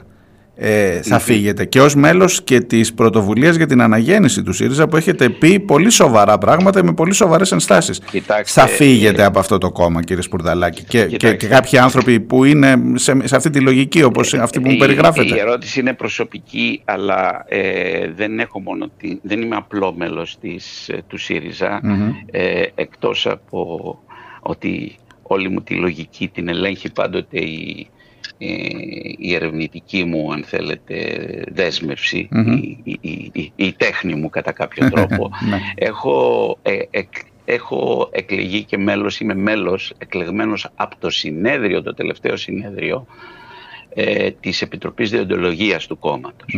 ε, 0.65 1.01
θα 1.01 1.19
φύγετε. 1.19 1.65
Και 1.65 1.81
ως 1.81 1.95
μέλος 1.95 2.43
και 2.43 2.59
της 2.59 2.93
πρωτοβουλίας 2.93 3.55
για 3.55 3.67
την 3.67 3.81
αναγέννηση 3.81 4.43
του 4.43 4.53
ΣΥΡΙΖΑ 4.53 4.87
που 4.87 4.97
έχετε 4.97 5.29
πει 5.29 5.59
πολύ 5.59 5.89
σοβαρά 5.89 6.37
πράγματα 6.37 6.83
με 6.83 6.93
πολύ 6.93 7.13
σοβαρές 7.13 7.51
ενστάσεις. 7.51 7.99
Κοιτάξτε, 8.11 8.61
θα 8.61 8.67
φύγετε 8.67 9.21
ε, 9.21 9.25
από 9.25 9.39
αυτό 9.39 9.57
το 9.57 9.71
κόμμα 9.71 10.01
κύριε 10.01 10.21
Σπουρδαλάκη. 10.21 10.83
Και, 10.83 11.05
και, 11.05 11.35
και, 11.35 11.47
κάποιοι 11.47 11.77
άνθρωποι 11.77 12.19
που 12.19 12.43
είναι 12.43 12.75
σε, 12.93 13.17
σε 13.23 13.35
αυτή 13.35 13.49
τη 13.49 13.59
λογική 13.59 14.03
όπως 14.03 14.33
ε, 14.33 14.37
αυτή 14.37 14.59
που 14.61 14.69
μου 14.69 14.77
περιγράφετε. 14.77 15.35
Η, 15.35 15.39
ερώτηση 15.39 15.79
είναι 15.79 15.93
προσωπική 15.93 16.81
αλλά 16.85 17.45
ε, 17.47 18.11
δεν, 18.15 18.39
έχω 18.39 18.59
μόνο 18.59 18.89
τη, 18.97 19.17
δεν 19.21 19.41
είμαι 19.41 19.55
απλό 19.55 19.93
μέλος 19.97 20.37
της, 20.41 20.89
ε, 20.89 21.03
του 21.07 21.17
ΣΥΡΙΖΑ 21.17 21.81
mm 21.83 22.11
ε, 22.31 22.63
εκτός 22.75 23.27
από 23.27 23.99
ότι 24.39 24.95
όλη 25.21 25.49
μου 25.49 25.61
τη 25.61 25.75
λογική 25.75 26.27
την 26.27 26.47
ελέγχει 26.47 26.91
πάντοτε 26.91 27.39
η 27.39 27.87
η 29.17 29.33
ερευνητική 29.33 30.03
μου, 30.03 30.33
αν 30.33 30.43
θέλετε, 30.43 30.95
δεσμευση 31.51 32.29
η, 32.83 33.51
η, 33.55 33.73
τέχνη 33.73 34.15
μου 34.15 34.29
κατά 34.29 34.51
κάποιο 34.51 34.89
τρόπο. 34.93 35.29
Ναι. 35.49 35.59
έχω, 35.75 36.57
ε, 36.61 36.79
έχω 37.45 38.09
εκλεγεί 38.11 38.63
και 38.63 38.77
μέλος, 38.77 39.19
είμαι 39.19 39.35
μέλος 39.35 39.93
εκλεγμένος 39.97 40.69
από 40.75 40.95
το 40.99 41.09
συνέδριο, 41.09 41.83
το 41.83 41.93
τελευταίο 41.93 42.35
συνέδριο 42.35 43.05
ε, 43.93 44.31
της 44.31 44.61
Επιτροπής 44.61 45.09
Διοντολογίας 45.09 45.87
του 45.87 45.99
κόμματος. 45.99 46.55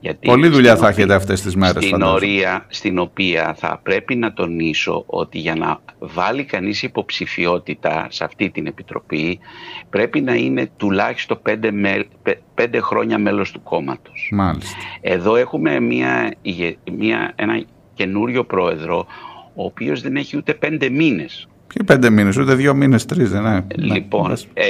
Γιατί 0.00 0.26
Πολλή 0.26 0.48
δουλειά 0.48 0.76
θα 0.76 0.88
έχετε 0.88 1.14
αυτές 1.14 1.40
τις 1.40 1.56
μέρες. 1.56 1.84
Στην, 1.84 2.02
ορία, 2.02 2.66
στην 2.68 2.98
οποία 2.98 3.54
θα 3.58 3.80
πρέπει 3.82 4.14
να 4.14 4.32
τονίσω 4.32 5.04
ότι 5.06 5.38
για 5.38 5.54
να 5.54 5.80
βάλει 5.98 6.44
κανείς 6.44 6.82
υποψηφιότητα 6.82 8.06
σε 8.10 8.24
αυτή 8.24 8.50
την 8.50 8.66
επιτροπή 8.66 9.38
πρέπει 9.90 10.20
να 10.20 10.34
είναι 10.34 10.70
τουλάχιστον 10.76 11.38
πέντε, 11.42 11.72
πέντε 12.54 12.80
χρόνια 12.80 13.18
μέλος 13.18 13.50
του 13.50 13.62
κόμματος. 13.62 14.30
Μάλιστα. 14.32 14.76
Εδώ 15.00 15.36
έχουμε 15.36 15.80
μια, 15.80 16.34
μια, 16.96 17.32
ένα 17.36 17.64
καινούριο 17.94 18.44
πρόεδρο 18.44 19.06
ο 19.54 19.64
οποίος 19.64 20.00
δεν 20.00 20.16
έχει 20.16 20.36
ούτε 20.36 20.54
πέντε 20.54 20.88
μήνες 20.88 21.48
Ποιοι 21.74 21.84
πέντε 21.86 22.10
μήνες, 22.10 22.36
ούτε 22.36 22.54
δύο 22.54 22.74
μήνες, 22.74 23.04
τρεις 23.04 23.30
δεν 23.30 23.40
είναι. 23.40 23.66
Λοιπόν. 23.74 24.36
Ε, 24.54 24.66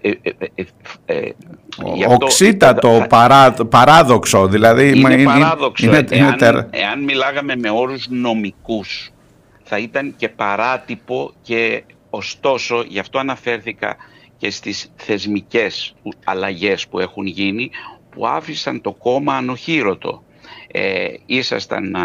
ε, 0.00 0.10
ε, 0.54 1.14
ε 1.14 1.30
Οξύτατο 2.08 3.06
παράδοξο, 3.68 4.48
δηλαδή. 4.48 4.98
Είναι, 4.98 5.14
είναι 5.14 5.24
παράδοξο. 5.24 5.86
Είναι, 5.86 6.04
εάν, 6.10 6.36
εάν 6.70 7.02
μιλάγαμε 7.04 7.56
με 7.56 7.70
όρους 7.70 8.06
νομικούς, 8.08 9.10
θα 9.62 9.78
ήταν 9.78 10.14
και 10.16 10.28
παράτυπο 10.28 11.32
και 11.42 11.82
ωστόσο, 12.10 12.84
γι' 12.88 12.98
αυτό 12.98 13.18
αναφέρθηκα 13.18 13.96
και 14.36 14.50
στις 14.50 14.92
θεσμικές 14.96 15.94
αλλαγές 16.24 16.88
που 16.88 16.98
έχουν 16.98 17.26
γίνει, 17.26 17.70
που 18.10 18.26
άφησαν 18.26 18.80
το 18.80 18.92
κόμμα 18.92 19.34
ανοχήρωτο. 19.34 20.22
Ε, 20.72 21.06
ήσασταν 21.26 21.96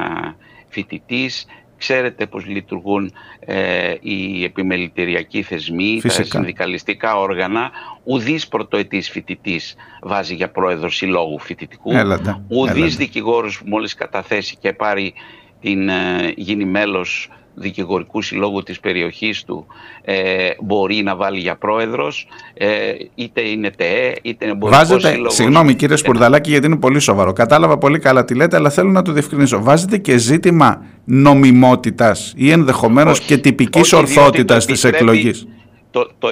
φοιτητής, 0.67 1.45
Ξέρετε 1.77 2.25
πώς 2.25 2.45
λειτουργούν 2.45 3.13
ε, 3.39 3.93
οι 3.99 4.43
επιμελητηριακοί 4.43 5.41
θεσμοί, 5.41 5.99
Φυσικά. 6.01 6.23
τα 6.23 6.29
συνδικαλιστικά 6.29 7.19
όργανα. 7.19 7.71
Ουδής 8.03 8.47
πρωτοετής 8.47 9.09
φοιτητής 9.09 9.75
βάζει 10.01 10.35
για 10.35 10.49
πρόεδρο 10.49 10.89
συλλόγου 10.89 11.39
φοιτητικού. 11.39 11.91
Έλατε, 11.91 12.41
Ουδής 12.47 12.97
δικηγόρος 12.97 13.57
που 13.57 13.67
μόλις 13.67 13.93
καταθέσει 13.93 14.55
και 14.55 14.73
πάρει 14.73 15.13
την, 15.61 15.89
ε, 15.89 16.33
γίνει 16.35 16.65
μέλος 16.65 17.29
δικηγορικού 17.59 18.21
συλλόγου 18.21 18.63
της 18.63 18.79
περιοχής 18.79 19.43
του 19.43 19.65
ε, 20.01 20.49
μπορεί 20.59 20.95
να 21.03 21.15
βάλει 21.15 21.39
για 21.39 21.55
πρόεδρος 21.55 22.27
ε, 22.53 22.67
είτε 23.15 23.41
είναι 23.41 23.71
ΤΕΕ 23.71 24.13
είτε 24.21 24.45
είναι 24.45 24.53
εμπορικός 24.53 24.87
Βάζετε, 24.87 25.09
σύλλογος. 25.09 25.33
Συγγνώμη 25.33 25.75
κύριε 25.75 25.95
Σπουρδαλάκη 25.95 26.49
γιατί 26.49 26.65
είναι 26.65 26.77
πολύ 26.77 26.99
σοβαρό. 26.99 27.33
Κατάλαβα 27.33 27.77
πολύ 27.77 27.99
καλά 27.99 28.25
τι 28.25 28.35
λέτε 28.35 28.55
αλλά 28.55 28.69
θέλω 28.69 28.91
να 28.91 29.01
το 29.01 29.11
διευκρινίσω. 29.11 29.63
Βάζετε 29.63 29.97
και 29.97 30.17
ζήτημα 30.17 30.85
νομιμότητας 31.03 32.33
ή 32.37 32.51
ενδεχομένως 32.51 33.19
και 33.19 33.37
τυπικής 33.37 33.93
ορθότητας 33.93 34.65
της 34.65 34.83
εκλογής. 34.83 35.47
Το, 35.91 36.09
το, 36.19 36.29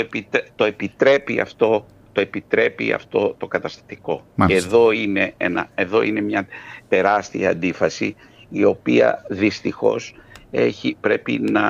το 0.56 0.64
επιτρέπει 0.64 1.40
αυτό 1.40 1.86
το 2.16 2.22
επιτρέπει 2.22 2.92
αυτό 2.92 3.36
το 3.38 3.48
καταστατικό. 3.48 4.26
Εδώ 4.48 4.92
είναι, 4.92 5.34
ένα, 5.38 5.70
εδώ 5.76 6.02
είναι 6.02 6.22
μια 6.22 6.48
τεράστια 6.90 7.50
αντίφαση 7.50 8.16
η 8.50 8.64
οποία 8.64 9.26
δυστυχώς 9.30 10.14
έχει, 10.56 10.98
πρέπει 11.00 11.40
να 11.52 11.62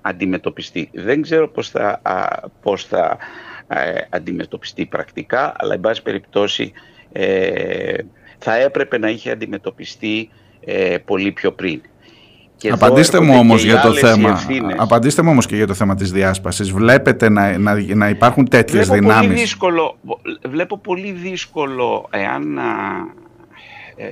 αντιμετωπιστεί. 0.00 0.90
Δεν 0.92 1.22
ξέρω 1.22 1.48
πώς 1.48 1.70
θα, 1.70 2.00
πώς 2.62 2.84
θα 2.84 3.16
ε, 3.68 4.00
αντιμετωπιστεί 4.10 4.86
πρακτικά, 4.86 5.54
αλλά 5.58 5.74
εν 5.74 5.80
πάση 5.80 6.02
περιπτώσει 6.02 6.72
ε, 7.12 7.94
θα 8.38 8.56
έπρεπε 8.56 8.98
να 8.98 9.08
είχε 9.08 9.30
αντιμετωπιστεί 9.30 10.30
ε, 10.64 10.96
πολύ 11.04 11.32
πιο 11.32 11.52
πριν. 11.52 11.80
Και 12.56 12.70
απαντήστε 12.70 13.20
μου 13.20 13.38
όμως 13.38 13.64
για 13.64 13.80
το 13.80 13.94
θέμα. 13.94 14.40
Απαντήστε 14.76 15.22
μου 15.22 15.30
όμως 15.30 15.46
και 15.46 15.56
για 15.56 15.66
το 15.66 15.74
θέμα 15.74 15.94
της 15.94 16.12
διάσπασης. 16.12 16.70
Βλέπετε 16.70 17.28
να, 17.28 17.58
να, 17.58 17.94
να 17.94 18.08
υπάρχουν 18.08 18.48
τέτοιες 18.48 18.86
βλέπω 18.86 19.02
δυνάμεις; 19.02 19.26
Πολύ 19.26 19.40
δύσκολο, 19.40 19.98
βλέπω 20.48 20.78
πολύ 20.78 21.12
δύσκολο 21.12 22.08
εάν 22.10 22.58
ε, 23.96 24.06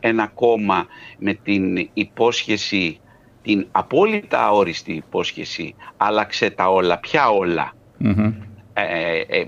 ένα 0.00 0.26
κόμμα 0.34 0.86
με 1.18 1.34
την 1.34 1.88
υπόσχεση, 1.92 3.00
την 3.42 3.66
απόλυτα 3.72 4.44
αόριστη 4.44 4.92
υπόσχεση, 4.92 5.74
άλλαξε 5.96 6.50
τα 6.50 6.70
όλα, 6.70 6.98
πια 6.98 7.28
ε, 8.72 9.20
ε, 9.26 9.46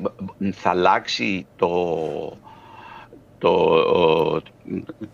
θα 0.53 0.71
αλλάξει 0.71 1.47
το, 1.57 2.39
το, 3.39 4.43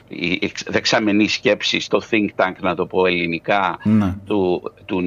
η 0.09 0.53
δεξαμενή 0.67 1.29
σκέψη 1.29 1.81
στο 1.81 2.01
think 2.11 2.29
tank, 2.37 2.55
να 2.61 2.75
το 2.75 2.87
πω 2.87 3.07
ελληνικά, 3.07 3.79
ναι. 3.83 4.17
του, 4.25 4.73
του, 4.85 5.03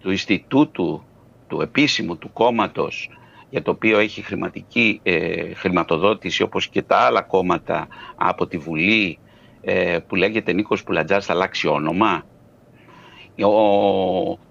του 0.00 0.10
Ινστιτούτου, 0.10 1.02
του 1.48 1.60
επίσημου, 1.60 2.16
του 2.16 2.32
κόμματος, 2.32 3.10
για 3.52 3.62
το 3.62 3.70
οποίο 3.70 3.98
έχει 3.98 4.22
χρηματική 4.22 5.00
ε, 5.02 5.54
χρηματοδότηση 5.54 6.42
όπως 6.42 6.68
και 6.68 6.82
τα 6.82 6.96
άλλα 6.96 7.22
κόμματα 7.22 7.88
από 8.16 8.46
τη 8.46 8.58
Βουλή 8.58 9.18
ε, 9.60 9.98
που 10.06 10.14
λέγεται 10.14 10.52
Νίκος 10.52 10.82
Πουλατζάς 10.84 11.26
θα 11.26 11.32
αλλάξει 11.32 11.68
όνομα. 11.68 12.26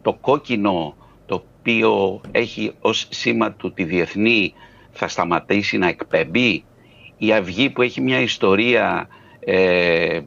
το 0.01 0.13
κόκκινο 0.21 0.95
το 1.25 1.43
οποίο 1.59 2.21
έχει 2.31 2.71
ως 2.81 3.07
σήμα 3.09 3.51
του 3.51 3.73
τη 3.73 3.83
διεθνή 3.83 4.53
θα 4.91 5.07
σταματήσει 5.07 5.77
να 5.77 5.87
εκπέμπει. 5.87 6.63
Η 7.17 7.33
Αυγή 7.33 7.69
που 7.69 7.81
έχει 7.81 8.01
μια 8.01 8.19
ιστορία 8.19 9.07
ε, 9.39 10.19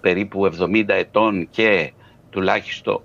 περίπου 0.00 0.50
70 0.60 0.88
ετών 0.88 1.48
και 1.50 1.92
τουλάχιστον 2.30 3.02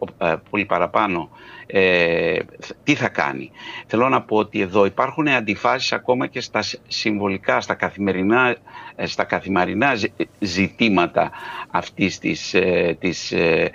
πολύ 0.49 0.65
παραπάνω 0.65 1.29
ε, 1.67 2.37
τι 2.83 2.95
θα 2.95 3.09
κάνει. 3.09 3.51
Θέλω 3.87 4.09
να 4.09 4.21
πω 4.21 4.37
ότι 4.37 4.61
εδώ 4.61 4.85
υπάρχουν 4.85 5.27
αντιφάσεις 5.27 5.93
ακόμα 5.93 6.27
και 6.27 6.41
στα 6.41 6.59
συμβολικά, 6.87 7.61
στα 7.61 7.73
καθημερινά, 7.73 8.55
ε, 8.95 9.05
στα 9.05 9.23
καθημερινά 9.23 9.93
ζητήματα 10.39 11.31
αυτής 11.69 12.19
της, 12.19 12.53
ε, 12.53 12.97
της, 12.99 13.31
ε, 13.31 13.71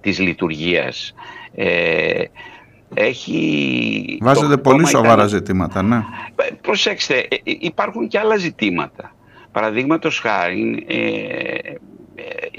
της 0.00 0.18
λειτουργίας. 0.18 1.14
έχει... 2.94 4.18
Βάζετε 4.20 4.56
πολύ 4.56 4.86
σοβαρά 4.86 5.26
ζητήματα, 5.26 5.82
ναι. 5.82 6.04
Προσέξτε, 6.60 7.28
υπάρχουν 7.44 8.08
και 8.08 8.18
άλλα 8.18 8.36
ζητήματα. 8.36 9.14
Παραδείγματος 9.52 10.18
χάρη, 10.18 10.86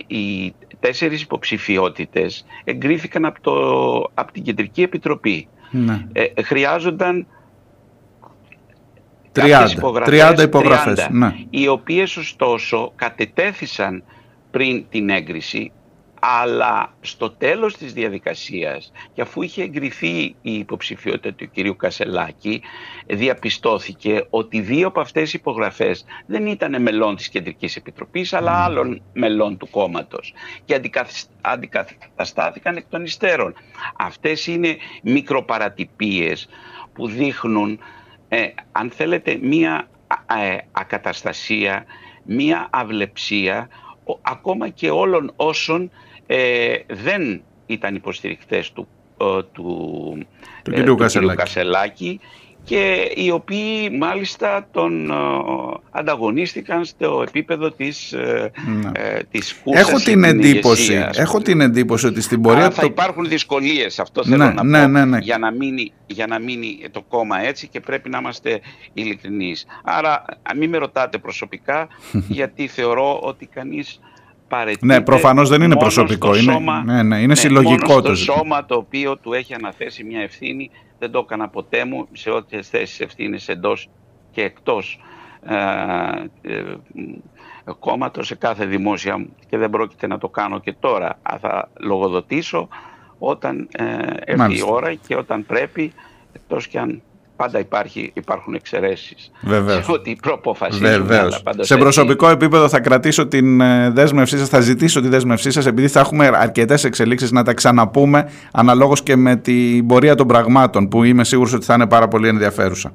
η 0.08 0.54
τέσσερις 0.82 1.22
υποψηφιότητες 1.22 2.46
εγκρίθηκαν 2.64 3.26
από, 3.26 3.42
το, 3.42 3.54
από 4.14 4.32
την 4.32 4.44
Κεντρική 4.44 4.82
Επιτροπή. 4.82 5.48
Ναι. 5.72 6.06
Ε, 6.14 6.44
χρειάζονταν 6.44 7.28
30, 9.34 9.68
υπογραφές, 9.78 10.34
30 10.38 10.44
υπογραφές 10.44 11.08
30, 11.08 11.12
ναι. 11.12 11.34
οι 11.50 11.68
οποίες 11.68 12.18
ωστόσο 12.18 12.92
κατετέθησαν 12.96 14.04
πριν 14.52 14.86
την 14.90 15.10
έγκριση 15.10 15.72
αλλά 16.24 16.94
στο 17.02 17.32
τέλος 17.32 17.78
της 17.78 17.94
διαδικασίας 17.94 18.92
και 19.14 19.22
αφού 19.22 19.42
είχε 19.42 19.64
εγκριθεί 19.64 20.36
η 20.42 20.54
υποψηφιότητα 20.54 21.34
του 21.34 21.50
κυρίου 21.52 21.76
Κασελάκη 21.76 22.62
διαπιστώθηκε 23.08 24.26
ότι 24.30 24.60
δύο 24.60 24.88
από 24.88 25.00
αυτές 25.00 25.34
οι 25.34 25.38
υπογραφές 25.40 26.06
δεν 26.26 26.46
ήταν 26.46 26.82
μελών 26.82 27.16
της 27.16 27.30
Κεντρικής 27.30 27.76
Επιτροπής 27.76 28.34
αλλά 28.34 28.64
άλλων 28.64 29.02
μελών 29.14 29.58
του 29.58 29.70
κόμματος 29.70 30.34
και 30.66 30.82
αντικαταστάθηκαν 31.42 32.76
εκ 32.76 32.86
των 32.90 33.04
υστέρων. 33.04 33.54
Αυτές 33.98 34.48
είναι 34.48 34.78
μικροπαρατυπίες 35.04 36.50
που 36.94 37.08
δείχνουν 37.08 37.80
ε, 38.28 38.48
αν 38.72 38.90
θέλετε 38.90 39.40
μία 39.42 39.90
ε, 40.42 40.58
ακαταστασία, 40.72 41.86
μία 42.24 42.68
αυλεψία 42.72 43.70
ακόμα 44.22 44.70
και 44.70 44.90
όλων 44.90 45.32
όσων 45.36 45.92
ε, 46.28 46.76
δεν 46.88 47.42
ήταν 47.66 47.96
υποστηρικτές 47.96 48.72
του, 48.72 48.88
ε, 49.18 49.26
του, 49.52 50.18
του, 50.64 50.72
ε, 50.74 50.84
του 50.84 50.96
Κασελάκη 51.36 52.20
και 52.64 53.12
οι 53.16 53.32
οποίοι 53.32 53.98
μάλιστα 54.00 54.68
τον 54.72 55.12
ανταγωνίστηκαν 55.92 56.86
στο 56.86 57.24
επίπεδο 57.28 57.72
της, 57.72 58.16
ναι. 58.82 58.92
της 59.32 59.62
έχω 59.66 59.98
την, 59.98 60.24
εντύπωση, 60.24 61.08
έχω 61.14 61.42
την 61.42 61.62
εντύπωση 61.62 62.08
ότι 62.08 62.22
στην 62.22 62.42
πορεία... 62.42 62.60
Αλλά 62.60 62.72
θα 62.72 62.86
υπάρχουν 62.86 63.28
δυσκολίες, 63.28 64.00
αυτό 64.00 64.24
θέλω 64.24 64.38
ναι, 64.38 64.52
να 64.52 64.64
ναι, 64.64 64.82
πω, 64.82 64.88
ναι, 64.88 65.06
ναι. 65.06 65.18
Για, 65.18 65.38
να 65.38 65.52
μείνει, 65.52 65.94
για 66.08 66.28
να 66.28 66.40
μείνει 66.40 66.80
το 66.92 67.02
κόμμα 67.02 67.40
έτσι 67.42 67.68
και 67.68 67.80
πρέπει 67.80 68.10
να 68.10 68.18
είμαστε 68.18 68.62
ειλικρινείς. 68.94 69.66
Άρα 69.84 70.26
μην 70.56 70.70
με 70.70 70.78
ρωτάτε 70.78 71.18
προσωπικά 71.18 71.88
γιατί 72.28 72.68
θεωρώ 72.68 73.20
ότι 73.20 73.46
κανείς 73.46 74.00
ναι, 74.80 75.02
προφανώς 75.02 75.50
δεν 75.50 75.62
είναι 75.62 75.76
προσωπικό, 75.76 76.36
είναι, 76.36 76.52
σώμα, 76.52 76.84
ναι, 76.84 77.04
ναι, 77.04 77.18
είναι 77.18 77.26
ναι, 77.26 77.36
συλλογικό 77.36 77.92
μόνος 77.92 78.10
το 78.10 78.16
στο 78.16 78.34
σώμα 78.34 78.66
το 78.66 78.76
οποίο 78.76 79.18
του 79.18 79.34
έχει 79.34 79.54
αναθέσει 79.54 80.04
μια 80.04 80.22
ευθύνη, 80.22 80.72
δεν 81.00 81.12
το 81.12 81.20
έκανα 81.20 81.50
ποτέ 81.50 81.86
μου 81.86 82.08
σε 82.12 82.30
ό,τι 82.30 82.62
θέσεις 82.62 83.00
ευθύνης 83.00 83.48
εντός 83.48 83.90
και 84.32 84.42
εκτός 84.42 85.00
ε, 85.46 85.56
ε, 86.42 86.64
κόμματος 87.80 88.28
σε 88.28 88.36
κάθε 88.36 88.66
δημόσια 88.66 89.26
και 89.50 89.58
δεν 89.58 89.70
πρόκειται 89.70 90.08
να 90.08 90.18
το 90.18 90.30
κάνω 90.30 90.60
και 90.60 90.74
τώρα. 90.80 91.20
Θα 91.42 91.70
λογοδοτήσω 91.80 92.68
όταν 93.18 93.68
ε, 93.72 93.84
έρθει 94.26 94.58
η 94.58 94.64
ώρα 94.66 94.94
και 94.94 95.16
όταν 95.16 95.46
πρέπει, 95.46 95.94
εκτός 96.34 96.68
και 96.68 96.80
αν 96.80 97.02
πάντα 97.42 97.60
υπάρχει, 97.60 98.12
υπάρχουν 98.14 98.54
εξαιρέσεις. 98.54 99.32
Βεβαίως. 99.42 99.90
Ότι 99.90 100.18
προποφασίζουν. 100.22 101.32
Σε 101.60 101.78
προσωπικό 101.78 102.30
επίπεδο 102.30 102.70
θα 102.70 102.80
κρατήσω 102.80 103.28
την 103.28 103.62
ε, 103.62 103.90
δέσμευσή 103.90 104.38
σας, 104.38 104.50
θα 104.50 104.60
ζητήσω 104.60 105.02
τη 105.02 105.08
δέσμευσή 105.08 105.52
σας, 105.52 105.66
επειδή 105.66 105.88
θα 105.88 106.00
έχουμε 106.00 106.32
αρκετές 106.34 106.84
εξελίξεις 106.84 107.32
να 107.32 107.44
τα 107.44 107.54
ξαναπούμε, 107.54 108.30
αναλόγως 108.52 109.04
και 109.04 109.16
με 109.16 109.36
την 109.36 109.88
πορεία 109.88 110.16
των 110.16 110.28
πραγμάτων, 110.28 110.88
που 110.88 111.04
είμαι 111.04 111.24
σίγουρος 111.24 111.54
ότι 111.54 111.66
θα 111.66 111.74
είναι 111.74 111.88
πάρα 111.88 112.08
πολύ 112.08 112.28
ενδιαφέρουσα. 112.28 112.94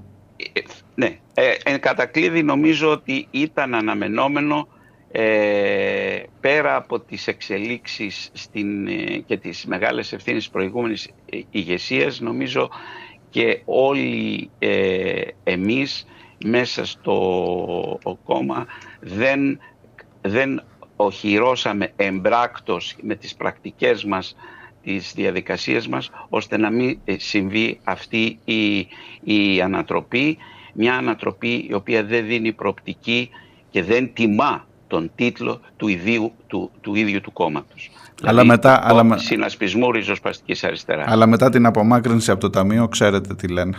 Ε, 0.53 0.61
ναι. 0.95 1.19
Ε, 1.35 1.43
εν 1.65 1.81
κατακλείδη 1.81 2.43
νομίζω 2.43 2.91
ότι 2.91 3.27
ήταν 3.31 3.75
αναμενόμενο 3.75 4.69
ε, 5.13 6.23
πέρα 6.41 6.77
από 6.77 7.01
τις 7.01 7.27
εξελίξεις 7.27 8.31
στην, 8.33 8.87
ε, 8.87 9.19
και 9.27 9.37
τις 9.37 9.65
μεγάλες 9.67 10.13
ευθύνες 10.13 10.49
προηγούμενης 10.49 11.11
ηγεσίας, 11.51 12.21
νομίζω 12.21 12.71
και 13.31 13.61
όλοι 13.65 14.51
ε, 14.59 15.21
εμείς 15.45 16.07
μέσα 16.45 16.85
στο 16.87 17.99
κόμμα 18.25 18.67
δεν, 19.01 19.59
δεν 20.21 20.63
οχυρώσαμε 20.97 21.93
εμπράκτος 21.97 22.97
με 23.03 23.15
τις 23.15 23.35
πρακτικές 23.35 24.05
μας 24.05 24.37
τις 24.83 25.13
διαδικασίες 25.15 25.89
μας 25.89 26.11
ώστε 26.29 26.57
να 26.57 26.71
μην 26.71 26.99
ε, 27.05 27.19
συμβεί 27.19 27.81
αυτή 27.85 28.39
η, 28.45 28.87
η 29.25 29.61
ανατροπή 29.61 30.39
μια 30.77 30.95
ανατροπή 30.95 31.67
η 31.69 31.75
οποία 31.75 32.05
δεν 32.05 32.27
δίνει 32.27 32.53
προοπτική 32.53 33.31
και 33.71 33.83
δεν 33.83 34.13
τιμά 34.13 34.67
τον 34.87 35.11
τίτλο 35.15 35.61
του 35.77 35.89
ίδιου 35.89 36.33
του, 36.47 36.71
του, 36.81 36.95
ίδιου 36.95 37.21
του 37.21 37.33
κόμματος. 37.33 37.91
Αλλά 38.23 38.31
δηλαδή, 38.31 38.49
μετά, 38.49 38.81
αλλά... 38.83 39.19
συνασπισμού 39.19 39.93
ριζοσπαστικής 39.93 40.65
αριστεράς. 40.65 41.07
Αλλά 41.09 41.27
μετά 41.27 41.51
την 41.51 41.67
απομάκρυνση 41.67 42.31
από 42.31 42.41
το 42.41 42.51
Ταμείο 42.51 42.89
ξέρετε 42.89 43.35
τι 43.35 43.49
λένε. 43.49 43.77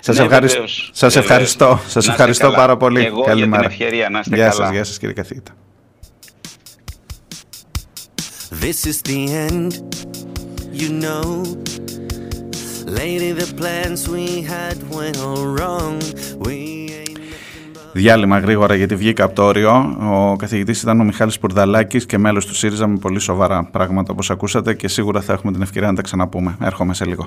Σας, 0.00 0.16
ναι, 0.16 0.24
ευχαριστώ, 0.24 0.62
σας 0.92 1.16
ευχαριστώ, 1.16 1.80
σας 1.86 2.08
ευχαριστώ 2.08 2.50
πάρα 2.50 2.76
πολύ. 2.76 3.04
Εγώ 3.04 3.22
Καλημέρα. 3.22 3.60
για 3.62 3.70
την 3.70 3.84
ευκαιρία 3.84 4.08
να 4.10 4.18
είστε 4.18 4.36
γεια 4.36 4.48
καλά. 4.48 4.64
Σας, 4.64 4.70
γεια 4.70 4.84
σας 4.84 4.98
κύριε 4.98 5.14
καθηγήτα. 5.14 5.52
This 8.60 8.86
is 8.86 9.02
the 9.02 9.20
end, 9.48 9.72
you 10.80 10.88
know. 11.04 11.44
Lately 12.86 13.32
the 13.32 13.52
plans 13.60 14.08
we 14.08 14.42
had 14.42 14.76
went 14.90 15.16
all 15.18 15.46
wrong. 15.56 16.00
We 16.38 16.83
Διάλειμμα 17.96 18.38
γρήγορα 18.38 18.74
γιατί 18.74 18.94
βγήκα 18.94 19.24
από 19.24 19.34
το 19.34 19.42
όριο. 19.42 19.96
Ο 20.12 20.36
καθηγητής 20.36 20.82
ήταν 20.82 21.00
ο 21.00 21.04
Μιχάλης 21.04 21.38
Πουρδαλάκης 21.38 22.06
και 22.06 22.18
μέλος 22.18 22.46
του 22.46 22.54
ΣΥΡΙΖΑ 22.54 22.86
με 22.86 22.98
πολύ 22.98 23.18
σοβαρά 23.18 23.68
πράγματα 23.72 24.12
όπως 24.12 24.30
ακούσατε 24.30 24.74
και 24.74 24.88
σίγουρα 24.88 25.20
θα 25.20 25.32
έχουμε 25.32 25.52
την 25.52 25.62
ευκαιρία 25.62 25.88
να 25.88 25.94
τα 25.94 26.02
ξαναπούμε. 26.02 26.56
Έρχομαι 26.60 26.94
σε 26.94 27.04
λίγο. 27.04 27.26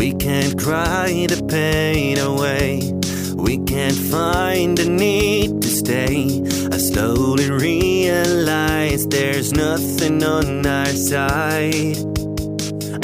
We 0.00 0.12
can't 0.26 0.54
cry 0.66 1.10
the 1.32 1.40
pain 1.54 2.16
away. 2.30 2.68
We 3.44 3.58
can't 3.58 3.94
find 3.94 4.78
the 4.78 4.88
need 4.88 5.60
to 5.60 5.68
stay. 5.68 6.42
I 6.72 6.78
slowly 6.78 7.50
realize 7.50 9.06
there's 9.06 9.52
nothing 9.52 10.24
on 10.24 10.64
our 10.64 10.86
side. 10.86 11.98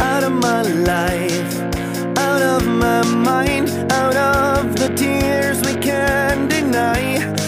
Out 0.01 0.25
of 0.25 0.33
my 0.33 0.62
life, 0.62 1.53
out 2.17 2.43
of 2.55 2.67
my 2.67 3.03
mind, 3.05 3.69
out 3.93 4.17
of 4.17 4.77
the 4.77 4.89
tears 4.97 5.61
we 5.61 5.75
can't 5.79 6.49
deny. 6.49 7.40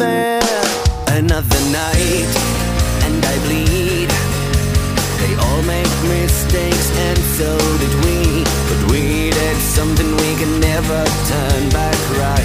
Another 0.00 1.60
night, 1.72 2.30
and 3.02 3.24
I 3.24 3.38
bleed. 3.46 4.08
They 5.18 5.34
all 5.34 5.62
make 5.62 5.90
mistakes, 6.04 6.88
and 6.96 7.18
so 7.18 7.58
did 7.78 7.94
we. 8.04 8.44
But 8.68 8.92
we 8.92 9.30
did 9.30 9.56
something 9.56 10.08
we 10.16 10.36
can 10.36 10.60
never 10.60 11.04
turn 11.26 11.70
back 11.70 11.98
right. 12.16 12.37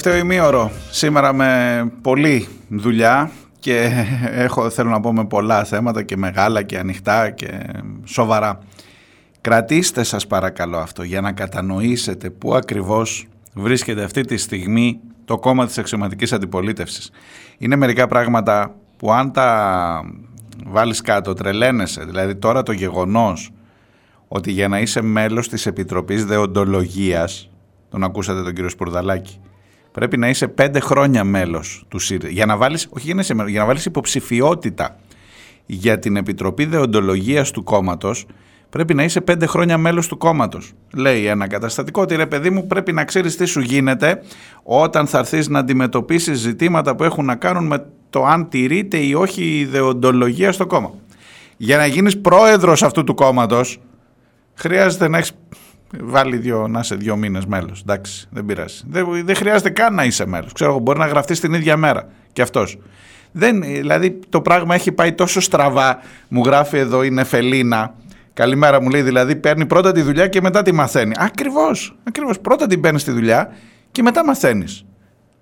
Τελευταίο 0.00 0.26
ημίωρο. 0.26 0.70
Σήμερα 0.90 1.32
με 1.32 1.92
πολλή 2.02 2.48
δουλειά 2.68 3.30
και 3.58 3.90
έχω, 4.44 4.70
θέλω 4.70 4.90
να 4.90 5.00
πω 5.00 5.12
με 5.12 5.26
πολλά 5.26 5.64
θέματα 5.64 6.02
και 6.02 6.16
μεγάλα 6.16 6.62
και 6.62 6.78
ανοιχτά 6.78 7.30
και 7.30 7.46
σοβαρά. 8.04 8.58
Κρατήστε 9.40 10.02
σας 10.02 10.26
παρακαλώ 10.26 10.78
αυτό 10.78 11.02
για 11.02 11.20
να 11.20 11.32
κατανοήσετε 11.32 12.30
πού 12.30 12.54
ακριβώς 12.54 13.26
βρίσκεται 13.54 14.02
αυτή 14.02 14.20
τη 14.24 14.36
στιγμή 14.36 15.00
το 15.24 15.38
κόμμα 15.38 15.66
της 15.66 15.78
αξιωματικής 15.78 16.32
αντιπολίτευσης. 16.32 17.10
Είναι 17.58 17.76
μερικά 17.76 18.06
πράγματα 18.06 18.74
που 18.96 19.12
αν 19.12 19.32
τα 19.32 20.00
βάλεις 20.66 21.00
κάτω 21.00 21.32
τρελαίνεσαι. 21.34 22.04
Δηλαδή 22.04 22.34
τώρα 22.34 22.62
το 22.62 22.72
γεγονός 22.72 23.50
ότι 24.28 24.52
για 24.52 24.68
να 24.68 24.80
είσαι 24.80 25.02
μέλος 25.02 25.48
της 25.48 25.66
Επιτροπής 25.66 26.24
Δεοντολογίας, 26.24 27.50
τον 27.90 28.04
ακούσατε 28.04 28.42
τον 28.42 28.54
κύριο 28.54 28.70
Σπουρδαλάκη, 28.70 29.40
Πρέπει 29.98 30.16
να 30.16 30.28
είσαι 30.28 30.48
πέντε 30.48 30.80
χρόνια 30.80 31.24
μέλος 31.24 31.84
του 31.88 31.98
ΣΥΡΙΖΑ. 31.98 32.32
Για 32.32 32.46
να 32.46 32.56
βάλεις, 32.56 32.86
όχι 32.90 33.04
για 33.04 33.14
να, 33.14 33.20
είσαι 33.20 33.34
μέλος, 33.34 33.50
για 33.50 33.60
να 33.60 33.66
βάλεις 33.66 33.84
υποψηφιότητα 33.84 34.96
για 35.66 35.98
την 35.98 36.16
Επιτροπή 36.16 36.64
Δεοντολογίας 36.64 37.50
του 37.50 37.62
κόμματος, 37.62 38.26
πρέπει 38.70 38.94
να 38.94 39.04
είσαι 39.04 39.20
πέντε 39.20 39.46
χρόνια 39.46 39.78
μέλος 39.78 40.08
του 40.08 40.18
κόμματος. 40.18 40.72
Λέει 40.94 41.26
ένα 41.26 41.46
καταστατικό 41.46 42.02
ότι 42.02 42.16
ρε 42.16 42.26
παιδί 42.26 42.50
μου, 42.50 42.66
πρέπει 42.66 42.92
να 42.92 43.04
ξέρεις 43.04 43.36
τι 43.36 43.44
σου 43.44 43.60
γίνεται 43.60 44.22
όταν 44.62 45.06
θα 45.06 45.18
έρθεις 45.18 45.48
να 45.48 45.58
αντιμετωπίσεις 45.58 46.38
ζητήματα 46.38 46.96
που 46.96 47.04
έχουν 47.04 47.24
να 47.24 47.34
κάνουν 47.34 47.66
με 47.66 47.86
το 48.10 48.24
αν 48.24 48.48
τηρείται 48.48 48.96
ή 48.96 49.14
όχι 49.14 49.58
η 49.58 49.64
δεοντολογία 49.64 50.52
στο 50.52 50.66
κόμμα. 50.66 50.94
Για 51.56 51.76
να 51.76 51.86
γίνεις 51.86 52.18
πρόεδρος 52.18 52.82
αυτού 52.82 53.04
του 53.04 53.14
κόμματος, 53.14 53.80
χρειάζεται 54.54 55.08
να 55.08 55.18
έχεις 55.18 55.32
βάλει 56.00 56.36
δύο, 56.36 56.68
να 56.68 56.80
είσαι 56.80 56.94
δύο 56.94 57.16
μήνες 57.16 57.46
μέλος. 57.46 57.80
Εντάξει, 57.80 58.28
δεν 58.30 58.44
πειράζει. 58.44 58.82
Δεν, 58.86 59.06
δεν 59.24 59.34
χρειάζεται 59.34 59.70
καν 59.70 59.94
να 59.94 60.04
είσαι 60.04 60.26
μέλος. 60.26 60.52
Ξέρω, 60.52 60.78
μπορεί 60.78 60.98
να 60.98 61.06
γραφτεί 61.06 61.38
την 61.38 61.54
ίδια 61.54 61.76
μέρα 61.76 62.08
κι 62.32 62.42
αυτός. 62.42 62.78
Δεν, 63.32 63.62
δηλαδή 63.62 64.18
το 64.28 64.40
πράγμα 64.40 64.74
έχει 64.74 64.92
πάει 64.92 65.12
τόσο 65.12 65.40
στραβά. 65.40 65.98
Μου 66.28 66.42
γράφει 66.44 66.78
εδώ 66.78 67.02
η 67.02 67.10
Νεφελίνα. 67.10 67.94
Καλημέρα 68.32 68.82
μου 68.82 68.88
λέει, 68.88 69.02
δηλαδή 69.02 69.36
παίρνει 69.36 69.66
πρώτα 69.66 69.92
τη 69.92 70.02
δουλειά 70.02 70.28
και 70.28 70.40
μετά 70.40 70.62
τη 70.62 70.72
μαθαίνει. 70.72 71.14
Ακριβώς. 71.16 71.96
Ακριβώς. 72.04 72.40
Πρώτα 72.40 72.66
την 72.66 72.80
παίρνεις 72.80 73.04
τη 73.04 73.10
δουλειά 73.10 73.52
και 73.92 74.02
μετά 74.02 74.24
μαθαίνεις 74.24 74.84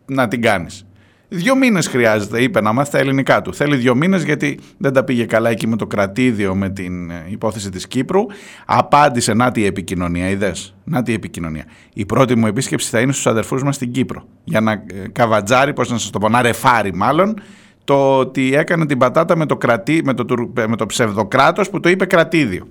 να 0.06 0.28
την 0.28 0.42
κάνεις. 0.42 0.86
Δύο 1.28 1.56
μήνες 1.56 1.86
χρειάζεται, 1.86 2.42
είπε 2.42 2.60
να 2.60 2.72
μάθει 2.72 2.90
τα 2.90 2.98
ελληνικά 2.98 3.42
του. 3.42 3.54
Θέλει 3.54 3.76
δύο 3.76 3.94
μήνες 3.94 4.22
γιατί 4.24 4.58
δεν 4.78 4.92
τα 4.92 5.04
πήγε 5.04 5.24
καλά 5.24 5.50
εκεί 5.50 5.66
με 5.66 5.76
το 5.76 5.86
κρατήδιο 5.86 6.54
με 6.54 6.70
την 6.70 7.10
ε, 7.10 7.26
υπόθεση 7.28 7.70
της 7.70 7.86
Κύπρου. 7.86 8.20
Απάντησε, 8.66 9.34
να 9.34 9.50
τη 9.50 9.64
επικοινωνία, 9.64 10.28
είδες; 10.28 10.74
Να 10.84 11.02
τη 11.02 11.12
επικοινωνία. 11.14 11.64
Η 11.94 12.06
πρώτη 12.06 12.36
μου 12.36 12.46
επίσκεψη 12.46 12.88
θα 12.88 13.00
είναι 13.00 13.12
στους 13.12 13.26
αδερφούς 13.26 13.62
μας 13.62 13.74
στην 13.74 13.92
Κύπρο. 13.92 14.24
Για 14.44 14.60
να 14.60 14.72
ε, 14.72 14.84
καβατζάρει, 15.12 15.72
πώς 15.72 15.90
να 15.90 15.98
σας 15.98 16.10
το 16.10 16.18
πω, 16.18 16.28
να 16.28 16.42
ρεφάρει 16.42 16.94
μάλλον, 16.94 17.40
το 17.84 18.18
ότι 18.18 18.54
έκανε 18.54 18.86
την 18.86 18.98
πατάτα 18.98 19.36
με 19.36 19.46
το, 19.46 19.56
κρατή, 19.56 20.00
με 20.04 20.14
το, 20.14 20.24
με 20.68 20.76
το 20.76 20.86
ψευδοκράτος 20.86 21.70
που 21.70 21.80
το 21.80 21.88
είπε 21.88 22.04
κρατήδιο. 22.04 22.66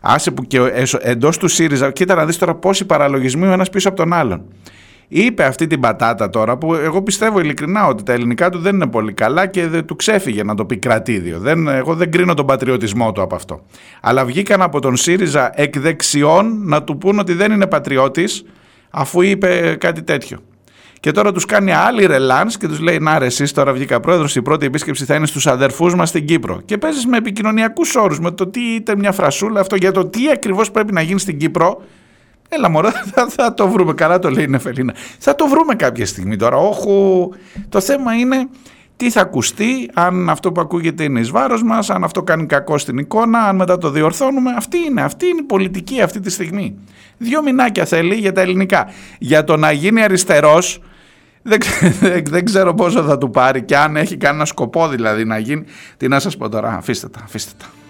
Άσε 0.00 0.30
που 0.30 0.42
και 0.42 0.58
εντός 1.00 1.38
του 1.38 1.48
ΣΥΡΙΖΑ, 1.48 1.90
κοίτα 1.90 2.14
να 2.14 2.26
δεις 2.26 2.38
τώρα 2.38 2.54
πόσοι 2.54 2.84
παραλογισμοί 2.84 3.46
ο 3.46 3.52
ένας 3.52 3.70
πίσω 3.70 3.88
από 3.88 3.96
τον 3.96 4.12
άλλον. 4.12 4.44
Είπε 5.14 5.44
αυτή 5.44 5.66
την 5.66 5.80
πατάτα 5.80 6.28
τώρα 6.30 6.56
που 6.56 6.74
εγώ 6.74 7.02
πιστεύω 7.02 7.40
ειλικρινά 7.40 7.86
ότι 7.86 8.02
τα 8.02 8.12
ελληνικά 8.12 8.50
του 8.50 8.58
δεν 8.58 8.74
είναι 8.74 8.86
πολύ 8.86 9.12
καλά 9.12 9.46
και 9.46 9.66
δεν 9.66 9.86
του 9.86 9.96
ξέφυγε 9.96 10.42
να 10.42 10.54
το 10.54 10.64
πει 10.64 10.76
κρατήδιο. 10.76 11.38
Δεν, 11.38 11.68
εγώ 11.68 11.94
δεν 11.94 12.10
κρίνω 12.10 12.34
τον 12.34 12.46
πατριωτισμό 12.46 13.12
του 13.12 13.22
από 13.22 13.34
αυτό. 13.34 13.64
Αλλά 14.00 14.24
βγήκαν 14.24 14.62
από 14.62 14.80
τον 14.80 14.96
ΣΥΡΙΖΑ 14.96 15.50
εκ 15.54 15.78
δεξιών 15.78 16.60
να 16.64 16.82
του 16.82 16.98
πούν 16.98 17.18
ότι 17.18 17.32
δεν 17.32 17.52
είναι 17.52 17.66
πατριώτης 17.66 18.44
αφού 18.90 19.22
είπε 19.22 19.76
κάτι 19.80 20.02
τέτοιο. 20.02 20.38
Και 21.00 21.10
τώρα 21.10 21.32
τους 21.32 21.44
κάνει 21.44 21.72
άλλη 21.72 22.06
ρελάνς 22.06 22.56
και 22.56 22.68
τους 22.68 22.80
λέει: 22.80 22.98
Να, 22.98 23.18
ρε, 23.18 23.26
εσείς 23.26 23.52
τώρα 23.52 23.72
βγήκα 23.72 24.00
πρόεδρος. 24.00 24.36
Η 24.36 24.42
πρώτη 24.42 24.66
επίσκεψη 24.66 25.04
θα 25.04 25.14
είναι 25.14 25.26
στους 25.26 25.46
αδερφούς 25.46 25.94
μας 25.94 26.08
στην 26.08 26.26
Κύπρο. 26.26 26.60
Και 26.64 26.78
παίζεις 26.78 27.06
με 27.06 27.16
επικοινωνιακούς 27.16 27.96
όρους, 27.96 28.20
με 28.20 28.30
το 28.30 28.46
τι 28.46 28.60
είτε 28.60 28.96
μια 28.96 29.12
φρασούλα 29.12 29.60
αυτό 29.60 29.76
για 29.76 29.92
το 29.92 30.06
τι 30.06 30.30
ακριβώς 30.30 30.70
πρέπει 30.70 30.92
να 30.92 31.00
γίνει 31.00 31.20
στην 31.20 31.38
Κύπρο. 31.38 31.82
Έλα 32.54 32.68
μωρό, 32.68 32.90
θα, 33.14 33.28
θα 33.28 33.54
το 33.54 33.68
βρούμε. 33.68 33.92
Καλά 33.92 34.18
το 34.18 34.30
λέει 34.30 34.44
η 34.44 34.48
Νεφελίνα. 34.48 34.94
Θα 35.18 35.34
το 35.34 35.46
βρούμε 35.46 35.74
κάποια 35.74 36.06
στιγμή 36.06 36.36
τώρα. 36.36 36.56
Όχου. 36.56 37.30
Το 37.68 37.80
θέμα 37.80 38.14
είναι 38.14 38.48
τι 38.96 39.10
θα 39.10 39.20
ακουστεί, 39.20 39.90
αν 39.94 40.30
αυτό 40.30 40.52
που 40.52 40.60
ακούγεται 40.60 41.04
είναι 41.04 41.20
εις 41.20 41.30
βάρος 41.30 41.62
μας, 41.62 41.90
αν 41.90 42.04
αυτό 42.04 42.22
κάνει 42.22 42.46
κακό 42.46 42.78
στην 42.78 42.98
εικόνα, 42.98 43.38
αν 43.38 43.56
μετά 43.56 43.78
το 43.78 43.90
διορθώνουμε. 43.90 44.50
Αυτή 44.56 44.76
είναι, 44.78 45.02
αυτή 45.02 45.26
είναι 45.26 45.40
η 45.40 45.44
πολιτική 45.44 46.00
αυτή 46.00 46.20
τη 46.20 46.30
στιγμή. 46.30 46.74
Δύο 47.18 47.42
μηνάκια 47.42 47.84
θέλει 47.84 48.14
για 48.14 48.32
τα 48.32 48.40
ελληνικά. 48.40 48.90
Για 49.18 49.44
το 49.44 49.56
να 49.56 49.72
γίνει 49.72 50.02
αριστερός, 50.02 50.82
δεν, 51.42 51.58
δεν, 52.24 52.44
ξέρω 52.44 52.74
πόσο 52.74 53.02
θα 53.02 53.18
του 53.18 53.30
πάρει 53.30 53.62
και 53.62 53.76
αν 53.76 53.96
έχει 53.96 54.16
κανένα 54.16 54.44
σκοπό 54.44 54.88
δηλαδή 54.88 55.24
να 55.24 55.38
γίνει. 55.38 55.64
Τι 55.96 56.08
να 56.08 56.20
σας 56.20 56.36
πω 56.36 56.48
τώρα, 56.48 56.72
αφήστε 56.72 57.08
τα, 57.08 57.20
αφήστε 57.24 57.52
τα. 57.58 57.81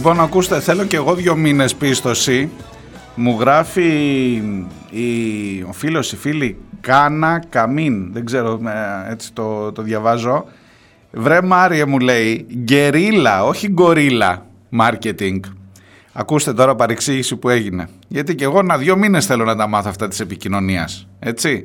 Λοιπόν, 0.00 0.20
ακούστε, 0.20 0.60
θέλω 0.60 0.84
και 0.84 0.96
εγώ 0.96 1.14
δύο 1.14 1.36
μήνες 1.36 1.74
πίστοση. 1.74 2.50
Μου 3.14 3.36
γράφει 3.40 3.92
η, 4.90 5.62
ο 5.68 5.72
φίλος, 5.72 6.12
η 6.12 6.16
φίλη 6.16 6.58
Κάνα 6.80 7.42
Καμίν, 7.48 8.12
δεν 8.12 8.24
ξέρω, 8.24 8.60
ε, 9.06 9.12
έτσι 9.12 9.32
το, 9.32 9.72
το 9.72 9.82
διαβάζω. 9.82 10.44
Βρε 11.10 11.42
Μάριε 11.42 11.84
μου 11.84 11.98
λέει, 11.98 12.46
γκερίλα, 12.54 13.44
όχι 13.44 13.68
γκορίλα, 13.68 14.46
marketing. 14.78 15.40
Ακούστε 16.12 16.52
τώρα 16.52 16.74
παρεξήγηση 16.74 17.36
που 17.36 17.48
έγινε. 17.48 17.88
Γιατί 18.08 18.34
και 18.34 18.44
εγώ 18.44 18.62
να 18.62 18.78
δύο 18.78 18.96
μήνες 18.96 19.26
θέλω 19.26 19.44
να 19.44 19.56
τα 19.56 19.68
μάθω 19.68 19.88
αυτά 19.88 20.08
της 20.08 20.20
επικοινωνίας. 20.20 21.08
Έτσι. 21.18 21.64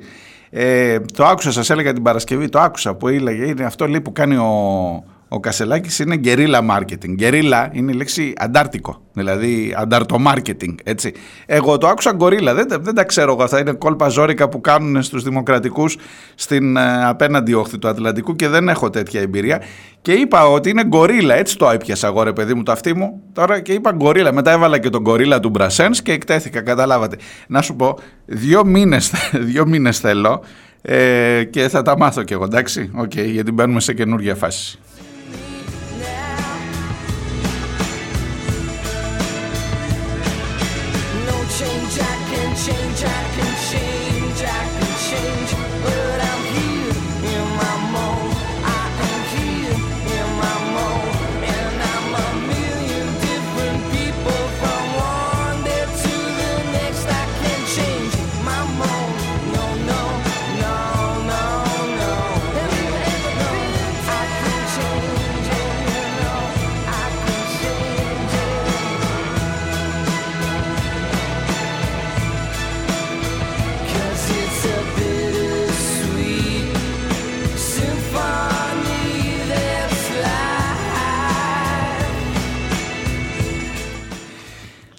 Ε, 0.49 0.99
το 0.99 1.25
άκουσα, 1.25 1.51
σας 1.51 1.69
έλεγα 1.69 1.93
την 1.93 2.03
Παρασκευή, 2.03 2.49
το 2.49 2.59
άκουσα 2.59 2.95
που 2.95 3.07
έλεγε, 3.07 3.45
είναι 3.45 3.65
αυτό 3.65 3.87
λέει 3.87 4.01
που 4.01 4.11
κάνει 4.11 4.35
ο, 4.35 5.03
ο 5.35 5.39
Κασελάκης 5.39 5.99
είναι 5.99 6.15
γκερίλα 6.15 6.59
marketing. 6.71 7.13
Γκερίλα 7.13 7.69
είναι 7.71 7.91
η 7.91 7.95
λέξη 7.95 8.33
αντάρτικο, 8.37 9.01
δηλαδή 9.13 9.75
ανταρτομάρκετινγκ. 9.77 10.77
Έτσι. 10.83 11.13
Εγώ 11.45 11.77
το 11.77 11.87
άκουσα 11.87 12.11
γκορίλα, 12.11 12.53
δεν, 12.53 12.67
δεν 12.79 12.95
τα 12.95 13.03
ξέρω 13.03 13.31
εγώ. 13.31 13.43
Αυτά 13.43 13.59
είναι 13.59 13.71
κόλπα 13.71 14.07
ζώρικα 14.07 14.49
που 14.49 14.61
κάνουν 14.61 15.03
στους 15.03 15.23
δημοκρατικούς 15.23 15.97
στην 16.35 16.77
ε, 16.77 17.05
απέναντι 17.05 17.53
όχθη 17.53 17.77
του 17.77 17.87
Ατλαντικού 17.87 18.35
και 18.35 18.47
δεν 18.47 18.69
έχω 18.69 18.89
τέτοια 18.89 19.21
εμπειρία. 19.21 19.61
Και 20.01 20.11
είπα 20.11 20.47
ότι 20.47 20.69
είναι 20.69 20.83
γκορίλα, 20.83 21.35
έτσι 21.35 21.57
το 21.57 21.69
έπιασα 21.69 22.07
εγώ 22.07 22.23
ρε 22.23 22.33
παιδί 22.33 22.53
μου 22.53 22.63
το 22.63 22.71
αυτί 22.71 22.95
μου. 22.95 23.21
Τώρα 23.33 23.59
και 23.59 23.73
είπα 23.73 23.91
γκορίλα. 23.91 24.33
Μετά 24.33 24.51
έβαλα 24.51 24.79
και 24.79 24.89
τον 24.89 25.01
γκορίλα 25.01 25.39
του 25.39 25.49
Μπρασένς 25.49 26.01
και 26.01 26.11
εκτέθηκα, 26.11 26.61
καταλάβατε. 26.61 27.17
Να 27.47 27.61
σου 27.61 27.75
πω, 27.75 27.97
δύο 28.25 28.65
μήνες 28.65 29.11
δύο 29.51 29.67
μήνες 29.67 29.99
θέλω. 29.99 30.43
Ε, 30.87 31.43
και 31.43 31.67
θα 31.67 31.81
τα 31.81 31.97
μάθω 31.97 32.23
κι 32.23 32.33
εγώ, 32.33 32.43
εντάξει, 32.43 32.91
okay, 33.01 33.25
γιατί 33.25 33.51
μπαίνουμε 33.51 33.79
σε 33.79 33.93
καινούργια 33.93 34.35
φάση. 34.35 34.79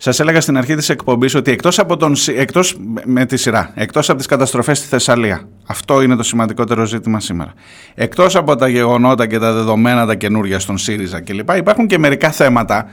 Σας 0.06 0.20
έλεγα 0.20 0.40
στην 0.40 0.56
αρχή 0.56 0.74
της 0.74 0.88
εκπομπής 0.88 1.34
ότι 1.34 1.50
εκτός 1.50 1.78
από 1.78 1.96
τον. 1.96 2.16
Εκτός, 2.36 2.76
με 3.04 3.24
τη 3.24 3.36
σειρά. 3.36 3.70
Εκτός 3.74 4.08
από 4.08 4.18
τις 4.18 4.26
καταστροφές 4.26 4.78
στη 4.78 4.86
Θεσσαλία. 4.86 5.48
Αυτό 5.66 6.02
είναι 6.02 6.16
το 6.16 6.22
σημαντικότερο 6.22 6.84
ζήτημα 6.84 7.20
σήμερα. 7.20 7.52
Εκτός 7.94 8.36
από 8.36 8.56
τα 8.56 8.68
γεγονότα 8.68 9.26
και 9.26 9.38
τα 9.38 9.52
δεδομένα 9.52 10.06
τα 10.06 10.14
καινούργια 10.14 10.58
στον 10.58 10.78
ΣΥΡΙΖΑ 10.78 11.20
κλπ. 11.20 11.50
Υπάρχουν 11.56 11.86
και 11.86 11.98
μερικά 11.98 12.30
θέματα 12.30 12.90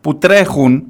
που 0.00 0.18
τρέχουν 0.18 0.84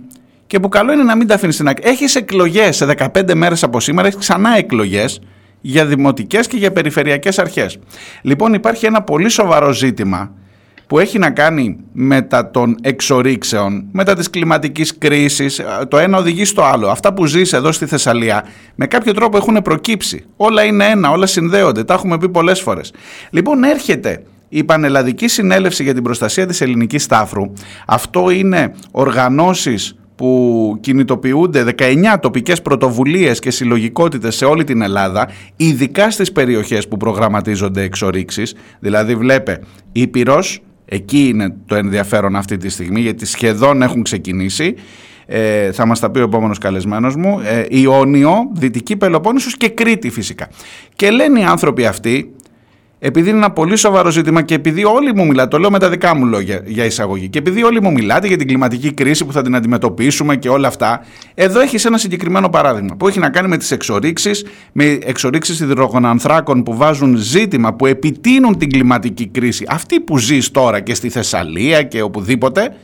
και 0.47 0.61
που 0.61 0.69
καλό 0.69 0.93
είναι 0.93 1.03
να 1.03 1.16
μην 1.16 1.27
τα 1.27 1.35
αφήνεις 1.35 1.55
στην 1.55 1.69
άκρη. 1.69 1.89
Έχεις 1.89 2.15
εκλογές 2.15 2.77
σε 2.77 2.86
15 2.99 3.35
μέρες 3.35 3.62
από 3.62 3.81
σήμερα, 3.81 4.07
έχεις 4.07 4.19
ξανά 4.19 4.57
εκλογές 4.57 5.20
για 5.61 5.86
δημοτικές 5.86 6.47
και 6.47 6.57
για 6.57 6.73
περιφερειακές 6.73 7.39
αρχές. 7.39 7.78
Λοιπόν 8.23 8.55
υπάρχει 8.55 8.86
ένα 8.86 9.03
πολύ 9.03 9.28
σοβαρό 9.28 9.73
ζήτημα 9.73 10.32
που 10.89 10.98
έχει 10.98 11.19
να 11.19 11.31
κάνει 11.31 11.77
μετά 11.93 12.51
των 12.51 12.77
εξορίξεων, 12.82 13.85
μετά 13.93 14.15
της 14.15 14.31
κλιματικής 14.31 14.98
κρίσης, 14.98 15.60
το 15.89 15.98
ένα 15.98 16.19
οδηγεί 16.19 16.44
στο 16.44 16.62
άλλο. 16.62 16.89
Αυτά 16.89 17.15
που 17.15 17.27
ζεις 17.27 17.52
εδώ 17.52 17.73
στη 17.73 17.86
Θεσσαλία 17.86 18.44
με 18.74 18.86
κάποιο 18.86 19.12
τρόπο 19.12 19.36
έχουν 19.36 19.62
προκύψει. 19.62 20.24
Όλα 20.36 20.65
είναι 20.65 20.85
ένα, 20.85 21.10
όλα 21.10 21.27
συνδέονται, 21.27 21.85
τα 21.85 21.94
έχουμε 21.94 22.19
πει 22.19 22.28
πολλές 22.28 22.60
φορές. 22.60 22.93
Λοιπόν 23.31 23.65
έρχεται 23.65 24.23
η 24.48 24.65
Πανελλαδική 24.65 25.28
Συνέλευση 25.28 25.82
για 25.82 25.94
την 25.94 26.02
Προστασία 26.02 26.47
της 26.47 26.60
Ελληνικής 26.60 27.06
Τάφρου. 27.06 27.52
Αυτό 27.86 28.31
είναι 28.31 28.74
οργανώσεις 28.90 29.97
που 30.16 30.77
κινητοποιούνται 30.81 31.65
19 31.78 32.19
τοπικές 32.20 32.62
πρωτοβουλίες 32.62 33.39
και 33.39 33.51
συλλογικότητες 33.51 34.36
σε 34.36 34.44
όλη 34.44 34.65
την 34.65 34.82
Ελλάδα, 34.82 35.28
ειδικά 35.56 36.10
στις 36.10 36.32
περιοχές 36.32 36.89
που 36.89 36.97
προγραμματίζονται 36.97 37.82
εξορίξεις, 37.82 38.55
δηλαδή 38.81 39.15
βλέπε 39.15 39.60
Ήπειρος, 39.93 40.62
εκεί 40.89 41.28
είναι 41.28 41.55
το 41.66 41.74
ενδιαφέρον 41.74 42.36
αυτή 42.36 42.56
τη 42.56 42.69
στιγμή 42.69 43.01
γιατί 43.01 43.27
σχεδόν 43.27 43.82
έχουν 43.82 44.02
ξεκινήσει, 44.02 44.74
ε, 45.27 45.73
θα 45.73 45.86
μας 45.86 46.01
τα 46.01 46.10
πει 46.10 46.19
ο 46.19 46.23
επόμενος 46.23 46.59
καλεσμένος 46.59 47.16
μου, 47.16 47.40
ε, 47.44 47.65
Ιόνιο, 47.69 48.51
Δυτική 48.52 48.97
Πελοπόννησος 48.97 49.56
και 49.56 49.69
Κρήτη 49.69 50.10
φυσικά. 50.10 50.48
Και 50.97 51.10
λένε 51.10 51.40
οι 51.40 51.44
άνθρωποι 51.44 51.86
αυτοί, 51.86 52.35
επειδή 52.98 53.28
είναι 53.28 53.38
ένα 53.38 53.50
πολύ 53.50 53.76
σοβαρό 53.76 54.10
ζήτημα 54.10 54.42
και 54.42 54.54
επειδή 54.54 54.84
όλοι 54.84 55.14
μου 55.14 55.26
μιλάτε, 55.26 55.48
το 55.48 55.58
λέω 55.58 55.70
με 55.70 55.78
τα 55.78 55.88
δικά 55.90 56.14
μου 56.14 56.26
λόγια 56.26 56.62
για 56.66 56.84
εισαγωγή, 56.84 57.28
και 57.28 57.38
επειδή 57.38 57.62
όλοι 57.62 57.82
μου 57.82 57.92
μιλάτε 57.92 58.26
για 58.26 58.36
την 58.36 58.46
κλιματική 58.46 58.92
κρίση 58.92 59.24
που 59.24 59.32
θα 59.32 59.42
την 59.42 59.54
αντιμετωπίσουμε 59.54 60.36
και 60.36 60.48
όλα 60.48 60.68
αυτά, 60.68 61.04
εδώ 61.34 61.60
έχεις 61.60 61.84
ένα 61.84 61.98
συγκεκριμένο 61.98 62.48
παράδειγμα 62.48 62.96
που 62.96 63.08
έχει 63.08 63.18
να 63.18 63.30
κάνει 63.30 63.48
με 63.48 63.56
τις 63.56 63.70
εξορίξεις, 63.70 64.44
με 64.72 64.98
εξορίξεις 65.04 65.60
υδρογονανθράκων 65.60 66.62
που 66.62 66.76
βάζουν 66.76 67.16
ζήτημα, 67.16 67.74
που 67.74 67.86
επιτείνουν 67.86 68.58
την 68.58 68.70
κλιματική 68.70 69.26
κρίση. 69.26 69.64
Αυτή 69.68 70.00
που 70.00 70.18
ζεις 70.18 70.50
τώρα 70.50 70.80
και 70.80 70.94
στη 70.94 71.08
Θεσσαλία 71.08 71.82
και 71.82 72.02
οπουδήποτε, 72.02 72.76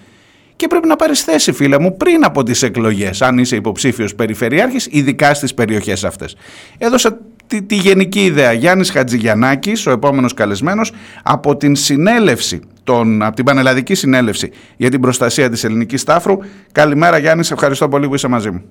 και 0.56 0.66
πρέπει 0.66 0.88
να 0.88 0.96
πάρεις 0.96 1.22
θέση, 1.22 1.52
φίλε 1.52 1.78
μου, 1.78 1.96
πριν 1.96 2.24
από 2.24 2.42
τις 2.42 2.62
εκλογές, 2.62 3.22
αν 3.22 3.38
είσαι 3.38 3.56
υποψήφιος 3.56 4.14
περιφερειάρχης, 4.14 4.88
ειδικά 4.90 5.34
στις 5.34 5.54
περιοχές 5.54 6.04
αυτές. 6.04 6.36
Έδωσα 6.78 7.18
τη, 7.54 7.62
τη 7.62 7.74
γενική 7.74 8.24
ιδέα. 8.24 8.52
Γιάννης 8.52 8.90
Χατζηγιαννάκης, 8.90 9.86
ο 9.86 9.90
επόμενος 9.90 10.34
καλεσμένος, 10.34 10.92
από 11.22 11.56
την 11.56 11.76
συνέλευση, 11.76 12.60
τον, 12.84 13.22
από 13.22 13.36
την 13.36 13.44
Πανελλαδική 13.44 13.94
Συνέλευση 13.94 14.50
για 14.76 14.90
την 14.90 15.00
Προστασία 15.00 15.50
της 15.50 15.64
Ελληνικής 15.64 16.04
Τάφρου. 16.04 16.36
Καλημέρα 16.72 17.18
Γιάννη, 17.18 17.44
σε 17.44 17.52
ευχαριστώ 17.52 17.88
πολύ 17.88 18.08
που 18.08 18.14
είσαι 18.14 18.28
μαζί 18.28 18.50
μου. 18.50 18.62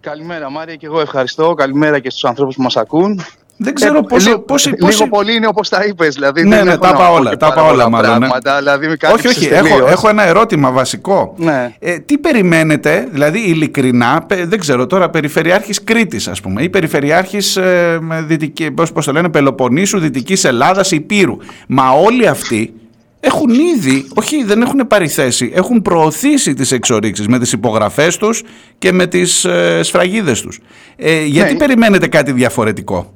Καλημέρα 0.00 0.50
Μάρια 0.50 0.74
και 0.74 0.86
εγώ 0.86 1.00
ευχαριστώ. 1.00 1.54
Καλημέρα 1.54 1.98
και 1.98 2.10
στους 2.10 2.24
ανθρώπους 2.24 2.56
που 2.56 2.62
μας 2.62 2.76
ακούν. 2.76 3.20
Δεν 3.58 3.74
ξέρω 3.74 3.98
ε, 3.98 4.00
πόσο, 4.08 4.28
λίγο, 4.28 4.40
πόσο, 4.40 4.70
λίγο 4.80 5.08
πολύ 5.08 5.34
είναι 5.34 5.46
όπως 5.46 5.68
τα 5.68 5.84
είπες. 5.84 6.14
Δηλαδή, 6.14 6.42
ναι, 6.42 6.56
δεν 6.56 6.64
ναι, 6.64 6.70
έχω 6.70 6.80
τα 6.80 6.92
να 6.92 6.98
είπα 6.98 7.08
πω 7.08 7.14
όλα. 7.14 7.30
και 7.30 7.36
Τα 7.36 7.48
πάρα 7.48 7.60
είπα 7.60 7.70
όλα, 7.70 7.84
πολλά 7.84 7.88
μάλλον. 8.02 8.10
ναι. 8.10 8.18
πράγματα, 8.26 8.58
δηλαδή, 8.58 8.86
με 8.86 8.92
όχι, 8.92 9.06
όχι. 9.06 9.24
κάλυψες 9.24 9.46
Έχω, 9.50 9.68
τελείως. 9.68 9.90
έχω 9.90 10.08
ένα 10.08 10.26
ερώτημα 10.26 10.70
βασικό. 10.70 11.34
Ναι. 11.36 11.74
Ε, 11.78 11.98
τι 11.98 12.18
περιμένετε, 12.18 13.08
δηλαδή 13.10 13.38
ειλικρινά, 13.38 14.24
πε- 14.28 14.44
δεν 14.46 14.58
ξέρω 14.58 14.86
τώρα, 14.86 15.10
Περιφερειάρχης 15.10 15.84
Κρήτης 15.84 16.28
ας 16.28 16.40
πούμε 16.40 16.62
ή 16.62 16.68
Περιφερειάρχης 16.68 17.56
ε, 17.56 17.98
με 18.00 18.22
δυτική, 18.26 18.70
πώς, 18.70 18.92
πώς 18.92 19.04
το 19.04 19.12
λένε, 19.12 19.28
Πελοποννήσου, 19.28 19.98
Δυτικής 19.98 20.44
Ελλάδας, 20.44 20.90
Υπήρου. 20.90 21.36
Μα 21.68 21.90
όλοι 21.90 22.26
αυτοί 22.28 22.72
έχουν 23.20 23.50
ήδη, 23.50 24.06
όχι 24.14 24.44
δεν 24.44 24.62
έχουν 24.62 24.86
πάρει 24.86 25.08
θέση, 25.08 25.52
έχουν 25.54 25.82
προωθήσει 25.82 26.54
τις 26.54 26.72
εξορίξεις 26.72 27.28
με 27.28 27.38
τις 27.38 27.52
υπογραφές 27.52 28.16
τους 28.16 28.42
και 28.78 28.92
με 28.92 29.06
τις 29.06 29.44
ε, 29.44 29.80
σφραγίδες 29.82 30.40
τους. 30.40 30.58
Ε, 30.96 31.24
γιατί 31.24 31.52
Ναι. 31.52 31.58
περιμένετε 31.58 32.06
κάτι 32.08 32.32
διαφορετικό; 32.32 33.12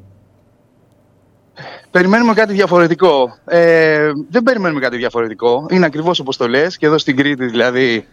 Περιμένουμε 1.91 2.33
κάτι 2.33 2.53
διαφορετικό. 2.53 3.37
Ε, 3.45 4.11
δεν 4.31 4.43
περιμένουμε 4.43 4.81
κάτι 4.81 4.97
διαφορετικό. 4.97 5.67
Είναι 5.71 5.87
ακριβώς 5.87 6.21
όπως 6.21 6.37
το 6.37 6.49
λες 6.49 6.77
και 6.77 6.87
εδώ 6.87 6.99
στην 6.99 7.17
Κρήτη 7.17 7.47
δηλαδή 7.47 8.07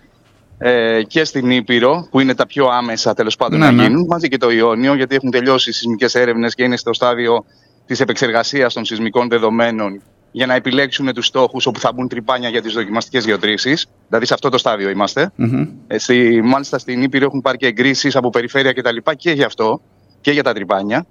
ε, 0.58 1.04
και 1.04 1.24
στην 1.24 1.52
Ήπειρο 1.52 2.08
που 2.12 2.20
είναι 2.20 2.36
τα 2.36 2.46
πιο 2.46 2.68
άμεσα 2.68 3.14
τέλος 3.14 3.36
πάντων 3.36 3.60
Ναι, 3.60 3.66
να 3.66 3.72
ναι. 3.72 3.84
γίνουν 3.84 4.06
μαζί 4.10 4.28
και 4.28 4.38
το 4.38 4.52
Ιόνιο 4.52 4.94
γιατί 4.96 5.16
έχουν 5.16 5.32
τελειώσει 5.32 5.70
οι 5.70 5.74
σεισμικές 5.74 6.16
έρευνες 6.16 6.56
και 6.56 6.64
είναι 6.64 6.78
στο 6.78 6.94
στάδιο 6.94 7.46
της 7.86 8.00
επεξεργασίας 8.00 8.74
των 8.74 8.86
σεισμικών 8.86 9.30
δεδομένων 9.30 10.02
για 10.32 10.46
να 10.46 10.54
επιλέξουν 10.54 11.14
τους 11.14 11.26
στόχους 11.26 11.66
όπου 11.66 11.80
θα 11.80 11.92
μπουν 11.94 12.08
τρυπάνια 12.08 12.50
για 12.50 12.62
τις 12.62 12.74
δοκιμαστικές 12.74 13.26
γεωτρήσεις. 13.26 13.88
Δηλαδή 14.08 14.26
σε 14.26 14.34
αυτό 14.34 14.50
το 14.50 14.58
στάδιο 14.58 14.90
είμαστε. 14.90 15.32
Μμμ. 15.36 15.68
Ε, 15.88 15.98
στη, 15.98 16.42
μάλιστα 16.44 16.78
στην 16.78 17.02
Ήπειρο 17.02 17.26
έχουν 17.26 17.42
πάρει 17.42 17.58
και 17.58 17.68
εγκρίσεις 17.68 18.16
από 18.16 18.30
περιφέρεια 18.30 18.72
και 18.72 18.82
τα 18.82 18.92
λοιπά 18.92 19.14
και 19.14 19.32
γι' 19.32 19.44
αυτό 19.44 19.82
και 20.22 20.32
για 20.32 20.44
τα 20.44 20.54
τρυπάνια. 20.54 21.06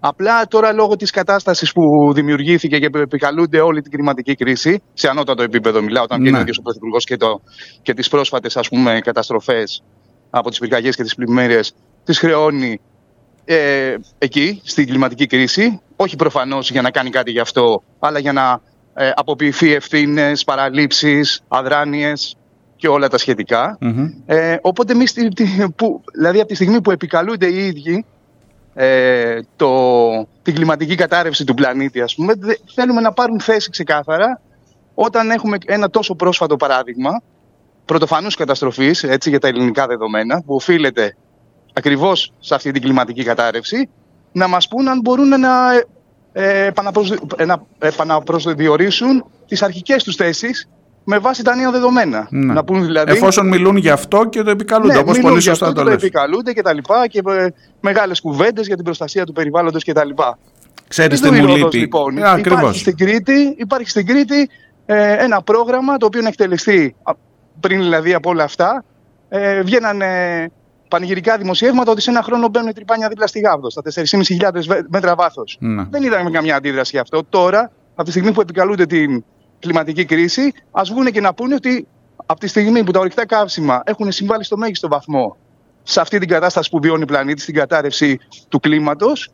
Απλά 0.00 0.46
τώρα 0.46 0.72
λόγω 0.72 0.96
της 0.96 1.10
κατάστασης 1.10 1.72
που 1.72 2.12
δημιουργήθηκε 2.14 2.78
και 2.78 2.90
που 2.90 2.98
επικαλούνται 2.98 3.60
όλη 3.60 3.80
την 3.82 3.90
κλιματική 3.90 4.34
κρίση, 4.34 4.82
σε 4.94 5.08
ανώτατο 5.08 5.42
επίπεδο 5.42 5.82
μιλάω, 5.82 6.02
όταν 6.02 6.18
βγαίνει 6.18 6.32
Ναι. 6.32 6.38
ο 6.38 6.40
ίδιος 6.40 6.58
ο 6.58 6.62
Πρωθυπουργός 6.62 7.04
και, 7.04 7.16
το, 7.16 7.40
και 7.82 7.94
τις 7.94 8.08
πρόσφατες 8.08 8.56
ας 8.56 8.68
πούμε 8.68 9.00
καταστροφές 9.04 9.82
από 10.30 10.48
τις 10.50 10.58
πυρκαγιές 10.58 10.96
και 10.96 11.02
τις 11.02 11.14
πλημμύρες, 11.14 11.72
τις 12.04 12.18
χρεώνει 12.18 12.80
ε, 13.44 13.94
εκεί, 14.18 14.60
στην 14.64 14.86
κλιματική 14.86 15.26
κρίση. 15.26 15.80
Όχι 15.96 16.16
προφανώς 16.16 16.70
για 16.70 16.82
να 16.82 16.90
κάνει 16.90 17.10
κάτι 17.10 17.30
γι' 17.30 17.40
αυτό, 17.40 17.82
αλλά 17.98 18.18
για 18.18 18.32
να 18.32 18.60
ε, 18.94 19.10
αποποιηθεί 19.14 19.72
ευθύνες, 19.74 20.44
παραλήψεις, 20.44 21.40
αδράνειες 21.48 22.36
και 22.76 22.88
όλα 22.88 23.08
τα 23.08 23.18
σχετικά. 23.18 23.76
Μμμ. 23.80 24.06
Ε, 24.26 24.56
οπότε 24.62 24.92
εμείς, 24.92 25.12
τη- 25.12 25.28
τη- 25.28 25.64
που, 25.76 26.02
δηλαδή 26.14 26.38
από 26.38 26.48
τη 26.48 26.54
στιγμή 26.54 26.80
που 26.80 26.90
επικαλούνται 26.90 27.46
οι 27.46 27.66
ίδιοι 27.66 28.04
ε, 28.80 29.40
το, 29.56 29.68
την 30.42 30.54
κλιματική 30.54 30.94
κατάρρευση 30.94 31.44
του 31.44 31.54
πλανήτη, 31.54 32.00
ας 32.00 32.14
πούμε, 32.14 32.34
δε- 32.38 32.54
θέλουμε 32.74 33.00
να 33.00 33.12
πάρουν 33.12 33.40
θέση 33.40 33.70
ξεκάθαρα 33.70 34.40
όταν 34.94 35.30
έχουμε 35.30 35.56
ένα 35.66 35.90
τόσο 35.90 36.14
πρόσφατο 36.14 36.56
παράδειγμα 36.56 37.22
πρωτοφανούς 37.84 38.34
καταστροφής, 38.34 39.02
έτσι, 39.02 39.30
για 39.30 39.38
τα 39.38 39.48
ελληνικά 39.48 39.86
δεδομένα, 39.86 40.42
που 40.46 40.54
οφείλεται 40.54 41.16
ακριβώς 41.72 42.32
σε 42.38 42.54
αυτή 42.54 42.70
την 42.70 42.82
κλιματική 42.82 43.22
κατάρρευση, 43.24 43.88
να 44.32 44.48
μας 44.48 44.68
πούν 44.68 44.88
αν 44.88 45.00
μπορούν 45.00 45.28
να, 45.40 45.48
ε, 46.32 46.64
επαναπροσδι- 46.66 47.44
να 47.46 47.62
επαναπροσδιορίσουν 47.78 49.24
τις 49.46 49.62
αρχικές 49.62 50.04
τους 50.04 50.16
θέσεις 50.16 50.68
με 51.10 51.18
βάση 51.18 51.44
τα 51.44 51.56
νέα 51.56 51.70
δεδομένα. 51.70 52.26
Ναι. 52.30 52.52
Να 52.52 52.64
πούν 52.64 52.84
δηλαδή... 52.84 53.12
Εφόσον 53.12 53.48
μιλούν 53.48 53.76
γι' 53.76 53.90
αυτό 53.90 54.24
και 54.28 54.42
το 54.42 54.50
επικαλούνται, 54.50 54.92
Ναι, 54.92 54.98
όπως 54.98 55.16
μιλούν 55.16 55.30
πολύ 55.30 55.42
για 55.42 55.50
σωστά 55.50 55.66
αυτό 55.66 55.78
το 55.78 55.84
και 55.86 55.94
λες. 55.94 56.02
επικαλούνται 56.02 56.52
και 56.52 56.62
τα 56.62 56.72
λοιπά 56.72 57.06
και 57.06 57.22
ε, 57.28 57.46
μεγάλες 57.80 58.20
κουβέντες 58.20 58.66
για 58.66 58.74
την 58.76 58.84
προστασία 58.84 59.24
του 59.24 59.32
περιβάλλοντος 59.32 59.82
και 59.84 59.92
τα 59.92 60.04
λοιπά. 60.04 60.38
Ξέρεις 60.88 61.20
Τι 61.20 61.28
τι 61.28 61.34
μου 61.34 61.42
Ηρώδος, 61.42 61.56
λείπει. 61.58 61.78
Λοιπόν, 61.78 62.16
Ε, 62.16 62.18
υπάρχει, 62.20 62.40
ακριβώς. 62.40 62.78
στην 62.80 62.96
Κρήτη, 62.96 63.54
υπάρχει 63.58 63.88
στην 63.90 64.06
Κρήτη 64.06 64.48
ε, 64.86 65.12
ένα 65.24 65.42
πρόγραμμα 65.42 65.96
το 65.96 66.06
οποίο 66.06 66.20
να 66.22 66.28
εκτελεστεί 66.28 66.94
α, 67.02 67.12
πριν 67.60 67.78
δηλαδή 67.78 68.14
από 68.14 68.30
όλα 68.30 68.44
αυτά. 68.44 68.84
Ε, 69.28 69.62
βγαίνανε 69.62 70.08
πανηγυρικά 70.88 71.36
δημοσιεύματα 71.36 71.90
ότι 71.90 72.00
σε 72.00 72.10
ένα 72.10 72.22
χρόνο 72.22 72.48
μπαίνουν 72.48 72.72
τρυπάνια 72.72 73.08
δίπλα 73.08 73.26
στη 73.26 73.40
Γάβδος, 73.40 73.72
στα 73.72 73.82
4.500 73.84 74.62
βε- 74.66 74.84
μέτρα 74.88 75.14
βάθος. 75.14 75.56
Ναι. 75.60 75.84
Δεν 75.90 76.02
είδαμε 76.02 76.30
καμιά 76.30 76.56
αντίδραση 76.56 76.90
γι' 76.94 77.00
αυτό. 77.02 77.24
Τώρα, 77.28 77.70
από 77.94 78.04
τη 78.04 78.10
στιγμή 78.10 78.32
που 78.32 78.40
επικαλούνται 78.40 78.86
την 78.86 79.24
κλιματική 79.58 80.04
κρίση, 80.04 80.52
ας 80.70 80.90
βγουν 80.90 81.06
και 81.06 81.20
να 81.20 81.34
πούνε 81.34 81.54
ότι 81.54 81.86
από 82.26 82.40
τη 82.40 82.46
στιγμή 82.46 82.84
που 82.84 82.90
τα 82.90 83.00
ορυκτά 83.00 83.26
καύσιμα 83.26 83.82
έχουν 83.84 84.12
συμβάλει 84.12 84.44
στο 84.44 84.56
μέγιστο 84.56 84.88
βαθμό 84.88 85.36
σε 85.82 86.00
αυτή 86.00 86.18
την 86.18 86.28
κατάσταση 86.28 86.70
που 86.70 86.78
βιώνει 86.82 87.02
ο 87.02 87.06
πλανήτης, 87.06 87.42
στην 87.42 87.54
κατάρρευση 87.54 88.18
του 88.48 88.60
κλίματος, 88.60 89.30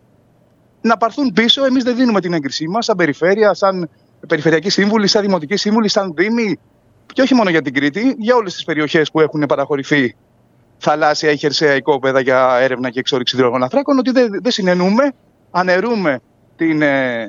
να 0.81 0.97
πάρθουν 0.97 1.33
πίσω. 1.33 1.65
Εμείς 1.65 1.85
δεν 1.85 1.97
δίνουμε 1.97 2.21
την 2.21 2.33
έγκρισή 2.33 2.69
μας 2.69 2.85
σαν 2.85 2.97
περιφέρεια, 2.97 3.55
σαν 3.55 3.91
περιφερειακή 4.29 4.71
σύμβουλη, 4.71 5.07
σαν 5.07 5.23
δημοτική 5.23 5.57
σύμβουλη, 5.57 5.89
σαν 5.89 6.13
δήμη. 6.17 6.59
Και 7.13 7.23
όχι 7.23 7.35
μόνο 7.35 7.51
για 7.51 7.63
την 7.63 7.75
Κρήτη, 7.75 8.17
για 8.19 8.35
όλες 8.35 8.55
τις 8.55 8.65
περιοχές 8.65 9.11
που 9.11 9.21
έχουν 9.21 9.47
παραχωρηθεί 9.47 10.17
θαλάσσια 10.79 11.31
ή 11.31 11.37
χερσαία 11.37 11.75
οικόπεδα 11.75 12.21
για 12.21 12.59
έρευνα 12.61 12.91
και 12.91 12.99
εξόριξη 12.99 13.37
υδρογοναθράκων, 13.37 13.99
ότι 13.99 14.11
δεν, 14.11 14.29
δεν 14.43 14.53
συνενούμε, 14.53 15.13
αναιρούμε 15.51 16.21
την, 16.57 16.83
ε, 16.83 17.27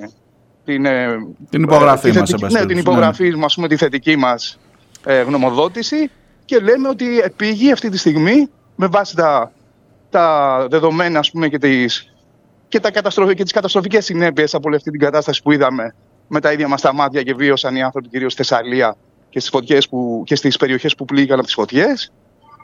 την, 0.66 0.86
ε, 0.86 1.08
Την 1.50 1.64
υπογραφή 1.64 2.12
τη 2.12 2.18
μας, 2.20 2.30
θετική- 2.30 2.34
εν 2.34 2.40
πάση 2.40 2.54
ναι, 2.54 2.60
την 2.60 2.68
περιπτώσει, 2.68 2.98
υπογραφή 2.98 3.36
μας, 3.36 3.46
ας 3.46 3.56
πούμε, 3.56 3.68
τη 3.68 3.76
θετική 3.76 4.16
μας 4.16 4.60
ε, 5.06 5.22
γνωμοδότηση 5.22 6.12
και 6.46 6.60
λέμε 6.60 6.88
ότι 6.88 7.20
επήγει 7.20 7.72
αυτή 7.72 7.90
τη 7.90 7.98
στιγμή 7.98 8.50
με 8.76 8.88
βάση 8.88 9.16
τα, 9.16 9.52
τα 10.10 10.68
δεδομένα 10.70 11.20
ας 11.20 11.32
πούμε, 11.32 11.48
και, 11.48 11.58
τις, 11.58 12.14
και, 12.68 12.80
τα 12.80 12.92
καταστροφ, 12.92 13.34
και 13.34 13.44
τις 13.44 13.52
καταστροφικές 13.52 14.06
συνέπειες 14.06 14.54
από 14.54 14.68
όλη 14.68 14.76
αυτή 14.76 14.92
την 14.92 15.00
κατάσταση 15.00 15.42
που 15.42 15.52
είδαμε 15.52 15.96
με 16.28 16.40
τα 16.40 16.52
ίδια 16.52 16.68
μας 16.68 16.82
τα 16.82 16.94
μάτια 16.94 17.22
και 17.22 17.34
βίωσαν 17.34 17.76
οι 17.76 17.84
άνθρωποι 17.84 18.08
κυρίως 18.08 18.32
στη 18.34 18.44
Θεσσαλία 18.44 18.96
και 19.30 19.40
στις, 19.40 19.52
φωτιές 19.52 19.90
που, 19.90 20.24
και 20.26 20.36
στις 20.36 20.58
περιοχές 20.58 20.96
που 20.96 21.06
πλήγηκαν 21.06 21.38
από 21.38 21.46
τις 21.46 21.56
φωτιές 21.56 22.12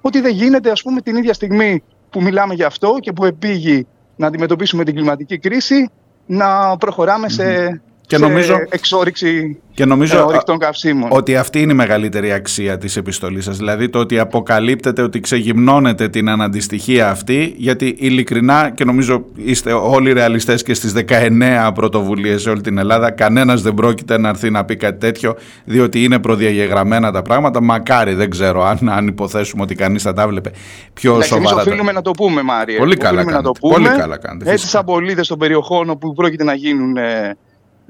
ότι 0.01 0.21
δεν 0.21 0.31
γίνεται 0.33 0.71
ας 0.71 0.81
πούμε 0.81 1.01
την 1.01 1.15
ίδια 1.15 1.33
στιγμή 1.33 1.83
που 2.09 2.21
μιλάμε 2.21 2.53
για 2.53 2.67
αυτό 2.67 2.97
και 2.99 3.11
που 3.11 3.25
επήγει 3.25 3.87
να 4.15 4.27
αντιμετωπίσουμε 4.27 4.83
την 4.83 4.95
κλιματική 4.95 5.37
κρίση 5.37 5.89
να 6.25 6.77
προχωράμε 6.77 7.29
σε 7.29 7.81
Και 8.11 8.17
σε 8.17 8.25
νομίζω- 8.25 8.55
εξόριξη 8.69 9.57
Και 9.73 9.85
νομίζω 9.85 10.17
ε, 10.17 10.21
ορυκτών 10.21 10.57
καυσίμων. 10.57 11.09
ότι 11.11 11.35
αυτή 11.35 11.61
είναι 11.61 11.71
η 11.71 11.75
μεγαλύτερη 11.75 12.31
αξία 12.31 12.77
της 12.77 12.97
επιστολής 12.97 13.43
σας. 13.43 13.57
Δηλαδή 13.57 13.89
το 13.89 13.99
ότι 13.99 14.19
αποκαλύπτεται, 14.19 15.01
ότι 15.01 15.19
ξεγυμνώνεται 15.19 16.07
την 16.09 16.29
αναντιστοιχία 16.29 17.09
αυτή, 17.09 17.53
γιατί 17.57 17.95
ειλικρινά 17.99 18.69
και 18.75 18.83
νομίζω 18.83 19.25
είστε 19.35 19.71
όλοι 19.73 20.11
ρεαλιστές 20.13 20.63
και 20.63 20.73
στις 20.73 20.93
19 20.93 21.71
πρωτοβουλίες 21.73 22.41
σε 22.41 22.49
όλη 22.49 22.61
την 22.61 22.77
Ελλάδα, 22.77 23.11
κανένας 23.11 23.61
δεν 23.61 23.73
πρόκειται 23.73 24.17
να 24.17 24.29
έρθει 24.29 24.49
να 24.49 24.65
πει 24.65 24.75
κάτι 24.75 24.97
τέτοιο, 24.99 25.35
διότι 25.65 26.03
είναι 26.03 26.19
προδιαγεγραμμένα 26.19 27.11
τα 27.11 27.21
πράγματα. 27.21 27.61
Μακάρι, 27.63 28.13
δεν 28.13 28.29
ξέρω 28.29 28.63
αν, 28.63 28.89
αν 28.89 29.07
υποθέσουμε 29.07 29.61
ότι 29.63 29.75
κανείς 29.75 30.01
θα 30.03 30.13
τα 30.13 30.27
βλέπε 30.27 30.51
πιο 30.93 31.13
Εντάξει, 31.13 31.33
εμείς 31.35 31.47
σοβαρά. 31.49 31.67
οφείλουμε 31.69 31.91
να 31.91 32.01
το 32.01 32.11
πούμε, 32.11 32.41
Μάριε. 32.41 32.77
Πολύ 32.77 32.95
καλά 32.97 33.13
Οφείλουμε 33.21 33.37
να 33.37 33.43
το 33.43 33.51
κάνετε. 33.51 33.59
πούμε. 33.59 33.87
Πολύ 33.87 33.99
καλά 34.01 34.17
κάνετε, 34.17 34.43
Έτσι, 34.51 34.63
φυσικά. 34.63 34.77
σαν 34.77 34.85
πολίτες 34.85 35.27
των 35.27 35.37
περιοχών 35.37 35.89
όπου 35.89 36.13
πρόκειται 36.13 36.43
να 36.43 36.53
γίνουν 36.53 36.97
ε, 36.97 37.37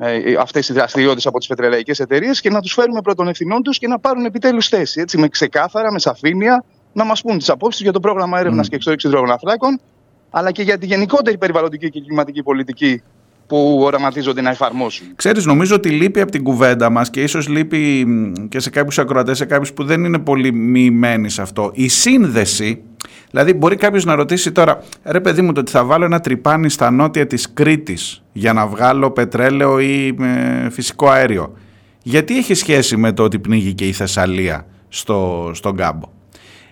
ε, 0.04 0.36
αυτές 0.40 0.70
οι 0.70 0.74
δραστηριότητες 0.74 1.26
από 1.26 1.38
τις 1.38 1.48
πετρελαϊκές 1.48 2.00
εταιρείες 2.00 2.42
και 2.42 2.50
να 2.50 2.62
τους 2.62 2.74
φέρουμε 2.74 3.02
πρώτων 3.02 3.28
ευθυνών 3.28 3.64
τους 3.64 3.78
και 3.78 3.88
να 3.88 4.00
πάρουν 4.00 4.26
επιτέλους 4.26 4.68
θέση. 4.68 5.02
Έτσι, 5.02 5.18
με 5.18 5.28
ξεκάθαρα, 5.28 5.92
με 5.92 6.00
σαφήνεια, 6.00 6.64
να 6.94 7.04
μας 7.04 7.22
πούν 7.22 7.38
τις 7.38 7.50
απόψεις 7.50 7.76
τους 7.76 7.84
για 7.84 7.92
το 7.92 8.00
πρόγραμμα 8.00 8.40
έρευνας 8.40 8.70
και 8.70 8.76
εξόριξης 8.76 9.10
υδρογοναθράκων, 9.10 9.80
αλλά 10.30 10.52
και 10.52 10.62
για 10.62 10.78
τη 10.78 10.86
γενικότερη 10.86 11.38
περιβαλλοντική 11.38 11.90
και 11.90 12.02
κλιματική 12.02 12.44
πολιτική 12.44 13.04
που 13.52 13.80
οραματίζονται 13.82 14.42
να 14.42 14.50
εφαρμόσουν. 14.50 15.08
Ξέρεις, 15.16 15.46
νομίζω 15.46 15.76
ότι 15.76 15.90
λείπει 15.90 16.22
από 16.22 16.32
την 16.32 16.44
κουβέντα 16.44 16.90
μας 16.90 17.10
και 17.10 17.22
ίσως 17.24 17.48
λείπει 17.48 18.06
μ, 18.08 18.48
και 18.48 18.60
σε 18.60 18.70
κάποιους 18.70 19.00
ακροατές, 19.00 19.38
σε 19.38 19.46
κάποιους 19.46 19.74
που 19.74 19.84
δεν 19.84 20.04
είναι 20.04 20.20
πολύ 20.20 20.54
μοιημένοι 20.54 21.30
σε 21.30 21.42
αυτό. 21.42 21.72
Η 21.74 21.88
σύνδεση, 21.88 22.82
δηλαδή 23.32 23.54
μπορεί 23.54 23.76
κάποιος 23.76 24.06
να 24.06 24.16
ρωτήσει 24.16 24.52
τώρα, 24.52 24.84
ρε 25.04 25.20
παιδί 25.20 25.42
μου, 25.42 25.52
το 25.52 25.60
ότι 25.60 25.72
θα 25.72 25.84
βάλω 25.84 26.06
ένα 26.06 26.20
τρυπάνι 26.20 26.70
στα 26.70 26.92
νότια 26.92 27.28
της 27.28 27.54
Κρήτης 27.54 28.24
για 28.32 28.54
να 28.54 28.68
βγάλω 28.68 29.12
πετρέλαιο 29.12 29.80
ή 29.80 30.16
ε, 30.22 30.70
φυσικό 30.70 31.10
αέριο. 31.10 31.54
Γιατί 32.04 32.38
έχει 32.38 32.54
σχέση 32.54 32.98
με 32.98 33.12
το 33.12 33.24
ότι 33.24 33.40
πνίγει 33.40 33.74
και 33.74 33.88
η 33.88 33.92
Θεσσαλία 33.92 34.66
στο, 34.88 35.52
στον 35.54 35.76
κάμπο; 35.76 36.10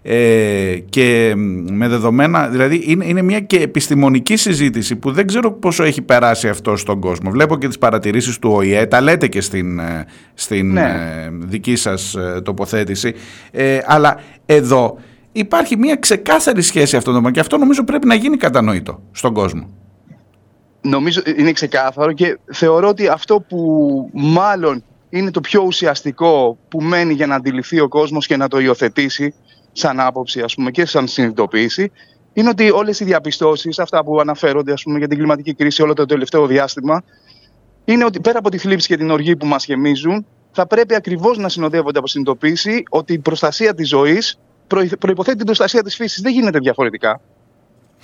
Ε, 0.02 0.78
και 0.90 1.34
μ, 1.38 1.66
με 1.72 1.88
δεδομένα, 1.88 2.48
δηλαδή 2.48 2.84
είναι, 2.86 3.06
είναι 3.06 3.22
μια 3.22 3.40
και 3.40 3.58
επιστημονική 3.60 4.36
συζήτηση 4.36 4.96
που 4.96 5.12
δεν 5.12 5.28
ξέρω 5.28 5.52
πόσο 5.52 5.84
έχει 5.84 6.02
περάσει 6.02 6.50
αυτό 6.50 6.76
στον 6.76 7.00
κόσμο. 7.00 7.32
Βλέπω 7.32 7.58
και 7.58 7.68
τις 7.68 7.78
παρατηρήσεις 7.78 8.40
του 8.40 8.52
ΟΗΕ, 8.54 8.86
τα 8.86 9.02
λέτε 9.02 9.28
και 9.28 9.42
στην, 9.42 9.80
ε, 9.80 10.06
στην 10.34 10.72
Ναι. 10.72 10.82
ε, 10.82 11.30
δική 11.32 11.76
σας 11.76 12.16
ε, 12.16 12.42
τοποθέτηση, 12.42 13.14
ε, 13.52 13.80
αλλά 13.86 14.20
εδώ 14.46 14.98
υπάρχει 15.32 15.78
μια 15.78 15.96
ξεκάθαρη 15.96 16.62
σχέση 16.62 16.96
αυτών 16.98 17.24
των 17.24 17.32
και 17.32 17.40
αυτό 17.40 17.58
νομίζω 17.58 17.84
πρέπει 17.84 18.08
να 18.08 18.16
γίνει 18.16 18.38
κατανοητό 18.38 19.02
στον 19.12 19.34
κόσμο. 19.34 19.70
Νομίζω 20.82 21.22
είναι 21.38 21.52
ξεκάθαρο 21.52 22.12
και 22.12 22.40
θεωρώ 22.52 22.88
ότι 22.88 23.08
αυτό 23.08 23.46
που 23.50 24.10
μάλλον 24.14 24.84
είναι 25.10 25.32
το 25.32 25.42
πιο 25.42 25.64
ουσιαστικό 25.66 26.58
που 26.68 26.82
μένει 26.82 27.14
για 27.14 27.28
να 27.28 27.36
αντιληφθεί 27.36 27.80
ο 27.80 27.88
κόσμος 27.88 28.28
και 28.28 28.38
να 28.38 28.48
το 28.48 28.60
υιοθετήσει 28.60 29.34
σαν 29.80 30.00
άποψη 30.00 30.42
ας 30.42 30.56
πούμε, 30.56 30.72
και 30.72 30.86
σαν 30.86 31.08
συνειδητοποίηση 31.08 31.92
είναι 32.34 32.50
ότι 32.50 32.72
όλες 32.72 33.00
οι 33.00 33.04
διαπιστώσεις, 33.06 33.80
αυτά 33.80 34.04
που 34.04 34.20
αναφέρονται 34.20 34.72
ας 34.72 34.84
πούμε, 34.84 34.98
για 34.98 35.08
την 35.08 35.18
κλιματική 35.18 35.54
κρίση 35.54 35.82
όλο 35.82 35.94
το 35.94 36.06
τελευταίο 36.06 36.46
διάστημα 36.46 37.04
είναι 37.86 38.06
ότι 38.06 38.20
πέρα 38.20 38.40
από 38.40 38.50
τη 38.50 38.58
θλίψη 38.58 38.88
και 38.88 38.98
την 38.98 39.10
οργή 39.10 39.36
που 39.36 39.46
μας 39.46 39.66
γεμίζουν 39.66 40.26
θα 40.52 40.68
πρέπει 40.68 40.96
ακριβώς 40.96 41.38
να 41.38 41.50
συνοδεύονται 41.50 41.98
από 41.98 42.08
συνειδητοποίηση 42.08 42.84
ότι 42.90 43.14
η 43.14 43.20
προστασία 43.20 43.74
της 43.74 43.88
ζωής 43.88 44.40
προϋ- 44.68 44.98
προϋποθέτει 44.98 45.38
την 45.38 45.46
προστασία 45.46 45.84
της 45.84 45.96
φύσης. 45.96 46.22
Δεν 46.22 46.32
γίνεται 46.32 46.60
διαφορετικά. 46.60 47.22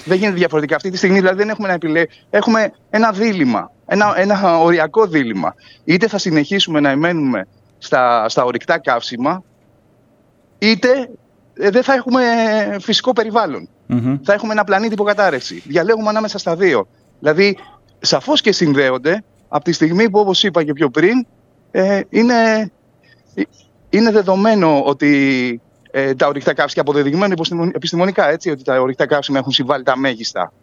Δεν 0.06 0.18
γίνεται 0.18 0.38
διαφορετικά. 0.38 0.76
Αυτή 0.76 0.90
τη 0.90 0.98
στιγμή 0.98 1.20
δηλαδή 1.20 1.38
δεν 1.38 1.50
έχουμε 1.50 1.68
να 1.68 1.74
επιλέγουμε. 1.74 2.12
Έχουμε 2.30 2.72
ένα 2.90 3.12
δίλημα. 3.12 3.72
Ένα, 3.86 4.14
ένα 4.16 4.60
οριακό 4.60 5.08
δίλημα. 5.08 5.56
Είτε 5.84 6.08
θα 6.08 6.18
συνεχίσουμε 6.18 6.80
να 6.80 6.90
εμένουμε 6.90 7.48
στα, 7.78 8.30
στα 8.30 8.44
ορυκτά 8.44 8.80
καύσιμα, 8.80 9.44
είτε 10.58 10.90
ε, 10.90 11.10
δεν 11.56 11.84
θα 11.84 11.94
έχουμε 11.94 12.24
φυσικό 12.80 13.14
περιβάλλον. 13.14 13.70
Θα 14.24 14.34
έχουμε 14.34 14.52
ένα 14.52 14.64
πλανήτη 14.64 14.94
υποκατάρρευση. 14.94 15.64
Διαλέγουμε 15.66 16.10
ανάμεσα 16.10 16.38
στα 16.38 16.56
δύο. 16.56 16.88
Δηλαδή, 17.20 17.58
σαφώς 18.00 18.42
και 18.42 18.52
συνδέονται 18.52 19.24
από 19.48 19.64
τη 19.64 19.72
στιγμή 19.72 20.10
που, 20.10 20.20
όπως 20.20 20.44
είπα 20.44 20.64
και 20.64 20.74
πιο 20.74 20.90
πριν, 20.90 21.26
ε, 21.72 22.02
είναι, 22.10 22.72
είναι 23.90 24.12
δεδομένο 24.12 24.84
ότι 24.84 25.62
ε, 25.98 26.14
τα 26.16 26.28
ορυκτά 26.28 26.54
καύσιμα, 26.54 26.72
και 26.74 26.80
αποδεδειγμένο 26.80 27.34
επιστημον- 27.38 27.72
επιστημονικά, 27.76 28.30
έτσι, 28.32 28.50
ότι 28.50 28.64
τα 28.64 28.82
ορυκτά 28.82 29.06
καύσιμα 29.08 29.38
έχουν 29.38 29.52
συμβάλει 29.52 29.84
τα 29.84 29.98
μέγιστα 29.98 30.54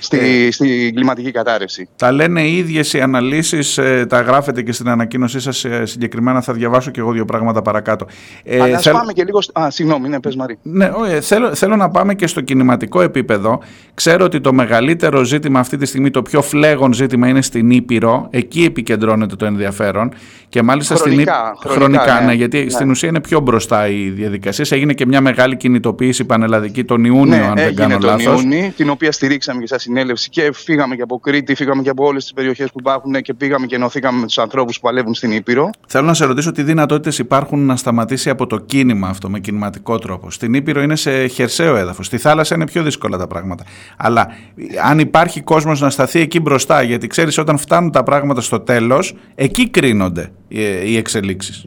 στη, 0.00 0.50
στην 0.52 0.94
κλιματική 0.94 1.30
κατάρρευση. 1.30 1.88
Τα 1.96 2.12
λένε 2.12 2.42
οι 2.42 2.56
ίδιες 2.56 2.92
οι 2.92 3.00
αναλύσεις, 3.00 3.78
ε, 3.78 4.06
τα 4.08 4.20
γράφετε 4.20 4.62
και 4.62 4.72
στην 4.72 4.88
ανακοίνωσή 4.88 5.40
σας 5.40 5.64
ε, 5.64 5.84
συγκεκριμένα, 5.86 6.40
θα 6.40 6.52
διαβάσω 6.52 6.90
και 6.90 7.00
εγώ 7.00 7.12
δύο 7.12 7.24
πράγματα 7.24 7.62
παρακάτω. 7.62 8.06
Ε, 8.44 8.60
Αλλά 8.62 8.76
ας 8.76 8.82
θέλ- 8.82 8.96
πάμε 8.96 9.12
και 9.12 9.24
λίγο... 9.24 9.40
στο- 9.40 9.60
Α, 9.60 9.70
συγγνώμη, 9.70 10.08
ναι, 10.08 10.20
πες 10.20 10.36
Μαρή. 10.36 10.58
Ναι, 10.62 10.90
όχι, 10.94 11.12
ε, 11.12 11.20
θέλω, 11.20 11.54
θέλω 11.54 11.76
να 11.76 11.90
πάμε 11.90 12.14
και 12.14 12.26
στο 12.26 12.40
κινηματικό 12.40 13.00
επίπεδο. 13.00 13.60
Ξέρω 13.94 14.24
ότι 14.24 14.40
το 14.40 14.52
μεγαλύτερο 14.52 15.24
ζήτημα 15.24 15.60
αυτή 15.60 15.76
τη 15.76 15.86
στιγμή, 15.86 16.10
το 16.10 16.22
πιο 16.22 16.42
φλέγον 16.42 16.92
ζήτημα 16.92 17.28
είναι 17.28 17.42
στην 17.42 17.70
Ήπειρο. 17.70 18.26
Εκεί 18.30 18.64
επικεντρώνεται 18.64 19.36
το 19.36 19.44
ενδιαφέρον. 19.46 20.12
Και 20.48 20.62
μάλιστα 20.62 20.94
Χρονικά, 20.94 21.54
στην 21.58 21.70
χρονικά, 21.70 22.00
χρονικά, 22.00 22.20
ναι. 22.20 22.26
ναι, 22.26 22.32
γιατί 22.32 22.64
Ναι. 22.64 22.70
στην 22.70 22.90
ουσία 22.90 23.08
είναι 23.08 23.20
πιο 23.20 23.40
μπροστά 23.40 23.88
οι 23.88 24.10
διαδικασίες. 24.10 24.72
Έγινε 24.72 24.92
και 24.92 25.06
μια 25.06 25.20
μεγάλη 25.20 25.56
κινητοποίηση 25.56 26.24
πανελλαδική 26.24 26.84
τον 26.84 27.04
Ιούνιο, 27.04 27.24
ναι, 27.24 27.44
αν 27.44 27.54
δεν 27.54 27.64
έγινε 27.64 27.80
κάνω 27.80 27.98
τον 27.98 28.10
λάθος. 28.10 28.42
Ιούνι, 28.42 28.72
την 28.76 28.90
οποία 28.90 29.12
στηρίξαμε 29.12 29.60
και 29.60 29.66
σαν 29.66 29.78
συνέλευση 29.78 30.28
και 30.28 30.50
φύγαμε 30.52 30.96
και 30.96 31.02
από 31.02 31.18
Κρήτη, 31.18 31.54
φύγαμε 31.54 31.82
και 31.82 31.90
από 31.90 32.06
όλες 32.06 32.22
τις 32.22 32.32
περιοχές 32.32 32.70
που 32.70 32.76
υπάρχουν 32.78 33.12
και 33.22 33.34
πήγαμε 33.34 33.66
και 33.66 33.74
ενωθήκαμε 33.74 34.18
με 34.20 34.26
τους 34.26 34.38
ανθρώπους 34.38 34.74
που 34.74 34.86
παλεύουν 34.86 35.14
στην 35.14 35.32
Ήπειρο. 35.32 35.70
Θέλω 35.86 36.06
να 36.06 36.14
σε 36.14 36.24
ρωτήσω 36.24 36.52
τι 36.52 36.62
δυνατότητες 36.62 37.18
υπάρχουν 37.18 37.66
να 37.66 37.76
σταματήσει 37.76 38.30
από 38.30 38.46
το 38.46 38.58
κίνημα 38.58 39.08
αυτό 39.08 39.30
με 39.30 39.38
κινηματικό 39.38 39.98
τρόπο. 39.98 40.30
Στην 40.30 40.54
Ήπειρο 40.54 40.82
είναι 40.82 40.96
σε 40.96 41.26
χερσαίο 41.26 41.76
έδαφος. 41.76 42.06
Στη 42.06 42.18
θάλασσα 42.18 42.54
είναι 42.54 42.66
πιο 42.66 42.82
δύσκολα 42.82 43.16
τα 43.16 43.26
πράγματα. 43.26 43.64
Αλλά 43.96 44.28
ε, 44.56 44.64
αν 44.88 44.98
υπάρχει 44.98 45.40
κόσμος 45.40 45.80
να 45.80 45.90
σταθεί 45.90 46.20
εκεί 46.20 46.40
μπροστά, 46.40 46.82
γιατί 46.82 47.06
ξέρεις, 47.06 47.38
όταν 47.38 47.58
φτάνουν 47.58 47.90
τα 47.90 48.02
πράγματα 48.02 48.40
στο 48.40 48.60
τέλος, 48.60 49.16
εκεί 49.34 49.68
κρίνονται 49.68 50.20
ε, 50.22 50.45
οι 50.48 50.96
εξελίξεις. 50.96 51.66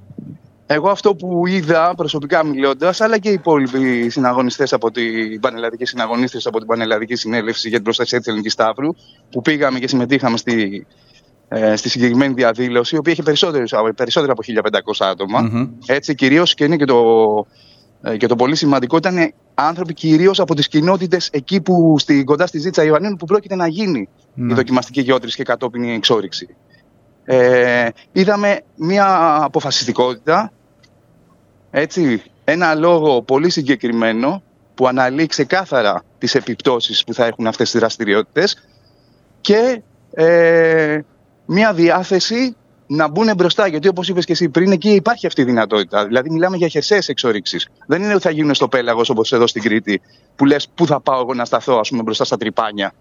Εγώ 0.72 0.90
αυτό 0.90 1.16
που 1.16 1.48
είδα 1.48 1.94
προσωπικά 1.98 2.46
μιλώντας, 2.46 3.02
αλλά 3.02 3.18
και 3.18 3.30
οι 3.30 3.34
υπόλοιποι 3.34 4.10
συναγωνιστές 4.10 4.74
από 4.74 4.92
την 4.92 5.40
πανελλαδική 5.40 5.86
συναγωνίστρια 5.86 6.42
από 6.46 6.58
την 6.58 6.68
Πανελλαδική 6.68 7.16
Συνέλευση 7.16 7.68
για 7.68 7.76
την 7.76 7.84
Προστασία 7.84 8.18
της 8.18 8.28
Ελληνικής 8.28 8.54
Σταύρου, 8.54 8.90
που 9.32 9.42
πήγαμε 9.42 9.80
και 9.80 9.88
συμμετείχαμε 9.88 10.38
στη, 10.38 10.86
ε, 11.48 11.76
στη 11.76 11.90
συγκεκριμένη 11.90 12.34
διαδήλωση, 12.34 12.96
η 12.96 12.98
οποία 12.98 13.12
είχε 13.14 13.24
περισσότερους, 13.24 13.74
περισσότερα 13.96 14.32
από 14.32 14.42
1500 14.44 15.06
άτομα. 15.06 15.70
Έτσι, 15.86 16.16
κυρίως 16.16 16.54
και 16.54 16.64
είναι 16.64 16.76
και 16.76 16.86
το, 16.86 17.04
ε, 18.02 18.18
και 18.18 18.28
το 18.28 18.36
πολύ 18.36 18.56
σημαντικό, 18.56 18.98
ήταν 18.98 19.34
άνθρωποι 19.54 19.94
κυρίως 19.94 20.40
από 20.40 20.56
τις 20.56 20.68
κοινότητες 20.68 21.30
εκεί 21.32 21.62
που 21.62 21.96
στη, 22.00 22.24
κοντά 22.24 22.48
στη 22.48 22.60
Ζήτσα 22.60 22.84
Ιωαννίνου 22.84 23.16
που 23.16 23.26
πρόκειται 23.26 23.56
να 23.56 23.68
γίνει 23.68 24.10
Ναι. 24.34 24.54
η 24.54 24.56
δοκιμαστική 24.56 25.02
γεώτρηση 25.02 25.36
και 25.36 25.44
κατόπιν 25.44 25.84
η 25.84 25.94
εξόριξη. 25.94 26.56
Ε, 27.26 27.88
είδαμε 28.12 28.62
μια 28.76 29.38
αποφασιστικότητα, 29.44 30.52
έτσι, 31.72 32.24
ένα 32.44 32.76
λόγο 32.76 33.22
πολύ 33.22 33.50
συγκεκριμένο 33.50 34.44
που 34.76 34.88
αναλύει 34.88 35.26
ξεκάθαρα 35.26 36.04
τις 36.18 36.36
επιπτώσεις 36.36 37.04
που 37.04 37.14
θα 37.14 37.26
έχουν 37.26 37.48
αυτές 37.48 37.72
τις 37.72 37.80
δραστηριότητες 37.80 38.58
και 39.42 39.82
ε, 40.14 41.00
μια 41.46 41.74
διάθεση 41.74 42.56
να 42.88 43.08
μπουν 43.08 43.34
μπροστά. 43.36 43.68
Γιατί 43.68 43.88
όπως 43.88 44.10
είπες 44.10 44.26
και 44.26 44.32
εσύ 44.32 44.50
πριν, 44.50 44.72
εκεί 44.72 44.90
υπάρχει 44.90 45.28
αυτή 45.28 45.42
η 45.42 45.44
δυνατότητα. 45.44 46.06
Δηλαδή 46.06 46.30
μιλάμε 46.30 46.58
για 46.58 46.68
χερσαίες 46.68 47.10
εξορίξεις. 47.10 47.68
Δεν 47.88 48.02
είναι 48.02 48.14
ότι 48.14 48.22
θα 48.22 48.32
γίνουν 48.32 48.54
στο 48.54 48.68
πέλαγος 48.68 49.10
όπως 49.10 49.32
εδώ 49.32 49.48
στην 49.48 49.62
Κρήτη, 49.62 50.02
που 50.36 50.46
λες 50.46 50.68
πού 50.76 50.86
θα 50.86 51.00
πάω 51.00 51.22
εγώ 51.22 51.34
να 51.34 51.46
σταθώ 51.46 51.78
ας 51.80 51.90
πούμε, 51.90 52.02
μπροστά 52.02 52.26
στα 52.26 52.38
τρυπάνια 52.38 52.94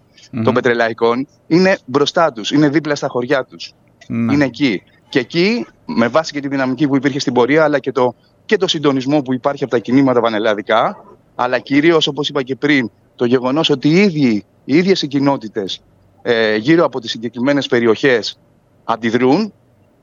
των 0.43 0.53
πετρελαϊκών. 0.53 1.27
Είναι 1.47 1.77
μπροστά 1.85 2.31
τους, 2.31 2.51
είναι 2.51 2.69
δίπλα 2.69 2.95
στα 2.95 3.07
χωριά 3.07 3.43
τους. 3.43 3.73
Ναι. 4.11 4.33
Είναι 4.33 4.45
εκεί. 4.45 4.83
Και 5.09 5.19
εκεί, 5.19 5.65
με 5.85 6.07
βάση 6.07 6.31
και 6.31 6.39
τη 6.39 6.47
δυναμική 6.47 6.87
που 6.87 6.95
υπήρχε 6.95 7.19
στην 7.19 7.33
πορεία, 7.33 7.63
αλλά 7.63 7.79
και 7.79 7.91
το, 7.91 8.15
και 8.45 8.57
το 8.57 8.67
συντονισμό 8.67 9.21
που 9.21 9.33
υπάρχει 9.33 9.63
από 9.63 9.71
τα 9.73 9.79
κινήματα 9.79 10.21
πανελλαδικά, 10.21 11.03
αλλά 11.35 11.59
κυρίως, 11.59 12.07
όπως 12.07 12.29
είπα 12.29 12.43
και 12.43 12.55
πριν, 12.55 12.91
το 13.15 13.25
γεγονός 13.25 13.69
ότι 13.69 13.89
οι, 13.89 13.97
ίδιοι, 14.01 14.43
οι 14.65 14.77
ίδιες 14.77 15.01
οι 15.01 15.07
κοινότητες 15.07 15.81
ε, 16.21 16.55
γύρω 16.55 16.85
από 16.85 16.99
τις 16.99 17.11
συγκεκριμένες 17.11 17.67
περιοχές 17.67 18.39
αντιδρούν, 18.83 19.53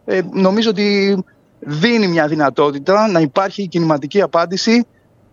ε, 0.05 0.20
νομίζω 0.33 0.70
ότι 0.70 1.19
δίνει 1.59 2.07
μια 2.09 2.27
δυνατότητα 2.27 3.09
να 3.09 3.20
υπάρχει 3.20 3.69
κινηματική 3.69 4.23
απάντηση 4.23 4.87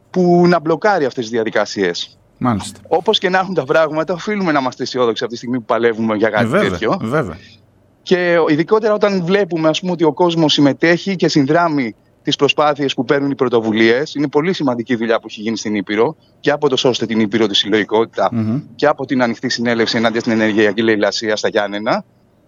που 0.10 0.48
να 0.48 0.60
μπλοκάρει 0.60 1.06
αυτές 1.06 1.24
τις 1.24 1.34
διαδικασίες. 1.34 2.18
Μάλιστα. 2.38 2.80
Όπως 2.88 3.20
και 3.20 3.30
να 3.30 3.40
έχουν 3.40 3.54
τα 3.54 3.64
πράγματα, 3.64 4.14
οφείλουμε 4.14 4.52
να 4.52 4.60
είμαστε 4.60 4.84
αισιόδοξοι 4.84 5.24
αυτή 5.24 5.36
τη 5.36 5.42
στιγμή 5.42 5.58
που 5.58 5.66
παλεύουμε 5.66 6.16
για 6.16 6.30
κάτι 6.30 6.46
Ε, 6.46 6.48
βέβαια, 6.48 6.70
τέτοιο. 6.70 6.98
βέβαια. 7.02 7.38
Και 8.04 8.36
ειδικότερα 8.48 8.94
όταν 8.94 9.26
βλέπουμε 9.26 9.70
ας 9.70 9.80
πούμε, 9.80 9.92
ότι 9.92 10.04
ο 10.04 10.14
κόσμος 10.14 10.54
συμμετέχει 10.54 11.16
και 11.16 11.28
συνδράμει 11.28 11.96
τις 12.24 12.36
προσπάθειες 12.36 12.94
που 12.94 13.06
παίρνουν 13.06 13.32
οι 13.32 13.36
πρωτοβουλίες. 13.36 14.16
Είναι 14.16 14.28
πολύ 14.28 14.54
σημαντική 14.54 14.96
δουλειά 14.96 15.20
που 15.20 15.28
έχει 15.30 15.42
γίνει 15.42 15.58
στην 15.58 15.76
Ήπειρο 15.76 16.16
και 16.40 16.52
από 16.52 16.70
το 16.70 16.76
σώστε 16.76 17.06
την 17.06 17.20
Ήπειρο 17.20 17.48
τη 17.48 17.56
συλλογικότητα 17.56 18.30
Μμμ. 18.32 18.62
και 18.76 18.88
από 18.88 19.06
την 19.06 19.22
ανοιχτή 19.22 19.50
συνέλευση 19.50 19.98
ενάντια 19.98 20.20
στην 20.20 20.32
ενεργειακή 20.32 20.82
λαιλασία 20.82 21.36
στα 21.36 21.48
Γιάννενα. 21.48 22.06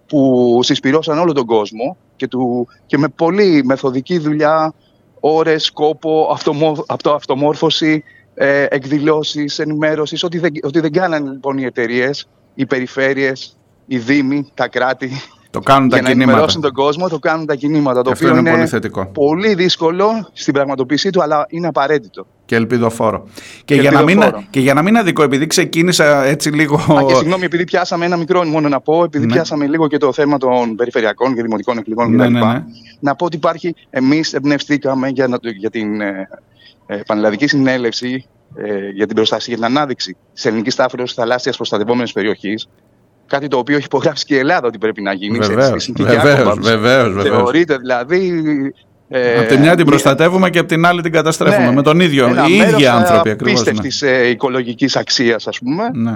που 0.08 0.60
συσπηρώσαν 0.64 1.20
όλο 1.20 1.34
τον 1.34 1.46
κόσμο 1.46 1.98
και, 2.16 2.28
του, 2.28 2.68
και 2.86 2.98
με 2.98 3.08
πολύ 3.08 3.64
μεθοδική 3.66 4.18
δουλειά, 4.18 4.74
ώρες, 5.20 5.72
κόπο, 5.72 6.30
αυτομο, 6.32 6.84
αυτο, 6.88 7.12
αυτομόρφωση, 7.12 8.04
ε, 8.34 8.66
εκδηλώσεις, 8.70 9.60
ενημέρωσης, 9.60 10.24
ό,τι 10.24 10.40
δεν, 10.40 10.52
ό,τι 10.62 10.80
δεν 10.80 10.92
κάνανε 10.92 11.32
λοιπόν 11.32 11.58
οι 11.58 11.64
εταιρείες, 11.64 12.28
οι 12.54 12.66
περιφέρειες, 12.66 13.58
οι 13.86 13.98
δήμοι, 13.98 14.52
τα 14.54 14.68
κράτη. 14.68 15.10
Το 15.56 15.62
κάνουν 15.62 15.90
τα 15.90 15.96
για 15.96 16.04
να 16.04 16.10
κινήματα. 16.10 16.32
ενημερώσουν 16.32 16.62
τον 16.62 16.72
κόσμο, 16.74 17.08
το 17.10 17.20
κάνουν 17.20 17.46
τα 17.46 17.56
κινήματα. 17.56 18.02
Το 18.02 18.10
Αυτό 18.12 18.26
οποίο 18.26 18.40
είναι 18.40 18.50
είναι 18.50 18.58
πολύ 18.58 18.70
θετικό. 18.70 19.06
πολύ 19.06 19.54
δύσκολο 19.56 20.30
στην 20.34 20.54
πραγματοποίησή 20.54 21.10
του, 21.10 21.22
αλλά 21.24 21.46
είναι 21.50 21.68
απαραίτητο. 21.68 22.28
Και 22.46 22.56
ελπιδοφόρο. 22.56 23.24
Και, 23.66 23.76
Και 23.76 23.82
για 23.82 23.92
να 23.92 24.02
μην, 24.02 24.10
ελπιδοφόρο. 24.18 24.44
και 24.50 24.60
για 24.60 24.74
να 24.74 24.82
μην 24.82 24.98
αδικό, 24.98 25.24
επειδή 25.24 25.48
ξεκίνησα 25.48 26.24
έτσι 26.24 26.50
λίγο. 26.50 26.76
Α, 26.76 27.04
και 27.08 27.14
συγγνώμη, 27.16 27.46
επειδή 27.46 27.64
πιάσαμε 27.64 28.06
ένα 28.06 28.18
μικρό 28.18 28.44
μόνο 28.46 28.70
να 28.70 28.80
πω, 28.82 29.04
επειδή 29.04 29.26
Ναι. 29.26 29.34
πιάσαμε 29.34 29.68
λίγο 29.68 29.88
και 29.88 29.98
το 29.98 30.14
θέμα 30.14 30.38
των 30.38 30.76
περιφερειακών 30.76 31.36
και 31.36 31.42
δημοτικών 31.42 31.78
εκλογών 31.78 32.12
Ναι, 32.16 32.24
κτλ. 32.24 32.34
ναι, 32.34 32.40
ναι. 32.40 32.64
Να 33.00 33.16
πω 33.16 33.26
ότι 33.26 33.36
υπάρχει, 33.36 33.76
εμείς 33.90 34.34
εμπνευστήκαμε 34.34 35.08
για, 35.08 35.28
να, 35.28 35.40
το- 35.40 35.50
για 35.50 35.70
την 35.70 36.02
ε, 36.02 36.28
ε, 36.86 36.96
Πανελλαδική 37.06 37.48
Συνέλευση 37.48 38.26
ε, 38.56 38.90
για 38.90 39.06
την 39.06 39.16
προστασία, 39.16 39.56
για 39.58 39.68
την 39.68 39.76
ανάδειξη 39.78 40.16
της 40.34 40.46
ελληνικής 40.46 40.76
τάφρη 40.76 41.04
θαλάσσιας 41.16 41.56
προστατευόμενης 41.56 42.12
περιοχής. 42.12 42.68
Κάτι 43.28 43.48
το 43.48 43.58
οποίο 43.58 43.76
έχει 43.76 43.86
υπογράψει 43.86 44.26
και 44.26 44.36
η 44.36 44.38
Ελλάδα 44.38 44.68
ότι 44.68 44.78
πρέπει 44.78 45.02
να 45.02 45.14
γίνει. 45.14 45.44
σε- 45.44 45.48
Βεβαίως, 45.54 45.68
στη 45.70 45.80
συνθήκη 45.80 46.10
βεβαίως, 46.10 46.40
Άκομπαμς. 46.40 46.68
βεβαίως, 46.70 47.14
βεβαίως. 47.14 47.36
Θεωρείται 47.36 47.78
δηλαδή. 47.78 48.44
Ε, 49.10 49.40
από 49.40 49.48
τη 49.48 49.58
μια 49.58 49.66
την 49.70 49.76
μια- 49.76 49.86
προστατεύουμε 49.86 50.50
και 50.50 50.60
από 50.60 50.68
την 50.68 50.86
άλλη 50.86 51.02
την 51.02 51.12
καταστρέφουμε. 51.12 51.66
ναι, 51.66 51.72
με 51.74 51.82
τον 51.82 52.00
ίδιο. 52.00 52.26
ένα 52.28 52.48
Οι 52.48 52.52
ίδιοι 52.54 52.58
μέρος, 52.66 52.86
άνθρωποι 52.86 53.30
ακριβώς. 53.30 53.64
Ναι. 53.64 53.70
απίστευτης, 53.70 54.02
ε, 54.02 54.28
οικολογικής 54.28 54.96
αξίας, 54.96 55.48
ας 55.48 55.60
πούμε. 55.60 55.90
ναι. 55.94 56.16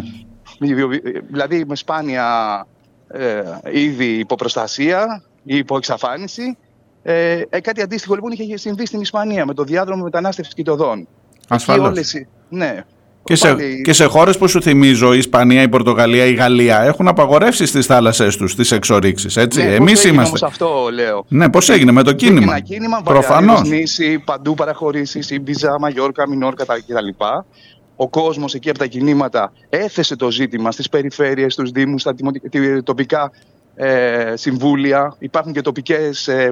Η 0.59 0.73
βιοβι- 0.75 1.03
Δηλαδή 1.31 1.63
με 1.67 1.75
σπάνια 1.75 2.25
ε, 3.07 3.41
είδη 3.79 4.05
υποπροστασία 4.05 5.23
ή 5.43 5.57
υποεξαφάνιση. 5.57 6.57
Ε, 7.03 7.41
ε, 7.49 7.59
κάτι 7.59 7.81
αντίστοιχο 7.81 8.15
λοιπόν 8.15 8.31
είχε 8.31 8.57
συμβεί 8.57 8.85
στην 8.85 9.01
Ισπανία 9.01 9.45
με 9.45 9.53
το 9.53 9.63
διάδρομο 9.63 10.03
μετανάστευσης 10.03 10.53
κοιτοδών. 10.53 11.07
Ασφαλώς. 11.47 11.85
Εκεί 11.87 11.91
όλες 11.97 12.13
οι- 12.13 12.27
ναι. 12.49 12.83
Και 13.29 13.35
σε, 13.35 13.47
Πάλι- 13.47 13.81
και 13.81 13.93
σε 13.93 14.05
χώρες 14.05 14.37
που 14.37 14.47
σου 14.47 14.61
θυμίζω, 14.61 15.13
η 15.13 15.17
Ισπανία, 15.17 15.61
η 15.61 15.69
Πορτογαλία, 15.69 16.25
η 16.25 16.33
Γαλλία, 16.33 16.81
έχουν 16.83 17.07
απαγορεύσει 17.07 17.65
στις 17.65 17.85
θάλασσές 17.85 18.37
τους 18.37 18.55
τις 18.55 18.71
εξορίξεις. 18.71 19.37
Έτσι. 19.37 19.59
Ναι, 19.59 19.65
πώς 19.67 19.75
Εμείς 19.75 19.99
έγινε 19.99 20.13
είμαστε. 20.13 20.27
όμως 20.37 20.43
αυτό 20.43 20.89
λέω. 20.93 21.25
Ναι, 21.27 21.49
πώς 21.49 21.69
έγινε 21.69 21.91
με 21.91 22.03
το 22.03 22.09
Είχε 22.09 22.25
κίνημα; 22.25 22.51
Ένα 22.51 22.59
κίνημα, 22.59 23.01
Προφανώς. 23.03 23.55
Βαλεαρίδες 23.55 23.79
νήσι, 23.79 24.19
παντού 24.25 24.53
παραχωρήσεις, 24.53 25.29
Ήμπιζα, 25.29 25.79
Μαγιόρκα, 25.79 26.27
Μινόρκα 26.27 26.65
τα- 26.65 26.75
κτλ. 26.79 27.23
Ο 27.95 28.09
κόσμος 28.09 28.53
εκεί 28.53 28.69
από 28.69 28.79
τα 28.79 28.85
κινήματα 28.85 29.51
έθεσε 29.69 30.15
το 30.15 30.31
ζήτημα 30.31 30.71
στις 30.71 30.89
περιφέρειες, 30.89 31.53
στους 31.53 31.71
Δήμους, 31.71 32.01
στα 32.01 32.13
τιμω- 32.13 32.49
τη- 32.49 32.83
τοπικά 32.83 33.31
ε, 33.75 34.33
συμβούλια. 34.35 35.15
Υπάρχουν 35.19 35.53
και 35.53 35.61
τοπικές. 35.61 36.27
Ε, 36.27 36.51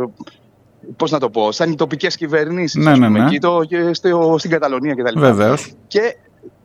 Πώς 0.97 1.11
να 1.11 1.19
το 1.19 1.29
πω, 1.29 1.51
σαν 1.51 1.71
οι 1.71 1.75
τοπικές 1.75 2.15
κυβερνήσεις 2.17 2.83
Ναι, 2.83 2.95
ναι, 2.97 3.09
ναι. 3.09 3.23
εκεί 3.25 3.39
το, 3.39 3.61
και 3.67 3.93
στο, 3.93 4.35
στην 4.37 4.51
Καταλωνία 4.51 4.93
κτλ. 4.93 5.19
Βεβαίως. 5.19 5.71
Και 5.87 5.99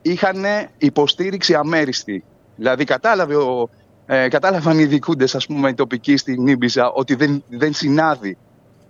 είχαν 0.02 0.44
υποστήριξη 0.78 1.54
αμέριστη. 1.54 2.24
Δηλαδή 2.56 2.84
κατάλαβε 2.84 3.34
ο, 3.36 3.68
ε, 4.06 4.28
κατάλαβαν 4.28 4.78
οι 4.78 4.84
δικούντε, 4.84 5.24
ας 5.24 5.46
πούμε, 5.46 5.68
οι 5.68 5.74
τοπικοί 5.74 6.16
στην 6.16 6.46
Ήμπιζα 6.46 6.90
ότι 6.92 7.14
δεν, 7.14 7.44
δεν 7.48 7.72
συνάδει. 7.74 8.36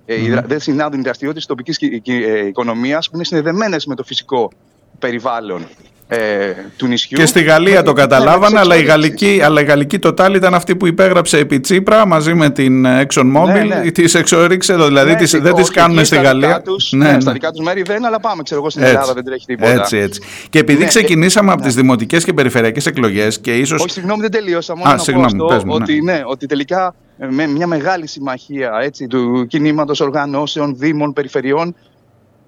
Ε, 0.05 0.15
οι 0.15 0.23
Μμμ. 0.23 0.31
δρα- 0.31 0.43
δεν 0.47 0.61
συνάδουν 0.61 0.99
οι 0.99 1.03
δραστηριότητες 1.03 1.47
της 1.47 1.57
τοπικής 1.57 2.03
ε, 2.07 2.47
οικονομίας 2.47 3.09
που 3.09 3.15
είναι 3.15 3.25
συνδεδεμένες 3.25 3.87
με 3.87 3.95
το 3.95 4.05
φυσικό 4.05 4.51
περιβάλλον 4.99 5.67
ε, 6.15 6.55
του 6.77 6.87
νησιού. 6.87 7.19
Και 7.19 7.27
στη 7.27 7.43
Γαλλία 7.43 7.83
το 7.83 7.93
Ναι, 7.93 8.01
καταλάβανε, 8.01 8.55
με 8.55 8.61
αλλά 8.61 8.75
η, 8.75 8.79
τις 8.79 8.89
γαλλική, 8.89 9.41
αλλά 9.45 9.61
η 9.61 9.65
γαλλική 9.65 9.99
Total 10.03 10.33
ήταν 10.35 10.55
αυτή 10.55 10.77
που 10.77 10.87
υπέγραψε 10.87 11.39
επί 11.39 11.61
Τσίπρα 11.61 12.07
μαζί 12.07 12.35
με 12.35 12.51
την 12.51 12.87
ExxonMobil. 12.87 13.53
Ναι, 13.53 13.63
ναι. 13.63 13.91
Τις 13.91 14.15
εξορίξε 14.15 14.73
εδώ, 14.73 14.87
δηλαδή 14.87 15.11
Ναι, 15.11 15.17
τις, 15.17 15.31
και 15.31 15.39
δεν 15.39 15.55
τις 15.55 15.65
όχι, 15.65 15.73
κάνουν 15.73 15.97
εκεί 15.97 16.07
στη 16.07 16.15
στα 16.15 16.25
Γαλλία. 16.25 16.49
Δικά 16.49 16.63
τους, 16.63 16.93
ναι, 16.93 17.21
Στα 17.21 17.33
δικά 17.33 17.51
τους 17.51 17.65
μέρη 17.65 17.83
δεν, 17.83 18.05
αλλά 18.05 18.21
πάμε, 18.21 18.43
ξέρω 18.43 18.61
εγώ, 18.61 18.71
στην 18.71 18.83
Έτσι. 18.83 18.95
Ελλάδα 18.95 19.13
δεν 19.13 19.25
τρέχει 19.25 19.47
τίποτα. 19.47 19.71
Έτσι, 19.71 19.97
έτσι. 19.97 20.21
Και 20.51 20.59
επειδή 20.59 20.83
Ναι, 20.83 20.87
ξεκινήσαμε 20.87 21.51
ε, 21.51 21.53
από 21.53 21.63
τις 21.63 21.75
δημοτικές 21.75 22.25
και 22.25 22.33
περιφερειακές 22.33 22.87
εκλογές 22.87 23.39
και 23.39 23.57
ίσως... 23.57 23.81
Όχι, 23.81 23.91
συγγνώμη, 23.91 24.21
δεν 24.21 24.31
τελείωσα. 24.31 24.77
Μόνο 24.77 24.91
Α, 24.91 24.93
να 24.93 24.99
συγγνώμη, 24.99 25.37
πω 25.37 25.47
πες 25.47 25.57
αυτό, 25.57 25.69
μου, 25.69 25.77
ναι. 25.77 25.83
ότι, 25.83 26.03
ναι, 26.03 26.23
ότι 26.25 26.47
τελικά 26.47 26.95
ε, 27.19 27.27
με 27.31 27.47
μια 27.47 27.67
μεγάλη 27.67 28.07
συμμαχία 28.07 28.79
έτσι, 28.83 29.07
του 29.07 29.47
κινήματος 29.49 30.01
οργανώσεων, 30.01 30.77
δήμων, 30.79 31.13
περιφερειών 31.13 31.75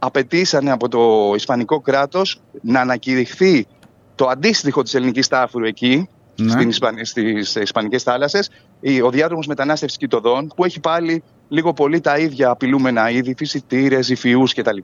απαιτήσανε 0.04 0.70
από 0.70 0.88
το 0.88 1.32
Ισπανικό 1.34 1.80
κράτος 1.80 2.40
να 2.62 2.80
ανακηρυχθεί 2.80 3.66
το 4.14 4.26
αντίστοιχο 4.26 4.82
της 4.82 4.94
ελληνικής 4.94 5.28
τάφρου 5.28 5.64
εκεί, 5.64 6.08
Ναι. 6.36 6.50
στην 6.50 6.68
Ισπαν... 6.68 7.04
στις 7.04 7.54
Ισπανικές 7.54 8.02
θάλασσες, 8.02 8.50
η- 8.80 9.00
ο 9.02 9.10
διάδρομος 9.10 9.46
μετανάστευσης 9.46 9.98
κοιτοδών, 9.98 10.52
που 10.56 10.64
έχει 10.64 10.80
πάλι 10.80 11.22
λίγο 11.48 11.72
πολύ 11.72 12.00
τα 12.00 12.18
ίδια 12.18 12.50
απειλούμενα 12.50 13.10
είδη, 13.10 13.34
φυσιτήρες, 13.36 14.08
υφιούς 14.08 14.54
κτλ. 14.54 14.78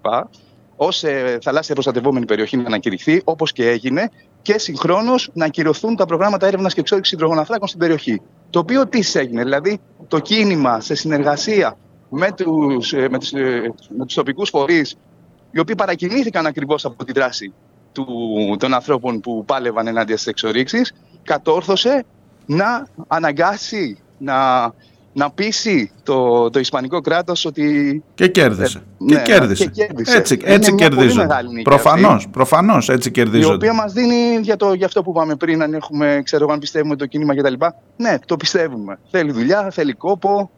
Ω 0.76 1.06
ε, 1.06 1.38
θαλάσσια 1.42 1.74
προστατευόμενη 1.74 2.24
περιοχή 2.26 2.56
να 2.56 2.62
ανακηρυχθεί, 2.66 3.20
όπως 3.24 3.52
και 3.52 3.68
έγινε, 3.68 4.10
και 4.42 4.58
συγχρόνως 4.58 5.30
να 5.32 5.44
ακυρωθούν 5.44 5.96
τα 5.96 6.04
προγράμματα 6.06 6.46
έρευνας 6.46 6.74
και 6.74 6.80
εξόριξης 6.80 7.12
υδρογοναθράκων 7.14 7.68
στην 7.68 7.80
περιοχή. 7.80 8.20
Το 8.50 8.58
οποίο 8.58 8.86
τι 8.88 9.00
έγινε, 9.12 9.42
δηλαδή 9.42 9.80
το 10.08 10.18
κίνημα 10.18 10.80
σε 10.80 10.94
συνεργασία 10.94 11.76
με 12.08 12.32
τους 12.32 12.92
με 12.92 13.18
τους, 13.18 13.32
ε, 13.32 13.72
με 13.96 14.04
τους 14.06 14.14
τοπικούς 14.14 14.48
φορείς, 14.48 14.96
οι 15.50 15.58
οποίοι 15.58 15.74
παρακινήθηκαν 15.74 16.46
ακριβώς 16.46 16.84
από 16.84 17.04
τη 17.04 17.12
δράση 17.12 17.52
του, 17.92 18.06
των 18.58 18.74
ανθρώπων 18.74 19.20
που 19.20 19.44
πάλευαν 19.46 19.86
ενάντια 19.86 20.16
στις 20.16 20.26
εξορίξεις, 20.28 20.92
κατόρθωσε 21.22 22.04
να 22.46 22.86
αναγκάσει, 23.08 23.98
να, 24.18 24.62
να 25.12 25.30
πείσει 25.30 25.90
το, 26.02 26.50
το 26.50 26.58
Ισπανικό 26.58 27.00
κράτος 27.00 27.44
ότι 27.44 28.02
Και 28.14 28.28
κέρδισε. 28.28 28.78
Ε, 28.78 29.04
και 29.06 29.14
ναι, 29.14 29.22
κέρδισε. 29.22 29.64
και 29.64 29.70
κέρδισε. 29.70 30.16
Έτσι, 30.16 30.34
Είναι 30.34 30.54
έτσι 30.54 30.72
μια 30.72 30.88
πολύ 30.88 30.96
κερδίζονται. 30.96 31.26
μεγάλη 31.26 31.48
νίκη 31.48 31.62
Προφανώς, 31.62 32.14
αυτή. 32.14 32.28
προφανώς 32.28 32.88
έτσι 32.88 33.08
η 33.08 33.12
κερδίζονται. 33.12 33.54
οποία 33.54 33.72
μας 33.74 33.92
δίνει 33.92 34.38
για, 34.42 34.56
το, 34.56 34.72
για 34.72 34.86
αυτό 34.86 35.02
που 35.02 35.10
είπαμε 35.10 35.34
πριν, 35.36 35.62
αν 35.62 35.74
έχουμε, 35.74 36.20
ξέρω 36.24 36.42
εγώ, 36.44 36.52
αν 36.52 36.58
πιστεύουμε 36.58 36.96
το 36.96 37.06
κίνημα 37.06 37.36
κτλ. 37.36 37.54
Ναι, 37.96 38.18
το 38.26 38.36
πιστεύουμε. 38.36 38.98
Θέλει 39.10 39.32
δουλειά, 39.32 39.68
θέλει 39.70 39.92
κόπο, 39.92 40.50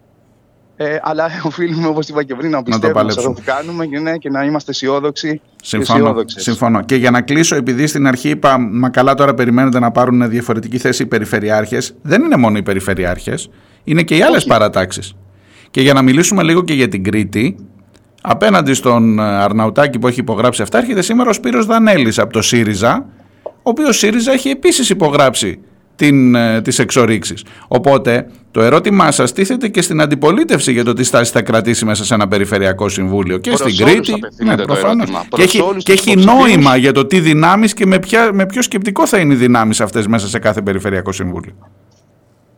ε, 0.76 0.96
αλλά 1.02 1.26
οφείλουμε, 1.48 1.86
όπως 1.86 2.08
είπα 2.08 2.22
και 2.22 2.34
πριν, 2.34 2.50
να 2.50 2.62
πιστεύουμε 2.62 2.86
σε 2.88 2.94
παλέψουμε. 2.94 3.26
αυτό 3.28 3.42
που 3.42 3.52
κάνουμε 3.56 3.86
και, 3.86 3.98
ναι, 3.98 4.16
και 4.16 4.30
να 4.30 4.44
είμαστε 4.44 4.70
αισιόδοξοι. 4.70 5.40
και 5.56 5.66
Συμφωνώ, 5.66 5.98
αισιόδοξες. 5.98 6.42
συμφωνώ. 6.42 6.82
Και 6.82 6.94
για 6.96 7.10
να 7.10 7.20
κλείσω, 7.20 7.56
επειδή 7.56 7.86
στην 7.86 8.06
αρχή 8.06 8.28
είπα, 8.28 8.58
μα 8.58 8.88
καλά 8.88 9.14
τώρα 9.14 9.34
περιμένετε 9.34 9.78
να 9.78 9.90
πάρουν 9.90 10.28
διαφορετική 10.28 10.78
θέση 10.78 11.02
οι 11.02 11.06
περιφερειάρχες, 11.06 11.94
δεν 12.02 12.22
είναι 12.22 12.36
μόνο 12.36 12.58
οι 12.58 12.62
περιφερειάρχες, 12.62 13.50
είναι 13.84 14.02
και 14.02 14.16
οι 14.16 14.22
άλλες 14.22 14.44
παρατάξεις. 14.44 15.14
Και 15.70 15.80
για 15.80 15.92
να 15.92 16.02
μιλήσουμε 16.02 16.42
λίγο 16.42 16.62
και 16.64 16.74
για 16.74 16.88
την 16.88 17.04
Κρήτη, 17.04 17.56
απέναντι 18.22 18.74
στον 18.74 19.18
ε, 19.18 19.22
Αρναουτάκη 19.22 19.98
που 19.98 20.06
έχει 20.08 20.20
υπογράψει 20.20 20.62
αυτά, 20.62 20.78
έρχεται 20.78 21.02
σήμερα 21.02 21.30
ο 21.30 21.32
Σπύρος 21.32 21.66
Δανέλης 21.66 22.18
από 22.18 22.32
το 22.32 22.42
ΣΥΡΙΖΑ, 22.42 23.06
ο 23.42 23.50
οποίος 23.62 23.98
ΣΥΡΙΖΑ 23.98 24.32
έχει 24.32 24.48
επίσης 24.48 24.90
υπογράψει 24.90 25.60
την, 26.06 26.34
ε, 26.34 26.60
τις 26.62 26.78
εξορίξεις. 26.78 27.44
Οπότε 27.68 28.26
το 28.50 28.60
ερώτημά 28.62 29.10
σας 29.10 29.32
τίθεται 29.32 29.68
και 29.68 29.82
στην 29.82 30.00
αντιπολίτευση 30.00 30.72
για 30.72 30.84
το 30.84 30.92
τι 30.92 31.04
στάση 31.04 31.32
θα 31.32 31.42
κρατήσει 31.42 31.84
μέσα 31.84 32.04
σε 32.04 32.14
ένα 32.14 32.28
περιφερειακό 32.28 32.88
συμβούλιο 32.88 33.38
και 33.38 33.50
Προς 33.50 33.72
στην 33.72 33.84
όλους 33.86 33.92
Κρήτη. 33.94 34.12
απευθύνεται 34.12 34.56
το 34.56 34.72
προφανώς. 34.72 34.92
ερώτημα. 34.94 35.20
Και 35.20 35.26
Προς 35.30 35.44
έχει, 35.44 35.60
όλους 35.60 35.84
και 35.84 35.92
τους 35.92 36.00
έχει 36.06 36.10
υποψηφίους. 36.20 36.54
νόημα 36.54 36.76
για 36.76 36.92
το 36.92 37.06
τι 37.06 37.20
δυνάμεις 37.20 37.74
και 37.74 37.86
με, 37.86 37.98
ποια, 37.98 38.30
με 38.32 38.46
ποιο 38.46 38.62
σκεπτικό 38.62 39.06
θα 39.06 39.18
είναι 39.18 39.32
οι 39.32 39.36
δυνάμεις 39.36 39.80
αυτές 39.80 40.06
μέσα 40.06 40.28
σε 40.28 40.38
κάθε 40.38 40.62
περιφερειακό 40.62 41.12
συμβούλιο. 41.12 41.52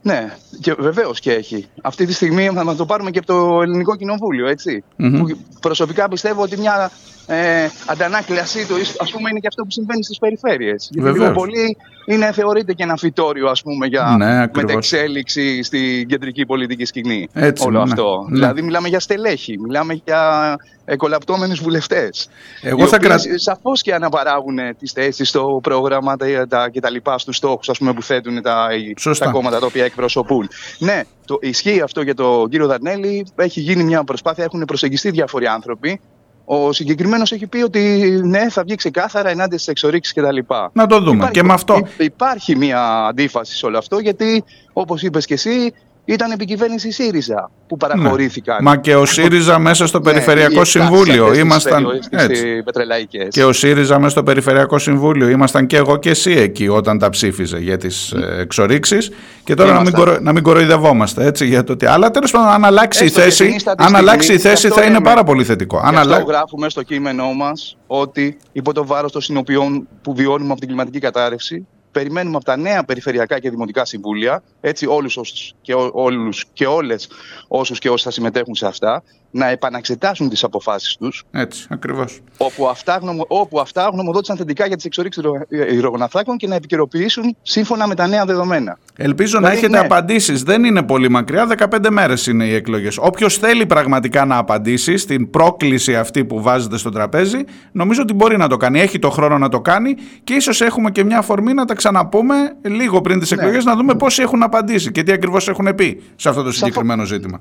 Ναι, 0.02 0.34
και 0.60 0.74
βεβαίως 0.78 1.20
και 1.20 1.32
έχει. 1.32 1.66
Αυτή 1.82 2.06
τη 2.06 2.12
στιγμή 2.12 2.50
θα 2.54 2.64
μας 2.64 2.76
το 2.76 2.84
πάρουμε 2.86 3.10
και 3.10 3.18
από 3.18 3.26
το 3.26 3.62
Ελληνικό 3.62 3.96
Κοινοβούλιο, 3.96 4.46
έτσι. 4.48 4.84
Μμμ. 4.96 5.18
Που 5.18 5.36
προσωπικά 5.60 6.08
πιστεύω 6.08 6.42
ότι 6.42 6.58
μια 6.58 6.90
ε, 7.26 7.68
αντανάκλασή 7.86 8.66
του, 8.66 8.74
ας 8.98 9.10
πούμε, 9.10 9.30
είναι 9.30 9.38
και 9.38 9.46
αυτό 9.46 9.62
που 9.62 9.70
συμβαίνει 9.70 10.04
στις 10.04 10.18
περιφέρειες. 10.18 10.88
Γιατί 10.90 11.08
Βεβαίως. 11.08 11.28
λίγο 11.28 11.38
πολύ 11.40 11.76
είναι, 12.06 12.32
θεωρείται 12.32 12.72
και 12.72 12.82
ένα 12.82 12.96
φυτόριο, 12.96 13.48
ας 13.48 13.62
πούμε, 13.62 13.86
για 13.86 14.14
Ναι, 14.18 14.42
ακριβώς. 14.42 14.70
μετεξέλιξη 14.70 15.62
στην 15.62 16.08
κεντρική 16.08 16.46
πολιτική 16.46 16.84
σκηνή. 16.84 17.28
Έτσι, 17.32 17.66
όλο 17.66 17.76
ναι, 17.76 17.82
αυτό. 17.90 18.26
ναι. 18.28 18.34
Δηλαδή, 18.34 18.62
μιλάμε 18.62 18.88
για 18.88 19.00
στελέχη, 19.00 19.58
μιλάμε 19.58 20.00
για 20.04 20.54
εκολαπτώμενους 20.84 21.60
βουλευτές. 21.60 22.28
Εγώ 22.62 22.84
οι 22.84 22.88
θα 22.88 22.96
οποίοι 22.96 23.08
κρατ- 23.08 23.38
Σαφώς 23.38 23.82
και 23.82 23.94
αναπαράγουν 23.94 24.58
τις 24.78 24.92
θέσεις 24.92 25.28
στο 25.28 25.58
πρόγραμμα 25.62 26.16
τα, 26.16 26.46
τα, 26.48 26.68
και 26.70 26.80
τα 26.80 26.90
λοιπά, 26.90 27.18
στους 27.18 27.36
στόχους 27.36 27.68
ας 27.68 27.78
πούμε, 27.78 27.92
που 27.92 28.02
θέτουν 28.02 28.42
τα, 28.42 28.68
Σωστά. 28.98 29.24
τα 29.24 29.30
κόμματα 29.30 29.58
τα 29.58 29.66
οποία 29.66 29.84
εκπροσωπούν. 29.84 30.48
Ναι, 30.78 31.02
το, 31.24 31.38
ισχύει 31.40 31.80
αυτό 31.80 32.02
για 32.02 32.14
τον 32.14 32.48
κύριο 32.48 32.66
Δαρνέλη. 32.66 33.26
Έχει 33.36 33.60
γίνει 33.60 33.84
μια 33.84 34.04
προσπάθεια, 34.04 34.44
έχουν 34.44 34.64
προσεγγιστεί 34.64 35.10
διάφοροι 35.10 35.46
άνθρωποι. 35.46 36.00
Ο 36.44 36.72
συγκεκριμένος 36.72 37.32
έχει 37.32 37.46
πει 37.46 37.62
ότι 37.62 37.80
ναι, 38.22 38.48
θα 38.48 38.62
βγει 38.62 38.74
ξεκάθαρα 38.74 39.28
ενάντια 39.28 39.58
στις 39.58 39.68
εξορίξεις 39.68 40.14
κτλ. 40.14 40.38
Να 40.72 40.86
το 40.86 41.00
δούμε. 41.00 41.30
Και 41.32 41.42
με 41.42 41.52
αυτό. 41.52 41.86
Υπάρχει 41.98 42.56
μια 42.56 43.06
αντίφαση 43.06 43.56
σε 43.56 43.66
όλο 43.66 43.78
αυτό, 43.78 43.98
γιατί 43.98 44.44
όπως 44.72 45.02
είπες 45.02 45.26
και 45.26 45.34
εσύ, 45.34 45.72
ήταν 46.04 46.30
επικυβέρνηση 46.30 46.90
ΣΥΡΙΖΑ 46.92 47.50
που 47.68 47.76
παραχωρήθηκαν. 47.76 48.58
Μα 48.62 48.76
και 48.76 48.94
ο 48.96 49.04
ΣΥΡΙΖΑ 49.04 49.58
μέσα 49.58 49.86
στο 49.86 49.98
Ναι, 49.98 50.04
Περιφερειακό 50.04 50.60
οι 50.60 50.64
Συμβούλιο. 50.64 51.14
εκάστες 51.24 51.38
Ήμασταν. 51.42 51.86
στις 51.96 52.08
περιοχές, 52.08 52.28
έτσι. 52.38 52.50
στις 52.50 52.64
πετρελαϊκές. 52.64 53.28
Και 53.30 53.44
ο 53.44 53.52
ΣΥΡΙΖΑ 53.52 53.96
μέσα 53.98 54.10
στο 54.10 54.22
Περιφερειακό 54.22 54.78
Συμβούλιο. 54.78 55.28
Ήμασταν 55.28 55.66
και 55.66 55.76
εγώ 55.76 55.96
και 55.96 56.10
εσύ 56.10 56.30
εκεί 56.32 56.68
όταν 56.68 56.98
τα 56.98 57.08
ψήφιζε 57.10 57.58
για 57.58 57.76
τις 57.76 58.12
εξορίξεις. 58.38 59.10
Και 59.44 59.54
τώρα 59.54 59.72
να 59.72 59.78
μην, 59.80 59.86
Ήμασταν. 59.88 60.04
κορο... 60.04 60.20
να 60.22 60.32
μην 60.32 60.42
κοροϊδευόμαστε 60.42 61.24
έτσι 61.26 61.46
για 61.46 61.64
το 61.64 61.72
ότι. 61.72 61.86
Αλλά 61.86 62.10
τέλος 62.10 62.30
πάντων, 62.30 62.48
αν 62.48 62.64
αλλάξει 62.64 63.02
η 63.02 63.06
Έστω 63.06 63.18
και 63.20 63.24
θέση, 63.24 63.44
την 63.48 63.58
στατιστική, 63.60 63.96
αν 63.96 64.00
αλλάξει 64.02 64.32
η 64.32 64.34
γι' 64.36 64.40
θέση 64.42 64.66
αυτό 64.66 64.78
θα 64.78 64.84
είναι 64.84 64.92
λέμε. 64.94 65.04
πάρα 65.04 65.24
πολύ 65.24 65.44
θετικό. 65.44 65.78
Αν 65.78 65.92
Γι' 65.92 65.98
αυτό 65.98 66.12
αλλα- 66.14 66.24
γράφουμε 66.28 66.68
στο 66.70 66.82
κείμενό 66.82 67.32
μας 67.32 67.76
ότι 67.86 68.36
υπό 68.52 68.72
το 68.72 68.86
βάρος 68.86 69.12
των 69.12 69.20
συνοποιών 69.22 69.88
που 70.02 70.14
βιώνουμε 70.14 70.50
από 70.50 70.58
την 70.60 70.68
κλιματική 70.68 70.98
κατάρρευση, 70.98 71.66
περιμένουμε 71.94 72.36
από 72.36 72.44
τα 72.44 72.56
νέα 72.56 72.84
περιφερειακά 72.84 73.38
και 73.38 73.50
δημοτικά 73.50 73.84
συμβούλια, 73.84 74.42
έτσι 74.60 74.86
όλους 74.86 75.16
όσους 75.16 75.54
και, 75.60 75.74
ό- 75.74 75.90
όλους 75.92 76.44
και 76.52 76.66
όλες 76.66 77.08
όσους 77.48 77.78
και 77.78 77.90
όσοι 77.90 78.04
θα 78.04 78.10
συμμετέχουν 78.10 78.54
σε 78.54 78.66
αυτά, 78.66 79.02
να 79.36 79.48
επαναξετάσουν 79.48 80.28
τις 80.28 80.44
αποφάσεις 80.44 80.96
τους, 80.96 81.24
Έτσι, 81.30 81.66
ακριβώς. 81.70 82.20
όπου 82.36 82.68
αυτά, 82.68 82.98
γνωμο, 83.02 83.24
όπου 83.28 83.60
αυτά 83.60 83.88
γνωμοδότησαν 83.92 84.36
θετικά 84.36 84.66
για 84.66 84.76
τις 84.76 84.84
εξορίξεις 84.84 85.22
υδρο- 85.22 85.72
υδρογοναθράκων 85.72 86.36
και 86.36 86.46
να 86.46 86.54
επικαιροποιήσουν 86.54 87.36
σύμφωνα 87.42 87.86
με 87.86 87.94
τα 87.94 88.06
νέα 88.06 88.24
δεδομένα. 88.24 88.78
Ελπίζω 88.96 89.32
να 89.40 89.48
Δηλαδή, 89.48 89.56
έχετε 89.56 89.78
ναι. 89.78 89.84
απαντήσεις. 89.84 90.42
Δεν 90.42 90.64
είναι 90.64 90.82
πολύ 90.82 91.08
μακριά. 91.08 91.46
15 91.46 91.90
μέρες 91.90 92.26
είναι 92.26 92.44
οι 92.44 92.54
εκλογές. 92.54 92.96
Όποιος 93.00 93.36
θέλει 93.38 93.66
πραγματικά 93.66 94.24
να 94.24 94.36
απαντήσει 94.36 94.96
στην 94.96 95.30
πρόκληση 95.30 95.96
αυτή 95.96 96.24
που 96.24 96.42
βάζετε 96.42 96.76
στο 96.78 96.90
τραπέζι, 96.90 97.44
νομίζω 97.72 98.02
ότι 98.02 98.12
μπορεί 98.12 98.36
να 98.36 98.48
το 98.48 98.56
κάνει. 98.56 98.80
Έχει 98.80 98.98
το 98.98 99.10
χρόνο 99.10 99.38
να 99.38 99.48
το 99.48 99.60
κάνει 99.60 99.94
και 100.24 100.34
ίσως 100.34 100.60
έχουμε 100.60 100.90
και 100.90 101.04
μια 101.04 101.18
αφορμή 101.18 101.52
να 101.54 101.64
τα 101.64 101.74
ξαναπούμε 101.74 102.34
λίγο 102.62 103.00
πριν 103.00 103.20
τις 103.20 103.30
Ναι. 103.30 103.36
εκλογές 103.42 103.64
να 103.64 103.76
δούμε 103.76 103.94
πόσοι 103.94 104.22
έχουν 104.22 104.42
απαντήσει 104.42 104.90
και 104.92 105.02
τι 105.02 105.12
ακριβώς 105.12 105.48
έχουν 105.48 105.74
πει 105.74 106.02
σε 106.16 106.28
αυτό 106.28 106.42
το 106.42 106.52
συγκεκριμένο 106.52 107.04
ζήτημα. 107.04 107.40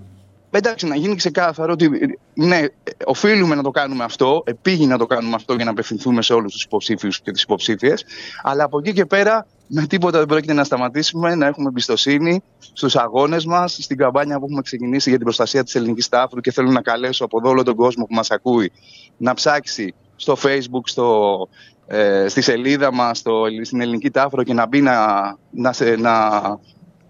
Εντάξει, 0.55 0.87
να 0.87 0.95
γίνει 0.95 1.15
ξεκάθαρο 1.15 1.71
ότι 1.73 1.89
ναι, 2.33 2.59
οφείλουμε 3.05 3.55
να 3.55 3.63
το 3.63 3.71
κάνουμε 3.71 4.03
αυτό, 4.03 4.43
επίγει 4.45 4.85
να 4.85 4.97
το 4.97 5.05
κάνουμε 5.05 5.35
αυτό 5.35 5.53
για 5.53 5.65
να 5.65 5.71
απευθυνθούμε 5.71 6.21
σε 6.21 6.33
όλους 6.33 6.51
τους 6.53 6.63
υποψήφιους 6.63 7.21
και 7.21 7.31
τις 7.31 7.41
υποψήφιες. 7.41 8.03
Αλλά 8.43 8.63
από 8.63 8.79
εκεί 8.79 8.93
και 8.93 9.05
πέρα, 9.05 9.47
με 9.67 9.85
τίποτα 9.87 10.17
δεν 10.17 10.27
πρόκειται 10.27 10.53
να 10.53 10.63
σταματήσουμε 10.63 11.35
να 11.35 11.45
έχουμε 11.45 11.67
εμπιστοσύνη 11.67 12.43
στους 12.73 12.95
αγώνες 12.95 13.45
μας, 13.45 13.77
στην 13.81 13.97
καμπάνια 13.97 14.39
που 14.39 14.45
έχουμε 14.45 14.61
ξεκινήσει 14.61 15.09
για 15.09 15.17
την 15.17 15.25
προστασία 15.25 15.63
της 15.63 15.75
ελληνικής 15.75 16.09
τάφρου 16.09 16.39
και 16.41 16.51
θέλω 16.51 16.71
να 16.71 16.81
καλέσω 16.81 17.25
από 17.25 17.37
εδώ 17.39 17.49
όλο 17.49 17.63
τον 17.63 17.75
κόσμο 17.75 18.05
που 18.05 18.13
μας 18.13 18.31
ακούει 18.31 18.71
να 19.17 19.33
ψάξει 19.33 19.93
στο 20.15 20.37
Facebook, 20.43 20.83
στο, 20.83 21.37
ε, 21.87 22.25
στη 22.27 22.41
σελίδα 22.41 22.93
μας, 22.93 23.21
στην 23.63 23.81
ελληνική 23.81 24.09
τάφρο 24.11 24.43
και 24.43 24.53
να 24.53 24.67
μπει 24.67 24.81
να, 24.81 24.95
να, 25.51 25.73
σε- 25.73 25.95
να 25.95 26.11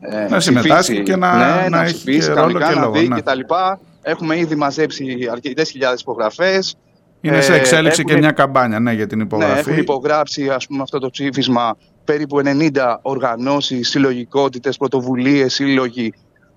ε, 0.09 0.27
Να 0.29 0.39
συμμετάσχει 0.39 0.81
ψηφίσει. 0.81 1.03
και 1.03 1.15
να- 1.15 1.37
ναι, 1.37 1.61
να 1.61 1.69
να 1.69 1.81
έχει 1.83 1.93
ψηφίσει 1.93 2.19
και 2.19 2.25
ρόλο 2.27 2.35
κανονικά, 2.41 2.67
και 2.69 2.75
να 2.75 2.81
λόγο, 2.81 2.93
δει 2.99 3.07
ναι. 3.07 3.15
και 3.15 3.21
τα 3.21 3.35
λοιπά. 3.35 3.79
Έχουμε 4.01 4.37
ήδη 4.37 4.55
μαζέψει 4.55 5.27
αρκετές 5.31 5.69
χιλιάδες 5.69 6.01
υπογραφές. 6.01 6.75
Είναι 7.21 7.41
σε 7.41 7.53
Ε, 7.53 7.55
εξέλιξη 7.57 8.03
και 8.03 8.09
έχουν- 8.11 8.23
μια 8.23 8.31
καμπάνια 8.31 8.79
ναι, 8.79 8.93
για 8.93 9.07
την 9.07 9.17
Ναι, 9.17 9.23
υπογραφή. 9.23 9.59
έχουν 9.59 9.77
υπογράψει 9.77 10.49
ας 10.49 10.67
πούμε, 10.67 10.81
αυτό 10.81 10.99
το 10.99 11.09
ψήφισμα 11.09 11.77
περίπου 12.03 12.39
90 12.39 12.99
οργανώσεις, 13.01 13.89
συλλογικότητες, 13.89 14.77
πρωτοβουλίες, 14.77 15.53
σύλλογοι, 15.53 16.13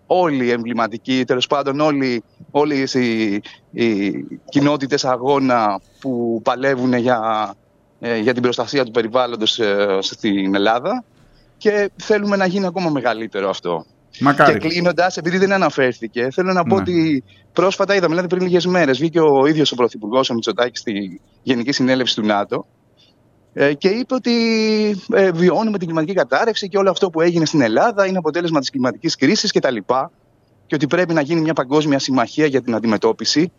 όλοι 0.07 0.45
οι 0.45 0.51
εμβληματικοί, 0.51 1.25
τέλος 1.27 1.47
πάντων 1.47 1.81
όλοι, 1.81 2.23
όλες 2.51 2.95
οι, 2.95 3.41
οι 3.71 4.13
κοινότητες 4.49 5.05
αγώνα 5.05 5.81
που 6.01 6.41
παλεύουν 6.45 6.95
για, 6.95 7.21
ε, 8.01 8.19
για 8.19 8.33
την 8.33 8.43
προστασία 8.43 8.85
του 8.85 8.91
περιβάλλοντος 8.91 9.59
ε, 9.59 9.99
στην 10.01 10.55
Ελλάδα 10.55 11.05
και 11.57 11.91
θέλουμε 11.97 12.37
να 12.37 12.47
γίνει 12.47 12.67
ακόμα 12.67 12.91
μεγαλύτερο 12.91 13.49
αυτό. 13.49 13.85
Μακάρι. 14.21 14.59
Και 14.59 14.69
κλείνοντας, 14.69 15.17
επειδή 15.17 15.39
δεν 15.39 15.53
αναφέρθηκε, 15.53 16.29
θέλω 16.33 16.53
να 16.53 16.63
πω 16.63 16.75
Ναι. 16.75 16.81
ότι 16.81 17.25
πρόσφατα 17.53 17.95
είδαμε, 17.95 18.09
δηλαδή 18.09 18.29
πριν 18.29 18.43
λίγες 18.43 18.67
μέρες, 18.67 18.99
βγήκε 18.99 19.21
ο 19.21 19.47
ίδιος 19.47 19.73
ο 19.73 19.75
Πρωθυπουργός, 19.75 20.31
ο 20.31 20.35
Μητσοτάκης, 20.35 20.81
στη 20.81 21.21
Γενική 21.43 21.73
Συνέλευση 21.73 22.15
του 22.15 22.27
ΝΑΤΟ 22.27 22.67
ε, 23.53 23.75
και 23.75 23.89
είπε 23.89 24.15
ότι 24.15 24.33
ε, 25.13 25.31
βιώνουμε 25.31 25.79
την 25.79 25.87
κλιματική 25.87 26.15
κατάρρευση 26.15 26.69
και 26.69 26.79
όλο 26.79 26.91
αυτό 26.91 27.11
που 27.11 27.21
έγινε 27.21 27.45
στην 27.45 27.61
Ελλάδα 27.61 28.07
είναι 28.07 28.19
αποτέλεσμα 28.19 28.61
της 28.61 28.71
κλιματικής 28.71 29.17
κρίσης 29.17 29.53
κτλ. 29.53 29.77
Και 30.67 30.75
ότι 30.75 30.87
πρέπει 30.87 31.15
να 31.15 31.21
γίνει 31.21 31.41
μια 31.41 31.53
παγκόσμια 31.53 31.99
συμμαχία 31.99 32.47
για 32.47 32.63
την 32.63 32.75
αντιμετώπιση. 32.75 33.53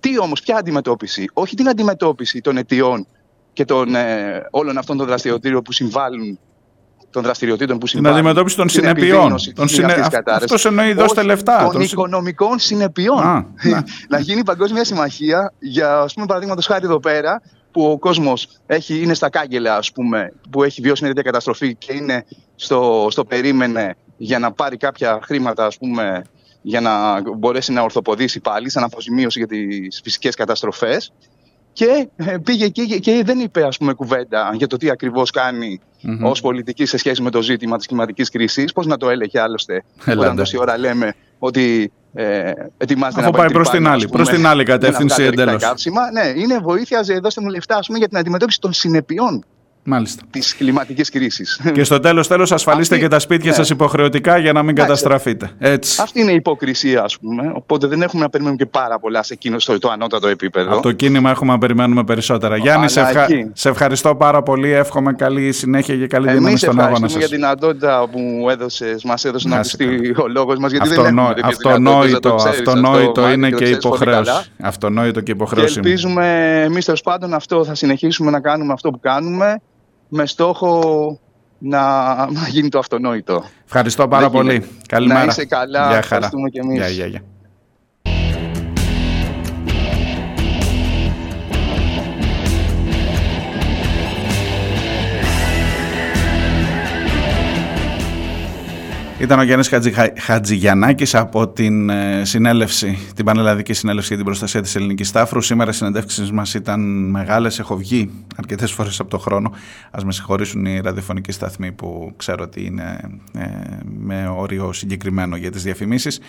Τι 0.00 0.18
όμως, 0.18 0.40
ποια 0.40 0.56
αντιμετώπιση, 0.56 1.28
όχι 1.32 1.56
την 1.56 1.68
αντιμετώπιση 1.68 2.40
των 2.40 2.56
αιτιών 2.56 3.06
και 3.52 3.64
των, 3.64 3.94
ε, 3.94 4.46
όλων 4.50 4.78
αυτών 4.78 4.96
των 4.96 5.06
δραστηριοτήτων 5.06 5.62
που 5.62 5.72
συμβάλλουν 5.72 6.38
των 7.18 7.26
δραστηριοτήτων 7.26 7.78
που 7.78 7.84
Την 7.86 7.94
συμβάλλουν 7.94 8.18
αντιμετώπιση 8.18 8.56
των 8.56 8.68
στην 8.68 8.82
συνεπειών. 8.82 9.08
επιδείνωση 9.16 9.52
Των 9.52 9.66
της 9.66 9.74
συνε... 9.74 9.86
αυτής 9.86 9.98
της 9.98 10.06
αυ- 10.06 10.16
κατάρρευσης. 10.24 10.54
Αυτός 10.54 10.70
εννοεί 10.70 10.92
δώστε 10.92 11.18
Όχι, 11.20 11.28
λεφτά. 11.28 11.62
Των 11.62 11.72
Των 11.72 11.82
συ- 11.82 11.92
οικονομικών 11.92 12.58
συνεπειών. 12.58 13.18
Α, 13.22 13.46
ναι. 13.62 13.78
να 14.08 14.18
γίνει 14.18 14.42
παγκόσμια 14.44 14.84
συμμαχία 14.84 15.52
για, 15.58 15.98
ας 15.98 16.14
πούμε, 16.14 16.26
παραδείγματος 16.26 16.66
χάρη 16.66 16.84
εδώ 16.84 17.00
πέρα, 17.00 17.42
που 17.72 17.84
ο 17.90 17.98
κόσμος 17.98 18.48
είναι 18.88 19.14
στα 19.14 19.30
κάγκελα, 19.30 19.76
ας 19.76 19.92
πούμε, 19.92 20.32
που 20.50 20.62
έχει 20.62 20.80
βιώσει 20.80 21.02
μια 21.04 21.12
τέτοια 21.14 21.30
καταστροφή 21.30 21.74
και 21.74 21.92
είναι 21.92 22.24
στο, 22.56 23.06
στο 23.10 23.24
περίμενε 23.24 23.96
για 24.16 24.38
να 24.38 24.52
πάρει 24.52 24.76
κάποια 24.76 25.18
χρήματα, 25.22 25.66
ας 25.66 25.78
πούμε, 25.78 26.22
για 26.62 26.80
να 26.80 27.20
μπορέσει 27.36 27.72
να 27.72 27.82
ορθοποδήσει 27.82 28.40
πάλι 28.40 28.70
σαν 28.70 28.82
αποζημίωση 28.84 29.38
για 29.38 29.48
τις 29.48 30.00
φυσικές 30.04 30.34
καταστροφές 30.34 31.12
και 31.78 32.08
ε, 32.16 32.36
πήγε 32.44 32.64
εκεί 32.64 32.86
και- 32.86 32.98
και 32.98 33.22
δεν 33.24 33.38
είπε 33.38 33.66
ας 33.66 33.76
πούμε 33.76 33.92
κουβέντα 33.92 34.50
για 34.54 34.66
το 34.66 34.76
τι 34.76 34.90
ακριβώς 34.90 35.30
κάνει 35.30 35.80
Μμμ. 36.02 36.24
ως 36.24 36.40
πολιτική 36.40 36.86
σε 36.86 36.96
σχέση 36.96 37.22
με 37.22 37.30
το 37.30 37.42
ζήτημα 37.42 37.76
της 37.76 37.86
κλιματικής 37.86 38.30
κρίσης. 38.30 38.72
Πώς 38.72 38.86
να 38.86 38.96
το 38.96 39.10
έλεγε 39.10 39.40
άλλωστε 39.40 39.82
Ελάτε. 40.04 40.20
όταν 40.24 40.36
τόση 40.36 40.58
ώρα 40.58 40.78
λέμε 40.78 41.14
ότι 41.38 41.92
ε, 42.14 42.50
ετοιμάζεται 42.78 43.20
Αφού 43.22 43.30
να 43.30 43.38
πάει 43.38 43.50
προς 43.52 43.68
τρυπάνι, 43.68 43.84
την 43.84 43.86
άλλη, 43.92 44.04
ας 44.04 44.10
πούμε, 44.10 44.22
προς 44.22 44.34
την 44.36 44.46
άλλη 44.46 44.62
για 44.62 44.72
να 44.74 44.78
κατεύθυνση 44.80 45.14
βγάλει 45.14 45.26
ορυκτά 45.28 45.42
εντελώς. 45.42 45.62
καύσιμα. 45.62 46.10
Ναι, 46.12 46.40
είναι 46.40 46.58
βοήθειας, 46.58 47.06
ζε- 47.06 47.20
δώστε 47.22 47.40
μου 47.40 47.48
λεφτά 47.48 47.76
ας 47.76 47.86
πούμε, 47.86 47.98
για 47.98 48.08
την 48.08 48.16
αντιμετώπιση 48.18 48.60
των 48.60 48.72
συνεπειών 48.72 49.44
Μάλιστα. 49.90 50.22
της 50.30 50.56
κλιματικής 50.56 51.10
κρίσης. 51.10 51.60
Και 51.72 51.84
στο 51.84 52.00
τέλος, 52.00 52.28
τέλος, 52.28 52.52
ασφαλίστε 52.52 52.94
Αυτή- 52.94 53.06
και 53.06 53.12
τα 53.14 53.18
σπίτια 53.20 53.50
ναι. 53.50 53.56
σας 53.56 53.70
υποχρεωτικά 53.70 54.38
για 54.38 54.52
να 54.52 54.60
μην 54.62 54.70
Εντάξει. 54.70 54.86
καταστραφείτε. 55.02 55.50
Έτσι. 55.58 56.02
Αυτή 56.02 56.20
είναι 56.20 56.30
η 56.32 56.34
υποκρισία, 56.34 57.02
ας 57.02 57.18
πούμε. 57.18 57.52
Οπότε 57.54 57.86
δεν 57.86 58.02
έχουμε 58.02 58.22
να 58.22 58.28
περιμένουμε 58.30 58.62
και 58.64 58.70
πάρα 58.70 58.98
πολλά 58.98 59.22
σε 59.22 59.32
εκείνο 59.34 59.58
στο 59.58 59.78
το 59.78 59.88
ανώτατο 59.90 60.28
επίπεδο. 60.28 60.72
Από 60.72 60.82
το 60.82 60.92
κίνημα 60.92 61.30
έχουμε 61.30 61.52
να 61.52 61.58
περιμένουμε 61.58 62.04
περισσότερα. 62.04 62.56
Γιάννη, 62.56 62.88
σε, 62.90 63.00
Αλλά 63.00 63.08
ευχα- 63.08 63.22
εκεί. 63.22 63.50
σε 63.52 63.68
ευχαριστώ 63.68 64.14
πάρα 64.16 64.42
πολύ. 64.42 64.70
Εύχομαι 64.70 65.12
καλή 65.12 65.52
συνέχεια 65.52 65.96
και 65.96 66.06
καλή 66.06 66.26
δύναμη 66.28 66.46
Εμείς 66.46 66.60
στον 66.60 66.70
αγώνα 66.80 66.84
ευχαριστούμε 66.84 67.22
σας. 67.22 67.30
για 67.30 67.38
την 67.38 67.46
αδότητα 67.46 68.08
που 68.12 68.18
μου 68.18 68.48
έδωσες, 68.48 69.04
μας 69.04 69.24
έδωσε 69.24 69.48
να 69.48 69.56
Να 69.56 69.62
σε 69.62 69.76
ακουστεί 69.80 70.14
ο 70.22 70.28
λόγος 70.28 70.58
μας, 70.58 70.70
γιατί 70.70 70.88
Αυτονό- 70.88 71.04
δεν 71.08 71.18
έχουμε 71.18 71.34
τέτοιες 71.34 71.56
δυνατότητες, 71.56 72.12
αυτονόητο, 72.12 72.12
να 72.14 72.20
το 72.20 72.34
ξέρεις 72.34 72.58
αυτονόητο 72.58 73.20
αυτό, 73.20 73.32
είναι 73.32 73.36
Μάκη, 73.50 73.54
και 73.54 73.58
το 73.58 73.64
ξέρεις 73.64 73.78
πολύ 73.82 73.94
υποχρέωση. 73.94 74.24
καλά. 74.30 74.44
Αυτονόητο 74.62 75.18
και 75.18 75.24
Και 75.24 75.32
υποχρέωση. 75.32 75.80
μου. 75.80 75.82
ελπίζουμε 75.86 76.26
εμείς 76.64 76.84
τέλο 76.84 76.98
πάντων 77.04 77.34
αυτό 77.34 77.64
θα 77.64 77.74
συνεχίσουμε 77.74 78.30
να 78.30 78.40
κάνουμε 78.40 78.72
αυτό 78.72 78.90
που 78.90 79.00
κάνουμε 79.00 79.60
με 80.08 80.26
στόχο 80.26 81.18
να, 81.58 82.14
να 82.30 82.48
γίνει 82.48 82.68
το 82.68 82.78
αυτονόητο. 82.78 83.44
Ευχαριστώ 83.64 84.08
πάρα 84.08 84.22
Δεν 84.22 84.30
πολύ. 84.30 84.52
γίνεται. 84.52 84.68
Καλημέρα. 84.86 85.20
Να 85.20 85.26
είσαι 85.26 85.44
καλά. 85.44 85.78
Γεια 85.78 85.86
χαρά. 85.88 85.98
Ευχαριστούμε 85.98 86.48
και 86.48 86.60
εμείς. 86.60 86.76
Γεια, 86.78 86.88
γεια, 86.88 87.06
γεια. 87.06 87.22
Ήταν 99.20 99.38
ο 99.38 99.42
Γιάννης 99.42 99.68
Χατζη, 99.68 99.92
Χατζηγιαννάκης 100.18 101.14
από 101.14 101.48
την 101.48 101.90
ε, 101.90 102.24
συνέλευση, 102.24 102.98
την 103.14 103.24
Πανελλαδική 103.24 103.72
Συνέλευση 103.72 104.08
για 104.08 104.16
την 104.16 104.24
Προστασία 104.24 104.62
της 104.62 104.74
Ελληνικής 104.74 105.12
Τάφρου. 105.12 105.40
Σήμερα 105.40 105.70
οι 105.70 105.72
συνεντεύξεις 105.72 106.32
μας 106.32 106.54
ήταν 106.54 107.10
μεγάλες, 107.10 107.58
έχω 107.58 107.76
βγει 107.76 108.10
αρκετές 108.36 108.72
φορές 108.72 109.00
από 109.00 109.10
το 109.10 109.18
χρόνο. 109.18 109.52
Ας 109.90 110.04
με 110.04 110.12
συγχωρήσουν 110.12 110.64
οι 110.64 110.80
ραδιοφωνικοί 110.80 111.32
σταθμοί 111.32 111.72
που 111.72 112.12
ξέρω 112.16 112.44
ότι 112.44 112.64
είναι 112.64 113.00
ε, 113.38 113.46
με 113.98 114.28
όριο 114.36 114.72
συγκεκριμένο 114.72 115.36
για 115.36 115.50
τις 115.50 115.62
διαφημίσεις. 115.62 116.20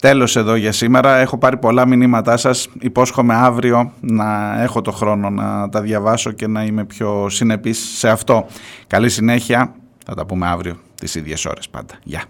Τέλος 0.00 0.36
εδώ 0.36 0.54
για 0.54 0.72
σήμερα. 0.72 1.16
Έχω 1.16 1.38
πάρει 1.38 1.56
πολλά 1.56 1.86
μηνύματά 1.86 2.36
σας. 2.36 2.68
Υπόσχομαι 2.80 3.34
αύριο 3.34 3.92
να 4.00 4.60
έχω 4.62 4.80
το 4.80 4.92
χρόνο 4.92 5.30
να 5.30 5.68
τα 5.68 5.80
διαβάσω 5.80 6.32
και 6.32 6.46
να 6.46 6.64
είμαι 6.64 6.84
πιο 6.84 7.26
συνεπής 7.28 7.78
σε 7.98 8.08
αυτό. 8.08 8.46
Καλή 8.86 9.08
συνέχεια. 9.08 9.74
Θα 10.06 10.14
τα 10.14 10.26
πούμε 10.26 10.46
αύριο 10.46 10.78
τις 11.04 11.14
ίδιες 11.14 11.44
ώρες 11.44 11.68
πάντα. 11.68 11.98
Γεια. 12.04 12.24